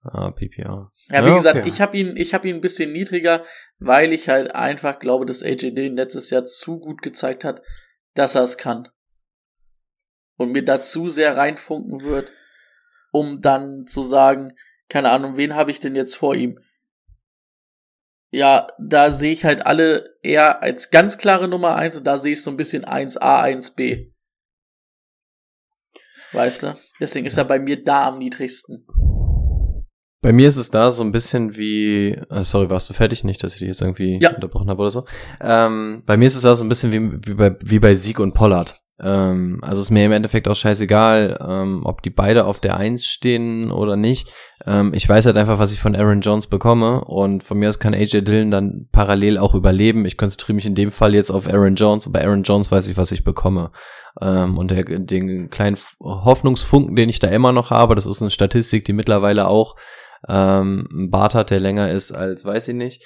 Ah, 0.03 0.29
PPR. 0.29 0.91
Ja, 1.09 1.25
wie 1.25 1.29
Ja, 1.29 1.35
gesagt, 1.35 1.57
okay. 1.59 1.69
ich 1.69 1.81
habe 1.81 1.97
ihn, 1.97 2.17
ich 2.17 2.33
habe 2.33 2.47
ihn 2.47 2.55
ein 2.55 2.61
bisschen 2.61 2.91
niedriger, 2.91 3.43
weil 3.79 4.13
ich 4.13 4.29
halt 4.29 4.51
einfach 4.51 4.99
glaube, 4.99 5.25
dass 5.25 5.43
AJ 5.43 5.71
Dillon 5.71 5.97
letztes 5.97 6.29
Jahr 6.29 6.45
zu 6.45 6.79
gut 6.79 7.01
gezeigt 7.01 7.43
hat, 7.43 7.61
dass 8.13 8.35
er 8.35 8.43
es 8.43 8.57
kann. 8.57 8.87
Und 10.37 10.51
mir 10.51 10.63
dazu 10.63 11.09
sehr 11.09 11.35
reinfunken 11.35 12.01
wird, 12.01 12.31
um 13.11 13.41
dann 13.41 13.87
zu 13.87 14.01
sagen, 14.01 14.55
keine 14.87 15.09
Ahnung, 15.09 15.35
wen 15.35 15.55
habe 15.55 15.71
ich 15.71 15.79
denn 15.79 15.95
jetzt 15.95 16.15
vor 16.15 16.35
ihm? 16.35 16.59
Ja, 18.31 18.67
da 18.79 19.09
sehe 19.09 19.31
ich 19.31 19.43
halt 19.43 19.65
alle 19.65 20.17
eher 20.21 20.61
als 20.61 20.91
ganz 20.91 21.17
klare 21.17 21.47
Nummer 21.47 21.75
eins 21.75 21.97
und 21.97 22.03
da 22.03 22.17
sehe 22.17 22.33
ich 22.33 22.43
so 22.43 22.51
ein 22.51 22.57
bisschen 22.57 22.85
1a, 22.85 23.43
1b. 23.43 24.13
Weißt 26.31 26.63
du? 26.63 26.77
Deswegen 26.99 27.25
ist 27.25 27.37
er 27.37 27.45
bei 27.45 27.57
mir 27.57 27.83
da 27.83 28.07
am 28.07 28.19
niedrigsten. 28.19 28.85
Bei 30.21 30.33
mir 30.33 30.47
ist 30.49 30.57
es 30.57 30.69
da 30.69 30.91
so 30.91 31.01
ein 31.03 31.11
bisschen 31.13 31.55
wie, 31.57 32.09
äh, 32.29 32.43
sorry, 32.43 32.69
warst 32.69 32.89
du 32.89 32.93
fertig? 32.93 33.23
Nicht, 33.23 33.41
dass 33.43 33.53
ich 33.53 33.59
dich 33.59 33.69
jetzt 33.69 33.81
irgendwie 33.81 34.19
Ja. 34.21 34.33
unterbrochen 34.35 34.69
habe 34.69 34.81
oder 34.81 34.91
so. 34.91 35.05
Ähm, 35.41 36.03
bei 36.05 36.17
mir 36.17 36.27
ist 36.27 36.35
es 36.35 36.41
da 36.41 36.55
so 36.55 36.65
ein 36.65 36.69
bisschen 36.69 36.91
wie, 36.91 37.11
wie, 37.29 37.33
bei, 37.35 37.55
wie 37.61 37.79
bei 37.79 37.93
Sieg 37.93 38.19
und 38.19 38.33
Pollard. 38.33 38.81
Ähm, 39.01 39.59
also 39.61 39.79
ist 39.79 39.91
mir 39.91 40.05
im 40.05 40.11
Endeffekt 40.11 40.49
auch 40.49 40.57
scheißegal, 40.57 41.39
ähm, 41.47 41.81
ob 41.85 42.01
die 42.01 42.09
beide 42.09 42.43
auf 42.43 42.59
der 42.59 42.75
Eins 42.75 43.05
stehen 43.05 43.71
oder 43.71 43.95
nicht. 43.95 44.29
Ähm, 44.65 44.93
ich 44.93 45.07
weiß 45.07 45.25
halt 45.25 45.37
einfach, 45.37 45.57
was 45.57 45.71
ich 45.71 45.79
von 45.79 45.95
Aaron 45.95 46.19
Jones 46.19 46.47
bekomme 46.47 47.05
und 47.05 47.41
von 47.41 47.57
mir 47.57 47.69
aus 47.69 47.79
kann 47.79 47.93
AJ 47.93 48.23
Dillon 48.23 48.51
dann 48.51 48.89
parallel 48.91 49.37
auch 49.37 49.55
überleben. 49.55 50.03
Ich 50.05 50.17
konzentriere 50.17 50.55
mich 50.57 50.65
in 50.65 50.75
dem 50.75 50.91
Fall 50.91 51.15
jetzt 51.15 51.31
auf 51.31 51.47
Aaron 51.47 51.75
Jones 51.75 52.07
und 52.07 52.11
bei 52.11 52.25
Aaron 52.25 52.43
Jones 52.43 52.73
weiß 52.73 52.89
ich, 52.89 52.97
was 52.97 53.13
ich 53.13 53.23
bekomme. 53.23 53.71
Ähm, 54.19 54.57
und 54.57 54.69
der, 54.71 54.83
den 54.83 55.49
kleinen 55.49 55.77
Hoffnungsfunken, 56.01 56.97
den 56.97 57.07
ich 57.07 57.19
da 57.19 57.29
immer 57.29 57.53
noch 57.53 57.69
habe, 57.69 57.95
das 57.95 58.05
ist 58.05 58.21
eine 58.21 58.31
Statistik, 58.31 58.83
die 58.83 58.91
mittlerweile 58.93 59.47
auch 59.47 59.77
ähm, 60.27 60.87
einen 60.91 61.11
Bart 61.11 61.35
hat, 61.35 61.49
der 61.49 61.59
länger 61.59 61.91
ist 61.91 62.11
als, 62.11 62.45
weiß 62.45 62.69
ich 62.69 62.75
nicht. 62.75 63.03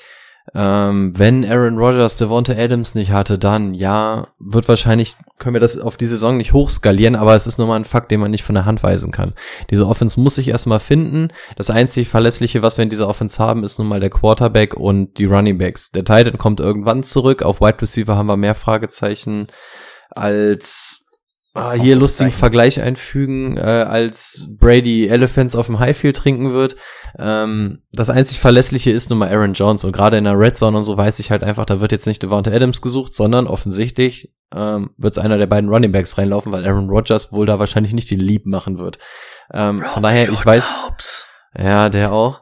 Ähm, 0.54 1.18
wenn 1.18 1.50
Aaron 1.50 1.78
Rodgers 1.78 2.18
Devonta 2.18 2.54
Adams 2.54 2.96
nicht 2.96 3.12
hatte, 3.12 3.40
dann 3.40 3.74
ja, 3.74 4.28
wird 4.40 4.68
wahrscheinlich, 4.68 5.16
können 5.40 5.56
wir 5.56 5.62
das 5.62 5.80
auf 5.80 5.96
die 5.96 6.06
Saison 6.06 6.36
nicht 6.36 6.52
hochskalieren, 6.52 7.16
aber 7.16 7.34
es 7.34 7.48
ist 7.48 7.58
nur 7.58 7.68
mal 7.68 7.78
ein 7.78 7.86
Fakt, 7.86 8.12
den 8.12 8.20
man 8.20 8.32
nicht 8.32 8.44
von 8.44 8.56
der 8.56 8.66
Hand 8.66 8.84
weisen 8.84 9.12
kann. 9.12 9.34
Diese 9.70 9.88
Offense 9.88 10.20
muss 10.20 10.36
sich 10.36 10.50
erstmal 10.50 10.82
finden. 10.82 11.30
Das 11.56 11.70
einzig 11.70 12.10
Verlässliche, 12.10 12.62
was 12.62 12.78
wir 12.78 12.84
in 12.84 12.90
dieser 12.90 13.08
Offense 13.08 13.42
haben, 13.42 13.64
ist 13.64 13.80
nun 13.80 13.88
mal 13.88 14.02
der 14.02 14.10
Quarterback 14.10 14.74
und 14.74 15.18
die 15.18 15.26
Running 15.26 15.58
Backs. 15.58 15.92
Der 15.92 16.04
Titan 16.04 16.38
kommt 16.38 16.60
irgendwann 16.60 17.04
zurück. 17.04 17.42
Auf 17.42 17.62
Wide 17.62 17.82
Receiver 17.82 18.18
haben 18.18 18.28
wir 18.28 18.38
mehr 18.38 18.56
Fragezeichen 18.56 19.48
als 20.10 21.03
Ah, 21.56 21.74
hier 21.74 21.96
lustigen 21.96 22.32
Vergleich 22.32 22.82
einfügen, 22.82 23.58
äh, 23.58 23.62
als 23.62 24.48
Brady 24.58 25.08
Elephants 25.08 25.56
auf 25.56 25.68
dem 25.68 25.78
Highfield 25.78 26.16
trinken 26.16 26.52
wird. 26.52 26.76
Ähm, 27.20 27.84
das 27.92 28.10
einzig 28.10 28.40
Verlässliche 28.40 28.90
ist 28.90 29.12
nun 29.12 29.20
mal 29.20 29.30
Aaron 29.30 29.54
Jones 29.54 29.84
und 29.84 29.92
gerade 29.92 30.18
in 30.18 30.24
der 30.24 30.38
Red 30.38 30.58
Zone 30.58 30.76
und 30.76 30.84
so 30.84 30.98
weiß 30.98 31.20
ich 31.20 31.30
halt 31.30 31.44
einfach, 31.44 31.66
da 31.66 31.80
wird 31.80 31.92
jetzt 31.92 32.08
nicht 32.08 32.24
Devonta 32.24 32.50
Adams 32.50 32.82
gesucht, 32.82 33.14
sondern 33.14 33.46
offensichtlich 33.46 34.34
ähm, 34.56 34.96
wird 34.98 35.16
es 35.16 35.24
einer 35.24 35.38
der 35.38 35.46
beiden 35.46 35.70
Running 35.70 35.92
Backs 35.92 36.18
reinlaufen, 36.18 36.52
weil 36.52 36.66
Aaron 36.66 36.90
Rodgers 36.90 37.32
wohl 37.32 37.46
da 37.46 37.60
wahrscheinlich 37.60 37.94
nicht 37.94 38.10
die 38.10 38.16
Lieb 38.16 38.48
machen 38.48 38.80
wird. 38.80 38.98
Ähm, 39.54 39.84
von 39.90 40.02
daher, 40.02 40.30
ich 40.30 40.44
weiß, 40.44 40.84
ja, 41.56 41.90
der 41.90 42.14
auch. 42.14 42.42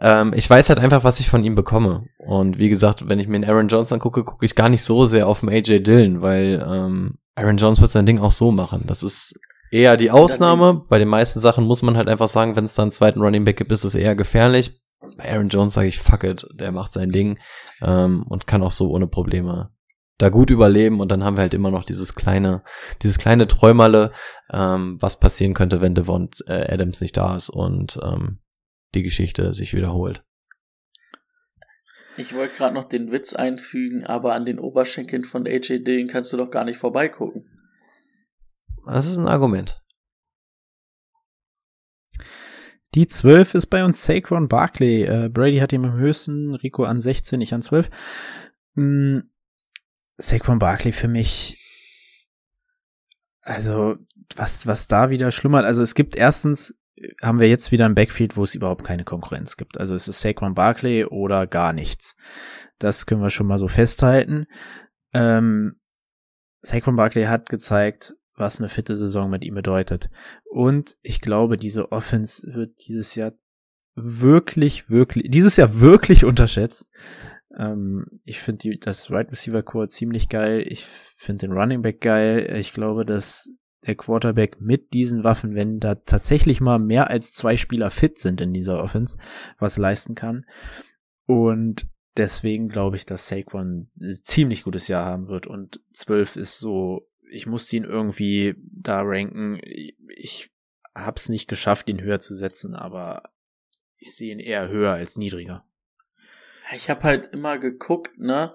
Ähm, 0.00 0.32
ich 0.34 0.48
weiß 0.48 0.70
halt 0.70 0.78
einfach, 0.78 1.04
was 1.04 1.20
ich 1.20 1.28
von 1.28 1.44
ihm 1.44 1.54
bekomme. 1.54 2.06
Und 2.16 2.58
wie 2.58 2.70
gesagt, 2.70 3.08
wenn 3.08 3.18
ich 3.18 3.28
mir 3.28 3.36
einen 3.36 3.44
Aaron 3.44 3.68
Jones 3.68 3.92
angucke, 3.92 4.24
gucke 4.24 4.46
ich 4.46 4.54
gar 4.54 4.70
nicht 4.70 4.84
so 4.84 5.04
sehr 5.04 5.28
auf 5.28 5.40
den 5.40 5.50
AJ 5.50 5.80
Dillon, 5.80 6.22
weil 6.22 6.66
ähm, 6.66 7.18
Aaron 7.34 7.56
Jones 7.56 7.80
wird 7.80 7.90
sein 7.90 8.06
Ding 8.06 8.18
auch 8.18 8.32
so 8.32 8.50
machen. 8.52 8.84
Das 8.86 9.02
ist 9.02 9.38
eher 9.70 9.96
die 9.96 10.10
Ausnahme. 10.10 10.84
Bei 10.88 10.98
den 10.98 11.08
meisten 11.08 11.40
Sachen 11.40 11.64
muss 11.64 11.82
man 11.82 11.96
halt 11.96 12.08
einfach 12.08 12.28
sagen, 12.28 12.56
wenn 12.56 12.64
es 12.64 12.74
dann 12.74 12.84
einen 12.84 12.92
zweiten 12.92 13.20
Running 13.20 13.44
Back 13.44 13.56
gibt, 13.56 13.72
ist 13.72 13.84
es 13.84 13.94
eher 13.94 14.14
gefährlich. 14.14 14.80
Bei 15.16 15.32
Aaron 15.32 15.48
Jones 15.48 15.74
sage 15.74 15.88
ich, 15.88 15.98
fuck 15.98 16.24
it, 16.24 16.46
der 16.54 16.72
macht 16.72 16.92
sein 16.92 17.10
Ding 17.10 17.38
ähm, 17.80 18.24
und 18.28 18.46
kann 18.46 18.62
auch 18.62 18.70
so 18.70 18.90
ohne 18.90 19.06
Probleme 19.06 19.70
da 20.18 20.28
gut 20.28 20.50
überleben 20.50 21.00
und 21.00 21.10
dann 21.10 21.24
haben 21.24 21.36
wir 21.36 21.40
halt 21.40 21.54
immer 21.54 21.72
noch 21.72 21.84
dieses 21.84 22.14
kleine, 22.14 22.62
dieses 23.02 23.18
kleine 23.18 23.48
Träumerle, 23.48 24.12
ähm, 24.52 24.98
was 25.00 25.18
passieren 25.18 25.52
könnte, 25.52 25.80
wenn 25.80 25.96
Devon 25.96 26.28
äh, 26.46 26.72
Adams 26.72 27.00
nicht 27.00 27.16
da 27.16 27.34
ist 27.34 27.50
und 27.50 27.98
ähm, 28.02 28.38
die 28.94 29.02
Geschichte 29.02 29.52
sich 29.52 29.74
wiederholt. 29.74 30.22
Ich 32.16 32.34
wollte 32.34 32.56
gerade 32.56 32.74
noch 32.74 32.84
den 32.84 33.10
Witz 33.10 33.32
einfügen, 33.32 34.04
aber 34.04 34.34
an 34.34 34.44
den 34.44 34.58
Oberschenkeln 34.58 35.24
von 35.24 35.46
AJ 35.46 35.84
Dillon 35.84 36.08
kannst 36.08 36.32
du 36.32 36.36
doch 36.36 36.50
gar 36.50 36.64
nicht 36.64 36.78
vorbeigucken. 36.78 37.48
Das 38.86 39.06
ist 39.06 39.16
ein 39.16 39.28
Argument. 39.28 39.80
Die 42.94 43.06
12 43.06 43.54
ist 43.54 43.66
bei 43.66 43.84
uns 43.84 44.04
Saquon 44.04 44.48
Barkley. 44.48 45.04
Äh, 45.04 45.30
Brady 45.30 45.58
hat 45.58 45.72
ihn 45.72 45.84
am 45.84 45.94
höchsten, 45.94 46.54
Rico 46.54 46.84
an 46.84 47.00
16, 47.00 47.40
ich 47.40 47.54
an 47.54 47.62
12. 47.62 47.88
Hm, 48.74 49.30
Saquon 50.18 50.58
Barkley 50.58 50.92
für 50.92 51.08
mich, 51.08 51.58
also 53.40 53.96
was, 54.36 54.66
was 54.66 54.88
da 54.88 55.08
wieder 55.08 55.30
schlummert. 55.30 55.64
Also 55.64 55.82
es 55.82 55.94
gibt 55.94 56.16
erstens, 56.16 56.74
haben 57.20 57.40
wir 57.40 57.48
jetzt 57.48 57.72
wieder 57.72 57.86
ein 57.86 57.94
Backfield, 57.94 58.36
wo 58.36 58.44
es 58.44 58.54
überhaupt 58.54 58.84
keine 58.84 59.04
Konkurrenz 59.04 59.56
gibt. 59.56 59.78
Also 59.78 59.94
es 59.94 60.08
ist 60.08 60.20
Saquon 60.20 60.54
Barkley 60.54 61.04
oder 61.04 61.46
gar 61.46 61.72
nichts. 61.72 62.16
Das 62.78 63.06
können 63.06 63.22
wir 63.22 63.30
schon 63.30 63.46
mal 63.46 63.58
so 63.58 63.68
festhalten. 63.68 64.46
Ähm, 65.12 65.80
Saquon 66.62 66.96
Barkley 66.96 67.24
hat 67.24 67.48
gezeigt, 67.48 68.14
was 68.36 68.60
eine 68.60 68.68
fitte 68.68 68.96
Saison 68.96 69.30
mit 69.30 69.44
ihm 69.44 69.54
bedeutet. 69.54 70.10
Und 70.44 70.96
ich 71.02 71.20
glaube, 71.20 71.56
diese 71.56 71.92
Offense 71.92 72.46
wird 72.54 72.74
dieses 72.86 73.14
Jahr 73.14 73.32
wirklich, 73.94 74.88
wirklich, 74.88 75.30
dieses 75.30 75.56
Jahr 75.56 75.80
wirklich 75.80 76.24
unterschätzt. 76.24 76.90
Ähm, 77.58 78.06
ich 78.24 78.40
finde 78.40 78.76
das 78.80 79.10
Right 79.10 79.30
Receiver 79.30 79.62
Core 79.62 79.88
ziemlich 79.88 80.28
geil. 80.28 80.64
Ich 80.66 80.86
finde 81.16 81.46
den 81.46 81.52
Running 81.52 81.82
Back 81.82 82.00
geil. 82.00 82.56
Ich 82.56 82.72
glaube, 82.72 83.04
dass 83.04 83.50
der 83.86 83.96
Quarterback 83.96 84.60
mit 84.60 84.92
diesen 84.92 85.24
Waffen, 85.24 85.54
wenn 85.54 85.80
da 85.80 85.96
tatsächlich 85.96 86.60
mal 86.60 86.78
mehr 86.78 87.10
als 87.10 87.32
zwei 87.32 87.56
Spieler 87.56 87.90
fit 87.90 88.18
sind 88.18 88.40
in 88.40 88.52
dieser 88.52 88.82
Offense, 88.82 89.18
was 89.58 89.78
leisten 89.78 90.14
kann. 90.14 90.46
Und 91.26 91.88
deswegen 92.16 92.68
glaube 92.68 92.96
ich, 92.96 93.06
dass 93.06 93.26
Saquon 93.26 93.90
ein 94.00 94.12
ziemlich 94.12 94.64
gutes 94.64 94.88
Jahr 94.88 95.04
haben 95.04 95.28
wird 95.28 95.46
und 95.46 95.80
12 95.92 96.36
ist 96.36 96.58
so, 96.58 97.08
ich 97.30 97.46
musste 97.46 97.76
ihn 97.76 97.84
irgendwie 97.84 98.54
da 98.58 99.00
ranken. 99.02 99.58
Ich 100.16 100.50
hab's 100.94 101.28
nicht 101.28 101.48
geschafft, 101.48 101.88
ihn 101.88 102.02
höher 102.02 102.20
zu 102.20 102.34
setzen, 102.34 102.74
aber 102.74 103.30
ich 103.96 104.14
sehe 104.14 104.32
ihn 104.32 104.40
eher 104.40 104.68
höher 104.68 104.92
als 104.92 105.16
niedriger. 105.16 105.64
Ich 106.74 106.90
habe 106.90 107.02
halt 107.02 107.32
immer 107.32 107.58
geguckt, 107.58 108.18
ne, 108.18 108.54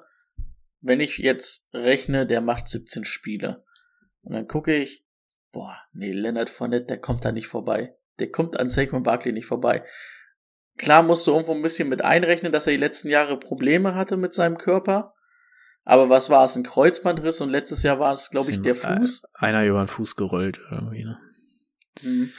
wenn 0.82 1.00
ich 1.00 1.18
jetzt 1.18 1.68
rechne, 1.74 2.28
der 2.28 2.42
macht 2.42 2.68
17 2.68 3.04
Spiele. 3.06 3.64
Und 4.22 4.34
dann 4.34 4.48
gucke 4.48 4.76
ich, 4.76 5.04
boah, 5.58 5.76
nee, 5.92 6.12
Leonard 6.12 6.52
Fournette, 6.52 6.86
der 6.86 7.00
kommt 7.00 7.26
da 7.26 7.32
nicht 7.32 7.48
vorbei. 7.48 7.96
Der 8.20 8.30
kommt 8.30 8.60
an 8.60 8.70
Saquon 8.70 9.02
Barkley 9.02 9.34
nicht 9.34 9.48
vorbei. 9.48 9.84
Klar 10.78 11.02
musst 11.02 11.26
du 11.26 11.32
irgendwo 11.32 11.54
ein 11.54 11.64
bisschen 11.64 11.90
mit 11.90 12.04
einrechnen, 12.04 12.52
dass 12.52 12.68
er 12.68 12.74
die 12.74 12.80
letzten 12.80 13.10
Jahre 13.10 13.40
Probleme 13.40 13.96
hatte 13.96 14.18
mit 14.18 14.36
seinem 14.36 14.60
Körper. 14.60 15.16
Aber 15.84 16.12
was 16.12 16.30
war 16.30 16.46
es? 16.46 16.56
Ein 16.56 16.62
Kreuzbandriss 16.62 17.42
und 17.42 17.50
letztes 17.50 17.82
Jahr 17.82 18.00
war 18.00 18.14
es, 18.14 18.30
glaube 18.30 18.52
ich, 18.52 18.62
der 18.62 18.76
Fuß. 18.76 19.24
Einer 19.34 19.66
über 19.66 19.84
den 19.84 19.88
Fuß 19.88 20.16
gerollt 20.16 20.60
irgendwie, 20.70 21.06
ne? 21.06 21.18
Mhm. 22.04 22.32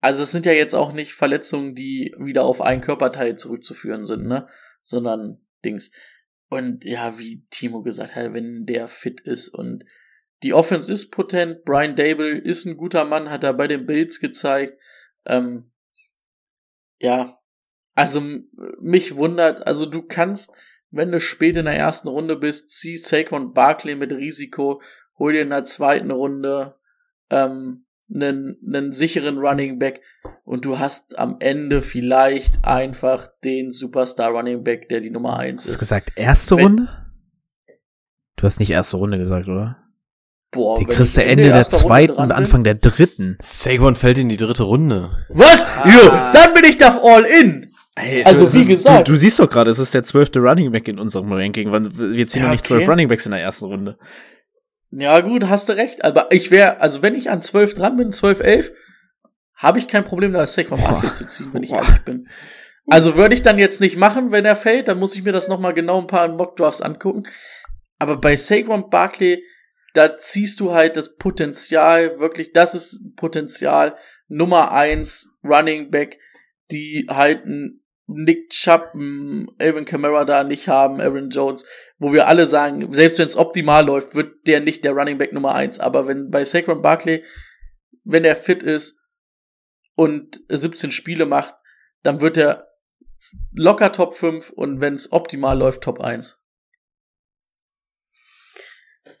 Also 0.00 0.24
es 0.24 0.32
sind 0.32 0.44
ja 0.44 0.52
jetzt 0.52 0.74
auch 0.74 0.92
nicht 0.92 1.14
Verletzungen, 1.14 1.76
die 1.76 2.16
wieder 2.18 2.42
auf 2.42 2.60
einen 2.60 2.80
Körperteil 2.80 3.36
zurückzuführen 3.36 4.04
sind, 4.06 4.26
ne? 4.26 4.48
Sondern 4.82 5.40
Dings. 5.64 5.92
Und 6.48 6.84
ja, 6.84 7.16
wie 7.16 7.46
Timo 7.50 7.82
gesagt 7.84 8.16
hat, 8.16 8.32
wenn 8.34 8.66
der 8.66 8.88
fit 8.88 9.20
ist 9.20 9.50
und 9.50 9.84
die 10.42 10.52
Offense 10.52 10.92
ist 10.92 11.10
potent, 11.10 11.64
Brian 11.64 11.96
Dable 11.96 12.38
ist 12.38 12.66
ein 12.66 12.76
guter 12.76 13.04
Mann, 13.04 13.30
hat 13.30 13.44
er 13.44 13.54
bei 13.54 13.66
den 13.66 13.86
Bills 13.86 14.20
gezeigt. 14.20 14.78
Ähm, 15.24 15.70
ja, 16.98 17.38
also 17.94 18.22
mich 18.80 19.16
wundert, 19.16 19.66
also 19.66 19.86
du 19.86 20.02
kannst, 20.02 20.52
wenn 20.90 21.10
du 21.10 21.20
spät 21.20 21.56
in 21.56 21.64
der 21.64 21.76
ersten 21.76 22.08
Runde 22.08 22.36
bist, 22.36 22.70
zieh 22.70 22.96
Saquon 22.96 23.54
Barkley 23.54 23.96
mit 23.96 24.12
Risiko, 24.12 24.82
hol 25.18 25.32
dir 25.32 25.42
in 25.42 25.50
der 25.50 25.64
zweiten 25.64 26.10
Runde 26.10 26.76
ähm, 27.30 27.86
einen, 28.14 28.58
einen 28.66 28.92
sicheren 28.92 29.38
Running 29.38 29.78
Back 29.78 30.02
und 30.44 30.64
du 30.64 30.78
hast 30.78 31.18
am 31.18 31.36
Ende 31.40 31.82
vielleicht 31.82 32.64
einfach 32.64 33.30
den 33.42 33.70
Superstar 33.70 34.30
Running 34.30 34.62
Back, 34.62 34.88
der 34.88 35.00
die 35.00 35.10
Nummer 35.10 35.38
eins 35.38 35.64
ist. 35.64 35.70
Hast 35.70 35.76
du 35.76 35.80
gesagt 35.80 36.12
erste 36.16 36.56
wenn, 36.56 36.64
Runde? 36.64 36.88
Du 38.36 38.44
hast 38.44 38.60
nicht 38.60 38.70
erste 38.70 38.98
Runde 38.98 39.18
gesagt, 39.18 39.48
oder? 39.48 39.85
Boah, 40.50 40.78
die 40.78 40.84
kriegst 40.84 41.16
du 41.16 41.22
Ende, 41.22 41.44
Ende 41.44 41.54
der 41.54 41.64
zweiten 41.64 42.12
und 42.12 42.32
Anfang 42.32 42.64
der 42.64 42.74
dritten. 42.74 43.36
Saquon 43.42 43.96
fällt 43.96 44.18
in 44.18 44.28
die 44.28 44.36
dritte 44.36 44.62
Runde. 44.62 45.10
Was? 45.28 45.64
Ah. 45.64 45.88
Jo, 45.88 46.08
dann 46.32 46.54
bin 46.54 46.64
ich 46.64 46.78
doch 46.78 47.02
all 47.02 47.24
in. 47.24 47.72
Hey, 47.98 48.24
also 48.24 48.52
wie 48.52 48.60
ist, 48.60 48.68
gesagt. 48.68 49.08
Du, 49.08 49.12
du, 49.12 49.16
siehst 49.16 49.40
doch 49.40 49.48
gerade, 49.48 49.70
es 49.70 49.78
ist 49.78 49.94
der 49.94 50.04
zwölfte 50.04 50.38
Running 50.38 50.70
Back 50.70 50.86
in 50.86 50.98
unserem 50.98 51.32
Ranking. 51.32 51.72
Wir 51.72 52.26
ziehen 52.26 52.40
ja, 52.40 52.46
noch 52.46 52.52
nicht 52.52 52.64
zwölf 52.64 52.82
okay. 52.82 52.90
Running 52.90 53.08
Backs 53.08 53.24
in 53.24 53.32
der 53.32 53.40
ersten 53.40 53.64
Runde. 53.66 53.98
Ja 54.90 55.20
gut, 55.20 55.48
hast 55.48 55.68
du 55.68 55.72
recht. 55.72 56.04
Aber 56.04 56.30
ich 56.30 56.50
wäre, 56.50 56.80
also 56.80 57.02
wenn 57.02 57.14
ich 57.14 57.30
an 57.30 57.42
zwölf 57.42 57.74
dran 57.74 57.96
bin, 57.96 58.12
zwölf, 58.12 58.40
elf, 58.40 58.70
habe 59.54 59.78
ich 59.78 59.88
kein 59.88 60.04
Problem, 60.04 60.32
da 60.32 60.46
Saquon 60.46 60.80
Barkley 60.80 61.12
zu 61.12 61.26
ziehen, 61.26 61.48
wenn 61.52 61.62
ich 61.62 61.72
ehrlich 61.72 62.00
bin. 62.04 62.28
Also 62.86 63.16
würde 63.16 63.34
ich 63.34 63.42
dann 63.42 63.58
jetzt 63.58 63.80
nicht 63.80 63.96
machen, 63.96 64.30
wenn 64.30 64.44
er 64.44 64.56
fällt, 64.56 64.88
dann 64.88 64.98
muss 64.98 65.16
ich 65.16 65.24
mir 65.24 65.32
das 65.32 65.48
nochmal 65.48 65.72
genau 65.72 66.00
ein 66.00 66.06
paar 66.06 66.28
Mock 66.28 66.56
Drafts 66.56 66.82
angucken. 66.82 67.24
Aber 67.98 68.18
bei 68.18 68.36
Saquon 68.36 68.90
Barkley, 68.90 69.42
da 69.96 70.16
ziehst 70.16 70.60
du 70.60 70.72
halt 70.72 70.96
das 70.96 71.16
Potenzial, 71.16 72.18
wirklich, 72.18 72.52
das 72.52 72.74
ist 72.74 73.16
Potenzial 73.16 73.96
Nummer 74.28 74.72
eins 74.72 75.38
Running 75.42 75.90
Back, 75.90 76.18
die 76.70 77.06
halt 77.08 77.44
Nick 78.08 78.50
Chubb, 78.50 78.90
Alvin 79.58 79.84
Kamara 79.84 80.24
da 80.24 80.44
nicht 80.44 80.68
haben, 80.68 81.00
Aaron 81.00 81.30
Jones, 81.30 81.66
wo 81.98 82.12
wir 82.12 82.28
alle 82.28 82.46
sagen, 82.46 82.92
selbst 82.92 83.18
wenn 83.18 83.26
es 83.26 83.36
optimal 83.36 83.86
läuft, 83.86 84.14
wird 84.14 84.46
der 84.46 84.60
nicht 84.60 84.84
der 84.84 84.92
Running 84.92 85.18
Back 85.18 85.32
Nummer 85.32 85.54
eins. 85.54 85.80
Aber 85.80 86.06
wenn 86.06 86.30
bei 86.30 86.44
Saquon 86.44 86.82
Barkley, 86.82 87.24
wenn 88.04 88.24
er 88.24 88.36
fit 88.36 88.62
ist 88.62 88.98
und 89.94 90.40
17 90.48 90.90
Spiele 90.90 91.26
macht, 91.26 91.54
dann 92.02 92.20
wird 92.20 92.36
er 92.36 92.68
locker 93.52 93.92
Top 93.92 94.14
5 94.14 94.50
und 94.50 94.80
wenn 94.80 94.94
es 94.94 95.10
optimal 95.10 95.58
läuft, 95.58 95.82
Top 95.82 96.00
1. 96.00 96.40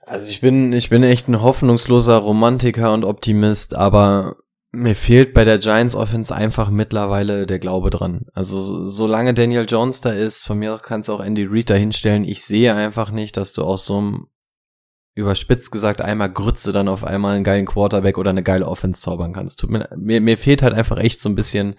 Also 0.06 0.30
ich 0.30 0.40
bin, 0.40 0.72
ich 0.72 0.88
bin 0.88 1.02
echt 1.02 1.28
ein 1.28 1.42
hoffnungsloser 1.42 2.16
Romantiker 2.18 2.94
und 2.94 3.04
Optimist, 3.04 3.74
aber 3.74 4.36
mir 4.70 4.94
fehlt 4.94 5.34
bei 5.34 5.44
der 5.44 5.58
Giants 5.58 5.96
Offense 5.96 6.32
einfach 6.32 6.70
mittlerweile 6.70 7.44
der 7.44 7.58
Glaube 7.58 7.90
dran. 7.90 8.26
Also 8.32 8.88
solange 8.88 9.34
Daniel 9.34 9.66
Jones 9.68 10.00
da 10.02 10.12
ist, 10.12 10.44
von 10.44 10.58
mir 10.58 10.78
kannst 10.80 11.08
du 11.08 11.12
auch 11.12 11.20
Andy 11.20 11.44
Reid 11.50 11.70
da 11.70 11.74
hinstellen. 11.74 12.22
Ich 12.22 12.44
sehe 12.44 12.72
einfach 12.72 13.10
nicht, 13.10 13.36
dass 13.36 13.52
du 13.52 13.64
aus 13.64 13.84
so 13.84 13.98
einem 13.98 14.26
überspitzt 15.16 15.72
gesagt 15.72 16.00
einmal 16.02 16.30
Grütze 16.30 16.72
dann 16.72 16.88
auf 16.88 17.02
einmal 17.02 17.34
einen 17.34 17.44
geilen 17.44 17.66
Quarterback 17.66 18.16
oder 18.16 18.30
eine 18.30 18.44
geile 18.44 18.68
Offense 18.68 19.00
zaubern 19.00 19.32
kannst. 19.32 19.58
Tut 19.58 19.70
mir, 19.70 19.88
mir, 19.96 20.20
mir 20.20 20.38
fehlt 20.38 20.62
halt 20.62 20.74
einfach 20.74 20.98
echt 20.98 21.20
so 21.20 21.28
ein 21.28 21.34
bisschen 21.34 21.74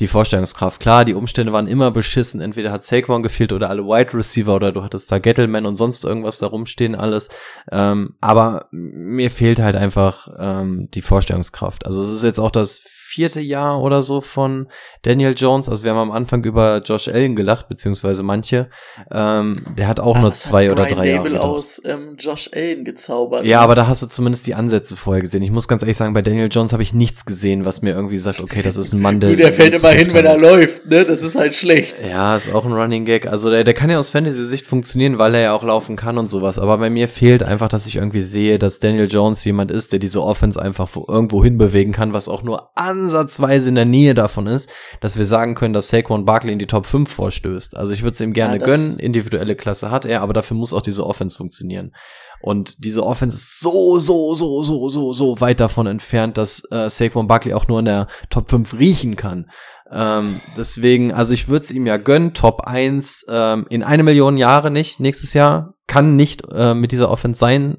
die 0.00 0.06
Vorstellungskraft. 0.06 0.80
Klar, 0.80 1.04
die 1.04 1.14
Umstände 1.14 1.52
waren 1.52 1.66
immer 1.66 1.90
beschissen. 1.90 2.40
Entweder 2.40 2.70
hat 2.70 2.84
Saquon 2.84 3.22
gefehlt 3.22 3.52
oder 3.52 3.70
alle 3.70 3.84
Wide 3.84 4.14
Receiver 4.14 4.54
oder 4.54 4.72
du 4.72 4.82
hattest 4.82 5.10
da 5.10 5.18
Gettleman 5.18 5.66
und 5.66 5.76
sonst 5.76 6.04
irgendwas 6.04 6.38
da 6.38 6.46
rumstehen 6.46 6.94
alles. 6.94 7.30
Ähm, 7.72 8.14
aber 8.20 8.66
mir 8.70 9.30
fehlt 9.30 9.58
halt 9.58 9.76
einfach 9.76 10.28
ähm, 10.38 10.88
die 10.92 11.02
Vorstellungskraft. 11.02 11.86
Also 11.86 12.02
es 12.02 12.12
ist 12.12 12.22
jetzt 12.22 12.38
auch 12.38 12.50
das 12.50 12.82
vierte 13.08 13.40
Jahr 13.40 13.80
oder 13.80 14.02
so 14.02 14.20
von 14.20 14.68
Daniel 15.00 15.32
Jones. 15.34 15.66
Also 15.70 15.82
wir 15.82 15.92
haben 15.92 16.10
am 16.10 16.10
Anfang 16.10 16.44
über 16.44 16.82
Josh 16.84 17.08
Allen 17.08 17.36
gelacht, 17.36 17.68
beziehungsweise 17.68 18.22
manche. 18.22 18.68
Ähm, 19.10 19.64
der 19.78 19.88
hat 19.88 19.98
auch 19.98 20.16
ah, 20.16 20.20
nur 20.20 20.34
zwei 20.34 20.70
oder 20.70 20.84
drei 20.84 21.12
Dable 21.12 21.32
Jahre. 21.32 21.44
aus 21.44 21.80
ähm, 21.86 22.16
Josh 22.18 22.50
Allen 22.52 22.84
gezaubert. 22.84 23.46
Ja, 23.46 23.60
aber 23.60 23.74
da 23.74 23.86
hast 23.86 24.02
du 24.02 24.08
zumindest 24.08 24.46
die 24.46 24.54
Ansätze 24.54 24.94
vorher 24.94 25.22
gesehen. 25.22 25.42
Ich 25.42 25.50
muss 25.50 25.68
ganz 25.68 25.82
ehrlich 25.82 25.96
sagen, 25.96 26.12
bei 26.12 26.20
Daniel 26.20 26.48
Jones 26.50 26.74
habe 26.74 26.82
ich 26.82 26.92
nichts 26.92 27.24
gesehen, 27.24 27.64
was 27.64 27.80
mir 27.80 27.94
irgendwie 27.94 28.18
sagt, 28.18 28.40
okay, 28.40 28.60
das 28.60 28.76
ist 28.76 28.92
ein 28.92 29.00
Mann, 29.00 29.20
der. 29.20 29.34
der 29.36 29.54
fällt 29.54 29.74
immer 29.74 29.90
hin, 29.90 30.12
wenn 30.12 30.26
er 30.26 30.36
läuft, 30.36 30.90
ne? 30.90 31.06
Das 31.06 31.22
ist 31.22 31.34
halt 31.34 31.54
schlecht. 31.54 32.02
Ja, 32.06 32.36
ist 32.36 32.54
auch 32.54 32.66
ein 32.66 32.74
Running 32.74 33.06
Gag. 33.06 33.26
Also 33.26 33.48
der, 33.48 33.64
der 33.64 33.72
kann 33.72 33.88
ja 33.88 33.98
aus 33.98 34.10
Fantasy-Sicht 34.10 34.66
funktionieren, 34.66 35.16
weil 35.16 35.34
er 35.34 35.40
ja 35.40 35.52
auch 35.54 35.64
laufen 35.64 35.96
kann 35.96 36.18
und 36.18 36.30
sowas. 36.30 36.58
Aber 36.58 36.76
bei 36.76 36.90
mir 36.90 37.08
fehlt 37.08 37.42
einfach, 37.42 37.68
dass 37.68 37.86
ich 37.86 37.96
irgendwie 37.96 38.20
sehe, 38.20 38.58
dass 38.58 38.80
Daniel 38.80 39.08
Jones 39.08 39.42
jemand 39.46 39.70
ist, 39.70 39.92
der 39.92 39.98
diese 39.98 40.22
Offense 40.22 40.60
einfach 40.60 40.90
irgendwo 41.08 41.42
hinbewegen 41.42 41.94
kann, 41.94 42.12
was 42.12 42.28
auch 42.28 42.42
nur 42.42 42.76
an 42.76 43.07
ansatzweise 43.08 43.68
in 43.68 43.74
der 43.74 43.84
Nähe 43.84 44.14
davon 44.14 44.46
ist, 44.46 44.70
dass 45.00 45.16
wir 45.16 45.24
sagen 45.24 45.54
können, 45.54 45.74
dass 45.74 45.88
Saquon 45.88 46.24
Barkley 46.24 46.52
in 46.52 46.58
die 46.58 46.66
Top 46.66 46.86
5 46.86 47.10
vorstößt. 47.10 47.76
Also 47.76 47.92
ich 47.92 48.02
würde 48.02 48.14
es 48.14 48.20
ihm 48.20 48.32
gerne 48.32 48.58
ja, 48.58 48.64
gönnen, 48.64 48.98
individuelle 48.98 49.56
Klasse 49.56 49.90
hat 49.90 50.04
er, 50.04 50.20
aber 50.20 50.32
dafür 50.32 50.56
muss 50.56 50.72
auch 50.72 50.82
diese 50.82 51.06
Offense 51.06 51.36
funktionieren. 51.36 51.92
Und 52.40 52.84
diese 52.84 53.04
Offense 53.04 53.36
ist 53.36 53.60
so, 53.60 53.98
so, 53.98 54.34
so, 54.34 54.62
so, 54.62 54.88
so, 54.88 55.12
so 55.12 55.40
weit 55.40 55.58
davon 55.58 55.86
entfernt, 55.86 56.38
dass 56.38 56.62
äh, 56.70 56.88
Saquon 56.88 57.26
Barkley 57.26 57.54
auch 57.54 57.66
nur 57.66 57.80
in 57.80 57.86
der 57.86 58.06
Top 58.30 58.50
5 58.50 58.74
riechen 58.74 59.16
kann. 59.16 59.50
Ähm, 59.90 60.40
deswegen, 60.56 61.12
also 61.12 61.34
ich 61.34 61.48
würde 61.48 61.64
es 61.64 61.72
ihm 61.72 61.86
ja 61.86 61.96
gönnen, 61.96 62.34
Top 62.34 62.62
1 62.62 63.26
ähm, 63.28 63.66
in 63.70 63.82
eine 63.82 64.02
Million 64.02 64.36
Jahre 64.36 64.70
nicht, 64.70 65.00
nächstes 65.00 65.32
Jahr, 65.32 65.74
kann 65.86 66.14
nicht 66.14 66.42
äh, 66.52 66.74
mit 66.74 66.92
dieser 66.92 67.10
Offense 67.10 67.40
sein, 67.40 67.78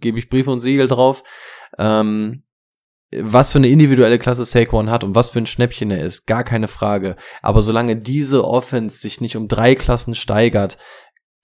gebe 0.00 0.18
ich 0.18 0.28
Briefe 0.28 0.50
und 0.50 0.60
Siegel 0.60 0.88
drauf. 0.88 1.22
Ähm, 1.78 2.42
was 3.12 3.52
für 3.52 3.58
eine 3.58 3.68
individuelle 3.68 4.18
Klasse 4.18 4.44
Saquon 4.44 4.90
hat 4.90 5.02
und 5.02 5.14
was 5.14 5.30
für 5.30 5.40
ein 5.40 5.46
Schnäppchen 5.46 5.90
er 5.90 6.04
ist, 6.04 6.26
gar 6.26 6.44
keine 6.44 6.68
Frage. 6.68 7.16
Aber 7.42 7.62
solange 7.62 7.96
diese 7.96 8.44
Offense 8.46 8.98
sich 8.98 9.20
nicht 9.20 9.36
um 9.36 9.48
drei 9.48 9.74
Klassen 9.74 10.14
steigert, 10.14 10.78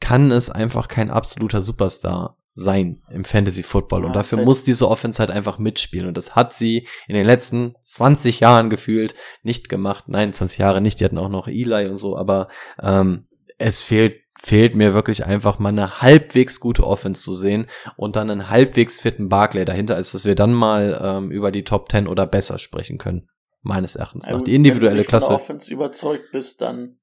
kann 0.00 0.30
es 0.30 0.50
einfach 0.50 0.88
kein 0.88 1.10
absoluter 1.10 1.62
Superstar 1.62 2.38
sein 2.54 3.02
im 3.10 3.24
Fantasy 3.24 3.62
Football. 3.62 4.04
Und 4.04 4.14
dafür 4.14 4.42
muss 4.42 4.64
diese 4.64 4.88
Offense 4.88 5.18
halt 5.18 5.30
einfach 5.30 5.58
mitspielen. 5.58 6.08
Und 6.08 6.16
das 6.16 6.34
hat 6.34 6.54
sie 6.54 6.86
in 7.06 7.14
den 7.14 7.26
letzten 7.26 7.74
20 7.82 8.40
Jahren 8.40 8.70
gefühlt 8.70 9.14
nicht 9.42 9.68
gemacht. 9.68 10.04
Nein, 10.08 10.32
20 10.32 10.58
Jahre 10.58 10.80
nicht. 10.80 11.00
Die 11.00 11.04
hatten 11.04 11.18
auch 11.18 11.28
noch 11.28 11.48
Eli 11.48 11.86
und 11.86 11.98
so. 11.98 12.16
Aber 12.16 12.48
ähm, 12.82 13.26
es 13.58 13.82
fehlt 13.82 14.20
fehlt 14.46 14.76
mir 14.76 14.94
wirklich 14.94 15.26
einfach 15.26 15.58
mal 15.58 15.70
eine 15.70 16.00
halbwegs 16.02 16.60
gute 16.60 16.86
Offense 16.86 17.20
zu 17.22 17.34
sehen 17.34 17.66
und 17.96 18.14
dann 18.14 18.30
einen 18.30 18.48
halbwegs 18.48 19.00
fitten 19.00 19.28
Barclay 19.28 19.64
dahinter, 19.64 19.96
als 19.96 20.12
dass 20.12 20.24
wir 20.24 20.36
dann 20.36 20.52
mal 20.52 20.98
ähm, 21.02 21.30
über 21.32 21.50
die 21.50 21.64
Top 21.64 21.90
10 21.90 22.06
oder 22.06 22.26
besser 22.26 22.58
sprechen 22.58 22.96
können. 22.98 23.28
Meines 23.62 23.96
Erachtens 23.96 24.28
nach. 24.30 24.42
Die 24.42 24.54
individuelle 24.54 24.98
Wenn 24.98 25.02
du 25.04 25.04
von 25.04 25.10
Klasse. 25.10 25.26
der 25.28 25.36
Offense 25.36 25.72
überzeugt 25.72 26.30
bist, 26.30 26.60
dann 26.60 26.98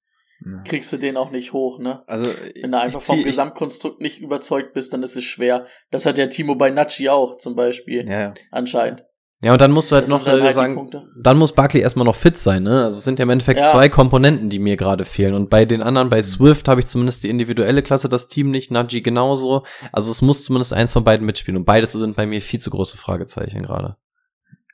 kriegst 0.66 0.92
du 0.94 0.98
den 0.98 1.16
auch 1.18 1.32
nicht 1.32 1.52
hoch, 1.54 1.80
ne? 1.80 2.04
Also, 2.08 2.26
Wenn 2.62 2.72
du 2.72 2.80
einfach 2.80 3.00
ich 3.02 3.06
vom 3.06 3.16
zieh- 3.18 3.20
ich- 3.22 3.26
Gesamtkonstrukt 3.28 4.00
nicht 4.02 4.20
überzeugt 4.22 4.74
bist, 4.74 4.92
dann 4.94 5.04
ist 5.04 5.16
es 5.18 5.24
schwer. 5.26 5.66
Das 5.92 6.06
hat 6.06 6.18
ja 6.18 6.28
Timo 6.28 6.56
bei 6.56 6.70
Nachi 6.70 7.08
auch 7.10 7.38
zum 7.38 7.56
Beispiel. 7.56 8.08
Ja, 8.10 8.20
ja. 8.20 8.34
Anscheinend. 8.52 9.04
Ja, 9.44 9.52
und 9.52 9.60
dann 9.60 9.72
musst 9.72 9.92
du 9.92 9.96
halt 9.96 10.06
Das 10.06 10.10
noch 10.10 10.24
dann 10.24 10.40
äh, 10.40 10.44
halt 10.44 10.56
sagen, 10.56 10.90
dann 11.18 11.38
muss 11.38 11.52
Barkley 11.52 11.82
erstmal 11.82 12.06
noch 12.06 12.16
fit 12.16 12.38
sein, 12.38 12.64
ne? 12.64 12.86
Also 12.86 12.98
es 12.98 13.04
sind 13.04 13.20
ja 13.20 13.24
im 13.24 13.30
Endeffekt 13.30 13.60
Ja. 13.60 13.66
zwei 13.68 13.90
Komponenten, 13.90 14.50
die 14.50 14.58
mir 14.58 14.78
gerade 14.78 15.04
fehlen. 15.04 15.34
Und 15.34 15.50
bei 15.50 15.66
den 15.66 15.84
anderen, 15.84 16.10
bei 16.10 16.22
Swift 16.24 16.70
habe 16.70 16.80
ich 16.80 16.88
zumindest 16.88 17.24
die 17.24 17.30
individuelle 17.30 17.84
Klasse, 17.84 18.08
das 18.08 18.30
Team 18.30 18.52
nicht, 18.52 18.72
Najee 18.72 19.02
genauso. 19.02 19.64
Also 19.92 20.12
es 20.12 20.22
muss 20.22 20.46
zumindest 20.46 20.72
eins 20.72 20.94
von 20.94 21.04
beiden 21.04 21.26
mitspielen. 21.26 21.58
Und 21.58 21.66
beides 21.66 21.92
sind 21.92 22.16
bei 22.16 22.26
mir 22.26 22.42
viel 22.42 22.62
zu 22.62 22.70
große 22.70 22.96
Fragezeichen 22.98 23.62
gerade. 23.64 23.98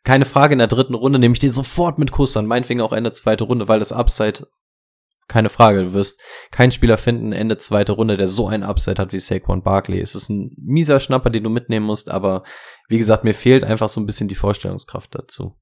Keine 0.04 0.26
Frage, 0.26 0.54
in 0.54 0.60
der 0.60 0.68
dritten 0.68 0.94
Runde 0.94 1.18
nehme 1.18 1.34
ich 1.34 1.40
den 1.40 1.52
sofort 1.52 1.98
mit 1.98 2.12
Kuss 2.12 2.38
an. 2.38 2.46
Meinetwegen 2.46 2.82
auch 2.82 2.94
Ende 2.94 3.12
zweite 3.12 3.46
Runde, 3.46 3.68
weil 3.68 3.80
das 3.80 3.92
Upside, 3.92 4.46
keine 5.30 5.50
Frage, 5.50 5.84
du 5.84 5.94
wirst 5.94 6.20
keinen 6.52 6.72
Spieler 6.72 6.98
finden, 6.98 7.32
Ende 7.32 7.58
zweite 7.58 7.94
Runde, 7.94 8.18
der 8.18 8.28
so 8.28 8.48
ein 8.48 8.64
Upside 8.64 9.00
hat 9.00 9.14
wie 9.14 9.20
Saquon 9.20 9.64
Barkley. 9.64 10.02
Es 10.02 10.16
ist 10.16 10.30
ein 10.30 10.56
mieser 10.58 11.00
Schnapper, 11.00 11.30
den 11.30 11.44
du 11.44 11.50
mitnehmen 11.50 11.86
musst, 11.86 12.10
aber 12.10 12.44
wie 12.90 12.98
gesagt, 12.98 13.24
mir 13.24 13.36
fehlt 13.36 13.64
einfach 13.64 13.90
so 13.90 14.02
ein 14.02 14.08
bisschen 14.08 14.28
die 14.28 14.36
Vorstellungskraft 14.36 15.14
dazu. 15.16 15.56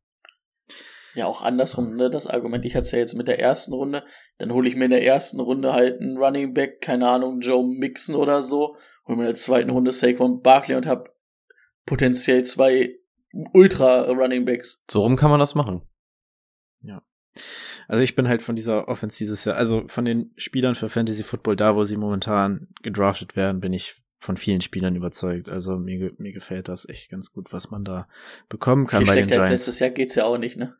Ja, 1.13 1.25
auch 1.25 1.41
andersrum, 1.41 1.95
ne? 1.95 2.09
Das 2.09 2.27
Argument, 2.27 2.63
ich 2.63 2.75
hatte 2.75 2.83
es 2.83 2.91
ja 2.91 2.99
jetzt 2.99 3.15
mit 3.15 3.27
der 3.27 3.39
ersten 3.39 3.73
Runde, 3.73 4.03
dann 4.37 4.53
hole 4.53 4.69
ich 4.69 4.75
mir 4.75 4.85
in 4.85 4.91
der 4.91 5.03
ersten 5.03 5.39
Runde 5.39 5.73
halt 5.73 5.99
einen 5.99 6.17
Running 6.17 6.53
Back, 6.53 6.79
keine 6.81 7.09
Ahnung, 7.09 7.41
Joe 7.41 7.63
Mixon 7.65 8.15
oder 8.15 8.41
so, 8.41 8.77
hole 9.05 9.17
mir 9.17 9.23
in 9.23 9.29
der 9.29 9.35
zweiten 9.35 9.69
Runde 9.69 9.91
Saquon 9.91 10.41
Barkley 10.41 10.77
und 10.77 10.85
habe 10.85 11.09
potenziell 11.85 12.43
zwei 12.45 12.95
Ultra 13.53 14.03
Running 14.11 14.45
Backs. 14.45 14.83
So 14.89 15.01
rum 15.01 15.17
kann 15.17 15.29
man 15.29 15.39
das 15.39 15.55
machen. 15.55 15.81
Also 17.87 18.03
ich 18.03 18.15
bin 18.15 18.27
halt 18.27 18.41
von 18.41 18.55
dieser 18.55 18.87
Offense 18.87 19.17
dieses 19.17 19.45
Jahr, 19.45 19.55
also 19.55 19.87
von 19.87 20.05
den 20.05 20.31
Spielern 20.35 20.75
für 20.75 20.89
Fantasy 20.89 21.23
Football, 21.23 21.55
da 21.55 21.75
wo 21.75 21.83
sie 21.83 21.95
momentan 21.97 22.67
gedraftet 22.81 23.35
werden, 23.35 23.61
bin 23.61 23.73
ich 23.73 24.01
von 24.19 24.35
vielen 24.35 24.61
Spielern 24.61 24.95
überzeugt. 24.95 25.47
Also 25.47 25.77
mir, 25.77 26.11
mir 26.17 26.33
gefällt 26.33 26.67
das 26.67 26.87
echt 26.89 27.09
ganz 27.09 27.31
gut, 27.31 27.53
was 27.53 27.69
man 27.69 27.83
da 27.83 28.07
bekommen 28.49 28.87
kann 28.87 28.99
Viel 28.99 29.07
bei 29.07 29.15
den 29.15 29.23
schlechter 29.25 29.41
als 29.41 29.49
Giants. 29.49 29.67
letztes 29.67 29.79
Jahr 29.79 29.89
geht's 29.91 30.15
ja 30.15 30.25
auch 30.25 30.37
nicht, 30.37 30.57
ne? 30.57 30.75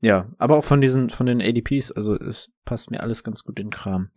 Ja, 0.00 0.30
aber 0.38 0.56
auch 0.56 0.64
von 0.64 0.80
diesen, 0.80 1.10
von 1.10 1.26
den 1.26 1.40
ADPs, 1.40 1.92
also 1.92 2.16
es 2.16 2.50
passt 2.64 2.90
mir 2.90 3.00
alles 3.00 3.22
ganz 3.22 3.44
gut 3.44 3.58
in 3.58 3.66
den 3.66 3.72
Kram. 3.72 4.10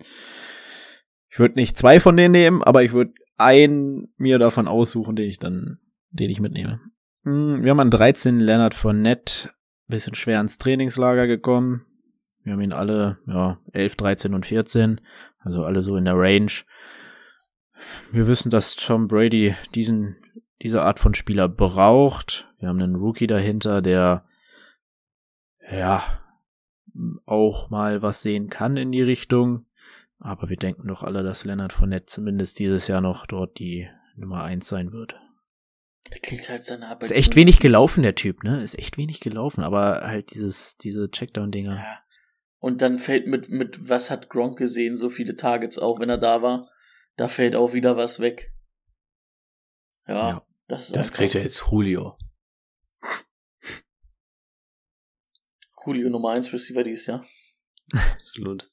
Ich 1.29 1.39
würde 1.39 1.55
nicht 1.55 1.77
zwei 1.77 1.99
von 1.99 2.17
denen 2.17 2.31
nehmen, 2.31 2.63
aber 2.63 2.83
ich 2.83 2.91
würde 2.93 3.13
einen 3.37 4.13
mir 4.17 4.39
davon 4.39 4.67
aussuchen, 4.67 5.15
den 5.15 5.27
ich 5.27 5.37
dann, 5.37 5.79
den 6.09 6.29
ich 6.29 6.39
mitnehme. 6.39 6.79
Hm, 7.23 7.63
Wir 7.63 7.71
haben 7.71 7.79
an 7.79 7.91
13 7.91 8.39
Leonard 8.39 8.73
Fournette, 8.73 9.51
bisschen 9.87 10.15
schwer 10.15 10.41
ins 10.41 10.57
Trainingslager 10.57 11.27
gekommen. 11.27 11.85
Wir 12.43 12.53
haben 12.53 12.61
ihn 12.61 12.73
alle, 12.73 13.17
ja, 13.27 13.59
11, 13.73 13.95
13 13.95 14.33
und 14.33 14.45
14, 14.45 15.01
also 15.39 15.63
alle 15.63 15.81
so 15.81 15.97
in 15.97 16.05
der 16.05 16.17
Range. 16.17 16.51
Wir 18.11 18.27
wissen, 18.27 18.49
dass 18.49 18.75
Tom 18.75 19.07
Brady 19.07 19.55
diesen, 19.73 20.15
diese 20.61 20.83
Art 20.83 20.99
von 20.99 21.13
Spieler 21.13 21.49
braucht. 21.49 22.47
Wir 22.59 22.69
haben 22.69 22.81
einen 22.81 22.95
Rookie 22.95 23.27
dahinter, 23.27 23.81
der 23.81 24.25
ja, 25.71 26.03
auch 27.25 27.69
mal 27.69 28.01
was 28.01 28.21
sehen 28.21 28.49
kann 28.49 28.77
in 28.77 28.91
die 28.91 29.01
Richtung. 29.01 29.65
Aber 30.19 30.49
wir 30.49 30.57
denken 30.57 30.87
doch 30.87 31.03
alle, 31.03 31.23
dass 31.23 31.45
Leonard 31.45 31.73
Fournette 31.73 32.05
zumindest 32.05 32.59
dieses 32.59 32.87
Jahr 32.87 33.01
noch 33.01 33.25
dort 33.25 33.59
die 33.59 33.89
Nummer 34.15 34.43
eins 34.43 34.67
sein 34.67 34.91
wird. 34.93 35.19
Er 36.11 36.19
kriegt 36.19 36.49
halt 36.49 36.63
seine 36.63 36.87
Arbeit. 36.87 37.03
Ist 37.03 37.11
echt 37.11 37.35
wenig 37.35 37.59
gelaufen, 37.59 38.03
der 38.03 38.15
Typ, 38.15 38.43
ne? 38.43 38.61
Ist 38.61 38.77
echt 38.77 38.97
wenig 38.97 39.19
gelaufen, 39.21 39.63
aber 39.63 40.01
halt 40.07 40.31
dieses, 40.33 40.77
diese 40.77 41.09
Checkdown-Dinger. 41.09 41.75
Ja. 41.75 41.99
Und 42.59 42.81
dann 42.81 42.99
fällt 42.99 43.27
mit, 43.27 43.49
mit, 43.49 43.89
was 43.89 44.09
hat 44.09 44.29
Gronk 44.29 44.57
gesehen, 44.57 44.95
so 44.97 45.09
viele 45.09 45.35
Targets 45.35 45.77
auch, 45.77 45.99
wenn 45.99 46.09
er 46.09 46.17
da 46.17 46.41
war. 46.41 46.69
Da 47.15 47.27
fällt 47.27 47.55
auch 47.55 47.73
wieder 47.73 47.97
was 47.97 48.19
weg. 48.19 48.53
Ja, 50.07 50.29
Ja. 50.29 50.47
das 50.67 50.87
ist 50.87 50.95
Das 50.95 51.11
kriegt 51.11 51.33
ja 51.33 51.41
jetzt 51.41 51.65
Julio. 51.71 52.17
Julio 55.85 56.09
Nummer 56.09 56.31
1 56.31 56.51
Receiver 56.51 56.83
dieses 56.83 57.05
Jahr. 57.05 57.25
Absolut. 58.13 58.67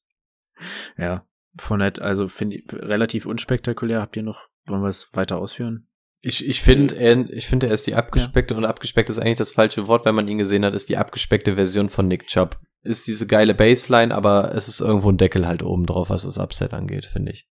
Ja, 0.96 1.26
Fournette, 1.58 2.00
also 2.02 2.28
finde 2.28 2.56
ich 2.56 2.72
relativ 2.72 3.26
unspektakulär. 3.26 4.00
Habt 4.00 4.16
ihr 4.16 4.22
noch, 4.22 4.48
wollen 4.64 4.82
wir 4.82 4.88
es 4.88 5.12
weiter 5.12 5.38
ausführen? 5.38 5.88
Ich, 6.24 6.46
ich 6.46 6.62
finde, 6.62 6.96
er, 6.96 7.18
ich 7.30 7.48
finde, 7.48 7.66
er 7.66 7.74
ist 7.74 7.86
die 7.88 7.96
abgespeckte 7.96 8.54
und 8.54 8.64
abgespeckt 8.64 9.10
ist 9.10 9.18
eigentlich 9.18 9.38
das 9.38 9.50
falsche 9.50 9.88
Wort, 9.88 10.04
wenn 10.04 10.14
man 10.14 10.28
ihn 10.28 10.38
gesehen 10.38 10.64
hat, 10.64 10.72
ist 10.72 10.88
die 10.88 10.96
abgespeckte 10.96 11.56
Version 11.56 11.90
von 11.90 12.06
Nick 12.06 12.28
Chubb. 12.28 12.60
Ist 12.82 13.08
diese 13.08 13.26
geile 13.26 13.54
Baseline, 13.54 14.14
aber 14.14 14.54
es 14.54 14.68
ist 14.68 14.80
irgendwo 14.80 15.10
ein 15.10 15.16
Deckel 15.16 15.48
halt 15.48 15.64
oben 15.64 15.84
drauf, 15.84 16.10
was 16.10 16.22
das 16.22 16.38
Upset 16.38 16.74
angeht, 16.74 17.06
finde 17.06 17.32
ich. 17.32 17.48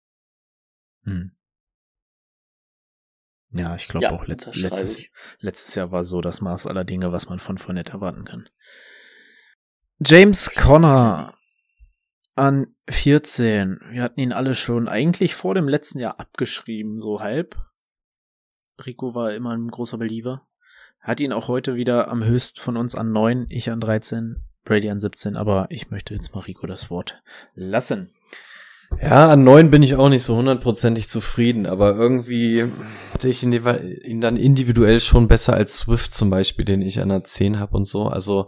Hm. 1.04 1.36
Ja, 3.52 3.76
ich 3.76 3.88
glaube 3.88 4.06
Ja, 4.06 4.12
auch 4.12 4.26
letzt, 4.26 4.56
letztes, 4.56 4.98
ich. 4.98 5.12
letztes 5.40 5.76
Jahr 5.76 5.92
war 5.92 6.04
so 6.04 6.22
das 6.22 6.42
Maß 6.42 6.66
aller 6.66 6.84
Dinge, 6.84 7.12
was 7.12 7.30
man 7.30 7.40
von 7.40 7.60
Fournette 7.60 7.94
erwarten 7.94 8.26
kann. 8.26 8.50
James 10.00 10.52
Conner 10.52 11.38
an 12.36 12.76
14. 12.90 13.80
Wir 13.92 14.02
hatten 14.02 14.20
ihn 14.20 14.34
alle 14.34 14.56
schon 14.56 14.88
eigentlich 14.88 15.36
vor 15.36 15.54
dem 15.54 15.70
letzten 15.70 16.00
Jahr 16.00 16.20
abgeschrieben, 16.20 17.00
so 17.00 17.22
halb. 17.22 17.56
Rico 18.84 19.16
war 19.16 19.34
immer 19.34 19.56
ein 19.56 19.70
großer 19.70 19.98
Believer. 19.98 20.48
Hat 21.00 21.20
ihn 21.20 21.34
auch 21.34 21.48
heute 21.48 21.76
wieder 21.76 22.10
am 22.10 22.24
höchsten 22.24 22.60
von 22.60 22.78
uns 22.78 22.96
an 22.96 23.12
9, 23.12 23.46
ich 23.50 23.70
an 23.70 23.80
13, 23.80 24.44
Brady 24.64 24.90
an 24.90 25.00
17, 25.00 25.36
aber 25.36 25.68
ich 25.70 25.92
möchte 25.92 26.14
jetzt 26.14 26.34
mal 26.34 26.42
Rico 26.42 26.66
das 26.66 26.90
Wort 26.90 27.22
lassen. 27.54 28.10
Ja, 29.02 29.30
an 29.30 29.44
neun 29.44 29.70
bin 29.70 29.84
ich 29.84 29.96
auch 29.96 30.10
nicht 30.10 30.24
so 30.24 30.36
hundertprozentig 30.36 31.10
zufrieden, 31.10 31.66
aber 31.66 31.96
irgendwie 31.96 32.66
hatte 33.14 33.30
ich 33.30 33.44
ihn, 33.44 34.22
dann 34.22 34.38
individuell 34.38 35.00
schon 35.00 35.28
besser 35.28 35.54
als 35.54 35.78
Swift 35.78 36.14
zum 36.14 36.30
Beispiel, 36.30 36.66
den 36.66 36.82
ich 36.82 37.00
an 37.00 37.10
der 37.10 37.24
10 37.24 37.60
habe 37.60 37.76
und 37.76 37.88
so. 37.88 38.08
Also, 38.08 38.48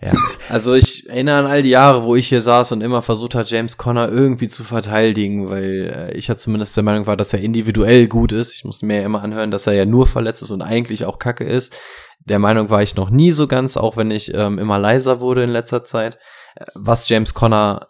ja. 0.00 0.12
Also 0.48 0.74
ich 0.74 1.08
erinnere 1.08 1.38
an 1.38 1.46
all 1.46 1.62
die 1.62 1.70
Jahre, 1.70 2.04
wo 2.04 2.14
ich 2.14 2.28
hier 2.28 2.40
saß 2.40 2.72
und 2.72 2.80
immer 2.80 3.02
versucht 3.02 3.34
hat, 3.34 3.50
James 3.50 3.76
Conner 3.76 4.08
irgendwie 4.08 4.48
zu 4.48 4.62
verteidigen, 4.62 5.50
weil 5.50 6.10
äh, 6.12 6.16
ich 6.16 6.28
ja 6.28 6.36
zumindest 6.36 6.76
der 6.76 6.84
Meinung 6.84 7.06
war, 7.06 7.16
dass 7.16 7.32
er 7.32 7.40
individuell 7.40 8.06
gut 8.06 8.32
ist. 8.32 8.54
Ich 8.54 8.64
musste 8.64 8.86
mir 8.86 9.00
ja 9.00 9.04
immer 9.04 9.22
anhören, 9.22 9.50
dass 9.50 9.66
er 9.66 9.74
ja 9.74 9.84
nur 9.84 10.06
verletzt 10.06 10.42
ist 10.42 10.52
und 10.52 10.62
eigentlich 10.62 11.04
auch 11.04 11.18
kacke 11.18 11.44
ist. 11.44 11.76
Der 12.24 12.38
Meinung 12.38 12.70
war 12.70 12.82
ich 12.82 12.94
noch 12.94 13.10
nie 13.10 13.32
so 13.32 13.48
ganz, 13.48 13.76
auch 13.76 13.96
wenn 13.96 14.10
ich 14.10 14.32
ähm, 14.34 14.58
immer 14.58 14.78
leiser 14.78 15.20
wurde 15.20 15.42
in 15.42 15.50
letzter 15.50 15.84
Zeit. 15.84 16.18
Äh, 16.54 16.64
Was 16.74 17.08
James 17.08 17.34
Conner 17.34 17.88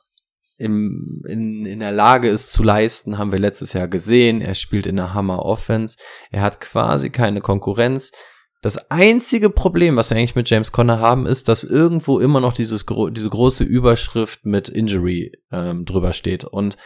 im, 0.59 1.23
in, 1.27 1.65
in 1.65 1.81
der 1.81 1.93
Lage 1.93 2.29
ist 2.29 2.53
zu 2.53 2.63
leisten, 2.63 3.17
haben 3.17 3.33
wir 3.33 3.39
letztes 3.39 3.73
Jahr 3.73 3.89
gesehen. 3.89 4.41
Er 4.41 4.55
spielt 4.55 4.87
in 4.87 4.97
der 4.97 5.15
Hammer 5.15 5.45
Offense. 5.45 5.97
Er 6.31 6.43
hat 6.43 6.61
quasi 6.61 7.11
keine 7.11 7.41
Konkurrenz. 7.41 8.13
Das 8.61 8.91
einzige 8.91 9.51
Problem, 9.51 9.97
was 9.97 10.11
wir 10.11 10.17
eigentlich 10.17 10.35
mit 10.35 10.51
James 10.51 10.73
Conner 10.73 10.99
haben, 10.99 11.27
ist, 11.27 11.49
dass 11.49 11.63
irgendwo 11.63 12.19
immer 12.19 12.41
noch 12.41 12.55
dieses 12.55 12.85
diese 12.87 13.31
große 13.31 13.63
Überschrift 13.63 14.45
mit 14.45 14.69
Injury 14.69 15.33
ähm, 15.53 15.85
drüber 15.85 16.13
steht. 16.13 16.43
Und 16.43 16.77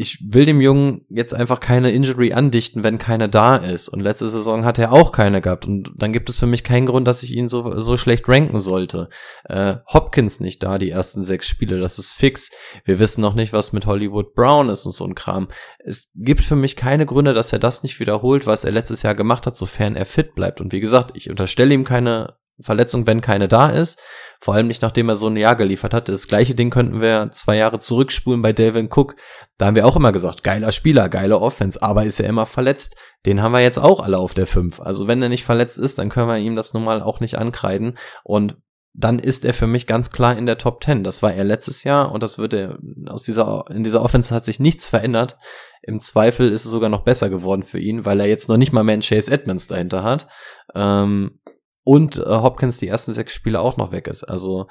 ich 0.00 0.18
will 0.32 0.46
dem 0.46 0.62
Jungen 0.62 1.04
jetzt 1.10 1.34
einfach 1.34 1.60
keine 1.60 1.90
Injury 1.90 2.32
andichten, 2.32 2.82
wenn 2.82 2.96
keine 2.96 3.28
da 3.28 3.56
ist. 3.56 3.90
Und 3.90 4.00
letzte 4.00 4.28
Saison 4.28 4.64
hat 4.64 4.78
er 4.78 4.92
auch 4.92 5.12
keine 5.12 5.42
gehabt. 5.42 5.66
Und 5.66 5.92
dann 5.94 6.14
gibt 6.14 6.30
es 6.30 6.38
für 6.38 6.46
mich 6.46 6.64
keinen 6.64 6.86
Grund, 6.86 7.06
dass 7.06 7.22
ich 7.22 7.36
ihn 7.36 7.50
so, 7.50 7.78
so 7.78 7.98
schlecht 7.98 8.26
ranken 8.26 8.60
sollte. 8.60 9.10
Äh, 9.44 9.76
Hopkins 9.92 10.40
nicht 10.40 10.62
da, 10.62 10.78
die 10.78 10.88
ersten 10.88 11.22
sechs 11.22 11.48
Spiele, 11.48 11.80
das 11.80 11.98
ist 11.98 12.12
fix. 12.12 12.50
Wir 12.86 12.98
wissen 12.98 13.20
noch 13.20 13.34
nicht, 13.34 13.52
was 13.52 13.74
mit 13.74 13.84
Hollywood 13.84 14.32
Brown 14.32 14.70
ist 14.70 14.86
und 14.86 14.92
so 14.92 15.04
ein 15.04 15.14
Kram. 15.14 15.48
Es 15.84 16.10
gibt 16.14 16.44
für 16.44 16.56
mich 16.56 16.76
keine 16.76 17.04
Gründe, 17.04 17.34
dass 17.34 17.52
er 17.52 17.58
das 17.58 17.82
nicht 17.82 18.00
wiederholt, 18.00 18.46
was 18.46 18.64
er 18.64 18.72
letztes 18.72 19.02
Jahr 19.02 19.14
gemacht 19.14 19.44
hat, 19.46 19.54
sofern 19.54 19.96
er 19.96 20.06
fit 20.06 20.34
bleibt. 20.34 20.62
Und 20.62 20.72
wie 20.72 20.80
gesagt, 20.80 21.14
ich 21.14 21.28
unterstelle 21.28 21.74
ihm 21.74 21.84
keine 21.84 22.38
Verletzung, 22.62 23.06
wenn 23.06 23.20
keine 23.20 23.48
da 23.48 23.68
ist. 23.68 24.00
Vor 24.40 24.54
allem 24.54 24.68
nicht, 24.68 24.82
nachdem 24.82 25.08
er 25.08 25.16
so 25.16 25.26
ein 25.26 25.36
Jahr 25.36 25.56
geliefert 25.56 25.92
hat. 25.92 26.08
Das 26.08 26.28
gleiche 26.28 26.54
Ding 26.54 26.70
könnten 26.70 27.00
wir 27.00 27.30
zwei 27.30 27.56
Jahre 27.56 27.78
zurückspulen 27.78 28.40
bei 28.40 28.52
Delvin 28.52 28.88
Cook. 28.90 29.16
Da 29.58 29.66
haben 29.66 29.76
wir 29.76 29.86
auch 29.86 29.96
immer 29.96 30.12
gesagt, 30.12 30.42
geiler 30.42 30.72
Spieler, 30.72 31.08
geile 31.08 31.40
Offense, 31.40 31.82
aber 31.82 32.04
ist 32.04 32.20
er 32.20 32.28
immer 32.28 32.46
verletzt. 32.46 32.96
Den 33.26 33.42
haben 33.42 33.52
wir 33.52 33.60
jetzt 33.60 33.78
auch 33.78 34.00
alle 34.00 34.18
auf 34.18 34.32
der 34.32 34.46
5. 34.46 34.80
Also 34.80 35.06
wenn 35.06 35.22
er 35.22 35.28
nicht 35.28 35.44
verletzt 35.44 35.78
ist, 35.78 35.98
dann 35.98 36.08
können 36.08 36.28
wir 36.28 36.38
ihm 36.38 36.56
das 36.56 36.72
nun 36.72 36.84
mal 36.84 37.02
auch 37.02 37.20
nicht 37.20 37.36
ankreiden. 37.36 37.98
Und 38.24 38.56
dann 38.92 39.18
ist 39.18 39.44
er 39.44 39.54
für 39.54 39.66
mich 39.66 39.86
ganz 39.86 40.10
klar 40.10 40.36
in 40.36 40.46
der 40.46 40.58
Top 40.58 40.82
10. 40.82 41.04
Das 41.04 41.22
war 41.22 41.32
er 41.32 41.44
letztes 41.44 41.84
Jahr 41.84 42.10
und 42.12 42.22
das 42.22 42.38
wird 42.38 42.54
er 42.54 42.78
aus 43.06 43.22
dieser, 43.22 43.64
in 43.70 43.84
dieser 43.84 44.02
Offense 44.02 44.34
hat 44.34 44.44
sich 44.44 44.58
nichts 44.58 44.88
verändert. 44.88 45.38
Im 45.82 46.00
Zweifel 46.00 46.50
ist 46.50 46.64
es 46.64 46.70
sogar 46.70 46.90
noch 46.90 47.04
besser 47.04 47.30
geworden 47.30 47.62
für 47.62 47.78
ihn, 47.78 48.04
weil 48.04 48.20
er 48.20 48.26
jetzt 48.26 48.48
noch 48.48 48.56
nicht 48.56 48.72
mal 48.72 48.82
mehr 48.82 48.94
einen 48.94 49.02
Chase 49.02 49.30
Edmonds 49.30 49.68
dahinter 49.68 50.02
hat. 50.02 50.26
Ähm, 50.74 51.39
und 51.84 52.16
äh, 52.16 52.24
Hopkins 52.24 52.78
die 52.78 52.88
ersten 52.88 53.14
sechs 53.14 53.34
Spiele 53.34 53.60
auch 53.60 53.76
noch 53.76 53.92
weg 53.92 54.06
ist. 54.06 54.24
Also 54.24 54.66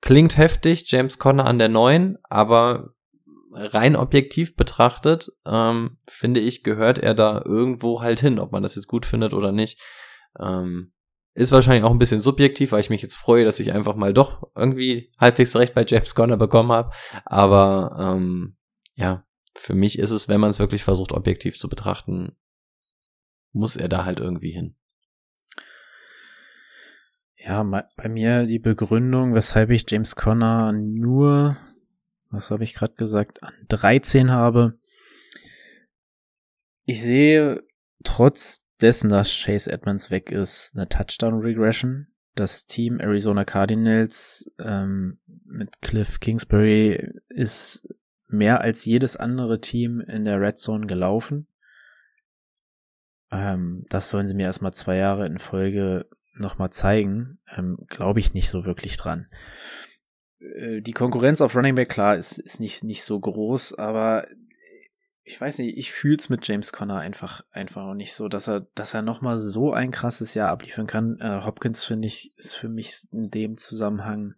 klingt 0.00 0.36
heftig, 0.36 0.90
James 0.90 1.18
Conner 1.18 1.46
an 1.46 1.58
der 1.58 1.68
neuen, 1.68 2.18
aber 2.24 2.94
rein 3.54 3.96
objektiv 3.96 4.56
betrachtet, 4.56 5.30
ähm, 5.46 5.98
finde 6.08 6.40
ich, 6.40 6.62
gehört 6.62 6.98
er 6.98 7.14
da 7.14 7.42
irgendwo 7.44 8.00
halt 8.00 8.20
hin, 8.20 8.38
ob 8.38 8.52
man 8.52 8.62
das 8.62 8.74
jetzt 8.74 8.86
gut 8.86 9.06
findet 9.06 9.34
oder 9.34 9.52
nicht. 9.52 9.80
Ähm, 10.38 10.92
ist 11.34 11.52
wahrscheinlich 11.52 11.84
auch 11.84 11.90
ein 11.90 11.98
bisschen 11.98 12.20
subjektiv, 12.20 12.72
weil 12.72 12.80
ich 12.80 12.90
mich 12.90 13.02
jetzt 13.02 13.14
freue, 13.14 13.44
dass 13.44 13.60
ich 13.60 13.72
einfach 13.72 13.94
mal 13.94 14.12
doch 14.12 14.50
irgendwie 14.54 15.12
halbwegs 15.18 15.56
recht 15.56 15.74
bei 15.74 15.84
James 15.86 16.14
Conner 16.14 16.36
bekommen 16.36 16.72
habe. 16.72 16.90
Aber 17.24 17.96
ähm, 17.98 18.56
ja, 18.94 19.24
für 19.54 19.74
mich 19.74 19.98
ist 19.98 20.10
es, 20.10 20.28
wenn 20.28 20.40
man 20.40 20.50
es 20.50 20.58
wirklich 20.58 20.84
versucht, 20.84 21.12
objektiv 21.12 21.58
zu 21.58 21.68
betrachten, 21.68 22.36
muss 23.52 23.76
er 23.76 23.88
da 23.88 24.04
halt 24.04 24.20
irgendwie 24.20 24.52
hin. 24.52 24.76
Ja, 27.44 27.62
bei 27.96 28.08
mir 28.08 28.46
die 28.46 28.58
Begründung, 28.58 29.34
weshalb 29.34 29.70
ich 29.70 29.84
James 29.88 30.16
Conner 30.16 30.72
nur 30.72 31.56
was 32.32 32.50
habe 32.50 32.64
ich 32.64 32.74
gerade 32.74 32.94
gesagt, 32.94 33.42
an 33.42 33.52
13 33.68 34.30
habe. 34.30 34.78
Ich 36.84 37.02
sehe 37.02 37.62
trotz 38.02 38.64
dessen, 38.80 39.10
dass 39.10 39.30
Chase 39.30 39.70
Edmonds 39.70 40.10
weg 40.10 40.32
ist, 40.32 40.72
eine 40.74 40.88
Touchdown-Regression. 40.88 42.08
Das 42.34 42.66
Team 42.66 42.98
Arizona 42.98 43.44
Cardinals 43.44 44.50
ähm, 44.58 45.18
mit 45.44 45.82
Cliff 45.82 46.18
Kingsbury 46.18 47.12
ist 47.28 47.86
mehr 48.28 48.62
als 48.62 48.86
jedes 48.86 49.18
andere 49.18 49.60
Team 49.60 50.00
in 50.00 50.24
der 50.24 50.40
Red 50.40 50.58
Zone 50.58 50.86
gelaufen. 50.86 51.46
Ähm, 53.30 53.84
das 53.90 54.08
sollen 54.08 54.26
sie 54.26 54.34
mir 54.34 54.44
erstmal 54.44 54.72
zwei 54.72 54.96
Jahre 54.96 55.26
in 55.26 55.38
Folge 55.38 56.08
nochmal 56.34 56.70
zeigen. 56.70 57.38
Ähm, 57.56 57.78
Glaube 57.88 58.20
ich 58.20 58.34
nicht 58.34 58.50
so 58.50 58.64
wirklich 58.64 58.96
dran. 58.96 59.26
Äh, 60.40 60.80
die 60.80 60.92
Konkurrenz 60.92 61.40
auf 61.40 61.54
Running 61.54 61.74
Back, 61.74 61.88
klar, 61.88 62.16
ist, 62.16 62.38
ist 62.38 62.60
nicht, 62.60 62.84
nicht 62.84 63.04
so 63.04 63.18
groß, 63.18 63.74
aber 63.74 64.26
ich 65.24 65.40
weiß 65.40 65.58
nicht, 65.58 65.78
ich 65.78 65.92
fühl's 65.92 66.28
mit 66.28 66.46
James 66.46 66.72
Conner 66.72 66.98
einfach, 66.98 67.44
einfach 67.52 67.82
auch 67.84 67.94
nicht 67.94 68.12
so, 68.14 68.28
dass 68.28 68.48
er, 68.48 68.66
dass 68.74 68.94
er 68.94 69.02
nochmal 69.02 69.38
so 69.38 69.72
ein 69.72 69.92
krasses 69.92 70.34
Jahr 70.34 70.50
abliefern 70.50 70.86
kann. 70.86 71.18
Äh, 71.20 71.42
Hopkins, 71.44 71.84
finde 71.84 72.08
ich, 72.08 72.32
ist 72.36 72.54
für 72.54 72.68
mich 72.68 73.06
in 73.12 73.30
dem 73.30 73.56
Zusammenhang 73.56 74.34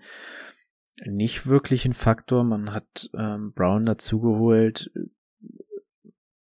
nicht 1.04 1.46
wirklich 1.46 1.86
ein 1.86 1.94
Faktor. 1.94 2.44
Man 2.44 2.72
hat 2.72 3.10
ähm, 3.14 3.52
Brown 3.52 3.86
dazugeholt. 3.86 4.90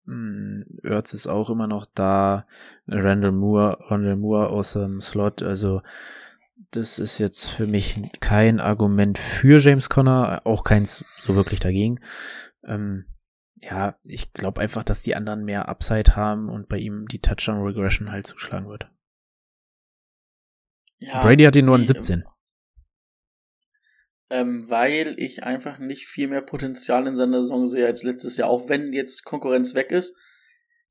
Hm, 0.06 0.64
Ertz 0.82 1.14
ist 1.14 1.26
auch 1.26 1.50
immer 1.50 1.66
noch 1.66 1.86
da. 1.94 2.46
Randall 2.88 3.32
Moore, 3.32 3.78
Randall 3.88 4.16
Moore 4.16 4.48
aus 4.48 4.72
dem 4.72 5.00
Slot. 5.00 5.42
Also 5.42 5.82
das 6.70 6.98
ist 6.98 7.18
jetzt 7.18 7.50
für 7.50 7.66
mich 7.66 8.00
kein 8.20 8.60
Argument 8.60 9.18
für 9.18 9.58
James 9.58 9.88
Conner, 9.88 10.42
auch 10.44 10.64
keins 10.64 11.04
so 11.18 11.34
wirklich 11.34 11.60
dagegen. 11.60 12.00
Ähm, 12.64 13.06
ja, 13.62 13.96
ich 14.04 14.32
glaube 14.32 14.60
einfach, 14.60 14.82
dass 14.82 15.02
die 15.02 15.14
anderen 15.14 15.44
mehr 15.44 15.68
Upside 15.68 16.16
haben 16.16 16.48
und 16.48 16.68
bei 16.68 16.78
ihm 16.78 17.06
die 17.06 17.20
Touchdown 17.20 17.62
Regression 17.62 18.10
halt 18.10 18.26
zuschlagen 18.26 18.68
wird. 18.68 18.90
Ja, 21.00 21.22
Brady 21.22 21.44
hat 21.44 21.56
ihn 21.56 21.66
nur 21.66 21.76
an 21.76 21.86
17. 21.86 22.24
Ähm, 24.32 24.70
weil 24.70 25.14
ich 25.18 25.42
einfach 25.44 25.78
nicht 25.78 26.06
viel 26.06 26.26
mehr 26.26 26.40
Potenzial 26.40 27.06
in 27.06 27.16
seiner 27.16 27.42
Saison 27.42 27.66
sehe 27.66 27.84
als 27.84 28.02
letztes 28.02 28.38
Jahr, 28.38 28.48
auch 28.48 28.70
wenn 28.70 28.94
jetzt 28.94 29.24
Konkurrenz 29.24 29.74
weg 29.74 29.90
ist. 29.90 30.16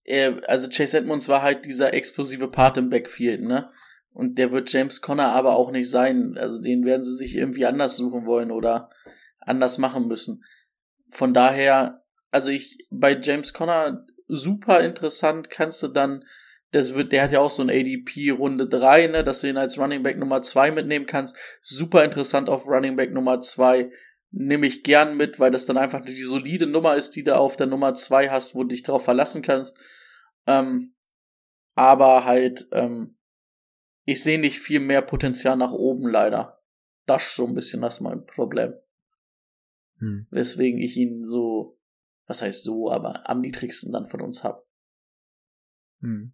Er, 0.03 0.47
also 0.47 0.69
Chase 0.69 0.99
Edmonds 0.99 1.27
war 1.27 1.41
halt 1.41 1.65
dieser 1.65 1.91
explosive 1.91 2.47
Part 2.49 2.77
im 2.77 2.91
Backfield, 2.91 3.41
ne? 3.41 3.72
Und 4.13 4.38
der 4.38 4.51
wird 4.51 4.72
James 4.72 5.01
Conner 5.01 5.30
aber 5.30 5.55
auch 5.55 5.72
nicht 5.72 5.89
sein. 5.89 6.38
Also 6.38 6.61
den 6.61 6.85
werden 6.85 7.03
sie 7.03 7.15
sich 7.15 7.35
irgendwie 7.35 7.65
anders 7.65 7.97
suchen 7.97 8.27
wollen 8.27 8.51
oder 8.51 8.91
anders 9.39 9.80
machen 9.80 10.07
müssen. 10.07 10.43
Von 11.09 11.34
daher, 11.34 12.03
also 12.30 12.51
ich, 12.51 12.77
bei 12.91 13.19
James 13.19 13.53
Conner 13.53 14.05
super 14.27 14.81
interessant 14.81 15.49
kannst 15.49 15.81
du 15.81 15.88
dann, 15.88 16.26
das 16.72 16.93
wird, 16.93 17.11
der 17.11 17.23
hat 17.23 17.31
ja 17.31 17.39
auch 17.39 17.49
so 17.49 17.61
ein 17.61 17.69
ADP 17.69 18.31
Runde 18.31 18.68
3, 18.68 19.07
ne, 19.07 19.23
dass 19.23 19.41
du 19.41 19.49
ihn 19.49 19.57
als 19.57 19.77
Running 19.77 20.03
Back 20.03 20.18
Nummer 20.18 20.41
2 20.41 20.72
mitnehmen 20.72 21.06
kannst. 21.06 21.35
Super 21.61 22.03
interessant 22.03 22.49
auf 22.49 22.65
Running 22.65 22.95
Back 22.95 23.11
Nummer 23.11 23.41
2. 23.41 23.91
Nehme 24.31 24.68
ich 24.68 24.84
gern 24.84 25.18
mit, 25.18 25.39
weil 25.39 25.52
das 25.52 25.65
dann 25.65 25.77
einfach 25.77 26.03
die 26.06 26.22
solide 26.22 26.68
Nummer 26.68 26.95
ist, 26.95 27.11
die 27.18 27.23
du 27.23 27.35
auf 27.35 27.57
der 27.57 27.68
Nummer 27.68 27.93
2 27.93 28.30
hast, 28.30 28.56
wo 28.56 28.64
du 28.64 28.69
dich 28.69 28.84
drauf 28.84 29.03
verlassen 29.03 29.41
kannst. 29.41 29.77
Ähm, 30.48 30.95
aber 31.76 32.23
halt, 32.23 32.68
ähm, 32.72 33.18
ich 34.06 34.23
sehe 34.23 34.39
nicht 34.39 34.60
viel 34.60 34.80
mehr 34.80 35.02
Potenzial 35.02 35.57
nach 35.57 35.73
oben 35.73 36.07
leider. 36.07 36.61
Das 37.06 37.27
ist 37.27 37.35
so 37.35 37.45
ein 37.45 37.53
bisschen 37.53 37.81
das 37.81 37.99
mein 37.99 38.26
Problem. 38.26 38.73
Hm. 39.98 40.27
Weswegen 40.30 40.80
ich 40.80 40.95
ihn 40.95 41.26
so, 41.26 41.77
was 42.27 42.41
heißt 42.41 42.64
so, 42.64 42.89
aber 42.89 43.30
am 43.30 43.41
niedrigsten 43.41 43.91
dann 43.91 44.07
von 44.07 44.22
uns 44.22 44.45
habe. 44.45 44.65
Hm. 45.99 46.34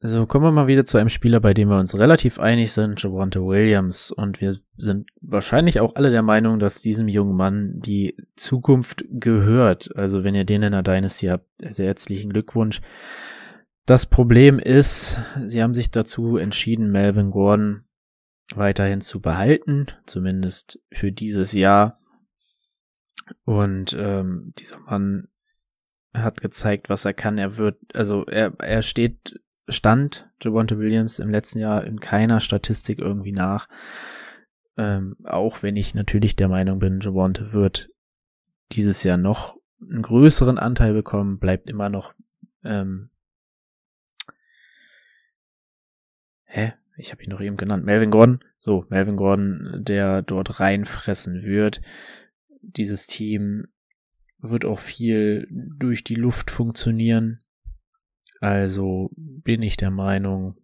Also 0.00 0.26
kommen 0.26 0.44
wir 0.44 0.52
mal 0.52 0.66
wieder 0.66 0.84
zu 0.84 0.98
einem 0.98 1.08
Spieler, 1.08 1.40
bei 1.40 1.54
dem 1.54 1.68
wir 1.68 1.78
uns 1.78 1.98
relativ 1.98 2.38
einig 2.38 2.72
sind, 2.72 3.02
Javante 3.02 3.44
Williams. 3.44 4.10
Und 4.10 4.40
wir 4.40 4.58
sind 4.76 5.08
wahrscheinlich 5.20 5.80
auch 5.80 5.96
alle 5.96 6.10
der 6.10 6.22
Meinung, 6.22 6.58
dass 6.58 6.82
diesem 6.82 7.08
jungen 7.08 7.34
Mann 7.34 7.80
die 7.80 8.14
Zukunft 8.36 9.04
gehört. 9.08 9.96
Also 9.96 10.22
wenn 10.22 10.34
ihr 10.34 10.44
den 10.44 10.62
in 10.62 10.72
der 10.72 10.82
Dynasty 10.82 11.26
habt, 11.26 11.46
sehr 11.60 11.86
herzlichen 11.86 12.30
Glückwunsch. 12.30 12.82
Das 13.86 14.06
Problem 14.06 14.58
ist, 14.58 15.18
sie 15.46 15.62
haben 15.62 15.74
sich 15.74 15.90
dazu 15.90 16.36
entschieden, 16.36 16.90
Melvin 16.90 17.30
Gordon 17.30 17.84
weiterhin 18.54 19.00
zu 19.00 19.20
behalten, 19.20 19.86
zumindest 20.06 20.78
für 20.92 21.10
dieses 21.10 21.52
Jahr. 21.52 22.00
Und 23.44 23.96
ähm, 23.98 24.52
dieser 24.58 24.78
Mann 24.80 25.28
hat 26.22 26.40
gezeigt, 26.40 26.88
was 26.88 27.04
er 27.04 27.14
kann. 27.14 27.38
Er 27.38 27.56
wird, 27.56 27.78
also 27.94 28.24
er, 28.26 28.52
er 28.58 28.82
steht, 28.82 29.40
stand 29.68 30.28
Javonte 30.42 30.78
Williams 30.78 31.18
im 31.18 31.30
letzten 31.30 31.58
Jahr 31.58 31.84
in 31.84 32.00
keiner 32.00 32.40
Statistik 32.40 32.98
irgendwie 32.98 33.32
nach. 33.32 33.68
Ähm, 34.76 35.16
auch 35.24 35.62
wenn 35.62 35.76
ich 35.76 35.94
natürlich 35.94 36.36
der 36.36 36.48
Meinung 36.48 36.78
bin, 36.78 37.00
Javonte 37.00 37.52
wird 37.52 37.90
dieses 38.72 39.02
Jahr 39.02 39.16
noch 39.16 39.56
einen 39.80 40.02
größeren 40.02 40.58
Anteil 40.58 40.92
bekommen, 40.92 41.38
bleibt 41.38 41.68
immer 41.68 41.88
noch 41.88 42.14
ähm, 42.64 43.10
hä? 46.46 46.72
Ich 46.96 47.12
habe 47.12 47.22
ihn 47.22 47.30
noch 47.30 47.40
eben 47.40 47.56
genannt. 47.56 47.84
Melvin 47.84 48.10
Gordon. 48.10 48.40
So, 48.58 48.86
Melvin 48.88 49.16
Gordon, 49.16 49.82
der 49.84 50.22
dort 50.22 50.60
reinfressen 50.60 51.42
wird. 51.42 51.82
Dieses 52.62 53.06
Team 53.06 53.68
wird 54.50 54.64
auch 54.64 54.78
viel 54.78 55.48
durch 55.50 56.04
die 56.04 56.14
Luft 56.14 56.50
funktionieren. 56.50 57.42
Also 58.40 59.10
bin 59.16 59.62
ich 59.62 59.76
der 59.76 59.90
Meinung, 59.90 60.56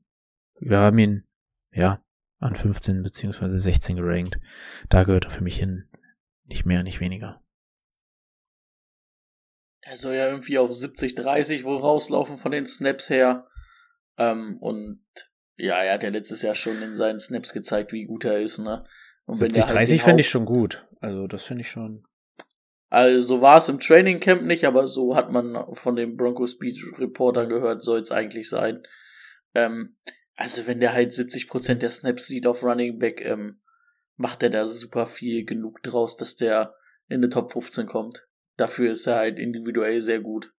wir 0.59 0.79
haben 0.79 0.99
ihn, 0.99 1.25
ja, 1.73 2.05
an 2.39 2.55
15 2.55 3.03
beziehungsweise 3.03 3.59
16 3.59 3.97
gerankt. 3.97 4.39
Da 4.89 5.05
gehört 5.05 5.25
er 5.27 5.31
für 5.31 5.45
mich 5.45 5.57
hin. 5.57 5.89
Nicht 6.45 6.67
mehr, 6.67 6.83
nicht 6.83 7.01
weniger. 7.01 7.43
Er 9.81 9.97
soll 9.97 10.15
ja 10.15 10.29
irgendwie 10.29 10.59
auf 10.59 10.73
70, 10.73 11.15
30 11.15 11.65
wohl 11.65 11.79
rauslaufen 11.79 12.39
von 12.39 12.53
den 12.53 12.67
Snaps 12.67 13.11
her. 13.11 13.49
Ähm, 14.17 14.59
und 14.61 15.05
ja, 15.57 15.83
er 15.83 15.95
hat 15.95 16.03
ja 16.03 16.11
letztes 16.11 16.43
Jahr 16.43 16.55
schon 16.55 16.81
in 16.83 16.95
seinen 16.95 17.21
Snaps 17.21 17.53
gezeigt, 17.53 17.93
wie 17.93 18.05
gut 18.05 18.25
er 18.25 18.41
ist, 18.41 18.59
ne? 18.59 18.85
Und 19.27 19.35
70, 19.35 19.65
30 19.65 20.01
halt 20.01 20.05
fände 20.05 20.21
ich 20.21 20.29
schon 20.29 20.45
gut. 20.45 20.87
Also, 21.01 21.27
das 21.27 21.45
finde 21.45 21.63
ich 21.63 21.71
schon. 21.71 22.05
Also, 22.93 23.37
so 23.37 23.41
war 23.41 23.57
es 23.57 23.71
im 23.71 23.81
Training 23.81 24.21
Camp 24.21 24.43
nicht, 24.43 24.67
aber 24.67 24.87
so 24.87 25.17
hat 25.17 25.33
man 25.33 25.57
von 25.73 25.97
dem 25.97 26.19
Bronco 26.19 26.47
Speed 26.47 26.77
Reporter 26.99 27.47
gehört, 27.47 27.83
soll 27.83 28.01
es 28.01 28.11
eigentlich 28.11 28.51
sein. 28.51 28.83
Ähm, 29.55 29.97
also, 30.37 30.67
wenn 30.67 30.79
der 30.79 30.93
halt 30.93 31.11
70% 31.11 31.77
der 31.77 31.89
Snaps 31.89 32.27
sieht 32.27 32.47
auf 32.47 32.63
Running 32.63 32.99
Back, 32.99 33.23
ähm, 33.25 33.63
macht 34.17 34.43
er 34.43 34.51
da 34.51 34.67
super 34.67 35.07
viel 35.07 35.47
genug 35.47 35.83
draus, 35.83 36.19
dass 36.19 36.37
der 36.37 36.75
in 37.09 37.23
die 37.23 37.31
Top 37.31 37.53
15 37.53 37.87
kommt. 37.87 38.29
Dafür 38.59 38.93
ist 38.93 39.07
er 39.07 39.17
halt 39.17 39.39
individuell 39.39 40.03
sehr 40.03 40.21
gut. 40.21 40.53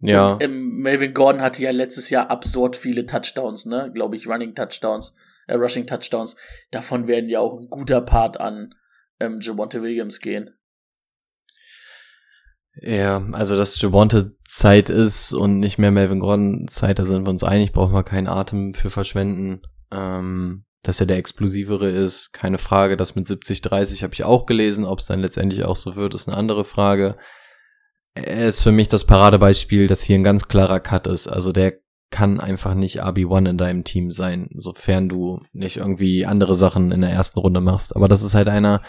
Ja. 0.00 0.34
Und, 0.34 0.42
ähm, 0.42 0.80
Melvin 0.80 1.14
Gordon 1.14 1.40
hatte 1.40 1.62
ja 1.62 1.70
letztes 1.70 2.10
Jahr 2.10 2.28
absurd 2.28 2.76
viele 2.76 3.06
Touchdowns, 3.06 3.64
ne? 3.64 3.90
Glaube 3.94 4.16
ich, 4.16 4.26
Running 4.26 4.54
Touchdowns, 4.54 5.16
äh, 5.46 5.54
Rushing 5.54 5.86
Touchdowns. 5.86 6.36
Davon 6.72 7.06
werden 7.06 7.30
ja 7.30 7.40
auch 7.40 7.58
ein 7.58 7.70
guter 7.70 8.02
Part 8.02 8.38
an 8.38 8.74
ähm, 9.20 9.40
Javonte 9.40 9.82
Williams 9.82 10.20
gehen. 10.20 10.50
Ja, 12.82 13.26
also 13.32 13.56
dass 13.56 13.80
Javonte 13.80 14.32
Zeit 14.44 14.90
ist 14.90 15.32
und 15.32 15.60
nicht 15.60 15.78
mehr 15.78 15.90
Melvin 15.90 16.20
Gordon 16.20 16.68
Zeit, 16.68 16.98
da 16.98 17.06
sind 17.06 17.24
wir 17.24 17.30
uns 17.30 17.42
einig, 17.42 17.72
brauchen 17.72 17.94
wir 17.94 18.02
keinen 18.02 18.26
Atem 18.26 18.74
für 18.74 18.90
verschwenden. 18.90 19.62
Ähm, 19.90 20.66
dass 20.86 21.00
er 21.00 21.06
der 21.06 21.16
explosivere 21.16 21.90
ist, 21.90 22.32
keine 22.32 22.58
Frage. 22.58 22.96
Das 22.96 23.16
mit 23.16 23.26
70-30 23.26 24.02
habe 24.02 24.14
ich 24.14 24.24
auch 24.24 24.46
gelesen. 24.46 24.84
Ob 24.84 25.00
es 25.00 25.06
dann 25.06 25.20
letztendlich 25.20 25.64
auch 25.64 25.76
so 25.76 25.96
wird, 25.96 26.14
ist 26.14 26.28
eine 26.28 26.36
andere 26.36 26.64
Frage. 26.64 27.16
Er 28.14 28.46
ist 28.46 28.62
für 28.62 28.72
mich 28.72 28.88
das 28.88 29.04
Paradebeispiel, 29.04 29.88
dass 29.88 30.02
hier 30.02 30.16
ein 30.16 30.24
ganz 30.24 30.48
klarer 30.48 30.80
Cut 30.80 31.06
ist. 31.06 31.26
Also 31.28 31.52
der 31.52 31.80
kann 32.16 32.40
einfach 32.40 32.72
nicht 32.72 33.02
RB1 33.02 33.50
in 33.50 33.58
deinem 33.58 33.84
Team 33.84 34.10
sein, 34.10 34.48
sofern 34.54 35.10
du 35.10 35.42
nicht 35.52 35.76
irgendwie 35.76 36.24
andere 36.24 36.54
Sachen 36.54 36.90
in 36.90 37.02
der 37.02 37.10
ersten 37.10 37.38
Runde 37.38 37.60
machst. 37.60 37.94
Aber 37.94 38.08
das 38.08 38.22
ist 38.22 38.34
halt 38.34 38.48
einer, 38.48 38.80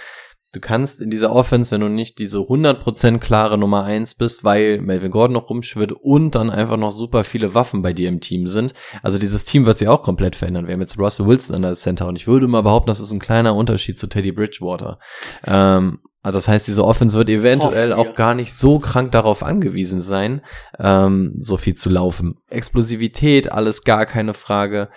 du 0.54 0.60
kannst 0.60 1.02
in 1.02 1.10
dieser 1.10 1.32
Offense, 1.32 1.72
wenn 1.72 1.82
du 1.82 1.90
nicht 1.90 2.20
diese 2.20 2.40
100% 2.40 3.20
klare 3.20 3.58
Nummer 3.58 3.84
eins 3.84 4.16
bist, 4.16 4.44
weil 4.44 4.80
Melvin 4.80 5.12
Gordon 5.12 5.34
noch 5.34 5.50
rumschwirrt 5.50 5.92
und 5.92 6.36
dann 6.36 6.50
einfach 6.50 6.78
noch 6.78 6.92
super 6.92 7.24
viele 7.24 7.54
Waffen 7.54 7.82
bei 7.82 7.94
dir 7.94 8.10
im 8.10 8.22
Team 8.22 8.48
sind. 8.48 8.74
Also 9.04 9.20
dieses 9.20 9.46
Team 9.46 9.66
wird 9.66 9.78
sich 9.78 9.88
auch 9.88 10.04
komplett 10.04 10.36
verändern. 10.36 10.68
Wir 10.68 10.74
haben 10.74 10.82
jetzt 10.82 10.98
Russell 10.98 11.28
Wilson 11.28 11.56
an 11.56 11.62
der 11.64 11.76
Center 11.76 12.08
und 12.08 12.16
ich 12.16 12.28
würde 12.28 12.48
mal 12.48 12.64
behaupten, 12.64 12.88
das 12.88 13.00
ist 13.00 13.12
ein 13.12 13.20
kleiner 13.20 13.56
Unterschied 13.56 14.00
zu 14.00 14.08
Teddy 14.08 14.32
Bridgewater. 14.32 15.00
Ähm, 15.46 16.00
also 16.24 16.38
das 16.40 16.48
heißt, 16.48 16.68
diese 16.68 16.84
Offense 16.84 17.18
wird 17.18 17.30
eventuell 17.30 17.94
auch 17.94 18.14
gar 18.14 18.34
nicht 18.34 18.54
so 18.54 18.80
krank 18.80 19.12
darauf 19.12 19.44
angewiesen 19.44 20.02
sein, 20.02 20.42
ähm, 20.80 21.34
so 21.40 21.58
viel 21.58 21.76
zu 21.76 21.90
laufen. 21.90 22.36
Explosivität, 22.50 23.52
alles 23.52 23.84
gar 23.84 24.06
keine 24.06 24.34
Frage 24.34 24.90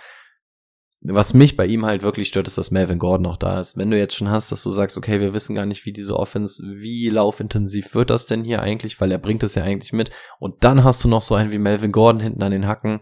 was 1.03 1.33
mich 1.33 1.57
bei 1.57 1.65
ihm 1.65 1.85
halt 1.85 2.03
wirklich 2.03 2.27
stört, 2.27 2.47
ist, 2.47 2.59
dass 2.59 2.69
Melvin 2.69 2.99
Gordon 2.99 3.23
noch 3.23 3.37
da 3.37 3.59
ist. 3.59 3.75
Wenn 3.75 3.89
du 3.89 3.97
jetzt 3.97 4.15
schon 4.15 4.29
hast, 4.29 4.51
dass 4.51 4.61
du 4.61 4.69
sagst, 4.69 4.97
okay, 4.97 5.19
wir 5.19 5.33
wissen 5.33 5.55
gar 5.55 5.65
nicht, 5.65 5.85
wie 5.85 5.93
diese 5.93 6.17
Offense, 6.17 6.63
wie 6.75 7.09
laufintensiv 7.09 7.95
wird 7.95 8.11
das 8.11 8.27
denn 8.27 8.43
hier 8.43 8.61
eigentlich, 8.61 9.01
weil 9.01 9.11
er 9.11 9.17
bringt 9.17 9.41
es 9.41 9.55
ja 9.55 9.63
eigentlich 9.63 9.93
mit. 9.93 10.11
Und 10.39 10.63
dann 10.63 10.83
hast 10.83 11.03
du 11.03 11.07
noch 11.07 11.23
so 11.23 11.33
einen 11.33 11.51
wie 11.51 11.57
Melvin 11.57 11.91
Gordon 11.91 12.21
hinten 12.21 12.43
an 12.43 12.51
den 12.51 12.67
Hacken. 12.67 13.01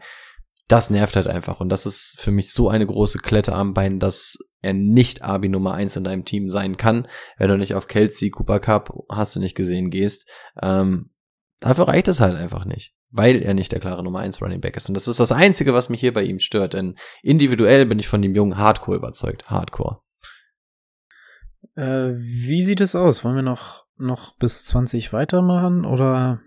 Das 0.69 0.89
nervt 0.89 1.17
halt 1.17 1.27
einfach. 1.27 1.59
Und 1.59 1.67
das 1.67 1.85
ist 1.85 2.15
für 2.19 2.31
mich 2.31 2.53
so 2.53 2.69
eine 2.69 2.85
große 2.85 3.19
Klette 3.19 3.53
am 3.53 3.73
Bein, 3.73 3.99
dass 3.99 4.37
er 4.61 4.73
nicht 4.73 5.21
Abi 5.21 5.49
Nummer 5.49 5.73
eins 5.73 5.97
in 5.97 6.05
deinem 6.05 6.23
Team 6.23 6.47
sein 6.47 6.77
kann, 6.77 7.07
wenn 7.37 7.49
du 7.49 7.57
nicht 7.57 7.75
auf 7.75 7.87
Kelsey, 7.87 8.29
Cooper 8.29 8.59
Cup, 8.59 8.93
hast 9.09 9.35
du 9.35 9.41
nicht 9.41 9.55
gesehen, 9.55 9.89
gehst. 9.89 10.29
Ähm, 10.61 11.09
dafür 11.59 11.89
reicht 11.89 12.07
es 12.07 12.21
halt 12.21 12.35
einfach 12.35 12.63
nicht 12.63 12.93
weil 13.11 13.41
er 13.41 13.53
nicht 13.53 13.71
der 13.71 13.79
klare 13.79 14.03
Nummer 14.03 14.19
1 14.19 14.41
Running 14.41 14.61
Back 14.61 14.77
ist. 14.77 14.87
Und 14.87 14.93
das 14.93 15.07
ist 15.07 15.19
das 15.19 15.31
Einzige, 15.31 15.73
was 15.73 15.89
mich 15.89 15.99
hier 15.99 16.13
bei 16.13 16.23
ihm 16.23 16.39
stört, 16.39 16.73
denn 16.73 16.95
individuell 17.23 17.85
bin 17.85 17.99
ich 17.99 18.07
von 18.07 18.21
dem 18.21 18.35
Jungen 18.35 18.57
Hardcore 18.57 18.97
überzeugt. 18.97 19.49
Hardcore. 19.49 20.01
Äh, 21.75 22.13
wie 22.17 22.63
sieht 22.63 22.81
es 22.81 22.95
aus? 22.95 23.23
Wollen 23.23 23.35
wir 23.35 23.41
noch, 23.41 23.85
noch 23.97 24.35
bis 24.37 24.65
20 24.65 25.13
weitermachen 25.13 25.85
oder? 25.85 26.39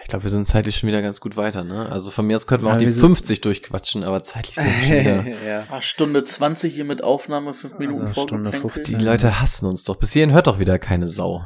Ich 0.00 0.08
glaube, 0.08 0.24
wir 0.24 0.30
sind 0.30 0.46
zeitlich 0.46 0.76
schon 0.76 0.88
wieder 0.88 1.02
ganz 1.02 1.20
gut 1.20 1.36
weiter, 1.36 1.62
ne? 1.62 1.88
Also 1.88 2.10
von 2.10 2.26
mir 2.26 2.34
aus 2.34 2.48
könnten 2.48 2.64
wir 2.64 2.70
ja, 2.70 2.74
auch 2.74 2.80
die 2.80 2.86
wir 2.86 2.92
50 2.92 3.40
durchquatschen, 3.40 4.02
aber 4.02 4.24
zeitlich 4.24 4.56
sind 4.56 4.64
wir 4.64 5.04
schon 5.04 5.26
wieder. 5.26 5.40
ja. 5.46 5.66
Ach, 5.70 5.82
Stunde 5.82 6.24
20 6.24 6.74
hier 6.74 6.84
mit 6.84 7.04
Aufnahme, 7.04 7.54
5 7.54 7.78
Minuten 7.78 8.06
also 8.06 8.22
Stunde 8.22 8.50
50. 8.50 8.98
Die 8.98 9.04
Leute 9.04 9.40
hassen 9.40 9.66
uns 9.66 9.84
doch. 9.84 9.96
Bis 9.96 10.12
hierhin 10.12 10.32
hört 10.32 10.48
doch 10.48 10.58
wieder 10.58 10.80
keine 10.80 11.08
Sau. 11.08 11.44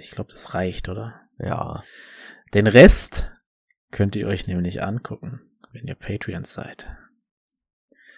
Ich 0.00 0.10
glaube, 0.10 0.30
das 0.32 0.54
reicht, 0.54 0.88
oder? 0.88 1.20
Ja. 1.38 1.84
Den 2.52 2.66
Rest 2.66 3.30
könnt 3.92 4.16
ihr 4.16 4.26
euch 4.26 4.48
nämlich 4.48 4.82
angucken, 4.82 5.40
wenn 5.70 5.86
ihr 5.86 5.94
Patreons 5.94 6.52
seid. 6.52 6.90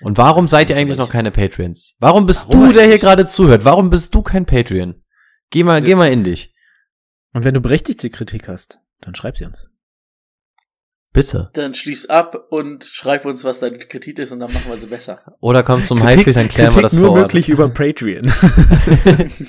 Und 0.00 0.16
warum 0.16 0.46
seid 0.46 0.70
ihr 0.70 0.76
eigentlich 0.76 0.98
noch 0.98 1.10
keine 1.10 1.30
Patreons? 1.30 1.96
Warum 1.98 2.26
bist 2.26 2.48
warum 2.48 2.68
du, 2.68 2.72
der 2.72 2.86
hier 2.86 2.98
gerade 2.98 3.26
zuhört? 3.26 3.64
Warum 3.64 3.90
bist 3.90 4.14
du 4.14 4.22
kein 4.22 4.46
Patreon? 4.46 5.02
Geh 5.50 5.62
mal, 5.62 5.82
geh 5.82 5.94
mal 5.94 6.10
in 6.10 6.24
dich. 6.24 6.54
Und 7.32 7.44
wenn 7.44 7.54
du 7.54 7.60
berechtigte 7.60 8.10
Kritik 8.10 8.48
hast, 8.48 8.80
dann 9.00 9.14
schreib 9.14 9.36
sie 9.36 9.44
uns. 9.44 9.68
Bitte. 11.14 11.48
Dann 11.52 11.74
schließ 11.74 12.06
ab 12.06 12.48
und 12.50 12.82
schreib 12.82 13.24
uns, 13.24 13.44
was 13.44 13.60
deine 13.60 13.78
Kritik 13.78 14.18
ist 14.18 14.32
und 14.32 14.40
dann 14.40 14.52
machen 14.52 14.68
wir 14.68 14.76
sie 14.76 14.88
besser. 14.88 15.20
Oder 15.38 15.62
komm 15.62 15.84
zum 15.84 16.02
Highfield, 16.02 16.34
dann 16.34 16.48
klären 16.48 16.70
Kritik 16.70 16.78
wir 16.78 16.82
das 16.82 16.92
nur 16.94 17.06
vor 17.06 17.14
Ort. 17.14 17.20
möglich 17.22 17.48
über 17.48 17.68
Patreon. 17.68 18.24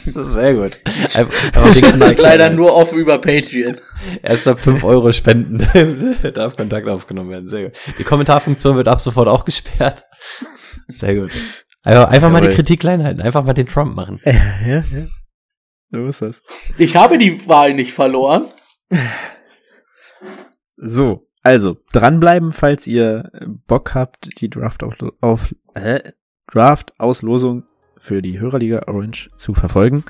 Sehr 0.05 0.53
gut. 0.53 0.79
Aber 1.15 2.13
leider 2.21 2.51
nur 2.51 2.71
offen 2.71 2.99
über 2.99 3.17
Patreon. 3.17 3.81
Erst 4.21 4.47
ab 4.47 4.59
5 4.59 4.83
Euro 4.83 5.11
spenden 5.11 6.15
darf 6.35 6.55
Kontakt 6.55 6.87
aufgenommen 6.87 7.31
werden. 7.31 7.49
Sehr 7.49 7.63
gut. 7.63 7.79
Die 7.97 8.03
Kommentarfunktion 8.03 8.77
wird 8.77 8.87
ab 8.87 9.01
sofort 9.01 9.27
auch 9.27 9.43
gesperrt. 9.43 10.05
Sehr 10.87 11.15
gut. 11.15 11.31
Also 11.81 12.05
einfach 12.05 12.29
mal 12.29 12.41
die 12.41 12.53
Kritik 12.53 12.79
klein 12.81 13.03
halten. 13.03 13.21
Einfach 13.21 13.43
mal 13.43 13.53
den 13.53 13.65
Trump 13.65 13.95
machen. 13.95 14.21
Ja, 14.23 14.33
ja, 14.67 14.83
ja. 14.91 15.07
So 15.89 16.05
ist 16.05 16.21
das. 16.21 16.43
Ich 16.77 16.95
habe 16.95 17.17
die 17.17 17.47
Wahl 17.47 17.73
nicht 17.73 17.91
verloren. 17.91 18.45
So, 20.77 21.24
also, 21.45 21.77
dranbleiben, 21.93 22.53
falls 22.53 22.87
ihr 22.87 23.29
Bock 23.67 23.93
habt, 23.93 24.41
die 24.41 24.49
Draft 24.49 24.81
auf, 24.81 24.95
auf 25.21 25.53
äh, 25.75 25.99
Draft-Auslosung 26.47 27.65
für 28.01 28.23
die 28.23 28.39
Hörerliga 28.39 28.87
Orange 28.87 29.29
zu 29.35 29.53
verfolgen. 29.53 30.03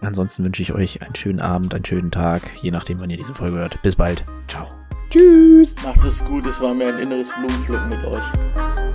Ansonsten 0.00 0.42
wünsche 0.42 0.62
ich 0.62 0.72
euch 0.72 1.02
einen 1.02 1.14
schönen 1.14 1.40
Abend, 1.40 1.74
einen 1.74 1.84
schönen 1.84 2.10
Tag, 2.10 2.40
je 2.62 2.70
nachdem, 2.70 3.00
wann 3.00 3.10
ihr 3.10 3.18
diese 3.18 3.34
Folge 3.34 3.56
hört. 3.56 3.82
Bis 3.82 3.96
bald. 3.96 4.24
Ciao. 4.48 4.66
Tschüss. 5.10 5.74
Macht 5.84 6.06
es 6.06 6.24
gut, 6.24 6.46
es 6.46 6.58
war 6.62 6.72
mir 6.72 6.86
ein 6.86 7.00
inneres 7.00 7.30
Blumenpflücken 7.32 7.88
mit 7.90 8.04
euch. 8.06 8.89